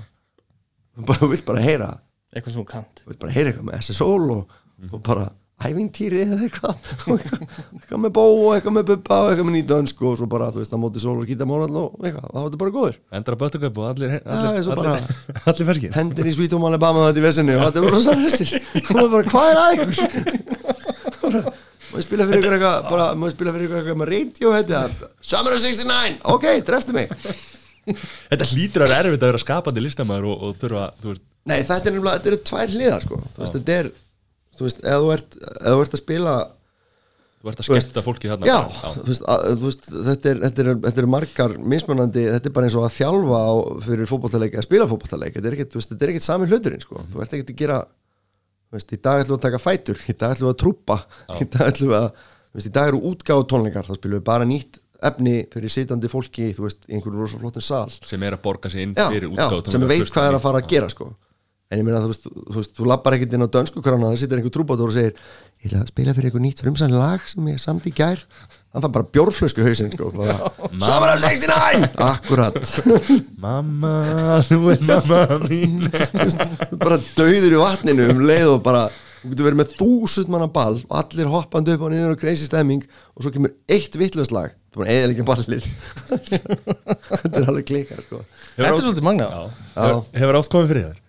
Þú 0.97 1.07
bara 1.07 1.31
vilt 1.31 1.45
bara 1.47 1.63
heyra. 1.63 1.89
Eitthvað 2.35 2.53
sem 2.57 2.61
þú 2.65 2.67
kant 2.73 3.01
þú 3.05 3.11
veit 3.13 3.19
bara 3.23 3.31
heyra 3.37 3.51
eitthvað 3.53 3.69
með 3.71 3.81
SSOL 3.87 4.31
og, 4.35 4.55
og 4.91 5.01
bara 5.07 5.29
ævintýri 5.57 6.19
eða 6.21 6.37
eitthvað. 6.45 6.75
Eitthvað, 7.09 8.01
með 8.03 8.11
bó 8.13 8.23
og 8.27 8.51
eitthvað 8.53 8.75
með 8.75 8.85
bubba 8.91 9.17
og 9.23 9.29
eitthvað 9.31 9.47
með 9.47 9.55
nýtönsk 9.57 10.03
og 10.05 10.17
svo 10.19 10.27
bara 10.29 10.51
þú 10.53 10.61
veist 10.61 10.75
að 10.75 10.81
móti 10.83 11.01
sól 11.01 11.15
og 11.17 11.29
gíta 11.29 11.47
mórall 11.49 11.79
og 11.81 11.95
eitthvað, 12.05 12.27
þá 12.29 12.37
er 12.37 12.45
þetta 12.45 12.59
bara 12.61 12.75
góður. 12.75 12.99
Endra 13.17 13.39
böttuköp 13.41 13.79
og 13.81 13.87
allir 13.89 14.13
Allir, 15.47 15.65
ferskir. 15.71 15.95
hendin 15.97 16.29
í 16.29 16.35
Home 16.53 16.69
Alabama 16.69 17.07
þetta 17.09 17.23
í 17.23 17.25
vesinu 17.25 17.57
og 17.57 17.63
þetta 17.65 17.81
er 17.81 17.87
bara 17.87 18.01
svo 18.05 18.13
bara 19.15 19.25
hvað 19.33 19.47
er 19.49 19.57
að 19.63 19.71
ykkur? 19.77 19.97
Maður 21.87 22.03
spila 22.03 22.27
fyrir 22.27 22.41
ykkur 22.43 22.55
eitthvað 22.57 22.89
bara 22.91 23.05
maður 23.17 23.35
spila 23.37 23.53
fyrir 23.55 23.67
ykkur 23.67 23.79
eitthvað 23.81 24.01
með 24.03 24.11
radio 24.13 24.55
Summer 25.23 25.55
of 25.55 25.61
69, 25.63 26.17
ok, 26.35 26.49
dreftu 26.67 26.97
mig. 26.97 27.13
Þetta 27.87 28.49
hlýtur 28.51 28.83
að 28.83 28.91
vera 28.91 29.07
erfitt 29.07 29.23
að 29.23 29.31
vera 29.31 29.41
skapandi 29.41 29.83
listamæður 29.85 30.27
og, 30.33 30.41
og 30.43 30.57
þurfa, 30.61 30.89
Nei, 31.47 31.61
er 31.63 31.95
þetta 32.19 32.33
eru 32.33 32.39
tvær 32.49 32.73
hliðar 32.75 33.05
sko 33.07 33.21
þú 34.57 34.67
veist, 34.67 34.79
er 34.83 35.01
þú 35.01 35.11
ert, 35.15 35.41
ef 35.41 35.73
þú 35.73 35.81
ert 35.85 35.97
að 35.97 36.03
spila 36.03 36.37
Þú 37.37 37.51
ert 37.51 37.59
að 37.61 37.67
skemmta 37.67 38.01
fólki 38.01 38.29
þarna 38.31 38.47
Já, 38.49 38.57
þú 38.95 39.03
veist, 39.11 39.25
að, 39.29 39.43
þú 39.59 39.67
veist 39.67 39.83
þetta, 39.91 40.29
er, 40.31 40.39
þetta, 40.41 40.63
er, 40.63 40.69
þetta 40.87 41.01
er 41.03 41.09
margar 41.13 41.53
mismunandi 41.73 42.23
þetta 42.33 42.49
er 42.49 42.55
bara 42.55 42.69
eins 42.69 42.77
og 42.79 42.87
að 42.87 42.95
þjálfa 42.95 43.41
á, 43.45 43.53
fyrir 43.85 44.09
fótbolltaleik 44.09 44.57
að 44.57 44.65
spila 44.65 44.87
fótbolltaleik 44.89 45.37
þetta 45.37 45.51
er 45.51 45.57
ekkit, 45.57 45.69
þú 45.75 45.79
veist, 45.79 45.91
þetta 45.93 46.07
er 46.07 46.13
ekkit 46.13 46.25
sami 46.25 46.49
hluturinn 46.49 46.81
sko. 46.81 47.03
þú 47.13 47.21
ert 47.21 47.35
ekkit 47.37 47.53
að 47.53 47.61
gera 47.61 47.77
þú 47.85 48.79
veist, 48.79 48.89
í 48.89 48.99
dag 49.05 49.21
ætlum 49.21 49.35
við 49.35 49.37
að 49.37 49.45
taka 49.45 49.61
fætur 49.61 50.01
í 50.01 50.17
dag 50.17 50.33
ætlum 50.33 50.49
við 50.49 50.55
að 50.55 50.59
trúpa 50.63 50.97
í 51.37 51.47
dag 51.53 51.69
ætlum 51.69 51.93
við 51.93 51.99
að 51.99 52.09
þú 52.17 52.57
veist, 52.57 52.71
í 52.71 52.73
dag 52.79 52.91
eru 52.91 53.03
útgáð 53.11 53.45
tónleikar 53.53 53.87
þá 53.87 53.93
spilum 53.99 54.17
við 54.17 54.27
bara 54.33 54.49
nýtt 54.49 54.81
efni 55.07 55.35
fyrir 55.53 55.71
sitandi 55.71 56.09
fólki 56.09 56.49
þú 56.57 56.65
veist, 56.65 56.89
í 56.89 56.97
einhverju 56.97 57.21
rosa 57.21 57.39
flottum 57.41 57.63
sal. 57.63 57.91
Sem 58.09 58.23
er 58.25 58.33
að 58.33 58.43
borga 58.47 58.71
sig 58.73 58.87
inn 58.87 58.95
já, 58.97 59.05
fyrir 59.13 59.29
já, 59.29 59.45
útgáð 59.45 59.71
sem 59.75 59.87
veit 59.91 60.09
hvað 60.09 60.29
er 60.31 60.37
að 60.39 60.45
fara 60.47 60.61
að 60.63 60.69
gera 60.73 60.89
sko. 60.89 61.11
En 61.67 61.81
ég 61.81 61.83
meina 61.83 61.99
þú 61.99 62.11
veist, 62.13 62.27
þú, 62.31 62.53
veist, 62.61 62.75
þú 62.77 62.85
lappar 62.87 63.15
ekkert 63.17 63.33
inn 63.35 63.43
á 63.43 63.49
dönsku 63.51 63.81
krana 63.83 64.11
það 64.13 64.21
situr 64.21 64.39
einhver 64.39 64.53
trúbátur 64.55 64.87
og 64.87 64.93
segir 64.95 65.15
ég 65.57 65.67
ætla 65.67 65.81
að 65.83 65.89
spila 65.91 66.13
fyrir 66.15 66.29
einhver 66.29 66.43
nýtt 66.45 66.61
frumsann 66.63 66.93
lag 66.95 67.23
sem 67.27 67.47
ég 67.51 67.57
samt 67.59 67.87
í 67.89 67.91
gær. 67.97 68.21
Hann 68.71 68.83
fann 68.85 68.93
bara 68.93 69.07
bjórflösku 69.15 69.65
hausinn 69.65 69.89
sko, 69.91 70.11
bara, 70.13 70.35
Summer 70.77 71.15
of 71.15 71.23
69 71.23 71.89
akkurat 72.05 72.59
Mamma, 73.41 73.93
þú 74.47 74.59
er 74.75 74.83
mamma 74.85 75.21
mín. 75.47 75.87
Veist, 76.13 76.43
bara 76.77 76.99
döður 77.17 77.57
í 77.57 77.59
vatninu 77.63 78.05
um 78.13 78.21
leið 78.29 78.53
og 78.53 78.61
bara 78.67 78.85
þú 79.23 79.31
getur 79.33 79.47
verið 79.49 79.59
með 79.63 79.73
þúsund 79.81 80.31
manna 80.31 80.47
ball 80.53 80.77
og 80.85 80.93
allir 81.01 81.31
hoppandi 81.33 81.73
upp 81.73 81.83
og 81.87 81.91
niður 81.91 82.13
og 82.13 82.21
crazy 82.21 82.47
stemming 82.47 82.85
og 83.15 83.25
svo 83.25 83.33
kemur 83.33 83.55
eitt 83.67 83.97
vittlöst 83.99 84.31
lag. 84.35 84.53
Þú 84.71 84.85
er 84.85 84.93
eða 84.93 85.15
ekki 85.15 85.25
ballið. 85.27 85.67
Þetta 86.37 87.33
er 87.41 87.49
alveg 87.49 87.67
klika 87.73 87.97
sko. 88.05 88.21
Þetta 88.53 88.71
er 88.71 88.79
svolítið 88.85 89.09
magna. 89.09 89.27
Hefur- 89.73 90.39
oft 90.43 90.53
komið 90.53 90.71
fyrir 90.71 90.87
þér 90.91 91.03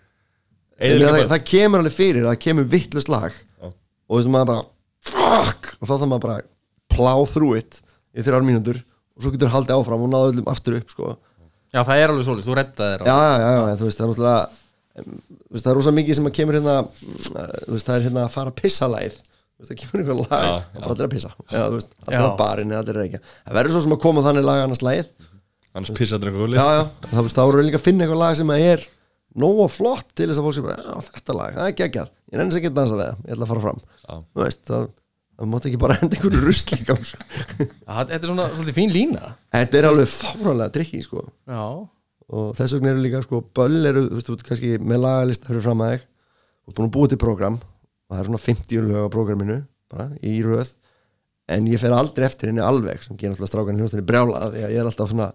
það, 0.79 1.23
það 1.33 1.45
kemur 1.53 1.83
alveg 1.83 1.95
fyrir 1.97 2.27
það 2.29 2.41
kemur 2.45 2.69
vittlust 2.75 3.11
lag. 3.13 3.33
Já. 3.59 3.71
og 4.09 4.19
þessum 4.21 4.37
maður 4.37 4.51
bara 4.53 4.67
fuck! 5.09 5.73
Og 5.79 5.89
þá 5.89 5.95
þarf 5.95 6.11
maður 6.13 6.25
bara 6.27 6.37
að 6.39 6.47
plow 6.95 7.25
through 7.29 7.59
it 7.59 7.81
í 8.15 8.25
þrjár 8.27 8.47
mínútur 8.47 8.79
og 9.19 9.25
svo 9.25 9.33
getur 9.35 9.53
haldið 9.53 9.75
áfram 9.79 10.05
og 10.07 10.13
náðu 10.13 10.33
öllum 10.33 10.51
aftur 10.51 10.79
upp 10.79 10.95
sko. 10.95 11.17
Já, 11.75 11.83
það 11.85 12.01
er 12.03 12.13
alveg 12.15 12.27
svolítið, 12.27 12.47
þú 12.49 12.57
reddaði 12.57 12.93
þér 12.95 13.03
á 13.03 13.07
já, 13.09 13.17
já, 13.19 13.49
já, 13.49 13.63
já, 13.69 13.75
þú 13.79 13.89
veist, 13.89 13.99
það 13.99 14.05
er 14.07 14.13
náttúrulega 14.13 14.45
em, 14.99 15.17
þú 15.29 15.57
veist, 15.57 15.65
það 15.65 15.73
er 15.73 15.79
rosa 15.79 15.93
mikið 15.99 16.19
sem 16.19 16.29
að 16.31 16.37
kemur 16.39 16.57
hérna 16.59 16.77
mm, 16.79 17.19
þú 17.67 17.75
veist, 17.75 17.89
það 17.89 17.97
er 17.99 18.07
hérna 18.07 18.23
að 18.25 18.31
fara 18.39 18.53
að 18.55 18.61
pissa 18.63 18.89
læð 18.89 19.19
þú 19.19 19.61
veist, 19.61 19.69
það 19.69 19.81
kemur 19.83 20.03
einhver 20.05 20.19
lag 20.23 20.47
Já, 20.47 20.55
og 20.55 20.79
fara 20.79 20.95
allir 20.95 21.09
að 21.09 21.13
pissa. 21.13 21.33
Já, 21.53 21.61
þú 21.61 21.77
veist, 21.77 21.93
allir 22.07 22.17
Já. 22.17 22.25
á 22.25 22.39
barinu, 22.41 22.79
allir 22.79 22.97
að 22.97 23.03
reykja. 23.05 23.21
Það 23.45 23.59
verður 23.59 23.77
svo 23.77 23.83
sem 23.85 23.97
að 23.99 24.01
koma 24.07 24.25
þannig 24.25 24.47
lag 24.49 24.63
annars 24.65 24.85
lagið. 24.87 25.11
Annars 25.77 25.93
pissaður 25.99 26.31
eitthvað 26.31 26.41
já, 26.41 26.47
gulli. 26.47 26.57
já, 26.57 27.13
þá 27.13 27.37
þá 27.37 27.43
eru 27.45 27.67
líka 27.67 27.81
að 27.83 27.85
finna 27.85 28.07
eitthvað 28.07 28.23
lag 28.23 28.39
sem 28.41 28.55
að 28.55 28.65
er 28.73 28.87
nógu 29.39 29.67
flott 29.73 30.15
til 30.17 30.29
þess 30.31 30.41
að 30.41 30.47
fólk 30.49 30.57
sé 30.57 30.65
bara, 30.65 30.97
þetta 31.09 31.37
lag, 31.37 31.59
það 31.59 31.69
er 31.71 31.77
geggjað. 31.83 32.09
Ég 32.33 32.41
nenni 32.41 32.55
sem 32.55 32.63
ekki 32.63 32.71
að 32.73 32.79
dansa 32.79 32.97
við 32.99 33.05
það, 33.05 33.21
ég 33.27 33.35
ætla 33.37 33.47
að 33.47 33.53
fara 33.53 33.65
fram. 33.67 33.83
Þú 34.33 34.43
veist, 34.45 34.63
það, 34.69 34.89
það 35.39 35.51
mátti 35.53 35.71
ekki 35.71 35.81
bara 35.85 35.97
henda 36.01 36.19
einhverju 36.19 36.43
rusl 36.45 36.75
í 36.79 36.81
gang 36.89 37.07
sko. 37.11 37.29
Þetta 37.85 38.19
er 38.19 38.27
svona 38.33 38.49
svolítið 38.55 38.79
fín 38.81 38.95
lína. 38.95 39.33
Þetta 39.55 39.81
er 39.81 39.89
alveg 39.91 40.11
fáranlega 40.13 40.75
trikki, 40.79 41.03
sko. 41.07 41.25
Og 42.29 42.51
þess 42.59 42.77
vegna 42.77 42.93
eru 42.93 43.05
líka, 43.05 43.23
sko, 43.25 43.41
böll 43.57 43.79
eru 43.89 44.05
þú 44.09 44.19
veist, 44.19 44.29
þú 44.33 44.49
kannski 44.51 44.75
með 44.85 45.01
lagalista 45.07 45.49
fyrir 45.49 45.65
fram 45.65 45.85
að 45.87 45.95
þig 45.95 46.07
og 46.69 46.75
búin 46.77 46.89
að 46.91 46.95
búa 46.99 47.09
til 47.09 47.21
program 47.23 47.57
og 47.63 48.13
það 48.13 48.21
er 48.21 48.29
svona 48.29 48.43
50 48.45 48.85
lög 48.89 49.07
á 49.09 49.15
programminu 49.15 49.57
bara, 49.93 50.11
í 50.21 50.35
röð. 50.45 50.75
En 51.49 51.65
ég 51.73 51.81
fer 51.81 51.95
aldrei 51.97 52.27
eftir 52.29 52.51
henni 52.51 52.61
alveg 52.61 53.01
sem 53.01 53.17
gerir 53.17 53.33
alltaf 53.33 53.49
strákan 53.49 53.79
hljóstinni 53.81 54.05
brjála 54.05 54.51
ég 54.53 54.75
er 54.77 54.85
alltaf 54.85 55.09
svona, 55.09 55.31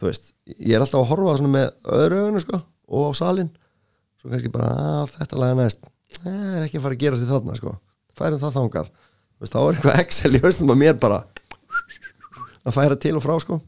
þú 0.00 0.08
veist 0.08 0.30
ég 0.56 0.72
er 0.78 0.80
alltaf 0.84 1.02
að 1.02 1.10
horfa 1.10 1.34
svona 1.42 1.52
með 1.52 1.66
öðru 1.98 2.20
ögunu 2.22 2.40
sko, 2.40 2.60
og 2.88 3.08
á 3.08 3.12
salin 3.18 3.50
svo 4.18 4.30
kannski 4.32 4.50
bara, 4.52 4.70
að 5.04 5.12
þetta 5.18 5.38
laga 5.42 5.58
næst. 5.60 5.84
Það 6.18 6.38
er 6.58 6.62
ekki 6.66 6.78
að 6.80 6.84
fara 6.86 6.96
að 6.96 7.02
gera 7.04 7.18
sér 7.20 7.28
þarna 7.32 7.56
sko. 7.58 7.74
færum 8.18 8.40
það 8.42 8.56
þangað. 8.58 8.88
Þú 9.38 9.44
veist, 9.44 9.54
þá 9.54 9.60
er 9.62 9.76
eitthvað 9.76 10.00
Excel 10.02 10.32
í 10.34 10.40
haustum 10.42 10.72
að 10.74 10.80
mér 10.80 10.96
bara 10.98 11.18
að 12.66 12.74
færa 12.74 12.96
til 13.00 13.14
og 13.18 13.22
frá 13.24 13.36
sko. 13.44 13.60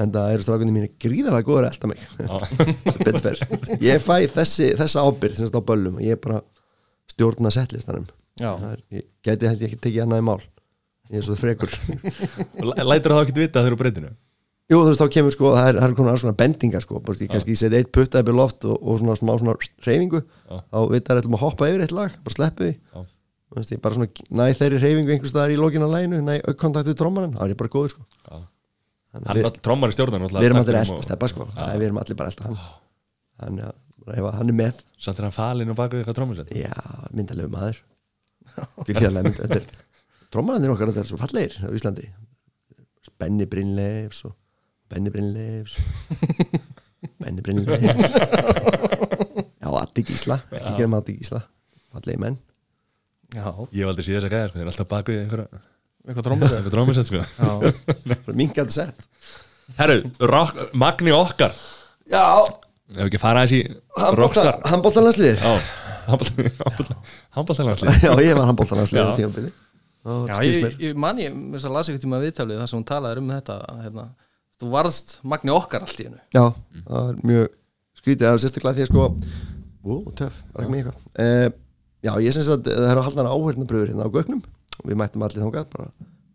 en 0.00 0.08
það 0.14 0.30
eru 0.32 0.42
strákunni 0.46 0.72
mínu 0.72 0.88
gríðarlega 1.04 1.44
góður 1.44 1.66
að 1.66 1.74
elda 1.74 1.88
mig. 1.90 2.00
Ég 3.84 4.00
fæ 4.00 4.14
þessi, 4.32 4.70
þessa 4.78 5.02
ábyrð 5.04 5.36
sem 5.36 5.50
þetta 5.50 5.60
á 5.60 5.68
böllum 5.68 5.98
og 6.00 6.06
ég 6.06 6.20
bara 6.24 6.38
stjórna 7.12 7.50
settlistanum 7.52 8.06
er, 8.72 8.80
ég 8.96 9.04
gæti 9.28 9.50
held 9.50 9.60
ég 9.60 9.68
ekki 9.68 9.82
tekið 9.84 10.04
annað 10.06 10.22
í 10.22 10.26
mál. 10.30 10.38
Ég 11.12 11.20
er 11.20 11.26
svo 11.26 11.36
frekur 11.36 11.68
Læ- 12.70 12.86
Lætur 12.88 13.12
það 13.12 13.26
ekki 13.26 13.36
vita 13.42 13.60
eru 13.68 13.76
á 13.76 13.80
breytinu 13.82 14.14
Jú, 14.72 14.78
þú 14.80 14.88
veist, 14.88 15.02
þá 15.02 15.12
kemur 15.12 15.34
sko, 15.34 15.50
það 15.52 15.66
er, 15.68 15.78
það 15.78 15.90
er 15.90 15.94
konar 15.98 16.20
svona 16.22 16.36
bendingar 16.38 16.84
sko, 16.84 17.00
bara, 17.04 17.18
ég 17.20 17.30
kannski 17.32 17.56
setja 17.60 17.80
eitt 17.82 17.90
putta 17.92 18.22
í 18.22 18.34
loft 18.34 18.64
og, 18.68 18.76
og 18.80 19.00
svona 19.02 19.16
smá 19.18 19.32
svona 19.36 19.54
reyfingu 19.84 20.20
Já. 20.22 20.56
þá 20.72 20.78
veit 20.92 21.04
það 21.08 21.20
ætlum 21.20 21.36
að 21.36 21.44
hoppa 21.44 21.68
yfir 21.68 21.84
eitt 21.84 21.94
lag 21.96 22.10
bara 22.24 22.36
sleppu 22.36 22.62
því, 22.64 22.72
Já. 22.72 23.02
þú 23.52 23.58
veist, 23.58 23.74
ég 23.74 23.82
bara 23.84 23.98
svona 23.98 24.08
næ 24.40 24.44
þeirri 24.62 24.78
reyfingu 24.80 25.12
einhvers 25.12 25.32
staðar 25.34 25.52
í 25.52 25.60
lókinu 25.60 25.84
á 25.92 25.92
læginu 25.92 26.16
næ 26.24 26.34
aukkontakt 26.40 26.88
við 26.88 26.96
trommarinn, 27.02 27.36
þá 27.36 27.44
er 27.44 27.52
ég 27.52 27.60
bara 27.60 27.74
góður 27.76 27.92
sko. 27.92 28.02
Þannig 29.12 29.28
að 29.28 29.36
er 29.42 29.60
trommar 29.60 29.92
í 29.92 29.96
stjórnan 29.96 30.24
við 30.32 30.48
erum 30.48 30.60
allir 30.62 30.78
elda 30.80 31.04
steppa 31.04 31.26
sko, 31.28 31.42
það, 31.52 31.74
við 31.76 31.86
erum 31.90 32.00
allir 32.00 32.16
bara 32.16 32.32
elda 32.32 32.48
hann. 32.48 32.58
Þannig 33.42 33.64
að 33.68 33.76
að 34.12 34.34
hann 34.38 34.50
er 34.50 34.56
með. 34.56 34.80
Samt 34.98 35.20
er 35.20 35.28
hann 35.28 35.36
falinn 35.36 35.70
og 35.70 35.76
baka 35.78 36.00
eitthvað 36.00 36.16
trommusett? 36.16 36.48
Já, 36.56 36.72
mynd, 37.12 37.28
Benny 44.92 45.10
Brynleifs. 45.14 45.76
Benny 47.22 47.40
Brynleifs. 47.44 48.16
Já, 49.62 49.68
Addi 49.82 50.04
Gísla. 50.06 50.36
Ekki 50.52 50.86
með 50.88 50.98
Addi 51.02 51.14
Gísla. 51.20 51.42
Fallegi 51.92 52.20
menn. 52.22 52.36
Já, 53.32 53.46
Ég 53.72 53.88
valdi 53.88 54.04
síðan 54.04 54.26
að 54.28 54.34
gæðar, 54.34 54.50
þeir 54.52 54.62
eru 54.66 54.72
alltaf 54.74 54.88
baka 54.90 55.14
eitthvað 55.16 55.46
eitthvað 56.02 56.42
eitthvað 56.52 56.74
trommusett 56.74 57.08
sko. 57.08 57.22
Já, 57.22 58.32
minkandi 58.36 58.74
sett. 58.76 59.06
Herru, 59.78 60.02
Magni 60.76 61.14
okkar. 61.16 61.54
Já, 62.12 62.24
Ef 62.92 63.06
ekki 63.06 63.20
fara 63.22 63.46
aðeins 63.46 63.54
í 63.56 64.16
rockstar. 64.18 64.58
handbóltalanslið 64.68 65.38
Já, 65.40 65.52
handbóltalanslið 67.36 68.02
Já, 68.04 68.12
ég 68.20 68.34
var 68.36 68.48
handbóltalanslið 68.50 69.00
Já. 69.00 69.06
á 69.08 69.16
tímabili 69.16 69.52
Já 70.28 70.36
ég, 70.44 70.74
ég 70.82 70.98
man 70.98 71.16
ég, 71.22 71.32
mér 71.32 71.54
finnst 71.56 71.68
að 71.70 71.76
lasa 71.78 71.92
ykkur 71.94 72.02
tíma 72.04 72.18
viðtalið 72.20 72.58
þar 72.60 72.68
sem 72.72 72.78
hún 72.80 72.86
talaði 72.90 73.22
um 73.22 73.30
þetta 73.32 73.56
hérna, 73.84 74.04
þú 74.62 74.70
varðst 74.72 75.16
magni 75.26 75.52
okkar 75.54 75.84
allt 75.86 76.00
í 76.00 76.08
hennu 76.08 76.22
Já, 76.32 76.44
það 76.86 77.10
er 77.10 77.20
mjög 77.32 77.50
skrítið 77.98 78.28
það 78.28 78.36
er 78.38 78.42
sérstaklega 78.46 78.78
því 78.78 78.86
að 78.86 78.92
sko 78.92 79.08
var 79.82 80.62
ekki 80.62 80.70
mig 80.72 80.82
eitthvað. 80.82 81.04
Uh, 81.18 81.58
Já, 82.02 82.16
ég 82.18 82.34
syns 82.34 82.48
að 82.50 82.66
það 82.66 82.88
eru 82.90 83.04
haldana 83.06 83.30
áhörnabröður 83.34 83.92
hérna 83.92 84.06
á 84.06 84.14
gögnum. 84.14 84.40
Og 84.82 84.88
við 84.90 84.98
mættum 84.98 85.22
allir 85.22 85.42
þangað 85.44 85.68
bara 85.70 85.86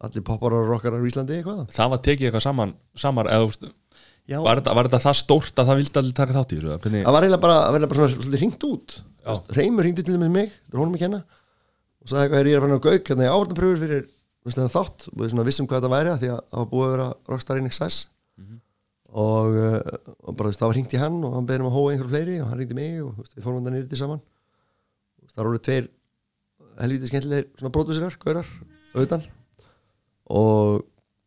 allir 0.08 0.24
popparar 0.24 0.64
og 0.64 0.70
rockarar 0.72 1.04
í 1.04 1.10
Íslandi 1.10 1.40
eitthvað. 1.40 1.66
Það 1.76 1.92
var 1.92 2.02
tekið 2.06 2.28
eitthvað 2.30 2.46
saman 2.46 2.74
Samar, 2.96 3.28
eða 3.34 3.44
þú 3.44 3.50
veist 3.52 3.68
Já, 4.28 4.38
Var 4.44 4.60
þetta, 4.60 4.76
var 4.76 4.88
þetta 4.88 5.00
það 5.04 5.18
stórt 5.22 5.60
að 5.60 5.70
það 5.70 5.80
vildi 5.82 6.00
allir 6.02 6.16
taka 6.16 6.36
þátt 6.36 6.54
í 6.54 6.58
þessu? 6.60 6.78
Hvernig, 6.84 7.04
Það 7.08 7.16
var 7.16 7.26
eiginlega 7.26 7.44
bara, 7.44 7.60
bara 7.80 7.98
svona 7.98 8.14
svolítið 8.14 8.42
hringt 8.42 8.66
út. 8.68 8.96
Reymur 9.56 9.88
hringdi 9.88 10.04
til 10.08 10.18
með 10.20 10.34
mig, 10.34 10.58
honum 10.76 10.98
að 10.98 11.04
kenna 11.06 11.22
og 11.24 12.12
sagði 12.12 12.26
eitthvað, 12.26 12.42
er 12.42 12.50
ég 12.52 12.58
er 12.58 12.60
að 12.60 12.68
fara 12.68 12.80
á 12.80 12.86
gauk 12.88 13.12
hérna 13.12 13.28
í 13.28 13.32
áhörnabröður 13.32 13.82
fyrir 13.84 14.74
þátt. 14.76 15.08
Og 15.12 15.24
við 15.24 15.32
svona 15.32 15.48
vissum 15.48 15.68
hvað 15.68 15.80
þetta 15.80 15.94
væri 15.96 16.12
af 16.12 16.20
því 16.22 16.32
að 16.34 16.42
það 16.44 16.60
var 16.62 16.70
búið 16.74 16.88
að 16.88 16.94
vera 16.98 17.08
Rockstar 17.32 17.62
in 17.62 17.72
Excess 17.72 18.02
og, 19.08 19.56
uh, 19.56 19.80
og 20.28 20.36
bara 20.36 20.50
þú 20.50 20.52
veist, 20.52 20.60
það 20.60 20.68
var 20.68 20.76
hringt 20.76 20.96
í 20.96 21.00
hann 21.02 21.22
og 21.24 21.38
hann 21.38 21.48
beðið 21.48 21.64
um 21.64 21.70
að 21.70 21.78
hóa 21.78 21.92
einhverjum 21.92 22.12
fleiri 22.12 22.40
og 22.42 22.50
hann 22.50 22.60
hringdi 22.60 22.78
mig 22.78 22.98
og 23.04 23.22
við 23.24 23.46
fórum 23.46 23.62
hann 23.62 23.78
nýrið 23.78 23.94
til 23.94 24.02
saman. 24.02 24.22
Það 25.32 25.44
eru 25.46 25.62
tveir 25.64 25.88
helvítið 26.78 27.12
skemmtilegir 27.12 27.48
svona 27.58 27.74
brótusirar, 27.74 28.18
gaurar, 28.22 28.50
auðan 28.98 29.24
og 30.28 30.84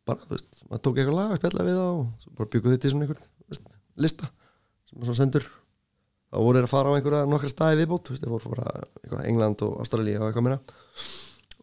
bara, 0.07 0.21
þú 0.27 0.37
veist, 0.37 0.61
maður 0.69 0.83
tók 0.85 1.01
eitthvað 1.01 1.17
lag 1.17 1.33
að 1.33 1.41
spjalla 1.41 1.67
við 1.67 1.81
það 1.81 1.91
og 1.95 2.37
bara 2.39 2.53
bygguð 2.55 2.75
þið 2.75 2.83
til 2.83 2.93
svona 2.93 3.07
einhvern 3.07 3.27
veist, 3.51 3.73
lista 4.05 4.31
sem 4.31 4.99
maður 4.99 5.11
svona 5.11 5.21
sendur. 5.23 5.49
Þá 6.31 6.39
voru 6.39 6.61
þeir 6.61 6.69
að 6.69 6.75
fara 6.75 6.91
á 6.91 6.97
einhverja 6.99 7.31
nokkra 7.31 7.51
staði 7.51 7.81
viðbót 7.81 8.07
þú 8.07 8.15
veist, 8.15 8.25
þeir 8.27 8.35
voru 8.35 8.53
bara 8.55 8.75
eitthvað 9.01 9.29
England 9.31 9.65
og 9.67 9.79
Ástralía 9.83 10.21
og 10.21 10.29
eitthvað 10.29 10.47
meira. 10.47 10.61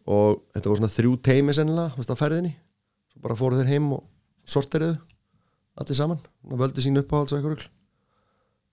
Og 0.08 0.42
þetta 0.56 0.72
voru 0.72 0.80
svona 0.82 0.94
þrjú 0.96 1.12
teimi 1.28 1.54
sennilega, 1.56 1.92
þú 1.94 2.02
veist, 2.02 2.12
á 2.12 2.20
ferðinni. 2.20 2.52
Svo 3.12 3.22
bara 3.24 3.38
fóru 3.38 3.60
þeir 3.60 3.72
heim 3.72 3.88
og 3.96 4.04
sorteriðu 4.48 4.98
allir 5.82 5.98
saman, 5.98 6.20
og 6.50 6.60
völdu 6.62 6.82
sín 6.84 6.98
uppáhalds 7.00 7.32
og 7.34 7.38
eitthvað 7.38 7.54
rugl. 7.54 7.68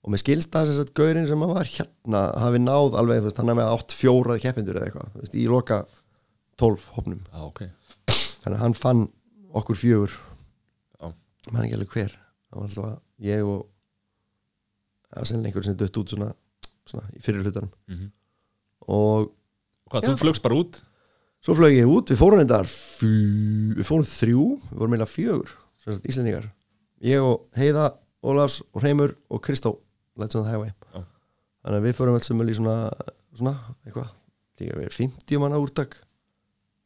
Og 0.06 0.14
með 0.14 0.22
skilstað 0.22 0.70
þess 0.70 0.82
að 0.84 0.92
gaurinn 1.00 1.28
sem 1.30 1.46
var 1.50 1.66
hérna 1.70 2.22
hafi 2.44 2.60
náð 2.62 2.98
alveg, 3.00 3.22
þú 3.24 3.30
veist, 3.30 3.40
hann 3.42 3.52
hafi 3.54 3.66
átt 3.66 3.96
fjórað 3.98 4.42
keppindur 4.44 4.78
eða 4.80 4.90
eitthvað, 4.90 5.12
þú 5.16 5.24
veist, 5.24 5.38
í 5.42 5.46
loka 5.50 5.80
tólf 6.62 6.90
hopnum, 6.96 7.22
Já, 7.34 7.42
ok. 7.48 7.64
Þannig 8.46 8.58
að 8.60 8.62
hann 8.62 8.76
fann 8.78 9.06
okkur 9.58 9.80
fjögur. 9.80 10.14
Já. 11.02 11.10
maður 11.52 11.66
ekki 11.66 11.78
alveg 11.80 11.96
hver. 11.96 12.14
Það 12.52 12.60
var 12.60 12.68
alltaf 12.70 12.86
að 12.92 13.00
ég 13.30 13.50
og 13.50 13.64
að 15.16 15.30
sennilega 15.30 15.50
einhver 15.52 15.66
sem 15.66 15.78
dött 15.80 15.98
út 16.02 16.14
svona, 16.14 16.30
svona 16.86 17.10
í 17.16 17.24
fyrir 17.26 17.42
hlutanum. 17.46 17.72
Mhm. 17.90 18.12
og 18.88 19.32
Hvað, 19.90 20.06
þú 20.10 20.18
flugst 20.22 20.44
bara 20.46 20.58
út? 20.60 20.82
svo 21.46 21.54
flög 21.58 21.76
ég 21.78 21.86
út, 21.90 22.10
við 22.10 22.18
fórum 22.18 22.42
þetta 22.42 22.62
við 23.78 23.86
fórum 23.86 24.06
þrjú, 24.10 24.46
við 24.70 24.80
vorum 24.82 24.96
meila 24.96 25.06
fjögur 25.10 25.52
Íslendingar 26.10 26.48
ég 27.04 27.24
og 27.24 27.48
Heiða, 27.58 27.90
Ólafs 28.26 28.62
og 28.72 28.82
Hreimur 28.82 29.16
og 29.30 29.44
Kristó 29.46 29.78
Let's 30.16 30.38
on 30.38 30.46
the 30.46 30.52
Highway. 30.52 30.72
Já. 30.94 31.04
þannig 31.66 31.80
að 31.82 31.86
við 31.88 31.96
fórum 31.98 32.16
alls 32.16 32.30
sömul 32.30 32.48
í 32.48 32.56
svona 32.56 32.76
svona, 33.36 33.56
eitthvað, 33.84 34.12
líka 34.62 34.78
við 34.80 34.92
50 34.96 35.42
manna 35.42 35.60
úrtak. 35.60 35.98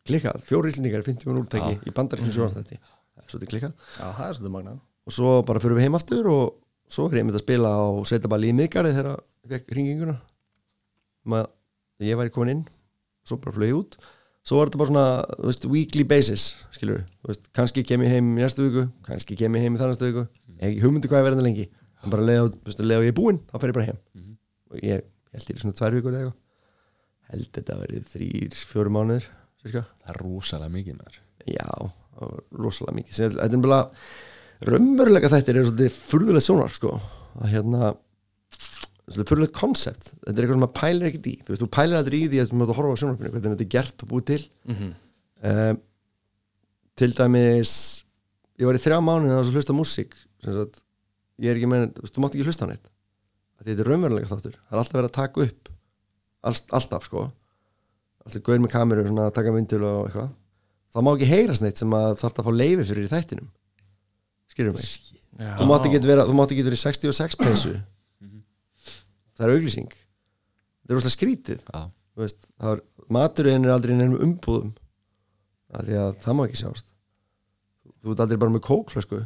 Klikkað, 0.10 0.40
fjóri 0.48 0.72
Íslendingar 0.72 1.04
í 1.04 1.10
50 1.12 1.30
manna 1.30 1.44
úrtaki 1.44 1.76
í 1.86 1.94
bandaríkjum 1.94 2.34
sjónastætti 2.34 2.80
það 2.80 3.26
er 3.26 3.34
svolítið 3.34 3.52
klikkað. 3.52 3.74
Já, 4.00 4.06
það 4.18 4.26
er 4.26 4.38
svolítið 4.38 4.56
magna 4.56 4.76
og 5.10 5.16
svo 5.16 5.32
bara 5.46 5.62
fyrir 5.64 5.78
við 5.78 5.88
heim 5.88 5.98
aftur 5.98 6.30
og 6.32 6.44
svo 6.90 7.08
er 7.10 7.20
ég 7.20 7.26
myndið 7.26 7.40
að 7.40 7.46
spila 7.46 7.72
á 7.76 7.86
Sveitaballi 8.10 8.52
í 8.52 8.56
miðgarið 8.58 8.98
þegar 8.98 9.20
ég 9.20 9.54
fekk 9.54 9.74
hringinguna. 9.74 10.16
Um 11.26 11.36
að 11.40 12.08
ég 12.08 12.20
væri 12.20 12.34
komin 12.34 12.54
inn 12.56 12.64
svo 13.28 13.38
bara 13.42 13.56
flög 13.56 13.72
ég 13.72 13.80
út 13.80 13.98
svo 14.50 14.58
var 14.60 14.70
þetta 14.70 14.82
bara 14.82 14.90
svona, 14.90 15.06
veist, 15.46 15.68
weekly 15.70 16.06
basis 16.10 16.50
skilur 16.74 17.04
við, 17.28 17.42
kannski 17.54 17.84
kem 17.86 18.02
ég 18.06 18.16
heim 18.16 18.32
í 18.34 18.42
næstu 18.42 18.66
viku 18.66 18.88
kannski 19.06 19.38
kem 19.38 19.58
ég 19.60 19.68
heim 19.68 19.78
í 19.78 19.82
þannastu 19.82 20.10
viku. 20.10 20.26
Ekki 20.58 20.84
hugmyndi 20.84 21.12
hvað 21.12 21.22
ég 21.22 21.28
verði 21.30 21.46
lengi. 21.46 21.66
En 22.04 22.14
bara 22.14 22.26
á 22.26 23.04
ég 23.04 23.12
er 23.12 23.16
búinn, 23.16 23.42
þá 23.46 23.58
fer 23.60 23.72
ég 23.72 23.78
bara 23.78 23.90
heim. 23.92 24.00
Og 24.74 24.82
ég 24.82 25.06
held 25.36 25.52
ég 25.54 25.62
svona 25.62 25.78
tvær 25.78 26.00
eða 26.00 26.10
eitthvað. 26.10 26.38
Held 27.30 27.50
þetta 27.60 27.78
verið 27.84 28.10
þrýr, 28.10 28.58
fjóru 28.72 28.94
mánuður 28.96 29.30
cirka 29.62 29.84
Það 30.02 30.12
er 30.14 30.20
rosalega 30.24 30.74
mikið 30.74 30.98
maður. 30.98 31.20
Já, 31.46 31.68
rosalega 32.58 32.98
mikið. 32.98 33.20
Þetta 33.38 33.50
er 33.50 33.64
bara 33.66 33.82
raunverulega 34.70 35.32
þættir 35.32 35.60
eru 35.60 35.70
svolítið 35.70 35.98
furðulegt 36.10 36.48
sjónar 36.48 36.74
sko. 36.74 36.96
að 37.40 37.54
hérna 37.54 37.92
svolítið 39.14 39.32
furðulegt 39.32 39.56
koncept 39.58 40.10
þetta 40.12 40.34
er 40.34 40.46
eitthvað 40.46 40.58
sem 40.58 40.64
maður 40.64 40.78
pælir 40.80 41.10
ekkert 41.10 41.30
í. 41.30 41.36
Þú 41.44 41.54
veist, 41.54 41.64
þú 41.64 41.70
pælir 41.76 42.00
aldrei 42.00 42.18
í 42.20 42.28
því 42.30 42.42
að 42.42 42.52
þú 42.52 42.60
mátt 42.60 42.72
að 42.74 42.80
horfa 42.80 42.94
á 42.94 43.00
sjónarpinu 43.02 43.32
hvernig 43.34 43.54
þetta 43.54 43.66
er 43.66 43.72
gert 43.76 44.04
og 44.04 44.12
búið 44.12 44.26
til. 44.30 44.42
Mhm. 44.70 44.92
um, 45.50 45.82
til 47.00 47.12
dæmis 47.16 47.74
ég 48.60 48.68
var 48.68 48.76
í 48.76 48.84
þrjá 48.84 49.00
mánuði 49.00 49.36
að 49.38 49.52
hlusta 49.56 49.72
á 49.72 49.80
músík 49.80 50.16
sem 50.44 50.56
sagt, 50.56 50.82
ég 51.40 51.52
er 51.52 51.60
ekki 51.60 51.70
með 51.72 51.86
þú 51.96 52.04
veist, 52.04 52.16
þú 52.16 52.24
mátt 52.24 52.36
ekki 52.36 52.48
hlusta 52.48 52.68
á 52.68 52.70
neitt. 52.72 52.90
Þetta 53.60 53.84
er 53.84 53.90
raunverulega 53.92 54.30
þáttur. 54.30 54.56
Það 54.56 54.76
er 54.76 54.82
alltaf 54.82 54.98
verið 55.00 55.10
að 55.10 55.18
taka 55.20 55.46
upp 55.46 55.70
allt, 56.50 56.74
alltaf 56.80 57.08
sko. 57.08 57.24
Alltaf 58.26 58.44
gauð 58.44 58.62
með 58.64 58.74
kameru 58.76 59.06
svona, 59.08 59.30
að 59.30 59.38
taka 59.40 59.54
myndil 59.56 59.84
og 59.84 60.02
eitthvað. 60.08 60.30
Það 60.90 61.06
má 61.06 61.12
ekki 61.14 61.30
heyrast 61.30 61.64
neitt 61.64 61.80
sem 61.80 61.96
að 61.96 62.12
þarf 62.20 62.42
að 62.42 62.48
fá 62.50 62.52
leifi 62.56 62.86
fyrir 62.90 63.08
í 63.08 63.12
þættinum. 63.12 63.50
Skilur 64.50 64.76
mig? 64.76 64.92
Vera, 66.10 66.26
þú 66.28 66.36
mátt 66.36 66.52
ekki 66.52 66.66
vera 66.66 66.76
í 66.76 66.82
66 66.82 67.40
peysu 67.40 67.76
það 69.40 69.48
er 69.48 69.56
auglýsing. 69.56 69.96
Það 69.96 70.92
er 70.94 71.00
rosalega 71.00 71.16
skrítið. 71.16 71.66
Já, 71.72 71.82
Þú 72.20 72.26
veist, 72.26 72.46
það 72.60 72.72
er, 72.76 72.80
maturinn 73.16 73.66
er 73.68 73.72
aldrei 73.74 73.94
í 73.96 73.98
nefnum 74.00 74.24
umbúðum 74.28 74.72
af 75.80 75.84
því 75.88 76.00
að 76.04 76.16
það 76.26 76.36
má 76.36 76.46
ekki 76.50 76.60
sjást. 76.60 76.88
Þú 78.00 78.14
ert 78.16 78.24
aldrei 78.26 78.40
bara 78.42 78.56
með 78.56 78.66
kókflösku. 78.68 79.20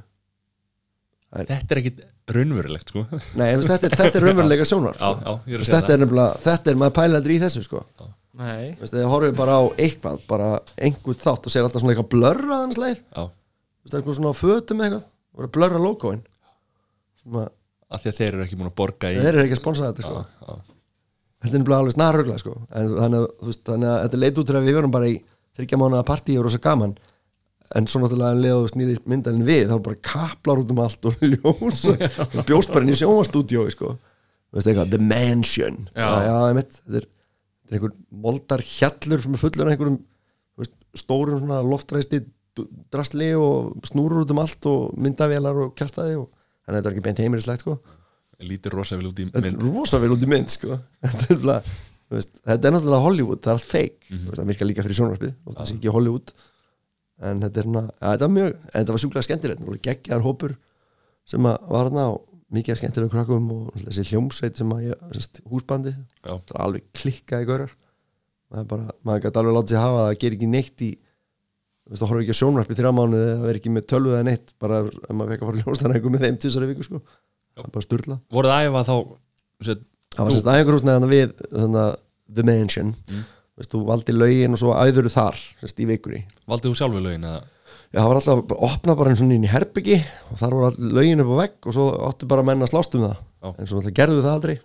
Þetta 1.33 1.73
er 1.73 1.79
ekkit 1.81 2.01
raunverulegt 2.29 2.91
sko. 2.93 3.01
Já, 3.09 3.21
nei, 3.39 3.47
veist, 3.57 3.69
þetta, 3.71 3.87
er, 3.89 3.95
þetta 4.03 4.19
er 4.19 4.25
raunveruleika 4.27 4.67
sjónar 4.69 4.99
sko. 4.99 5.13
já, 5.17 5.55
er 5.55 5.63
að 5.63 5.71
þetta 5.71 5.95
er 5.95 6.03
nefnilega, 6.03 6.41
þetta 6.43 6.71
er 6.73 6.77
maður 6.83 6.95
pælir 6.99 7.17
aldrei 7.19 7.33
í 7.33 7.39
þessu 7.41 7.63
sko. 7.65 7.81
Nei, 8.33 8.67
Þú 8.77 8.83
veist, 8.83 8.93
þegar 8.93 9.09
horfið 9.13 9.33
bara 9.39 9.55
á 9.57 9.63
eitthvað 9.85 10.21
bara 10.29 10.51
einhvern 10.77 11.19
þátt 11.23 11.49
og 11.49 11.53
segir 11.53 11.65
alltaf 11.67 11.81
svona 11.83 11.95
eitthvað 11.95 12.11
blörra 12.13 12.59
hans 12.61 12.79
leið, 12.81 13.01
Já, 13.01 13.23
þú 13.25 13.87
veist, 13.89 13.97
eitthvað 13.97 14.17
svona 14.19 14.33
á 14.33 14.41
fötum 14.43 14.85
eitthvað, 14.85 15.03
og 15.33 15.41
bara 15.41 15.51
blörra 15.57 15.81
logoinn 15.81 16.23
sem 17.23 17.37
að 17.41 17.49
af 17.91 18.03
því 18.03 18.11
að 18.11 18.17
þeir 18.19 18.29
eru 18.33 18.43
ekki 18.45 18.57
múin 18.59 18.69
að 18.71 18.75
borga 18.79 19.11
í 19.11 19.17
þeir 19.19 19.33
eru 19.33 19.43
ekki 19.47 19.57
að 19.57 19.61
sponsa 19.63 19.89
þetta 19.91 20.05
sko. 20.05 20.21
Já, 20.23 20.47
já, 20.47 20.55
þetta 21.43 21.53
er 21.53 21.59
nefnilega 21.59 21.79
alveg 21.83 21.95
snarrugla 21.97 22.37
sko. 22.41 22.53
en 22.71 22.93
þannig, 22.97 23.23
að- 23.23 23.47
veist, 23.49 23.63
þannig 23.67 23.89
að 23.93 24.03
þetta 24.05 24.21
leit 24.23 24.37
út 24.43 24.47
til 24.49 24.55
að 24.59 24.67
við 24.69 24.77
verum 24.79 24.93
bara 24.95 25.09
í 25.11 25.17
þryggja 25.57 25.79
mánuða 25.81 26.05
partí 26.07 26.37
og 26.39 26.45
rosa 26.47 26.61
gaman. 26.63 26.95
En 27.75 27.87
svo 27.89 27.99
náttúrulega 28.03 28.35
en 28.35 28.41
leðu 28.43 28.67
snýri 28.69 28.95
myndalinn 29.09 29.45
við 29.47 29.69
þá 29.71 29.77
bara 29.81 29.95
kaplar 30.05 30.59
út 30.61 30.69
um 30.73 30.79
allt 30.83 31.05
og 31.09 31.15
ljós. 31.31 31.83
Og 31.89 32.45
bjóst 32.45 32.69
bara 32.73 32.85
inn 32.85 32.93
í 32.93 32.97
sjónvastúdíói 32.99 33.71
sko, 33.73 33.95
The 34.53 34.99
Mansion. 35.01 35.87
Já. 35.95 36.05
já, 36.05 36.27
já 36.27 36.35
einmitt, 36.51 36.75
þetta 36.85 36.99
er, 37.01 37.07
er 37.71 37.77
einhver 37.79 37.93
moldar 38.11 38.61
hjallur 38.61 39.23
sem 39.23 39.33
er 39.33 39.41
fullur 39.41 39.65
af 39.65 39.73
einhverjum 39.73 39.97
veist, 40.61 40.75
stórum 41.01 41.49
loftræsti 41.71 42.19
d- 42.53 42.67
drasli 42.93 43.31
og 43.33 43.73
snúrur 43.89 44.21
út 44.21 44.31
um 44.35 44.43
allt 44.43 44.67
og 44.69 44.93
myndavélar 45.01 45.63
og 45.65 45.73
kjartaði 45.79 46.19
og 46.21 46.29
þannig 46.63 46.77
að 46.77 46.79
þetta 46.79 46.89
er 46.89 46.95
ekki 46.95 47.05
beint 47.07 47.21
heimilislegt 47.23 47.65
sko. 47.65 47.77
Lítur 48.43 48.75
rosa 48.75 48.97
vel 48.99 49.09
út 49.11 49.19
í 49.21 49.27
mynd. 49.29 49.61
rosa 49.63 49.99
vel 50.03 50.11
út 50.15 50.23
í 50.23 50.29
mynd 50.31 50.51
sko. 50.51 50.79
þetta, 51.03 51.37
er 51.37 52.67
er 52.69 52.75
náttúrulega 52.75 53.05
Hollywood 53.05 53.43
það 53.43 53.53
er 53.53 53.59
allt 53.59 53.69
fake, 53.69 54.09
mm 54.09 54.17
-hmm. 54.17 54.35
það 54.39 54.51
virkar 54.51 54.69
líka 54.69 54.83
fyrir 54.85 54.99
sjónvarpið 54.99 55.33
það 55.47 55.69
sé 55.69 55.77
ekki 55.77 55.95
Hollywood. 55.95 56.33
En 57.23 57.41
þetta 57.45 57.61
er 57.61 57.67
ja, 58.01 58.11
þetta 58.11 58.27
var 58.27 58.35
mjög 58.37 58.53
en 58.53 58.77
þetta 58.77 58.95
var 58.95 59.03
sjúklega 59.03 59.27
skemmtilegt, 59.27 59.83
geggjar 59.87 60.25
hópur 60.25 60.55
sem 61.25 61.45
að 61.47 61.57
var 61.71 61.87
þarna 61.87 62.07
og 62.11 62.21
mikið 62.53 62.79
skemmtilega 62.79 63.13
krökkum 63.13 63.47
og 63.55 63.77
þessi 63.81 64.05
hljómsveit 64.11 64.59
sem 64.59 64.73
að 64.75 64.83
ég, 64.89 65.05
sérst, 65.15 65.41
húsbandi 65.49 65.93
Já. 65.93 66.35
það 66.35 66.53
er 66.53 66.61
alveg 66.65 66.85
klikkaði 66.93 67.49
gaurar. 67.49 67.73
Það 68.53 68.59
er 68.61 68.67
bara, 68.69 68.95
maður 69.01 69.23
gæti 69.23 69.41
alveg 69.41 69.57
látið 69.57 69.73
sig 69.73 69.81
hafa 69.81 70.01
það 70.01 70.09
að 70.11 70.19
gera 70.23 70.37
ekki 70.37 70.49
neitt 70.51 70.83
í 70.85 70.91
veist, 71.89 71.99
það 72.01 72.09
horfir 72.09 72.23
ekki 72.23 72.35
á 72.35 72.41
sjónvarpi 72.41 72.77
þrjá 72.79 72.91
mánuði 72.95 73.27
eða 73.33 73.45
vera 73.47 73.61
ekki 73.61 73.73
með 73.73 73.87
tölvu 73.91 74.13
eða 74.13 74.27
neitt 74.29 74.53
bara 74.63 74.81
ef 74.85 74.97
maður 75.11 75.33
fekk 75.33 75.43
að 75.43 75.49
fara 75.49 75.63
hljómsdana 75.63 76.01
með 76.13 76.25
þeim 76.27 76.39
tísari 76.43 76.69
viku 76.71 76.87
sko, 76.87 77.01
það 77.53 77.67
er 77.67 77.73
bara 77.77 77.87
sturla. 77.87 78.19
Voruð 78.33 78.55
að 78.55 78.67
æfa 78.67 78.83
þá 78.89 78.95
set, 79.67 79.85
það 80.15 80.27
var 80.27 80.35
sérst 80.35 80.51
æfingarhúsnaði 80.53 81.11
við 81.13 81.33
þannig 81.53 81.81
að 81.83 81.95
The 82.33 82.47
Mansion. 82.47 82.93
Veist, 83.53 83.69
þú 83.69 83.83
valdi 83.85 84.15
lögin 84.15 84.55
og 84.55 84.61
svo 84.63 84.73
æður 84.73 85.11
þar 85.13 85.37
sérst, 85.61 85.81
í 85.83 85.85
vikunni. 85.85 86.23
Valdið 86.49 86.71
þú 86.71 86.79
sjálfur 86.79 87.03
lögin 87.05 87.27
að 87.29 87.43
Já, 87.93 87.99
það 88.01 88.07
var 88.09 88.17
alltaf 88.19 88.39
að 88.41 88.63
opna 88.65 88.93
bara 88.97 89.11
eins 89.13 89.21
og 89.21 89.29
inn 89.35 89.43
í 89.45 89.49
herbyggi 89.51 89.99
og 90.33 90.37
þar 90.39 90.53
voru 90.57 90.65
all- 90.71 90.93
lögin 90.97 91.21
upp 91.21 91.29
á 91.29 91.35
vegg 91.43 91.67
og 91.69 91.75
svo 91.75 91.83
áttu 92.07 92.25
bara 92.31 92.45
menn 92.47 92.65
að 92.65 92.71
slást 92.71 92.95
um 92.97 93.03
það. 93.05 93.19
Já. 93.43 93.49
en 93.59 93.67
svo 93.69 93.77
alltaf 93.81 93.93
gerðu 93.99 94.21
það 94.23 94.37
aldrei. 94.37 94.55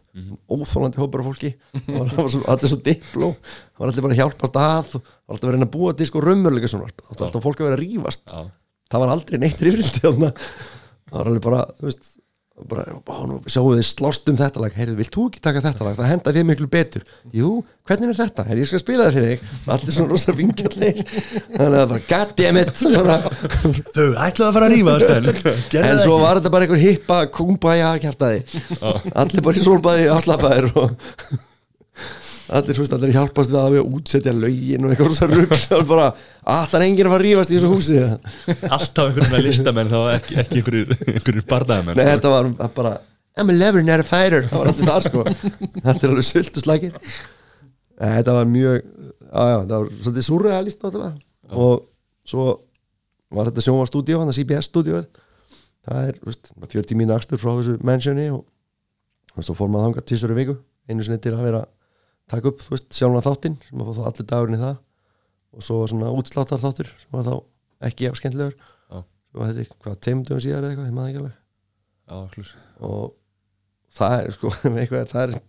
Óþólandi 0.49 1.01
hópar 1.03 1.21
af 1.25 1.29
fólki. 1.29 1.51
Og 1.93 2.07
það 2.09 2.23
var 2.23 2.55
allir 2.55 2.73
svo 2.73 2.79
dipló. 2.87 3.29
Það 3.43 3.83
var 3.83 3.93
allir 3.93 4.07
bara 4.07 4.17
að 4.17 4.21
hjálpast 4.23 4.59
að 4.63 4.95
og 4.97 5.03
var 5.03 5.37
alltaf 5.37 5.49
að 5.51 5.55
reyna 5.59 5.69
að 5.69 5.75
búa 5.75 5.93
sko 6.09 6.23
raunmörleika 6.25 6.71
svona 6.73 6.89
það 6.95 7.19
var 7.21 7.27
alltaf 7.29 7.45
fólk 7.49 7.61
að 7.61 7.69
vera 7.69 7.77
að 7.79 7.83
rífast. 7.85 8.25
Já, 8.33 8.41
það 8.95 9.05
var 9.05 9.13
aldrei 9.17 9.39
neitt 9.45 9.65
rifrildi 9.69 10.05
þarna. 10.07 10.31
Það 11.09 11.19
var 11.19 11.31
alveg 11.33 11.45
bara, 11.51 11.61
þú 11.81 11.89
veist 11.91 12.09
sjáum 13.49 13.73
við 13.73 13.85
slást 13.87 14.29
um 14.31 14.39
þetta 14.39 14.63
lag. 14.65 14.77
Heyrðu, 14.79 14.99
vilt 14.99 15.15
þú 15.15 15.27
ekki 15.31 15.43
taka 15.45 15.65
þetta 15.65 15.87
lag, 15.87 15.99
það 15.99 16.11
henda 16.13 16.35
þér 16.37 16.49
miklu 16.49 16.69
betur. 16.73 17.05
Jú, 17.35 17.53
hvernig 17.89 18.13
er 18.13 18.19
þetta, 18.19 18.47
er 18.49 18.63
ég 18.63 18.71
skal 18.71 18.83
spila 18.83 19.09
það 19.09 19.19
fyrir 19.19 19.31
þig. 19.33 19.41
Allir 19.75 19.97
svona 19.97 20.13
rosa 20.13 20.35
vingjallir 20.39 21.03
þannig 21.09 21.79
að 21.83 21.89
bara, 21.95 22.05
goddammit. 22.13 22.85
Þau 23.95 24.09
ætlaðu 24.27 24.49
að 24.49 24.57
fara 24.59 24.69
að 24.69 24.79
þetta 25.09 25.83
en 25.83 26.01
svo 26.03 26.19
var 26.21 26.39
þetta 26.39 26.53
bara 26.53 26.67
einhver 26.67 26.83
hippa 26.83 27.19
kumbaya 27.33 27.93
kjartaði 28.03 28.43
allir 29.15 29.45
bara 29.45 29.61
í 29.61 29.65
solbaði 29.65 30.09
afslappaðir 30.13 30.71
og 30.79 31.47
allir 32.49 32.79
veist, 32.81 32.95
allir 32.97 33.13
hjálpast 33.13 33.53
við 33.53 33.59
að 33.61 33.75
við 33.75 33.83
að 33.83 33.99
útsetja 33.99 34.33
lögin 34.37 34.87
og 34.87 34.95
eitthvað 34.95 35.11
rosa 35.13 35.29
rugg 35.29 35.53
það 35.53 35.75
var 35.77 35.87
bara, 35.91 36.07
allar 36.55 36.87
enginn 36.87 37.09
að 37.09 37.15
fara 37.15 37.21
að 37.21 37.27
rífast 37.27 37.53
í 37.53 37.59
þessu 37.59 37.73
húsi? 37.75 37.99
Alltaf 38.79 39.11
einhverjum 39.11 39.35
með 39.35 39.45
listamenn 39.49 39.93
þá 39.93 40.01
ekki, 40.15 40.39
ekki 40.45 40.63
einhverjur 40.63 41.47
bardaðamenn 41.51 41.99
Nei, 41.99 42.09
þetta 42.09 42.33
var 42.33 42.51
bara 42.79 42.95
I'm 43.39 43.51
a 43.51 43.53
lover, 43.53 43.83
not 43.85 44.01
a 44.01 44.03
fighter. 44.03 44.43
Það 44.51 44.59
var 44.59 44.69
allir 44.73 44.89
það 44.89 45.05
sko. 45.07 45.23
Þetta 45.85 46.01
er 46.01 46.11
alveg 46.11 46.27
sultu 46.27 46.63
slækir 46.63 46.97
Þetta 47.99 48.35
var 48.35 48.49
mjög 48.51 48.81
já, 48.81 49.45
Það 49.69 49.75
var 49.75 49.93
svolítið 50.03 50.27
surrealist 50.27 50.83
náttúrulega. 50.83 51.13
Og 51.55 51.85
svo 52.27 52.47
var 53.31 53.51
þetta 53.51 53.65
sjónvarstúdíó 53.69 54.19
Þannig 54.19 54.35
að 54.35 54.41
CBS 54.41 54.71
stúdíóið. 54.73 55.07
Það 55.87 56.11
er 56.11 56.19
veist, 56.27 56.51
40 56.75 56.99
mínu 56.99 57.15
akstur 57.15 57.41
frá 57.41 57.53
þessu 57.61 57.77
mansioni 57.87 58.27
Og, 58.35 58.43
og 59.37 59.47
svo 59.47 59.55
fór 59.57 59.71
maður 59.71 59.93
þangað 59.93 60.09
tísur 60.11 60.35
í 60.35 60.39
viku 60.41 60.59
Einu 60.91 61.07
sinni 61.07 61.23
til 61.23 61.37
að 61.37 61.47
vera 61.47 61.63
að 61.63 61.71
taka 62.31 62.53
upp 62.53 62.65
þú 62.65 62.75
veist, 62.75 62.89
sjálfna 62.95 63.25
þáttinn 63.27 63.59
sem 63.65 63.83
að 63.83 63.91
fá 63.91 63.99
þá 63.99 64.09
allir 64.11 64.29
dagurinn 64.33 64.59
í 64.59 64.63
það. 64.63 64.81
Og 65.57 65.65
svo 65.65 65.79
var 65.81 65.93
svona 65.93 66.15
útsláttar 66.15 66.63
þáttur 66.63 66.91
sem 66.93 67.15
var 67.17 67.29
þá 67.29 67.35
ekki 67.89 68.09
jafn 68.09 68.21
skemmtilegur. 68.21 68.57
Já. 68.89 68.99
og 69.39 69.45
þetta 69.49 69.79
hvað, 69.85 70.01
teimdöfum 70.07 70.43
síðar 70.45 70.65
eða 70.65 70.73
eitthvað, 70.73 70.91
ég 70.91 70.99
maður 70.99 71.13
ekki 71.13 71.23
alveg. 71.23 71.39
Klús 72.35 72.53
og 72.85 73.15
það 73.99 74.19
er 74.19 74.35
sko 74.37 74.53
eitthvað, 74.81 75.09
það 75.13 75.25
er 75.25 75.41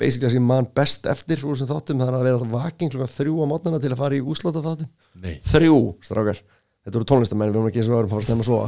basically 0.00 0.32
sem 0.34 0.46
mann 0.46 0.68
best 0.76 1.06
eftir 1.10 1.42
úr 1.44 1.54
þessum 1.54 1.70
þáttum, 1.70 2.02
það 2.02 2.10
er 2.10 2.18
að 2.18 2.26
vera 2.26 2.38
alltaf 2.40 2.52
vakin 2.54 2.92
klukkan 2.92 3.12
þrjú 3.14 3.36
á 3.38 3.46
mótnana 3.50 3.80
til 3.82 3.92
að 3.92 4.00
fara 4.02 4.18
í 4.18 4.22
úsláta 4.24 4.62
þáttum 4.64 4.90
nei, 5.22 5.36
þrjú, 5.46 5.78
strákar, 6.04 6.40
þetta 6.84 6.98
voru 6.98 7.08
tónlistamenn 7.12 7.52
við 7.52 7.60
erum 7.60 7.70
ekki 7.70 7.82
eins 7.82 7.90
og 7.90 7.96
varum 7.98 8.10
að 8.10 8.14
fara 8.14 8.24
að 8.24 8.28
stemma 8.28 8.48
svo 8.48 8.60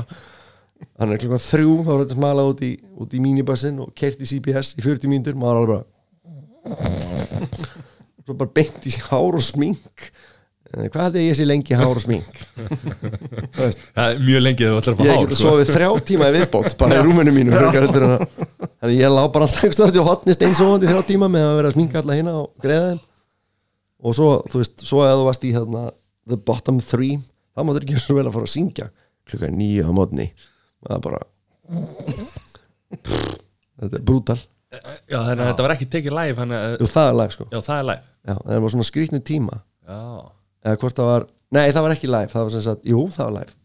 þannig 0.86 1.16
er 1.16 1.22
klukkan 1.24 1.44
þrjú, 1.46 1.74
þá 1.82 1.90
var 1.90 2.02
þetta 2.04 2.18
smalað 2.18 2.50
út 2.52 2.62
í, 2.62 2.72
út 3.02 3.16
í 3.16 3.22
minibussin 3.24 3.82
og 3.82 3.92
kert 3.98 4.22
í 4.22 4.30
CBS 4.30 4.74
í 4.76 4.84
40 4.84 5.10
mínútur, 5.12 5.38
maður 5.40 5.62
alveg 5.62 5.72
bara 5.72 5.95
svo 8.26 8.34
bara 8.36 8.50
beint 8.56 8.86
í 8.88 8.94
hár 9.08 9.36
og 9.38 9.44
smink. 9.44 10.08
Hvað 10.76 11.02
held 11.06 11.16
ég 11.16 11.22
að 11.22 11.28
ég 11.30 11.36
sé 11.38 11.44
lengi 11.46 11.76
hár 11.78 11.94
og 11.96 12.02
smink? 12.02 12.40
Það 13.56 14.00
er 14.02 14.18
mjög 14.26 14.40
lengi 14.42 14.64
þegar 14.64 14.74
þú 14.74 14.80
ætlar 14.80 14.94
að 14.94 14.98
fá 14.98 15.04
ég 15.06 15.12
hár 15.14 15.22
geti 15.22 15.36
sko. 15.38 15.52
sofið 15.52 15.70
þrjá 15.76 15.90
tíma 16.10 16.26
í 16.26 16.34
viðbót 16.36 16.74
bara 16.80 16.96
í 16.98 17.04
rúminu 17.06 17.32
mínu 17.36 17.54
að- 17.54 18.24
þannig 18.82 18.98
ég 18.98 19.14
lá 19.14 19.22
bara 19.32 19.46
alltaf 19.46 19.76
staðar 19.76 19.94
til 19.94 20.04
hotnist 20.08 20.42
einsofandi 20.42 20.90
þrjá 20.90 21.02
tíma 21.12 21.28
með 21.32 21.46
að 21.46 21.54
vera 21.60 21.70
að 21.70 21.76
sminka 21.78 22.02
alla 22.02 22.18
hérna 22.18 22.34
og 22.42 22.50
greiða 22.64 22.88
þeim. 22.90 23.00
Og 24.06 24.18
svo, 24.18 24.28
þú 24.50 24.60
veist, 24.60 24.84
svo 24.90 25.00
eða 25.06 25.16
þú 25.20 25.24
varst 25.30 25.46
í 25.46 25.52
hérna, 25.54 25.84
the 26.28 26.36
bottom 26.50 26.80
three 26.82 27.16
þá 27.56 27.62
máttur 27.64 27.86
ekki 27.86 28.02
svo 28.02 28.18
vel 28.18 28.26
að 28.28 28.34
fara 28.36 28.50
að 28.50 28.54
syngja 28.56 28.90
klukkan 29.30 29.56
nýju 29.56 29.86
á 29.86 29.92
mótni 29.96 30.26
það 30.82 30.98
er 30.98 31.02
bara 31.06 31.22
þetta 33.78 33.96
er 34.00 34.04
brútal 34.06 34.38
já, 34.74 35.18
þannig 35.18 35.42
að 35.42 35.50
þetta 35.50 35.66
var 35.66 35.74
ekki 35.76 35.88
tekið 35.92 36.16
live 36.16 36.46
að, 36.46 36.64
Jú, 36.80 36.88
það 36.90 37.10
er 37.10 37.18
live 37.20 37.34
sko. 37.36 37.46
Já, 37.52 37.58
það 37.66 37.78
er 37.78 37.86
live. 37.90 38.04
Já, 38.26 38.34
það 38.42 38.62
var 38.64 38.74
svona 38.74 38.88
skrýtnu 38.90 39.20
tíma. 39.30 39.60
Já, 39.86 40.00
eða 40.66 40.80
hvort 40.82 40.98
það 41.00 41.10
var, 41.12 41.28
nei 41.56 41.64
það 41.70 41.86
var 41.86 41.94
ekki 41.96 42.10
live 42.10 42.32
það 42.32 42.46
var 42.46 42.54
sem 42.56 42.64
sagt, 42.66 42.88
jú 42.90 43.04
það 43.14 43.28
var 43.28 43.36
live. 43.40 43.56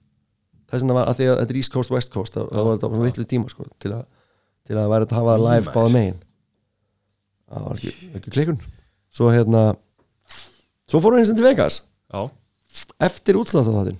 Þess 0.72 0.84
vegna 0.86 0.98
var 0.98 1.10
að 1.12 1.18
því 1.20 1.28
að 1.28 1.40
þetta 1.42 1.54
er 1.56 1.60
East 1.62 1.74
Coast 1.74 1.92
West 1.92 2.12
Coast 2.14 2.36
þá 2.38 2.42
þá 2.48 2.60
var 2.60 2.76
þetta 2.76 2.92
svona 2.92 3.08
vitlu 3.08 3.26
tíma 3.34 3.52
sko 3.52 3.66
til 3.82 3.92
að, 3.98 4.04
til 4.70 4.78
að 4.78 4.92
væri 4.94 5.08
að 5.10 5.18
hafa 5.18 5.34
það 5.34 5.46
live 5.48 5.74
báða 5.76 5.94
megin. 5.98 6.22
Það 7.52 7.66
var 7.66 7.82
ekki, 7.82 8.12
ekki 8.20 8.36
klikun 8.38 8.62
svo 9.12 9.34
hérna 9.34 9.64
svo 10.88 11.02
fórum 11.04 11.18
við 11.20 11.26
eins 11.26 11.34
og 11.34 11.42
til 11.42 11.50
Vegas. 11.50 11.82
Já, 12.12 12.22
eftir 13.04 13.40
útsláta 13.42 13.74
þáttinn 13.74 14.00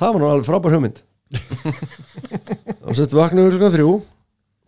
það 0.00 0.14
var 0.14 0.22
nú 0.22 0.30
alveg 0.30 0.48
frábær 0.48 0.76
hugmynd 0.76 1.02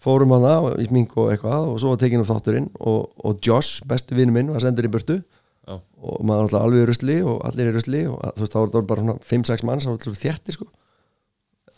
fórum 0.02 0.34
að 0.36 0.46
það 0.48 0.66
í 0.82 0.88
smink 0.90 1.14
og 1.20 1.30
eitthvað 1.32 1.68
og 1.70 1.78
svo 1.80 1.92
var 1.92 2.00
tekin 2.02 2.22
upp 2.22 2.30
þátturinn 2.30 2.68
og, 2.80 3.00
og 3.22 3.40
Josh, 3.46 3.82
bestu 3.88 4.16
vinnu 4.18 4.34
minn, 4.34 4.50
var 4.52 4.64
sendur 4.64 4.88
í 4.88 4.92
burtu 4.92 5.18
já, 5.20 5.76
og 5.78 6.20
maður 6.26 6.48
alltaf 6.48 6.66
alveg 6.66 6.82
í 6.82 6.88
rusli 6.90 7.18
og 7.22 7.42
allir 7.48 7.70
í 7.70 7.74
rusli 7.76 8.02
og 8.10 8.18
þú 8.36 8.44
veist, 8.44 8.54
þá 8.54 8.58
var 8.58 8.70
þetta 8.72 8.84
bara 8.90 9.04
svona 9.06 9.16
5-6 9.30 9.66
manns, 9.68 9.86
það 9.86 9.94
var 9.94 10.00
alltaf 10.00 10.22
þjætti 10.22 10.56
sko 10.56 10.68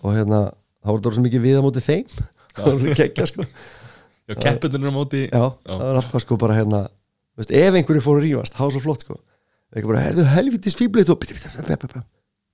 og 0.04 0.16
hérna, 0.16 0.40
þá 0.80 0.90
var 0.90 1.00
þetta 1.00 1.14
svo 1.18 1.26
mikið 1.28 1.44
við 1.44 1.60
á 1.60 1.62
móti 1.66 1.84
þeim 1.84 2.16
það 2.16 2.64
var 2.64 2.72
alveg 2.72 2.98
kekkja 3.02 3.28
sko 3.30 3.48
já 4.24 4.38
keppundunum 4.40 4.96
á 4.96 4.98
móti 4.98 5.22
já, 5.28 5.44
það 5.68 5.84
var 5.84 6.00
alltaf 6.00 6.24
sko 6.24 6.40
bara 6.40 6.56
hérna 6.56 6.82
veist, 7.36 7.52
ef 7.52 7.76
einhverju 7.76 8.04
fór 8.04 8.20
að 8.22 8.28
rífast, 8.28 8.56
það 8.56 8.68
var 8.68 8.76
svo 8.76 8.84
flott 8.88 9.04
sko 9.04 9.20
eitthvað 9.74 9.90
bara, 9.90 10.04
herðu 10.06 10.28
helvitis 10.32 10.76
fýblit 10.78 11.12
og 11.12 11.20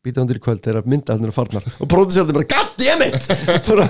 býta, 0.00 0.22
undir 0.22 0.38
í 0.38 0.40
kvöld 0.40 0.62
þegar 0.64 0.86
myndaðnir 0.88 1.32
farnar. 1.36 1.64
Og 1.76 1.88
pródusérði 1.90 2.32
bara, 2.32 2.46
goddammit 2.48 3.26
bara, 3.66 3.86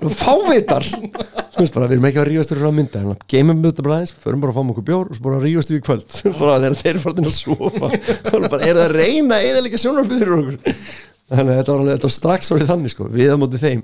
bara 0.00 0.12
fávitar. 0.16 0.86
Þú 0.88 1.60
veist 1.60 1.74
bara, 1.76 1.88
við 1.90 1.96
erum 1.98 2.06
ekki 2.08 2.20
að 2.22 2.28
rífast 2.30 2.52
fyrir 2.54 2.68
að 2.68 2.76
mynda 2.78 3.02
geymum 3.28 3.60
við 3.60 3.68
þetta 3.70 3.84
bara 3.84 3.98
aðeins, 3.98 4.14
förum 4.22 4.44
bara 4.44 4.54
að 4.54 4.56
fá 4.56 4.62
okkur 4.74 4.86
bjór 4.88 5.10
og 5.10 5.18
svo 5.18 5.26
bara 5.26 5.40
rífast 5.42 5.72
við 5.72 5.80
í 5.80 5.84
kvöld. 5.84 6.08
Bara 6.40 6.54
þegar 6.62 6.78
þeir 6.80 6.92
eru 6.94 7.02
farin 7.02 7.28
að 7.28 7.36
sofa. 7.36 7.90
Er 7.92 8.46
bara, 8.48 8.62
er 8.64 8.78
það 8.78 8.84
að 8.86 8.94
reyna 8.96 9.40
eða 9.50 9.64
líka 9.66 9.80
sjónarbið 9.82 10.22
fyrir 10.22 10.36
okkur? 10.38 10.56
Þannig 11.34 11.52
að 11.52 11.58
þetta 11.58 11.72
var, 11.74 11.82
alveg, 11.82 11.92
þetta 11.94 12.08
var 12.08 12.14
strax 12.14 12.52
orðið 12.54 12.72
þannig 12.72 12.94
sko, 12.94 13.04
við 13.12 13.32
á 13.32 13.36
móti 13.40 13.60
þeim. 13.60 13.82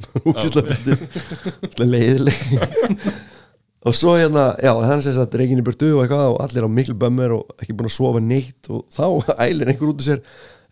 Leiðileg 1.93 2.41
og 3.81 3.97
svo 3.97 4.13
hérna, 4.13 4.51
já, 4.61 4.75
hann 4.85 5.01
sem 5.01 5.15
sagt 5.17 5.35
reikin 5.41 5.61
í 5.61 5.65
burtu 5.65 5.89
og 5.97 6.13
og 6.13 6.41
allir 6.45 6.67
á 6.69 6.71
miklu 6.71 6.93
bömmur 7.01 7.39
og 7.39 7.55
ekki 7.63 7.73
búin 7.73 7.89
að 7.89 7.95
sofa 7.97 8.21
neitt. 8.21 8.69
Og 8.69 8.85
þá 8.93 9.07
ælir 9.47 9.73
einhver 9.73 9.95
út 9.95 10.03
í 10.03 10.09
sér 10.11 10.21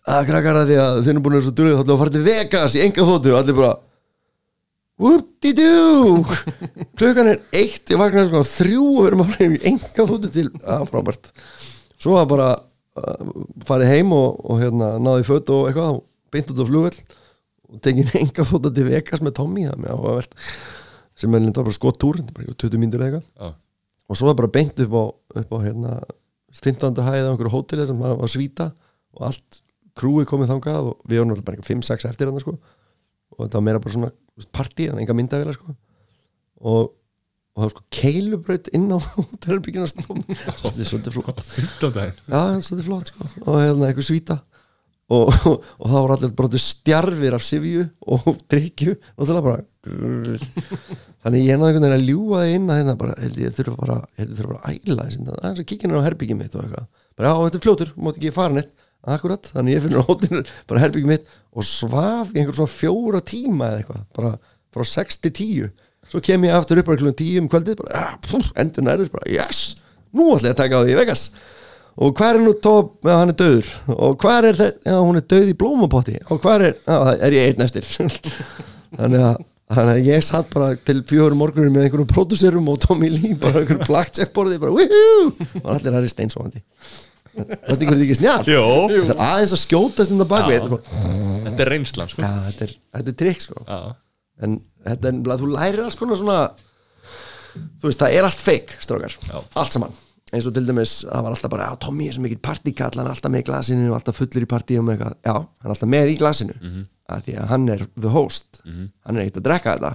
að 0.08 0.24
krakkar 0.30 0.62
að 0.62 0.70
því 0.70 0.78
að 0.82 1.02
þeir 1.02 1.12
eru 1.12 1.22
búin 1.24 1.34
að 1.34 1.38
vera 1.38 1.46
svo 1.48 1.56
dulið 1.58 1.76
þá 1.76 1.82
við 1.82 1.92
að 1.94 2.00
fara 2.02 2.14
til 2.14 2.24
Vegas 2.26 2.74
í 2.76 2.82
enga 2.84 3.06
þóttu 3.08 3.32
og 3.34 3.38
allir 3.42 3.58
bara 3.58 3.74
Whoop-de-doo. 4.98 6.24
Klukkan 6.98 7.28
er 7.30 7.36
eitt, 7.54 7.84
ég 7.86 8.00
vakna 8.00 8.24
klukkan 8.26 8.48
þrjú 8.48 8.80
og 8.82 8.96
við 8.98 9.10
erum 9.12 9.20
að 9.22 9.28
fara 9.30 9.46
í 9.46 9.60
enga 9.70 10.06
þóttu 10.08 10.30
til 10.34 10.46
að 10.66 10.88
frábært. 10.90 11.30
Svo 12.02 12.16
var 12.16 12.26
bara 12.30 12.48
uh, 12.58 13.28
farið 13.68 13.92
heim 13.92 14.10
og, 14.16 14.40
og 14.42 14.58
hérna 14.58 14.96
náði 15.02 15.28
fött 15.28 15.52
og 15.54 15.68
eitthvað 15.68 16.00
og 16.00 16.02
beint 16.34 16.50
út 16.50 16.64
á 16.66 16.70
flugvell 16.72 16.98
og 17.68 17.78
tekin 17.84 18.10
enga 18.24 18.48
þóttu 18.48 18.74
til 18.74 18.88
Vegas 18.88 19.22
með 19.22 19.36
Tommy 19.38 19.68
það 19.68 19.84
með 19.84 19.94
áhugavert. 19.94 20.34
Sem 21.18 21.38
er 21.38 21.46
bara 21.52 21.78
skott 21.78 22.02
túr, 22.02 22.18
þetta 22.18 22.34
er 22.34 22.34
bara 22.34 22.48
eitthvað 22.48 22.60
20 22.66 22.82
mínútur 22.82 23.04
eða 23.06 23.08
eitthvað. 23.12 23.30
Já, 23.38 23.54
og 24.08 24.18
svo 24.18 24.30
var 24.30 24.40
bara 24.40 24.52
beint 24.58 24.82
upp 24.82 24.98
á, 24.98 25.04
upp 25.44 25.54
á 25.54 25.58
hérna, 25.62 25.94
15. 26.58 27.00
hæðið 27.06 27.26
á 27.26 27.30
einhverju 27.30 27.54
hóteli 27.54 27.86
sem 27.86 28.02
var 28.02 28.18
var 28.18 28.30
svíta 28.32 28.70
og 29.14 29.26
allt 29.30 29.62
krúið 29.98 30.28
komið 30.30 30.52
þangað 30.54 30.92
og 30.92 31.08
við 31.08 31.20
vorum 31.20 31.34
alltaf 31.34 31.48
bara 31.48 31.66
5-6 31.66 32.08
eftir 32.10 32.30
hann 32.30 32.42
sko. 32.42 32.56
og 33.34 33.40
þetta 33.44 33.58
var 33.58 33.66
meira 33.66 33.82
bara 33.82 33.96
svona 33.96 34.12
partí, 34.54 34.88
þannig 34.88 35.04
enga 35.04 35.18
myndavila 35.18 35.54
sko. 35.56 35.74
og, 36.60 36.92
og 37.54 37.58
það 37.58 37.64
var 37.66 37.74
sko 37.74 37.86
keilubraut 38.00 38.70
inn 38.78 38.90
á 38.94 38.98
hótelherbyggina 38.98 39.88
þetta 39.88 40.74
er 40.74 40.92
svolítið 40.92 41.18
flott. 41.18 41.42
15 41.56 41.96
daginn 41.96 42.22
já, 42.28 42.40
svolítið 42.68 42.86
flott 42.90 43.12
sko. 43.12 43.32
og 43.46 43.60
hérna 43.62 43.90
eitthvað 43.90 44.10
svíta. 44.12 44.40
Og, 45.08 45.30
og, 45.48 45.62
og 45.80 45.88
það 45.88 46.02
voru 46.02 46.14
allir 46.18 46.32
bara 46.36 46.58
stjarfir 46.60 47.36
af 47.38 47.44
sifju 47.44 47.84
og 48.12 48.26
drikju 48.52 48.92
og 49.16 49.28
það 49.30 49.38
bara 49.46 49.62
þannig 51.24 51.44
ég 51.46 51.54
er 51.54 51.60
náttúrulega 51.60 51.68
einhvern 51.68 51.84
veginn 51.84 51.96
að 51.96 52.08
ljúga 52.08 52.40
það 52.42 52.52
inn 52.54 52.68
að 52.68 52.80
hérna 52.80 52.94
bara, 53.00 53.14
held 53.22 53.40
ég 53.40 53.54
þurfa 53.56 53.78
bara 53.80 53.96
bara 54.50 54.58
að 54.60 54.76
æla 54.92 55.06
það 55.08 55.48
er 55.48 55.62
að 55.62 55.68
kíkja 55.70 55.88
inn 55.88 55.96
á 55.96 56.06
herbyggjum 56.06 56.42
mitt 56.42 56.56
og 56.56 56.64
eitthvað, 56.64 56.86
bara 57.18 57.30
já, 57.30 57.38
þetta 57.46 57.58
er 57.58 57.64
fljótur 57.64 57.94
mátt 57.96 58.20
ekki 58.20 58.34
fara 58.36 58.56
neitt, 58.58 58.70
akkurat, 59.06 59.50
þannig 59.54 59.76
ég 59.76 59.84
finnur 59.84 60.02
á 60.02 60.08
hótinu 60.08 60.44
bara 60.70 60.84
herbyggjum 60.84 61.12
mitt 61.14 61.28
og 61.54 61.66
svaf 61.66 62.32
í 62.34 62.40
einhver 62.40 62.56
svona 62.56 62.72
fjóra 62.72 63.20
tíma 63.24 63.72
eða 63.72 63.82
eitthvað 63.82 64.06
bara 64.18 64.32
frá 64.74 64.88
6 64.92 65.20
til 65.24 65.34
10 65.34 65.68
svo 66.08 66.22
kem 66.24 66.46
ég 66.48 66.56
aftur 66.56 66.80
upp 66.80 66.88
bara 66.88 67.00
klukkan 67.00 67.20
10 67.20 67.42
um 67.42 67.52
kvöldið 67.52 67.82
bara, 67.82 67.92
ja, 67.94 68.08
pff, 68.24 68.54
endur 68.58 68.86
nærður, 68.86 69.12
bara, 69.14 69.30
yes 69.32 69.78
nú 70.14 70.32
ætla 70.34 70.50
ég 70.50 70.56
að 70.56 70.60
taka 70.62 70.80
á 70.80 70.84
því 70.84 70.94
í 70.94 70.98
Vegas. 70.98 71.26
Og 71.98 72.14
hvað 72.14 72.36
er 72.36 72.44
nú 72.44 72.54
að 72.54 73.08
hann 73.10 73.32
er 73.32 73.38
döður 73.38 73.70
og 73.90 74.16
hvað 74.22 74.48
er 74.48 74.58
þetta, 74.60 74.82
já 74.86 74.96
hún 75.02 75.18
er 75.18 75.28
döð 75.34 75.50
í 75.50 75.56
blómapotti. 75.58 76.16
Og 76.30 76.42
hvað 76.44 76.66
er, 76.68 76.76
já 76.86 76.94
það 76.94 77.24
er 77.26 77.36
ég 77.36 77.48
einn 77.48 77.64
eftir. 77.66 77.88
Þannig 78.98 79.24
að 79.26 79.38
þannig 79.68 79.90
að 79.92 80.06
ég 80.08 80.22
satt 80.24 80.46
bara 80.48 80.68
til 80.80 81.02
fjórum 81.04 81.42
morgunum 81.42 81.74
með 81.74 81.82
einhverjum 81.84 82.08
pródúserum 82.08 82.70
og 82.72 82.78
Tommy 82.80 83.10
Lee 83.12 83.34
bara 83.36 83.60
einhverjum 83.60 83.84
blackjack 83.84 84.30
borði 84.32 84.56
bara 84.62 84.72
woohoo! 84.72 85.26
Og 85.60 85.68
allir 85.74 85.98
er 85.98 86.06
steinsóðandi 86.08 86.62
þetta 87.46 87.86
er 87.86 88.02
ekki 88.04 88.16
snjál 88.18 88.38
þetta 88.44 89.14
er 89.14 89.22
aðeins 89.28 89.54
að 89.56 89.62
skjótast 89.64 90.10
inn 90.14 90.24
á 90.24 90.28
bakvið. 90.28 90.66
Þetta 90.68 90.78
er, 90.78 91.44
Þetta 91.48 91.64
er 91.64 91.70
reynslan 91.72 92.10
sko. 92.12 92.22
Já, 92.22 92.32
þetta 92.48 92.64
er, 92.68 92.72
þetta 92.98 93.12
er 93.14 93.18
trikk 93.22 93.40
sko. 93.44 93.62
Já, 93.68 93.78
en 94.46 94.58
þetta 94.88 95.08
er, 95.12 95.38
þú 95.42 95.48
lærir 95.54 95.84
alls 95.84 95.96
konar 95.98 96.18
svona 96.20 96.38
þú 97.80 97.88
veist, 97.88 98.02
það 98.02 98.14
er 98.18 98.28
allt 98.28 98.42
fake 98.44 98.76
strákar, 98.84 99.14
Já. 99.28 99.38
allt 99.62 99.72
saman. 99.76 99.96
Eins 100.28 100.44
og 100.44 100.52
til 100.52 100.66
dæmis, 100.68 100.92
það 101.08 101.22
var 101.24 101.32
alltaf 101.34 101.50
bara, 101.54 101.66
já, 101.70 101.78
Tommy 101.80 102.06
er 102.10 102.12
svo 102.18 102.22
mikið 102.26 102.40
partíkall, 102.44 102.92
hann 103.00 103.06
er 103.08 103.14
alltaf 103.14 103.32
með 103.32 103.40
í 103.40 103.46
glasinu 103.48 103.86
og 103.88 103.94
alltaf 103.96 104.18
fullur 104.20 104.44
í 104.44 104.48
partíum 104.50 104.90
og 104.90 104.92
eitthvað, 104.92 105.14
já, 105.24 105.32
hann 105.38 105.64
er 105.70 105.72
alltaf 105.72 105.88
með 105.94 106.12
í 106.12 106.18
glasinu. 106.20 106.56
Mm 106.60 106.68
Mhm. 106.68 106.82
-hmm. 106.84 107.22
því 107.24 107.34
að 107.40 107.46
hann 107.48 107.68
er 107.72 107.86
the 107.96 108.08
host. 108.12 108.60
Hann 108.66 109.16
er 109.16 109.22
ekkert 109.24 109.38
að 109.40 109.46
drekka 109.48 109.76
þetta. 109.78 109.92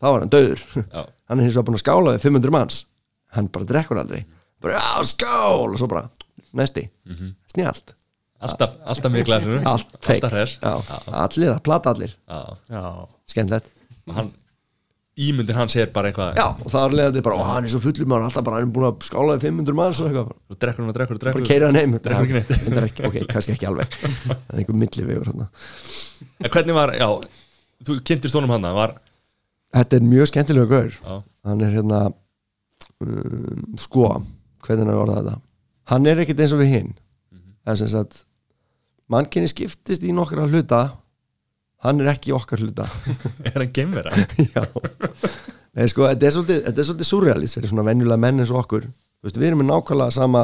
Þá 0.00 0.06
er 0.14 0.20
hann 0.20 0.28
döður 0.30 0.60
Já. 0.92 1.06
hann 1.28 1.38
er 1.38 1.42
hins 1.44 1.54
vegar 1.56 1.64
búin 1.70 1.78
að 1.78 1.84
skála 1.84 2.12
við 2.16 2.20
500 2.20 2.50
manns. 2.52 2.84
Hann 3.32 3.46
bara 3.48 3.64
drekkur 3.64 3.98
aldrei. 3.98 4.24
Bara, 4.60 4.74
já, 4.74 5.04
skál, 5.04 5.72
og 5.72 5.78
svo 5.78 5.86
bara, 5.88 6.10
næsti 6.56 6.86
snjált, 7.52 7.94
alltaf, 8.40 8.76
alltaf 8.84 9.16
glasinu 9.28 9.60
allt 9.64 9.96
fake. 10.00 10.20
Alltaf 10.20 10.36
hress. 10.36 10.58
Já, 10.62 11.00
allir, 11.24 11.50
að 11.54 11.62
plata 11.66 11.94
allir, 11.94 12.16
hann, 14.10 14.32
Ímyndin 15.20 15.56
hans 15.58 15.74
er 15.76 15.90
bara 15.92 16.08
eitthvað. 16.08 16.36
Já, 16.38 16.46
og 16.54 16.70
það 16.70 16.84
er 16.86 16.94
leiðandi 16.96 17.22
bara, 17.26 17.46
hann 17.50 17.66
er 17.66 17.72
svo 17.72 17.80
fullur 17.82 18.08
maður, 18.08 18.28
alltaf 18.28 18.44
bara, 18.46 18.60
hann 18.60 18.68
er 18.70 18.74
búin 18.76 18.86
að 18.88 19.02
skála 19.04 19.34
við 19.34 19.42
500 19.48 19.76
manns 19.76 20.00
og 20.00 20.06
eitthvað, 20.08 20.30
Og 20.48 20.58
drekkur 20.64 20.80
hann 20.84 20.92
og 20.92 20.96
drekkur 20.96 21.18
og 21.18 21.22
drekkur. 21.24 21.42
Bara 21.42 21.50
keira 21.50 21.68
hann 21.68 21.78
heim. 21.80 21.96
Drekkur 22.06 22.38
ekki 22.38 22.38
neitt. 22.38 23.02
Ok, 23.08 23.18
kannski 23.28 23.56
ekki 23.56 23.68
alveg. 23.68 23.98
Það 23.98 24.54
er 24.54 24.62
einhver 24.62 24.78
millivegur 24.80 25.28
hérna 25.28 25.48
En 26.40 26.54
hvernig 26.54 26.76
var, 26.78 26.94
já 26.96 27.08
Þú 27.84 27.98
kynntist 28.06 28.38
honum 28.38 28.54
hann 28.54 28.70
var 28.76 28.94
Þetta 29.76 29.98
er 29.98 30.08
mjög 30.08 30.30
skemmtilega 30.30 30.70
gaur. 30.70 30.96
Hann 31.46 31.64
er 31.66 31.76
hérna 31.76 32.00
um, 33.04 33.76
Sko, 33.80 34.08
hvernig 34.64 34.86
hann 34.86 34.94
er 34.94 35.02
orðað 35.04 35.20
þetta 35.20 35.36
Hann 35.90 36.06
er 36.06 36.22
ekkit 36.22 36.40
eins 36.42 36.54
og 36.54 36.62
við 36.62 36.74
hinn. 36.76 36.90
Það 37.64 37.72
er 37.72 37.80
sem 37.82 37.92
sagt 37.92 38.24
Mannkinni 39.10 39.50
skiptist 39.50 40.04
í 40.06 40.12
nokkra 40.14 40.46
hluta 40.46 40.84
Hann 41.84 42.02
er 42.02 42.10
ekki 42.12 42.34
okkar 42.36 42.60
hluta. 42.60 42.84
Er 43.48 43.56
hann 43.56 43.70
geimvera? 43.72 44.12
Já. 44.54 44.66
Nei, 45.76 45.86
sko, 45.88 46.04
þetta 46.10 46.26
er 46.26 46.34
svolítið, 46.34 46.82
svolítið 46.82 47.08
surrealist 47.08 47.56
fyrir 47.56 47.70
svona 47.70 47.86
venjulega 47.86 48.20
menn 48.20 48.42
eins 48.42 48.52
og 48.52 48.60
okkur. 48.64 48.84
Veist, 49.24 49.38
við 49.40 49.50
erum 49.50 49.62
með 49.62 49.70
nákvæmlega 49.70 50.16
sama 50.16 50.42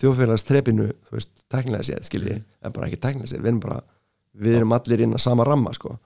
þjóðfélags 0.00 0.46
trepinu, 0.48 0.86
þú 1.08 1.18
veist, 1.18 1.32
teknilega 1.52 1.88
séð 1.90 2.06
skilji, 2.08 2.38
en 2.64 2.76
bara 2.76 2.88
ekki 2.88 3.00
teknilega 3.02 3.32
séð 3.32 3.42
við 3.42 3.50
erum 3.52 3.60
bara, 3.66 3.78
við 4.40 4.56
erum 4.56 4.74
allir 4.76 5.04
inn 5.04 5.16
að 5.18 5.24
sama 5.26 5.44
ramma 5.48 5.74
sko. 5.76 5.98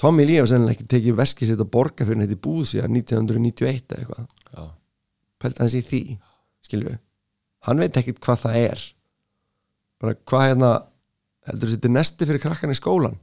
Tommy 0.00 0.26
Lee 0.28 0.38
hefur 0.38 0.52
sennilega 0.52 0.78
ekki 0.78 0.90
tekið 0.94 1.18
veskið 1.18 1.50
sitt 1.50 1.64
að 1.64 1.72
borga 1.74 2.06
fyrir 2.06 2.22
neitt 2.22 2.36
í 2.36 2.40
búð 2.46 2.62
síðan 2.70 2.94
1991 2.94 3.96
eða 3.96 4.04
eitthvað. 4.04 4.30
Já, 4.54 4.68
pælta 5.42 5.66
hans 5.66 5.78
í 5.80 5.82
því, 5.90 6.04
skilju 6.68 6.94
hann 7.68 7.82
veit 7.82 7.96
ekkit 8.00 8.22
hvað 8.24 8.44
það 8.44 8.60
er. 8.60 8.86
Bara 10.00 10.16
hvað 10.28 10.46
hérna 10.48 10.70
heldur 11.50 11.74
þetta 11.74 11.90
er 11.90 11.96
nesti 11.96 12.28
fyrir 12.28 12.42
krakkan 12.42 12.72
í 12.72 12.78
skólan 12.78 13.18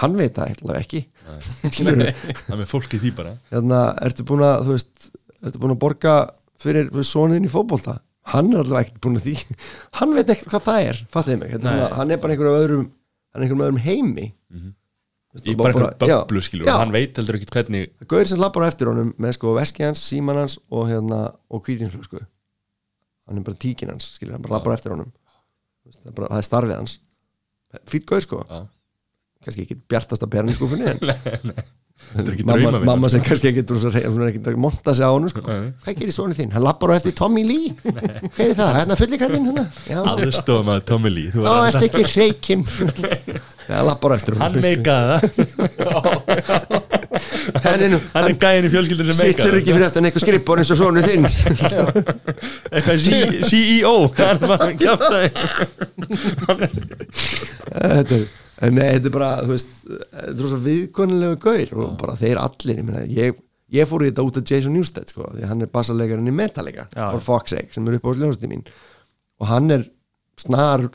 hann 0.00 0.16
veit 0.18 0.34
það 0.36 0.52
eitthvað 0.52 0.80
ekki. 0.80 1.02
Það 1.76 2.02
er 2.02 2.60
með 2.60 2.66
fólk 2.70 2.96
í 2.96 3.00
því 3.02 3.12
bara. 3.16 3.36
Hérna, 3.52 3.82
ertu 4.06 4.26
búin 4.28 4.44
að 4.46 4.66
þú 4.66 4.74
veist, 4.76 5.06
ertu 5.40 5.62
búin 5.62 5.74
að 5.76 5.80
borga 5.84 6.16
fyrir 6.60 6.90
sonin 7.06 7.46
í 7.46 7.52
fótbolta? 7.52 7.98
Hann 8.32 8.50
er 8.52 8.64
allavega 8.64 8.88
ekkert 8.88 9.02
búin 9.04 9.20
að 9.20 9.28
því. 9.28 9.36
Hann 10.00 10.16
veit 10.16 10.32
ekkert 10.34 10.50
hvað 10.52 10.66
það 10.66 10.88
er, 10.90 11.04
fattiði 11.14 11.42
mig. 11.42 11.54
Nei. 11.54 11.62
svona, 11.62 11.92
hann 11.96 12.12
er 12.12 12.20
bara 12.22 12.34
einhverjum 12.34 12.58
öðrum 12.58 12.84
hann 12.86 13.38
er 13.38 13.46
einhverjum 13.46 13.64
öðrum 13.68 13.86
heimi. 13.86 14.32
Mm 14.52 14.74
Í 15.44 15.52
bara 15.52 15.74
einhverjum 15.74 15.98
böblu 16.00 16.40
skilur 16.40 16.64
já, 16.64 16.72
og 16.72 16.80
hann 16.80 16.92
veit 16.94 17.18
heldur 17.20 17.36
ekkert 17.36 17.50
hvernig 17.52 17.90
það 17.98 18.06
gauður 18.08 18.28
sem 18.30 18.38
lappar 18.40 18.64
á 18.64 18.70
eftir 18.70 18.88
honum 18.88 19.10
með 19.20 19.34
sko 19.36 19.50
veski 19.52 19.84
hans, 19.84 20.00
síman 20.00 20.38
hans 20.40 20.54
og 20.72 20.86
hérna 20.88 21.18
og 21.52 21.60
kvítinslu 21.66 22.00
sko 22.06 22.22
hann 23.26 23.40
er 23.40 23.46
bara 23.46 23.60
tíkin 23.66 23.92
hans, 23.92 24.12
skilur, 24.16 24.36
hann 24.36 24.44
bara 24.44 24.58
lappar 24.58 24.74
á 24.74 24.76
eftir 24.78 24.94
honum. 24.94 25.10
Það 25.86 26.10
er, 26.10 26.16
bara, 26.18 26.30
það 26.32 26.42
er 26.42 26.48
starfið 26.50 26.78
hans. 26.80 26.98
Fýtt 27.90 28.06
gauður 28.08 28.26
sko. 28.26 28.42
Já. 28.50 28.60
kannski 29.46 29.62
ekki 29.66 29.80
bjartasta 29.90 30.30
pern 30.30 30.50
í 30.50 30.56
skúfunni 30.56 30.94
mamma, 32.44 32.80
mamma 32.84 33.08
sem 33.08 33.22
kannski 33.24 33.48
ekki 33.50 33.62
er 33.64 34.52
að 34.52 34.58
monta 34.60 34.92
sig 34.94 35.04
á 35.06 35.10
honum 35.10 35.30
sko. 35.32 35.40
Hvað 35.42 35.96
gerir 36.00 36.12
svona 36.14 36.36
þinn, 36.36 36.52
hann 36.52 36.64
lappar 36.64 36.92
á 36.92 36.94
eftir 36.98 37.14
Tommy 37.16 37.42
Lee. 37.46 37.72
Hvað 38.36 38.44
er 38.44 38.54
það, 38.58 38.72
hérna 38.80 38.98
fullikallinn 39.00 39.48
hérna? 39.48 39.64
Aðstofum 40.12 40.72
að 40.74 40.82
Tommy 40.90 41.12
Lee 41.14 41.32
þá 41.32 41.50
ert 41.70 41.86
ekki 41.88 42.04
reikinn 42.12 42.66
hann 43.70 43.88
lappar 43.88 44.12
á 44.12 44.16
eftir 44.20 44.36
hann 44.36 44.52
honum 44.52 44.66
meikaði 44.66 45.06
það 45.80 47.05
hann 47.64 47.84
er 47.86 47.96
hann 48.14 48.30
er 48.30 48.38
gæðin 48.46 48.68
í 48.68 48.72
fjölskyldun 48.72 49.10
sem 49.10 49.18
sittur 49.20 49.52
meikaði 49.52 49.60
ekki 49.60 49.76
fyrir 49.76 49.86
eftir 49.88 50.00
einhver 50.06 50.24
skrippor 50.24 50.62
eins 50.62 50.72
og 50.74 50.80
svona 50.80 51.04
þinn. 51.06 51.26
Eitthvað 52.74 52.98
CEO 53.50 53.94
hann 54.18 54.40
var 54.46 54.66
þetta 57.76 58.20
er 58.20 58.26
en 58.64 58.76
nei, 58.76 58.86
þetta 58.96 59.10
er 59.10 59.14
bara, 59.14 59.30
þú 59.44 59.52
veist 59.52 59.72
þetta 59.86 60.30
er 60.32 60.50
svo 60.52 60.60
viðkonulegu 60.64 61.40
gaur 61.44 61.74
og 61.82 61.96
bara 62.00 62.16
þeir 62.18 62.40
allir, 62.40 62.80
ég 62.80 62.86
meina, 62.86 63.02
ég, 63.10 63.40
ég 63.76 63.90
fór 63.90 64.04
í 64.06 64.10
þetta 64.10 64.24
út 64.26 64.38
af 64.40 64.52
Jason 64.52 64.76
Newsted, 64.76 65.12
sko, 65.12 65.28
því 65.34 65.50
hann 65.50 65.64
er 65.66 65.72
bassalegarinn 65.72 66.30
í 66.30 66.34
Metallica, 66.34 66.86
for 66.94 67.24
fuck's 67.24 67.52
sake 67.56 67.76
sem 67.76 67.86
er 67.90 67.98
upp 67.98 68.08
á 68.08 68.10
sljóðstíð 68.16 68.52
mín. 68.52 68.64
Og 69.42 69.50
hann 69.50 69.68
er 69.76 69.84
snar 70.40 70.86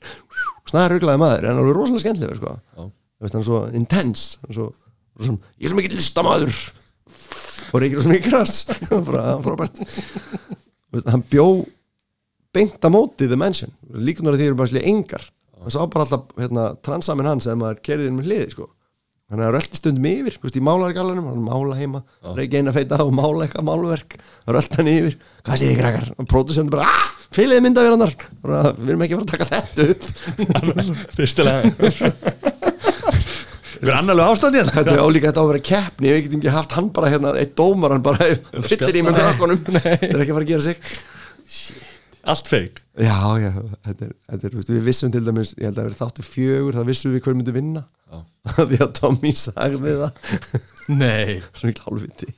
snar 0.70 0.90
ruglaði 0.94 1.22
maður, 1.22 1.46
en 1.46 1.60
hann 1.60 1.70
er 1.70 1.78
rosalega 1.78 2.04
skemmtilegur, 2.06 2.40
sko, 2.40 2.88
veist, 3.22 3.36
hann 3.36 3.44
er 3.44 3.48
svo 3.52 3.62
intense, 3.70 4.42
hann 4.42 4.50
er 4.54 4.58
svo, 4.58 4.68
svo 5.20 5.36
ég 5.36 5.68
er 5.68 5.72
svo 5.72 5.80
mikill 5.80 5.96
listamaður. 5.98 6.58
Og 7.72 7.80
reykir 7.82 8.02
svo 8.02 8.12
mikið 8.12 8.30
krass 8.30 8.66
bara, 9.08 9.38
frábært. 9.44 9.80
Hann 11.06 11.24
bjó 11.30 11.46
beint 12.56 12.84
á 12.84 12.88
móti 12.92 13.28
The 13.28 13.38
Mansion. 13.38 13.72
Líkunar 13.92 14.36
að 14.36 14.42
því 14.42 14.48
eru 14.50 14.60
bara 14.60 14.72
slega 14.72 14.92
engar. 14.92 15.26
Og 15.62 15.72
sá 15.72 15.80
bara 15.82 16.06
alltaf 16.06 16.32
hérna, 16.38 16.70
transamin 16.84 17.28
hans 17.28 17.48
sem 17.48 17.58
maður 17.60 17.82
kerði 17.84 18.10
inn 18.10 18.18
með 18.20 18.30
hliði 18.30 18.50
sko. 18.54 18.70
hann 19.26 19.40
er 19.42 19.50
röldi 19.50 19.74
stundum 19.74 20.04
yfir 20.06 20.36
veist, 20.38 20.54
í 20.54 20.62
málargallanum, 20.62 21.24
hann 21.26 21.40
mála 21.42 21.74
heima 21.74 22.04
reykja 22.36 22.60
eina 22.60 22.70
feita 22.70 23.00
og 23.02 23.10
mála 23.16 23.42
eitthvað 23.42 23.66
máluverk 23.66 24.14
hann 24.46 24.90
yfir, 24.92 25.16
hvað 25.42 25.58
séð 25.58 25.72
þið 25.72 25.80
krakkar? 25.80 26.06
Og 26.14 26.28
pródusent 26.30 26.70
bara, 26.70 26.86
ah, 26.86 27.08
fylgðið 27.34 27.64
mynda 27.64 27.82
við 27.82 27.96
hann 27.96 28.06
við 28.78 28.92
erum 28.92 29.02
ekki 29.02 29.16
að 29.16 29.24
fara 29.24 29.26
að 29.26 29.32
taka 29.32 29.50
þetta 29.56 29.80
upp. 29.90 30.02
Fyrstilega 31.18 32.12
við 33.80 33.90
erum 33.90 33.98
annarlega 34.00 34.34
ástandi 34.34 34.60
hérna. 34.60 34.74
Þetta 34.76 34.94
er 34.94 35.02
álíka 35.02 35.30
þetta 35.30 35.42
á 35.42 35.44
að 35.44 35.50
vera 35.52 35.66
keppni 35.70 36.12
við 36.12 36.22
getum 36.26 36.42
ekki 36.42 36.54
haft 36.56 36.76
hann 36.78 36.88
bara 36.96 37.12
hérna, 37.12 37.34
eitt 37.40 37.54
dómar 37.58 37.96
hann 37.96 38.06
bara 38.06 38.30
fyllir 38.68 39.00
í 39.00 39.04
með 39.06 39.20
krakkonum 39.20 39.62
þetta 39.68 39.94
er 39.96 40.24
ekki 40.24 40.32
að 40.32 40.38
fara 40.38 40.46
að 40.46 40.52
gera 40.54 40.66
sig. 40.66 40.82
Allt 42.26 42.48
feik 42.50 42.82
Já, 42.96 43.18
já, 43.38 43.50
þetta 43.84 44.06
er, 44.06 44.12
þetta 44.32 44.48
er, 44.48 44.54
við 44.70 44.86
vissum 44.86 45.10
til 45.12 45.20
dæmis, 45.26 45.52
ég 45.58 45.68
held 45.68 45.78
að 45.82 45.90
vera 45.90 45.98
þáttu 45.98 46.24
fjögur, 46.24 46.78
það 46.78 46.88
vissum 46.88 47.12
við 47.12 47.26
hver 47.26 47.36
myndi 47.36 47.52
vinna. 47.52 47.82
Því 48.56 48.78
að 48.80 48.92
Tommy 48.96 49.32
sagði 49.36 49.96
það. 50.00 50.30
Nei. 50.96 51.36
Svona 51.58 51.72
ekki 51.74 51.84
hálfviti 51.84 52.30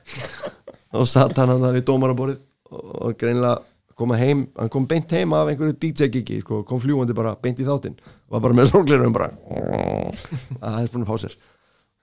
og 0.97 1.05
satt 1.05 1.37
hann 1.37 1.51
hann 1.53 1.75
við 1.75 1.85
dómaraborið 1.85 2.39
og, 2.73 3.13
greinilega 3.19 3.59
koma 3.99 4.15
heim 4.19 4.45
hann 4.57 4.71
kom 4.73 4.87
beint 4.89 5.11
heim 5.15 5.33
af 5.35 5.51
einhverju 5.51 5.75
DJ-gigi 5.83 6.39
sko, 6.41 6.61
kom 6.67 6.79
fljúandi 6.81 7.13
bara 7.17 7.35
beint 7.43 7.59
í 7.59 7.67
þáttinn 7.67 7.97
var 8.31 8.41
bara 8.45 8.55
með 8.57 8.71
sólglerum 8.71 9.13
bara. 9.15 9.29
Að 9.51 10.19
það 10.63 10.81
er 10.85 10.91
búin 10.93 11.05
að 11.05 11.09
fá 11.11 11.17
sér. 11.25 11.37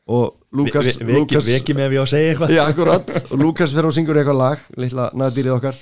Og 0.07 0.37
Lukas, 0.55 0.87
Ve- 1.01 1.05
ve- 1.07 1.13
veki, 1.17 1.35
Lukas 1.35 1.47
veki 1.51 1.75
með 1.75 1.95
ég 1.97 2.03
á 2.03 2.05
að 2.05 2.11
segja 2.13 2.33
eitthvað. 2.33 2.53
Já, 2.55 2.63
akkurat, 2.71 3.09
og 3.33 3.41
Lukas 3.43 3.73
fyrir 3.75 3.89
og 3.89 3.95
syngur 3.97 4.19
eitthvað 4.21 4.39
lag 4.39 4.67
litla 4.79 5.07
naðdýrið 5.19 5.55
okkar. 5.57 5.81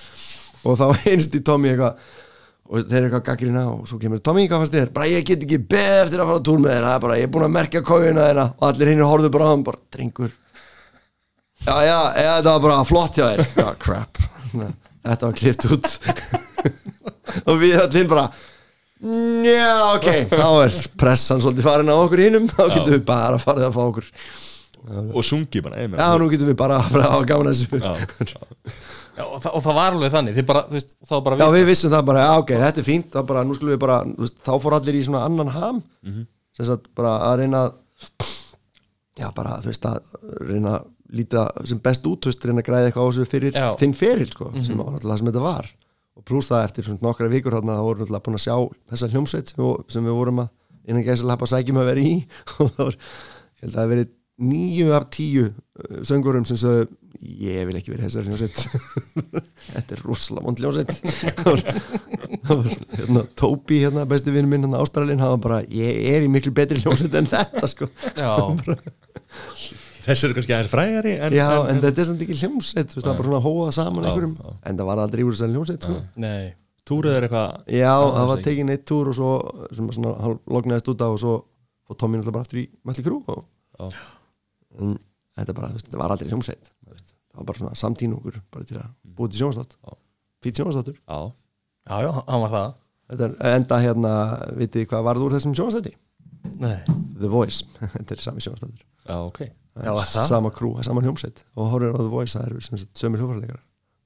Og 0.64 0.78
þá 0.80 0.84
einst 1.12 1.34
í 1.36 1.42
Tommy 1.44 1.74
eitthvað 1.74 1.98
og 2.64 2.86
þeir 2.88 2.96
eru 3.02 3.08
eitthvað 3.10 3.24
gaggrina 3.26 3.62
og 3.74 3.82
svo 3.90 3.98
kemur 4.00 4.22
Tommy, 4.24 4.46
hvað 4.48 4.62
fannst 4.62 4.72
þér? 4.78 4.92
bara 4.96 5.10
ég 5.12 5.26
get 5.28 5.42
ekki 5.44 5.58
beð 5.68 5.98
eftir 6.06 6.22
að 6.24 6.30
fara 6.30 6.40
á 6.40 6.46
túr 6.48 6.62
með 6.64 6.72
þér. 6.72 6.86
Það 6.86 6.94
er 6.96 7.02
bara, 7.04 7.18
ég 7.20 7.26
er 7.28 7.32
búin 7.34 7.44
að 7.44 7.52
merkja 7.58 7.82
kójuna 7.84 8.24
þeirna 8.30 8.46
og 8.54 8.64
allir 8.70 8.90
hinn 8.94 9.02
horfðu 9.04 9.32
bara 9.34 9.44
á 9.44 9.50
hann, 9.52 9.66
bara, 9.66 9.82
drengur. 9.92 10.32
Já, 11.64 11.76
já, 11.84 11.98
já, 12.24 12.30
þetta 12.38 12.54
var 12.54 12.64
bara 12.64 12.78
flott 12.88 13.20
hjá 13.20 13.26
þér. 13.34 13.44
Já, 13.60 13.68
crap 13.84 14.24
þetta 15.05 15.28
var 15.31 15.39
klift 15.39 15.68
út. 15.70 15.89
Og 17.51 17.60
við 17.60 17.78
allir 17.81 18.09
bara 18.10 18.28
já, 19.44 19.70
ok, 19.94 20.09
þá 20.40 20.48
er 20.64 20.81
pressan 21.01 21.43
svolítið 21.44 21.66
farin 21.68 21.93
á 21.93 21.97
okkur 21.98 22.24
hinnum 22.24 22.48
þá 22.48 22.62
getum 22.72 22.93
við 22.94 23.06
bara 23.09 23.40
farið 23.43 23.68
að 23.68 23.76
fá 23.76 23.82
okkur. 23.85 24.10
Og 25.16 25.24
sungi 25.24 25.62
bara 25.64 25.86
meina. 25.89 26.01
já, 26.01 26.18
nú 26.20 26.28
getum 26.32 26.51
við 26.51 26.59
bara 26.60 26.78
að 26.81 26.90
fara 26.93 27.10
að 27.16 27.26
gána 27.31 27.55
þessu. 27.55 27.81
Já, 27.81 28.43
Já, 29.14 29.22
og, 29.28 29.36
það, 29.39 29.52
og 29.55 29.62
það 29.62 29.76
var 29.76 29.93
alveg 29.94 30.10
þannig 30.10 30.39
bara, 30.48 30.60
veist, 30.72 30.97
það 31.06 31.14
var 31.14 31.20
bara 31.28 31.36
Já, 31.39 31.52
við 31.55 31.68
vissum 31.68 31.93
það 31.93 32.06
bara, 32.09 32.22
já, 32.24 32.31
ok, 32.40 32.48
þetta 32.64 32.81
er 32.81 32.86
fínt 32.89 33.18
bara, 33.28 33.44
nú 33.47 33.55
skulum 33.55 33.70
við 33.70 33.82
bara, 33.85 33.98
veist, 34.18 34.40
þá 34.43 34.51
fór 34.64 34.74
allir 34.74 34.98
í 34.98 35.02
svona 35.06 35.20
annan 35.28 35.52
ham. 35.55 35.78
Sem 36.55 36.66
sagt, 36.66 36.89
bara 36.98 37.12
að 37.28 37.44
reyna 37.44 37.60
að 37.68 37.76
já, 39.22 39.28
bara, 39.36 39.60
þú 39.62 39.70
veist, 39.70 39.86
að 39.86 40.43
reyna 40.48 40.72
að 40.81 40.89
líta 41.14 41.46
sem 41.66 41.78
best 41.84 42.06
út, 42.10 42.26
reyna 42.44 42.62
að 42.62 42.68
græða 42.68 42.88
eitthvað 42.90 43.06
á 43.06 43.08
þessu 43.10 43.28
fyrir 43.30 43.54
Já. 43.56 43.68
þinn 43.80 43.94
feril, 43.98 44.28
sko, 44.34 44.50
sem 44.64 44.78
var 44.80 44.92
náttúrulega 44.96 45.20
sem 45.22 45.30
þetta 45.30 45.44
var. 45.44 45.70
Og 46.14 46.24
pluss 46.28 46.50
það 46.50 46.66
eftir 46.68 46.86
svona 46.88 47.02
nokkra 47.08 47.30
vikur 47.32 47.56
þarna, 47.56 47.78
það 47.78 47.86
voru 47.88 48.02
náttúrulega 48.04 48.26
búin 48.28 48.38
að 48.38 48.44
sjá 48.44 48.56
þessa 48.92 49.08
hljómsveit 49.14 49.50
sem, 49.54 49.62
við- 49.64 49.94
sem 49.96 50.04
við 50.10 50.18
vorum 50.20 50.42
að 50.44 50.52
innan 50.90 51.06
gæsa 51.06 51.26
lappa 51.30 51.48
sækjum 51.50 51.80
að 51.82 51.88
vera 51.92 52.04
í. 52.04 52.12
Og 52.60 52.68
það 52.76 52.84
var, 52.90 52.98
ég 52.98 53.64
held 53.64 53.70
að 53.70 53.74
það 53.74 53.82
hafi 53.84 53.94
verið 53.94 54.12
níu 54.44 54.90
af 54.96 55.04
tíu 55.14 55.44
uh, 55.46 55.98
söngurum 56.06 56.44
sem 56.48 56.58
sagði 56.58 56.86
ég 57.24 57.64
vil 57.68 57.76
ekki 57.78 57.92
verið 57.94 58.08
þessari 58.08 58.30
hljómsveit. 58.30 58.56
Þetta 59.74 59.94
er 59.94 60.00
rosalega 60.04 60.44
vond 60.48 60.60
hljómsveit. 60.60 60.90
Það 62.44 62.58
var, 62.58 62.72
hérna, 62.98 63.22
Tóbi, 63.38 63.78
hérna, 63.80 64.02
besti 64.10 64.34
vinn 64.34 64.50
minn 64.50 64.66
hérna, 64.66 64.82
Ástralin, 64.84 65.22
hann 65.22 65.30
var 65.36 65.42
bara, 65.46 65.60
ég 65.72 66.02
er 66.10 66.26
í 66.26 66.28
miklu 66.28 66.52
betri 66.54 66.82
hljómsveit 66.82 67.14
en 67.22 67.30
þetta 67.30 67.70
sko. 67.70 67.88
Já, 68.18 68.34
þessi 70.05 70.26
eru 70.28 70.36
kannski 70.36 70.55
aðeins 70.56 70.72
frægari 70.72 71.14
en, 71.16 71.35
já, 71.36 71.48
en 71.70 71.81
þetta 71.82 72.02
er 72.02 72.09
samt 72.10 72.24
ekki 72.26 72.36
veist, 72.36 72.76
það 72.93 73.10
er 73.12 73.16
bara 73.18 73.28
svona 73.28 73.40
að 73.40 73.47
hóa 73.48 73.72
saman 73.76 74.06
einhverjum. 74.10 74.36
en 74.60 74.78
það 74.78 74.89
var 74.90 75.02
aldrei 75.05 75.24
úr 75.24 75.35
þessari 75.36 75.56
hljómsveit 75.56 75.89
sko. 75.89 75.97
nei. 76.20 76.52
Túrið 76.85 77.16
er 77.16 77.26
eitthvað 77.26 77.72
já, 77.72 77.93
það 78.18 78.31
var 78.31 78.44
tekin 78.44 78.72
eitt 78.74 78.85
túr 78.89 79.09
og 79.09 79.16
svo 79.16 79.31
hann 80.20 80.39
lognaðist 80.52 80.90
út 80.93 81.05
á 81.05 81.09
og 81.09 81.18
svo 81.22 81.35
fór 81.89 81.98
Tommy 82.01 82.18
náttúrulega 82.20 82.36
bara 82.36 82.44
aftur 82.44 82.60
í 82.60 82.66
Mötli 82.85 83.05
Krú 83.06 83.22
og 83.32 83.44
en 84.81 84.98
þetta, 85.39 85.56
bara, 85.56 85.70
þú 85.70 85.78
veist, 85.78 85.89
þetta 85.89 86.02
var 86.02 86.14
aldrei 86.14 86.31
veist. 86.35 86.70
það 86.85 87.40
var 87.40 87.48
bara 87.51 87.62
svona 87.62 87.81
samtínugur 87.81 88.39
bara 88.52 88.68
til 88.68 88.78
að 88.82 88.93
búið 89.16 89.35
til 89.35 89.43
sjónastátt 89.43 89.76
fýtt 90.44 90.60
sjónastáttur 90.60 91.01
já, 91.01 91.18
Já, 91.85 91.98
já, 92.01 92.10
hann 92.16 92.40
var 92.40 92.52
það. 92.55 92.70
Þetta 93.12 93.26
er 93.28 93.59
enda 93.59 93.78
hérna, 93.82 94.12
vitið 94.56 94.86
hvað 94.89 95.02
varð 95.05 95.24
úr 95.26 95.35
þessum 95.36 95.52
sjónastætti? 95.56 95.90
Nei, 96.60 96.78
The 97.18 97.28
Voice, 97.28 97.66
þetta 97.97 98.16
er 98.16 98.24
sami 98.24 98.44
sjónastáttur 98.44 98.81
já, 98.81 99.16
ok 99.20 99.43
Já, 99.74 99.90
sama 100.06 100.52
krú, 100.55 100.70
sama 100.86 101.02
hljómsveit. 101.02 101.40
Og 101.59 101.70
horfir 101.72 101.90
á 101.90 101.98
The 101.98 102.10
Voice, 102.12 102.38
það 102.38 102.46
eru 102.51 102.60
sem 102.62 102.78
sagt 102.78 103.01
sömur 103.01 103.18
hljófarleikar 103.22 103.59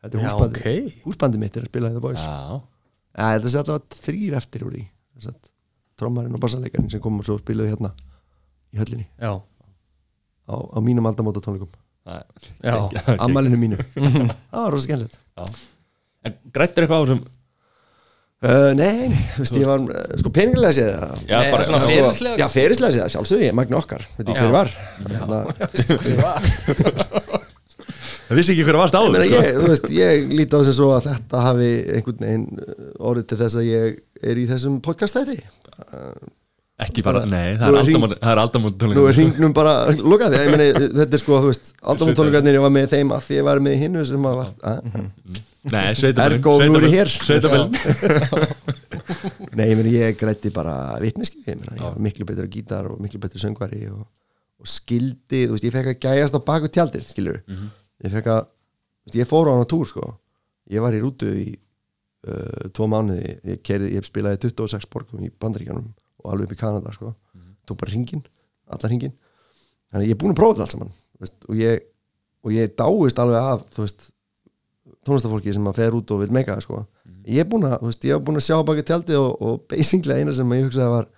þetta 0.03 0.17
er 0.17 0.23
já, 0.23 0.29
húsbandi, 0.31 0.61
ok. 0.63 1.01
Húsbandi 1.05 1.41
mitt 1.43 1.57
er 1.59 1.67
að 1.67 1.71
spila 1.73 1.91
í 1.91 1.97
The 1.97 2.03
Voice. 2.05 2.25
Já, 2.25 2.61
ja, 3.19 3.27
þetta 3.35 3.53
sé 3.53 3.61
allavega 3.61 3.99
þrýr 4.07 4.37
eftir 4.41 4.65
úr 4.65 4.77
því. 4.79 4.85
Trommarinn 5.99 6.37
og 6.39 6.41
bassaleikarin 6.41 6.89
sem 6.93 7.03
kom 7.03 7.19
og 7.19 7.27
svo 7.27 7.37
spilaði 7.43 7.73
hérna 7.75 7.91
í 8.73 8.79
höllinni. 8.81 9.09
Já, 9.19 9.33
á, 10.49 10.55
á 10.57 10.79
mínum 10.85 11.09
aldamóta 11.11 11.43
tónleikum. 11.45 11.69
Já, 12.09 12.23
Já. 12.65 12.77
já 12.95 13.17
ammælinu 13.21 13.59
mínu 13.61 13.77
það 14.49 14.63
var 14.63 14.71
rosa 14.73 14.87
skemmtilegt. 14.87 15.19
Grættir 16.55 16.87
eitthvað 16.87 17.03
á 17.03 17.05
þessum 17.05 17.25
uh, 18.45 18.71
nei, 18.79 19.09
nei, 19.11 19.23
þú 19.35 19.43
veist, 19.45 19.57
ég 19.59 19.69
var 19.71 19.83
uh, 19.83 20.05
sko 20.23 20.33
peningilega 20.35 20.77
séð 20.77 20.91
það 20.95 21.25
já, 21.33 21.39
bara, 21.53 21.67
svona 21.69 21.81
sko, 21.83 21.91
ferilslega? 21.95 22.37
já, 22.43 22.47
ferislega 22.55 22.95
séð 22.97 23.03
það, 23.05 23.13
sjálfsögði, 23.17 23.51
magni 23.59 23.79
okkar 23.81 24.05
veit 24.19 24.25
ekki 24.29 24.39
Já. 24.39 24.43
hver 24.45 24.55
var? 24.55 24.69
Hérna, 25.09 25.41
það 28.29 28.41
vissi 28.43 28.53
ekki 28.55 28.65
hver 28.69 28.79
varst 28.83 28.95
Ég, 28.97 29.01
áður 29.03 29.15
meina, 29.15 29.29
sko. 29.29 29.43
ég, 29.43 29.53
þú 29.59 29.69
veist, 29.73 29.87
ég 29.99 30.33
líti 30.39 30.53
á 30.53 30.59
þess 30.61 30.73
að 30.75 30.79
svo 30.81 30.89
að 30.97 31.07
þetta 31.09 31.45
hafi 31.47 31.69
einhvern 31.99 32.25
veginn 32.27 32.49
uh, 32.65 32.89
orðið 33.11 33.29
til 33.33 33.39
þess 33.43 33.61
að 33.63 33.69
ég 33.71 34.03
er 34.33 34.41
í 34.43 34.49
þessum 34.51 34.81
podcast 34.85 35.19
þætti 35.21 35.39
ekki 36.79 37.03
bara, 37.03 37.25
nei, 37.27 37.57
það 37.59 37.65
er 37.65 37.77
er 37.81 37.87
hring- 37.89 37.97
aldamót 37.99 38.21
það 38.23 38.33
er 38.37 38.41
aldamót 38.45 38.85
nú 38.95 39.05
er 39.11 39.17
hringnum 39.17 39.55
bara 39.57 39.73
lokað. 39.99 40.37
Ég 40.39 40.53
meni, 40.53 40.67
þetta 40.95 41.17
er 41.19 41.23
sko, 41.25 41.41
þú 41.43 41.49
veist, 41.51 41.73
aldamóttónleikarnir 41.83 42.55
ég 42.55 42.63
var 42.63 42.71
með 42.77 42.93
þeim 42.93 43.11
að 43.17 43.25
því 43.27 43.39
ég 43.41 43.47
var 43.49 43.59
með 43.65 43.75
hinnu 43.81 44.05
sem 44.07 44.29
að 44.31 44.37
var 44.39 44.53
að, 44.71 44.93
nei, 45.73 45.95
sveitabellin 45.95 47.73
nei, 49.59 49.67
ég 49.71 49.83
ég 49.95 50.19
grætti 50.21 50.53
bara 50.55 50.75
vitneski, 51.03 51.43
ég 51.47 51.59
ég 51.59 51.83
var 51.83 51.99
miklu 52.03 52.27
betur 52.29 52.49
gítar 52.53 52.89
og 52.91 53.01
miklu 53.03 53.21
betur 53.23 53.43
söngvari 53.43 53.89
og, 53.93 54.05
og 54.59 54.69
skildi, 54.69 55.47
þú 55.47 55.57
veist, 55.57 55.67
ég 55.69 55.75
fekk 55.75 55.93
að 55.93 56.01
gæjast 56.07 56.39
á 56.39 56.41
baku 56.51 56.71
tjaldið, 56.73 57.07
skilur 57.13 57.41
ég 58.05 58.15
fekk 58.15 58.33
að, 58.35 58.43
þú 58.49 59.11
veist, 59.11 59.21
ég 59.21 59.31
fór 59.31 59.51
á 59.51 59.55
hana 59.55 59.69
túr 59.69 59.87
sko, 59.89 60.09
ég 60.71 60.85
var 60.85 60.97
í 60.97 61.03
rútu 61.03 61.31
í 61.33 61.49
uh, 61.53 62.69
tvo 62.73 62.89
mánuði, 62.91 63.39
ég, 63.45 63.63
kerið, 63.63 63.95
ég 63.99 64.09
spilaði 64.09 64.43
26 64.49 64.89
borgum 64.93 65.25
í 65.25 65.31
Bandaríkjanum 65.31 65.89
og 66.25 66.33
alveg 66.33 66.49
upp 66.49 66.57
í 66.57 66.61
Kanada 66.61 66.93
sko, 66.95 67.15
tók 67.67 67.81
bara 67.81 67.95
ringin 67.95 68.25
allar 68.69 68.91
ringin, 68.93 69.15
þannig 69.93 70.11
ég 70.11 70.17
er 70.17 70.21
búin 70.21 70.35
að 70.35 70.41
prófa 70.41 70.59
þetta 70.59 70.67
allt 70.67 70.77
saman, 70.77 70.93
veist, 71.19 71.39
og 71.49 71.57
ég 71.57 71.87
og 72.45 72.55
ég 72.55 72.75
dáist 72.79 73.19
alveg 73.19 73.39
af, 73.43 73.65
þú 73.75 73.85
veist 73.85 74.11
tónlistafólki 75.09 75.55
sem 75.57 75.71
að 75.71 75.81
fer 75.81 75.99
út 75.99 76.15
og 76.15 76.23
vil 76.23 76.31
meika 76.37 76.55
það 76.57 76.67
sko, 76.67 76.83
ég 77.29 77.43
er 77.43 77.51
búin 77.51 77.67
að, 77.69 77.79
þú 77.81 77.91
veist, 77.91 78.09
ég 78.09 78.17
er 78.17 78.25
búin 78.29 78.41
að 78.41 78.47
sjá 78.49 78.61
baki 78.69 78.87
tjaldið 78.89 79.21
og, 79.23 79.43
og 79.43 79.67
basically 79.73 80.21
eina 80.21 80.37
sem 80.37 80.55
ég 80.57 80.69
hugsaði 80.69 80.95
var 80.95 81.11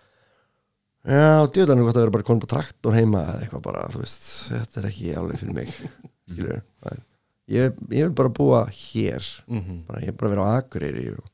já, 1.10 1.50
djöðlan 1.54 1.82
er 1.82 1.86
gott 1.90 2.00
að 2.00 2.06
vera 2.06 2.16
bara 2.16 2.28
konum 2.30 2.42
på 2.46 2.50
traktor 2.54 2.96
heima 2.96 3.26
eða 3.26 3.44
eitthvað 3.44 3.66
bara, 3.68 3.86
þú 3.92 4.02
veist, 4.02 4.26
þetta 4.50 4.82
er 4.82 4.90
ekki 4.90 5.14
alveg 5.20 5.44
fyrir 5.44 5.60
mig, 5.60 5.78
skilur 6.30 6.60
ég, 7.50 7.76
ég 7.90 8.08
vil 8.08 8.16
bara 8.16 8.32
búa 8.32 8.62
hér. 8.70 9.26
Bara, 9.88 10.02
ég 10.04 10.12
er 10.12 10.18
bara 10.18 10.32
vera 10.34 10.46
á 10.46 10.50
Akureyri 10.60 11.10
og 11.14 11.26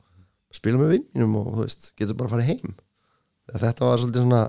spila 0.55 0.81
með 0.81 0.95
vinnum 0.97 1.35
og 1.41 1.49
þú 1.53 1.65
veist, 1.65 1.89
getur 1.97 2.17
bara 2.17 2.31
að 2.31 2.35
fara 2.35 2.47
heim. 2.47 2.77
Þetta 3.47 3.87
var 3.87 4.01
svolítið 4.01 4.25
svona 4.25 4.43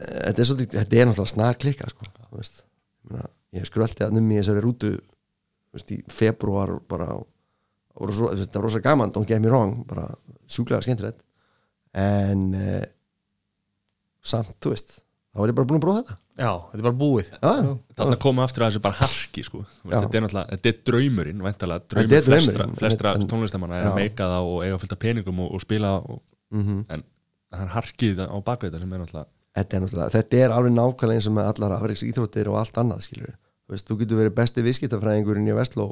eh, 0.00 0.20
þetta 0.28 0.42
er 0.42 0.50
svolítið, 0.50 0.76
þetta 0.78 1.00
er 1.00 1.08
náttúrulega 1.10 1.34
snar 1.34 1.60
klikka 1.60 1.90
sko, 1.90 2.10
þú 2.30 2.40
veist. 2.40 2.62
Ég, 3.56 3.66
skröldi 3.66 4.06
að 4.06 4.14
nummi 4.16 4.36
í 4.36 4.40
þessari 4.40 4.62
rútu 4.64 4.92
veist, 5.74 5.92
í 5.94 6.00
februar 6.10 6.76
bara 6.90 7.12
og 7.14 8.12
svo, 8.14 8.30
veist, 8.32 8.50
það 8.52 8.60
var 8.60 8.66
rosa 8.68 8.80
gaman, 8.84 9.12
don't 9.12 9.28
get 9.28 9.42
me 9.42 9.48
wrong 9.50 9.84
bara 9.90 10.06
sjúklega 10.50 10.82
skemmtilegt. 10.86 11.20
En 11.94 12.48
uh, 12.54 12.82
samt, 14.22 14.54
þú 14.62 14.72
veist 14.74 14.96
þá 15.30 15.40
var 15.44 15.52
ég 15.52 15.56
bara 15.58 15.68
búin 15.70 15.78
að 15.80 15.84
prófa 15.86 16.02
þetta. 16.02 16.16
Já, 16.40 16.50
þetta 16.70 16.80
er 16.80 16.86
bara 16.86 16.98
búið. 17.00 17.26
Þannig 17.44 18.14
að 18.14 18.20
koma 18.24 18.44
aftur 18.46 18.64
að 18.64 18.70
þessu 18.72 18.82
bara 18.86 18.98
harki 19.02 19.42
sko. 19.44 19.60
Þetta 19.84 20.00
er 20.00 20.24
náttúrulega, 20.24 20.56
þetta 20.56 20.70
er 20.70 20.78
draumurinn 20.88 21.42
Þetta 21.50 21.68
draumur 21.92 22.16
er 22.16 22.24
flestra, 22.30 22.66
flestra 22.80 23.12
tónlistamanna 23.28 23.76
er 23.76 23.84
Já. 23.84 23.90
að 23.92 23.98
meika 24.00 24.28
það 24.32 24.48
og 24.54 24.62
eiga 24.64 24.78
fullt 24.80 24.94
af 24.96 25.00
peningum 25.04 25.42
og, 25.44 25.52
og 25.58 25.62
spila 25.66 25.92
og, 26.00 26.22
Mhm. 26.50 26.80
en 26.90 27.04
það 27.52 27.60
er 27.62 27.68
harkið 27.76 28.22
á 28.26 28.36
bakvið 28.42 28.70
þetta 28.72 28.80
sem 28.82 28.92
er 28.96 28.98
náttúrulega 29.04 29.28
þetta 29.60 29.76
er 29.76 29.82
náttúrulega, 29.84 30.10
þetta 30.16 30.40
er 30.40 30.54
alveg 30.56 30.72
nákvæmlega 30.74 31.20
eins 31.20 31.28
og 31.30 31.34
með 31.36 31.50
allar 31.52 31.74
afreiks 31.76 32.02
íþróttir 32.08 32.48
og 32.50 32.56
allt 32.58 32.80
annað 32.82 33.04
skilur 33.06 33.30
þú 33.30 33.36
veist, 33.70 33.86
þú 33.88 33.96
getur 34.02 34.18
verið 34.20 34.34
besti 34.40 34.64
viðskiptafræðingurinn 34.66 35.48
í 35.50 35.56
Vestló 35.56 35.86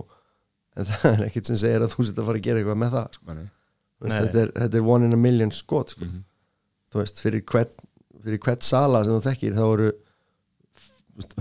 en 0.77 0.85
það 0.91 1.07
er 1.15 1.25
ekkit 1.29 1.47
sem 1.51 1.57
segir 1.63 1.85
að 1.87 1.95
þú 1.95 2.07
sitt 2.09 2.19
að 2.19 2.29
fara 2.31 2.39
að 2.41 2.47
gera 2.49 2.61
eitthvað 2.63 2.81
með 2.83 2.93
það 2.99 3.09
sko. 3.19 3.37
veist, 4.03 4.17
þetta, 4.19 4.43
er, 4.45 4.53
þetta 4.63 4.77
er 4.83 4.91
one 4.95 5.07
in 5.09 5.13
a 5.17 5.21
million 5.21 5.51
skot 5.55 5.95
sko. 5.95 6.05
Mhm. 6.05 6.25
þú 6.93 7.03
veist, 7.03 7.23
fyrir 7.25 7.43
hvert 7.53 7.75
fyrir 8.25 8.41
hvert 8.45 8.63
sala 8.67 9.05
sem 9.07 9.15
þú 9.15 9.23
þekkir 9.29 9.55
þá 9.57 9.65
eru 9.73 9.91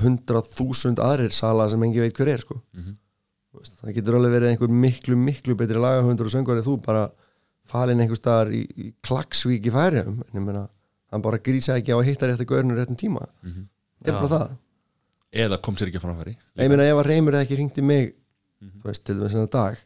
hundrað 0.02 0.48
þúsund 0.58 1.02
aðrir 1.04 1.34
sala 1.36 1.68
sem 1.70 1.84
engi 1.86 2.02
veit 2.02 2.18
hver 2.18 2.32
er 2.34 2.42
sko. 2.42 2.58
Mhm. 2.74 2.96
Þú 3.54 3.62
veist, 3.62 3.76
það 3.82 3.94
getur 3.98 4.18
alveg 4.18 4.34
verið 4.36 4.52
einhver 4.54 4.74
miklu, 4.86 5.18
miklu 5.18 5.56
betri 5.58 5.80
lagahundur 5.82 6.30
og 6.30 6.34
söngur 6.34 6.58
en 6.60 6.66
þú 6.66 6.76
bara 6.86 7.08
falin 7.68 8.00
einhver 8.04 8.18
staðar 8.20 8.52
í, 8.54 8.64
í 8.78 8.92
klagsvík 9.06 9.66
í 9.70 9.74
færiðum 9.74 10.22
en 10.24 10.34
ég 10.40 10.46
meina, 10.46 10.68
hann 11.12 11.22
bara 11.26 11.40
grísa 11.42 11.76
ekki 11.78 11.94
á 11.94 11.98
að 12.00 12.08
hitta 12.10 12.30
rétt 12.30 12.42
að 12.44 12.50
gaurnur 12.54 12.78
réttum 12.80 12.98
tíma 13.00 13.26
Mhm. 13.44 13.68
þetta 14.02 14.12
er 14.12 14.14
Já. 14.14 14.22
bara 14.22 14.34
það 14.38 14.58
eða 15.46 15.60
kom 15.62 15.76
sér 15.78 15.92
ekki 15.92 16.02
framfæri 16.04 16.34
ég 16.58 16.70
meina 16.72 16.86
ef 16.88 16.98
að 17.02 17.10
reymur 17.12 17.38
ekki 17.42 17.58
hringti 17.60 17.84
mig 17.86 18.16
Mhm. 18.62 18.80
þú 18.82 18.88
veist, 18.90 19.04
til 19.06 19.16
þess 19.22 19.36
að 19.38 19.50
dag 19.54 19.78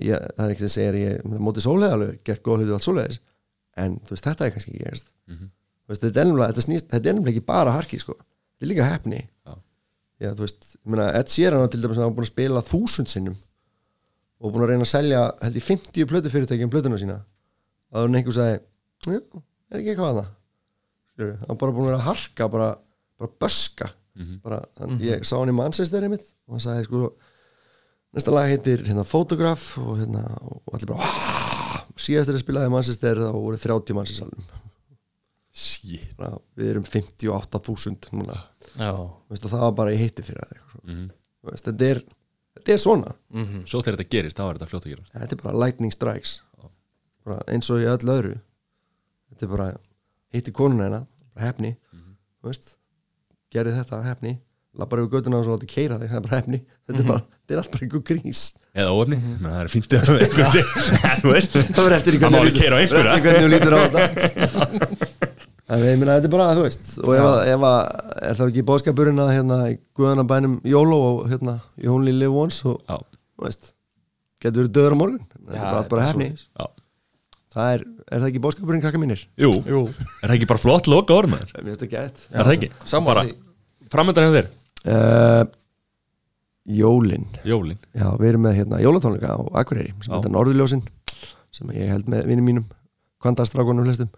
ég, 0.00 0.16
það 0.36 0.44
er 0.46 0.52
ekki 0.54 0.62
sem 0.64 0.70
segir 0.72 0.94
ég 0.96 1.24
meina, 1.26 1.40
móti 1.44 1.60
sólega 1.60 1.92
alveg, 1.92 2.22
gert 2.24 2.42
góð 2.42 2.62
hluti 2.62 2.70
og 2.72 2.78
allt 2.78 2.86
svoleiðis 2.86 3.18
en 3.76 3.98
þú 4.00 4.14
veist, 4.14 4.24
þetta 4.24 4.46
er 4.46 4.50
kannski 4.54 4.70
ekki 4.72 4.84
gerst 4.86 5.10
Mhm. 5.28 5.50
þú 5.84 5.88
veist, 5.92 6.02
þetta 6.02 6.20
er 6.20 6.24
nefnilega, 6.30 6.52
er 7.10 7.32
ekki 7.34 7.44
bara 7.46 7.72
harki 7.76 7.98
sko, 8.00 8.14
þetta 8.16 8.62
er 8.64 8.70
líka 8.72 8.88
hefni 8.88 9.20
Já. 9.46 9.54
já, 10.22 10.28
þú 10.34 10.40
veist, 10.46 10.60
ég 10.80 10.86
meina, 10.94 11.10
Ed 11.20 11.28
Sheeran 11.28 11.60
var 11.60 11.68
til 11.68 11.80
dæmis 11.82 11.98
að 12.00 12.06
var 12.08 12.16
búin 12.16 12.24
að 12.24 12.32
spila 12.32 12.62
þúsund 12.62 13.08
sinnum 13.12 13.36
og 14.40 14.52
búin 14.54 14.64
að 14.64 14.68
reyna 14.72 14.84
að 14.88 14.94
selja 14.96 15.20
held 15.42 15.54
ég 15.54 15.62
50 15.68 16.06
plötu 16.06 16.30
fyrirtækjum 16.32 16.70
plötuna 16.72 16.98
sína 16.98 17.18
að 17.92 18.06
hann 18.06 18.14
einhver 18.16 18.32
sagði 18.32 18.60
er 19.70 19.78
ekki 19.78 19.92
eitthvað 19.92 20.16
að 20.16 20.26
það 21.18 21.38
hann 21.46 21.58
bara 21.60 21.72
búin 21.76 21.92
að 21.92 21.98
að 22.00 22.06
harka 22.08 22.48
bara, 22.48 22.70
bara 23.20 23.30
böska 24.14 24.22
Mhm. 24.24 24.40
bara, 24.42 24.62
hann, 24.78 24.98
ég 25.00 25.24
sá 25.24 25.38
hann 25.38 25.48
í 25.48 25.54
Manchester 25.56 26.02
einmitt 26.02 26.26
og 26.48 26.54
hann 26.58 26.60
sagði 26.60 26.84
sko 26.84 27.12
næsta 28.14 28.30
lag 28.32 28.48
heitir 28.50 28.82
hérna 28.84 29.04
Photograph 29.04 29.78
og 29.78 29.98
hérna 29.98 30.24
og 30.42 30.62
allir 30.74 30.86
bara 30.86 31.06
síðast 31.96 32.28
er 32.28 32.34
að 32.36 32.42
spilaði 32.44 32.70
Manchester 32.70 33.16
þá 33.16 33.32
voru 33.32 33.56
30 33.56 33.94
manns 33.94 34.10
í 34.12 34.18
salnum. 34.18 34.44
Shit. 35.54 36.14
Bara, 36.16 36.38
við 36.56 36.70
erum 36.72 36.84
58.000 36.84 38.08
núna. 38.16 38.38
Veistu, 39.28 39.48
það 39.52 39.60
var 39.66 39.72
bara 39.72 39.92
í 39.92 39.98
hitti 40.00 40.22
fyrir 40.24 40.40
það 40.40 40.58
Mhm. 40.84 41.10
svo. 41.10 41.50
Veistu, 41.50 41.72
þetta, 41.72 41.90
er, 41.90 42.02
þetta 42.56 42.72
er 42.72 42.78
svona. 42.78 43.14
Svo 43.68 43.82
þegar 43.82 43.96
þetta 43.98 44.08
gerist, 44.10 44.36
þá 44.36 44.44
er 44.50 44.54
þetta 44.58 44.68
fljótt 44.70 44.86
að 44.86 44.92
gera 44.94 45.04
þetta 45.12 45.32
er 45.32 45.42
bara 45.42 45.56
lightning 45.58 45.92
strikes. 45.92 46.40
Bara 47.24 47.42
eins 47.48 47.70
og 47.70 47.80
í 47.80 47.84
öll 47.86 48.08
öðru. 48.08 48.40
Þetta 49.30 49.42
er 49.42 49.48
bara 49.48 49.76
hitti 50.32 50.52
konuna 50.52 50.88
hérna 50.88 51.06
hefni 51.38 51.76
þú 52.42 52.48
veist, 52.48 52.76
gerði 53.52 53.76
þetta 53.80 54.02
hefni 54.08 54.34
lappar 54.80 55.02
yfir 55.02 55.10
göttuna 55.18 55.36
og 55.36 55.44
svo 55.44 55.54
láti 55.58 55.68
keira 55.68 55.98
þig 56.00 56.08
það 56.08 56.18
er 56.18 56.22
bara 56.26 56.38
hefni. 56.40 56.58
Þetta 56.88 57.02
er 57.02 57.08
bara, 57.10 57.22
þetta 57.42 57.52
er 57.52 57.58
allt 57.60 57.72
bara 57.74 57.84
einhver 57.86 58.04
grís. 58.08 58.42
Eða 58.72 58.92
óöfni, 58.96 59.18
menn 59.20 59.50
það 59.52 59.58
er 59.60 59.70
fínt 59.72 59.96
að 59.98 60.12
einhverju 60.24 60.62
Þú 61.22 61.32
veist. 61.34 61.58
Það 61.58 61.80
verður 61.82 61.96
eftir 61.98 62.16
í 62.16 62.20
Það 62.22 62.32
má 62.32 62.38
þú 62.46 62.54
keyra 62.56 62.72
á 62.72 62.80
einhverja. 62.80 63.12
eftir 63.12 63.26
hvernig 63.26 63.44
þú 63.44 63.50
lítur 63.52 63.76
á 63.76 63.80
þetta. 63.84 65.10
En 65.72 65.80
ég 65.86 65.94
minna 65.96 66.16
þetta 66.18 66.28
er 66.28 66.32
bara, 66.34 66.46
þú 66.56 66.62
veist 66.66 66.88
og 67.00 67.12
ef, 67.16 67.22
að, 67.24 67.36
ef 67.48 67.62
að, 67.64 67.76
er 68.28 68.34
það 68.36 68.48
ekki 68.50 68.64
bóðskapurinn 68.68 69.20
að 69.22 69.30
hérna, 69.32 69.56
í 69.72 69.76
guðanabænum 69.96 70.56
Jólo 70.68 70.98
og 71.06 71.20
hérna, 71.30 71.54
only 71.88 72.12
live 72.12 72.34
once 72.42 72.66
og, 72.68 72.82
þú 73.38 73.46
veist, 73.46 73.70
getur 74.42 74.66
verið 74.66 74.74
döður 74.76 74.96
á 74.96 75.00
morgun. 75.00 75.22
Þetta 75.46 75.54
er 75.56 75.62
bara 75.62 75.78
allt 75.80 75.92
bara 75.94 76.08
hefni. 76.10 76.28
já. 76.34 76.66
Það 77.54 77.70
er, 77.78 77.86
er 78.10 78.20
það 78.24 78.28
ekki 78.32 78.42
bóðskapurinn 78.48 78.84
krakka 78.84 79.00
mínir? 79.00 79.24
Jú, 79.40 79.52
jú. 79.68 79.80
Er 80.20 80.26
það 80.32 80.36
ekki 80.40 80.50
bara 80.52 80.64
flott 80.66 80.92
loka 80.92 81.16
orð 81.22 81.38
Er 82.34 82.44
það 82.44 82.54
ekki? 82.58 82.70
Því. 83.30 83.32
Framöndan 83.92 84.28
hjá 84.28 84.36
þér? 84.38 84.48
Uh, 84.82 85.44
Jólin. 86.64 87.26
Jólin. 87.46 87.78
Já, 87.94 88.06
við 88.20 88.28
erum 88.32 88.44
með 88.46 88.58
hérna 88.60 88.80
jólatónleika 88.82 89.34
á 89.34 89.40
Akureyri 89.62 89.92
sem 89.98 90.12
þetta 90.14 90.30
Norðurljósin 90.30 90.82
sem 91.52 91.70
ég 91.74 91.90
held 91.90 92.10
með 92.10 92.28
vinnum 92.30 92.48
mínum 92.48 92.66
kvandastrákunum 93.22 93.86
flestum. 93.86 94.10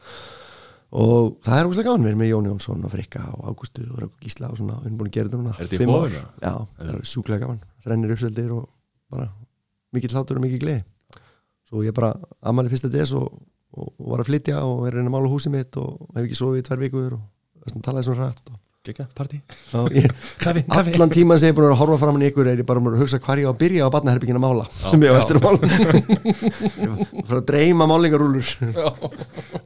Og 0.94 1.38
það 1.42 1.58
er 1.58 1.68
úrslega 1.68 1.88
gaman, 1.88 2.04
við 2.04 2.12
erum 2.12 2.20
með 2.22 2.30
Jón 2.30 2.48
Jónsson 2.50 2.84
og 2.86 2.92
Frikka 2.92 3.22
og 3.34 3.48
Ágústu 3.50 3.86
og 3.88 4.02
Rökk 4.04 4.20
Gísla 4.22 4.50
og 4.52 4.60
svona, 4.60 4.76
við 4.82 4.90
erum 4.90 5.00
búin 5.00 5.10
að 5.10 5.16
gera 5.16 5.30
þetta 5.30 5.40
núna 5.40 5.54
Er 5.56 5.70
þetta 5.70 5.82
í 5.82 5.96
eða? 5.96 6.20
Já, 6.44 6.52
það 6.78 6.92
er 6.92 7.08
súklega 7.10 7.42
gaman. 7.42 7.64
Þrennir 7.82 8.14
uppseldir 8.14 8.52
og 8.54 8.68
bara 9.10 9.26
mikill 9.96 10.14
hlátur 10.14 10.38
og 10.38 10.44
mikill 10.44 10.62
gleði. 10.62 10.84
Svo 11.66 11.82
ég 11.82 11.96
bara 11.96 12.12
ammali 12.46 12.70
fyrsta 12.70 12.92
des 12.92 13.14
og, 13.18 13.26
og, 13.74 13.88
og 13.96 14.12
var 14.12 14.22
að 14.22 14.30
flytja 14.30 14.60
og 14.68 14.84
er 14.86 14.98
reyna 15.00 15.10
að 15.10 15.16
mála 15.16 15.32
húsið 15.32 15.56
mitt 15.56 15.80
og 15.82 16.06
hef 16.14 16.28
ekki 16.28 16.38
sofið 16.38 16.62
í 16.62 16.66
tvær 16.68 16.84
vikur 16.84 17.16
og 17.18 17.82
talaði 17.82 18.06
svona 18.10 18.28
rætt 18.28 18.52
og 18.52 18.60
Gekka, 18.84 19.06
Já, 19.72 19.80
ég, 19.96 20.10
Kaffi, 20.44 20.60
allan 20.68 21.08
tíman 21.08 21.38
sem 21.40 21.48
ég 21.48 21.54
er 21.54 21.56
búin 21.56 21.70
að 21.70 21.78
horfa 21.80 21.96
fram 22.02 22.18
í 22.20 22.26
ykkur 22.28 22.50
er 22.50 22.58
ég 22.60 22.66
bara 22.68 22.82
að 22.84 22.98
hugsa 23.00 23.16
hvar 23.16 23.40
ég 23.40 23.46
á 23.48 23.52
að 23.54 23.60
byrja 23.62 23.86
á 23.88 23.88
barnaherbyggin 23.94 24.36
að 24.36 24.42
mála 24.44 24.66
sem 24.76 25.00
ég 25.00 25.08
á 25.08 25.16
já. 25.16 25.20
eftir 25.22 25.36
að 25.38 25.44
mála. 25.46 25.64
Ég 27.14 27.24
var 27.30 27.38
að 27.38 27.46
dreyma 27.48 27.86
málingarúlur 27.88 28.44
ég 28.44 28.76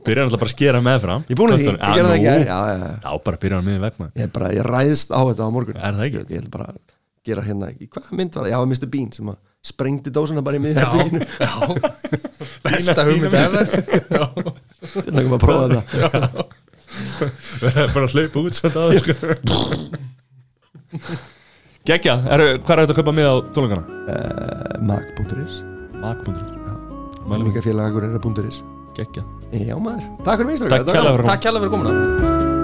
Byrjar 0.06 0.22
alltaf 0.28 0.38
bara 0.38 0.46
að 0.46 0.54
skera 0.54 0.78
með 0.86 0.98
fram. 1.02 1.26
Er 1.26 1.34
búin 1.40 1.50
að 1.50 1.58
því, 1.58 1.66
ég 1.66 1.74
gerði 1.82 2.06
það 2.06 2.14
ekki 2.14 2.28
Já, 2.28 2.30
já, 2.38 2.44
já, 2.46 2.78
já. 2.78 2.94
Já, 3.02 3.10
bara 3.26 3.40
byrjar 3.42 3.58
á 3.58 3.66
miðin 3.66 3.82
vegna 3.88 4.06
Ég, 4.22 4.30
bara, 4.38 4.52
ég 4.54 4.62
ræðist 4.70 5.10
á 5.10 5.20
þetta 5.32 5.42
á 5.42 5.50
morgun. 5.58 5.74
Er 5.82 5.98
það 5.98 6.06
ekki? 6.06 6.18
ég, 6.22 6.30
ég 6.30 6.38
ætla 6.44 6.54
bara 6.54 6.70
að 6.70 6.78
gera 7.26 7.42
hérna 7.48 7.74
í 7.74 7.90
hvaða 7.90 8.14
mynd 8.22 8.38
var 8.38 8.46
það, 8.46 8.52
já, 8.54 8.58
Mr. 8.70 8.88
Bean 8.94 9.10
sem 9.18 9.26
að 9.34 9.38
sprengdi 9.68 10.14
dósuna 10.14 10.46
bara 10.46 10.54
í 10.54 10.62
miðherbygginu 10.62 11.20
Besta 12.68 13.02
hugmynd 13.02 13.34
að 16.98 17.24
að 17.24 17.30
Verður 17.62 17.94
bara 17.94 18.04
að 18.04 18.14
hlaupa 18.16 18.44
út 18.44 18.54
samt 18.58 18.76
að 18.78 18.88
Gekja, 21.88 22.14
er, 22.28 22.42
hvað 22.60 22.74
er 22.74 22.82
þetta 22.82 22.92
að 22.92 22.98
kaupa 23.00 23.14
með 23.16 23.26
á 23.28 23.34
tónleikana? 23.56 23.84
uh, 24.12 24.74
mag.is 24.84 25.62
Mag.is 26.02 26.50
málingafélag 27.28 27.92
Akureyra.is 27.92 28.62
Gekja 28.98 29.24
já 29.52 29.76
maður, 29.80 30.04
takk 30.24 30.42
fyrir 30.42 30.52
mig 30.52 30.56
Takk 30.68 30.86
kærlega 30.88 30.92
fyrir 30.92 31.08
að 31.08 31.18
koma 31.18 31.32
Takk 31.32 31.44
kjærlega 31.46 31.64
fyrir 31.64 31.74
komuna 31.76 32.57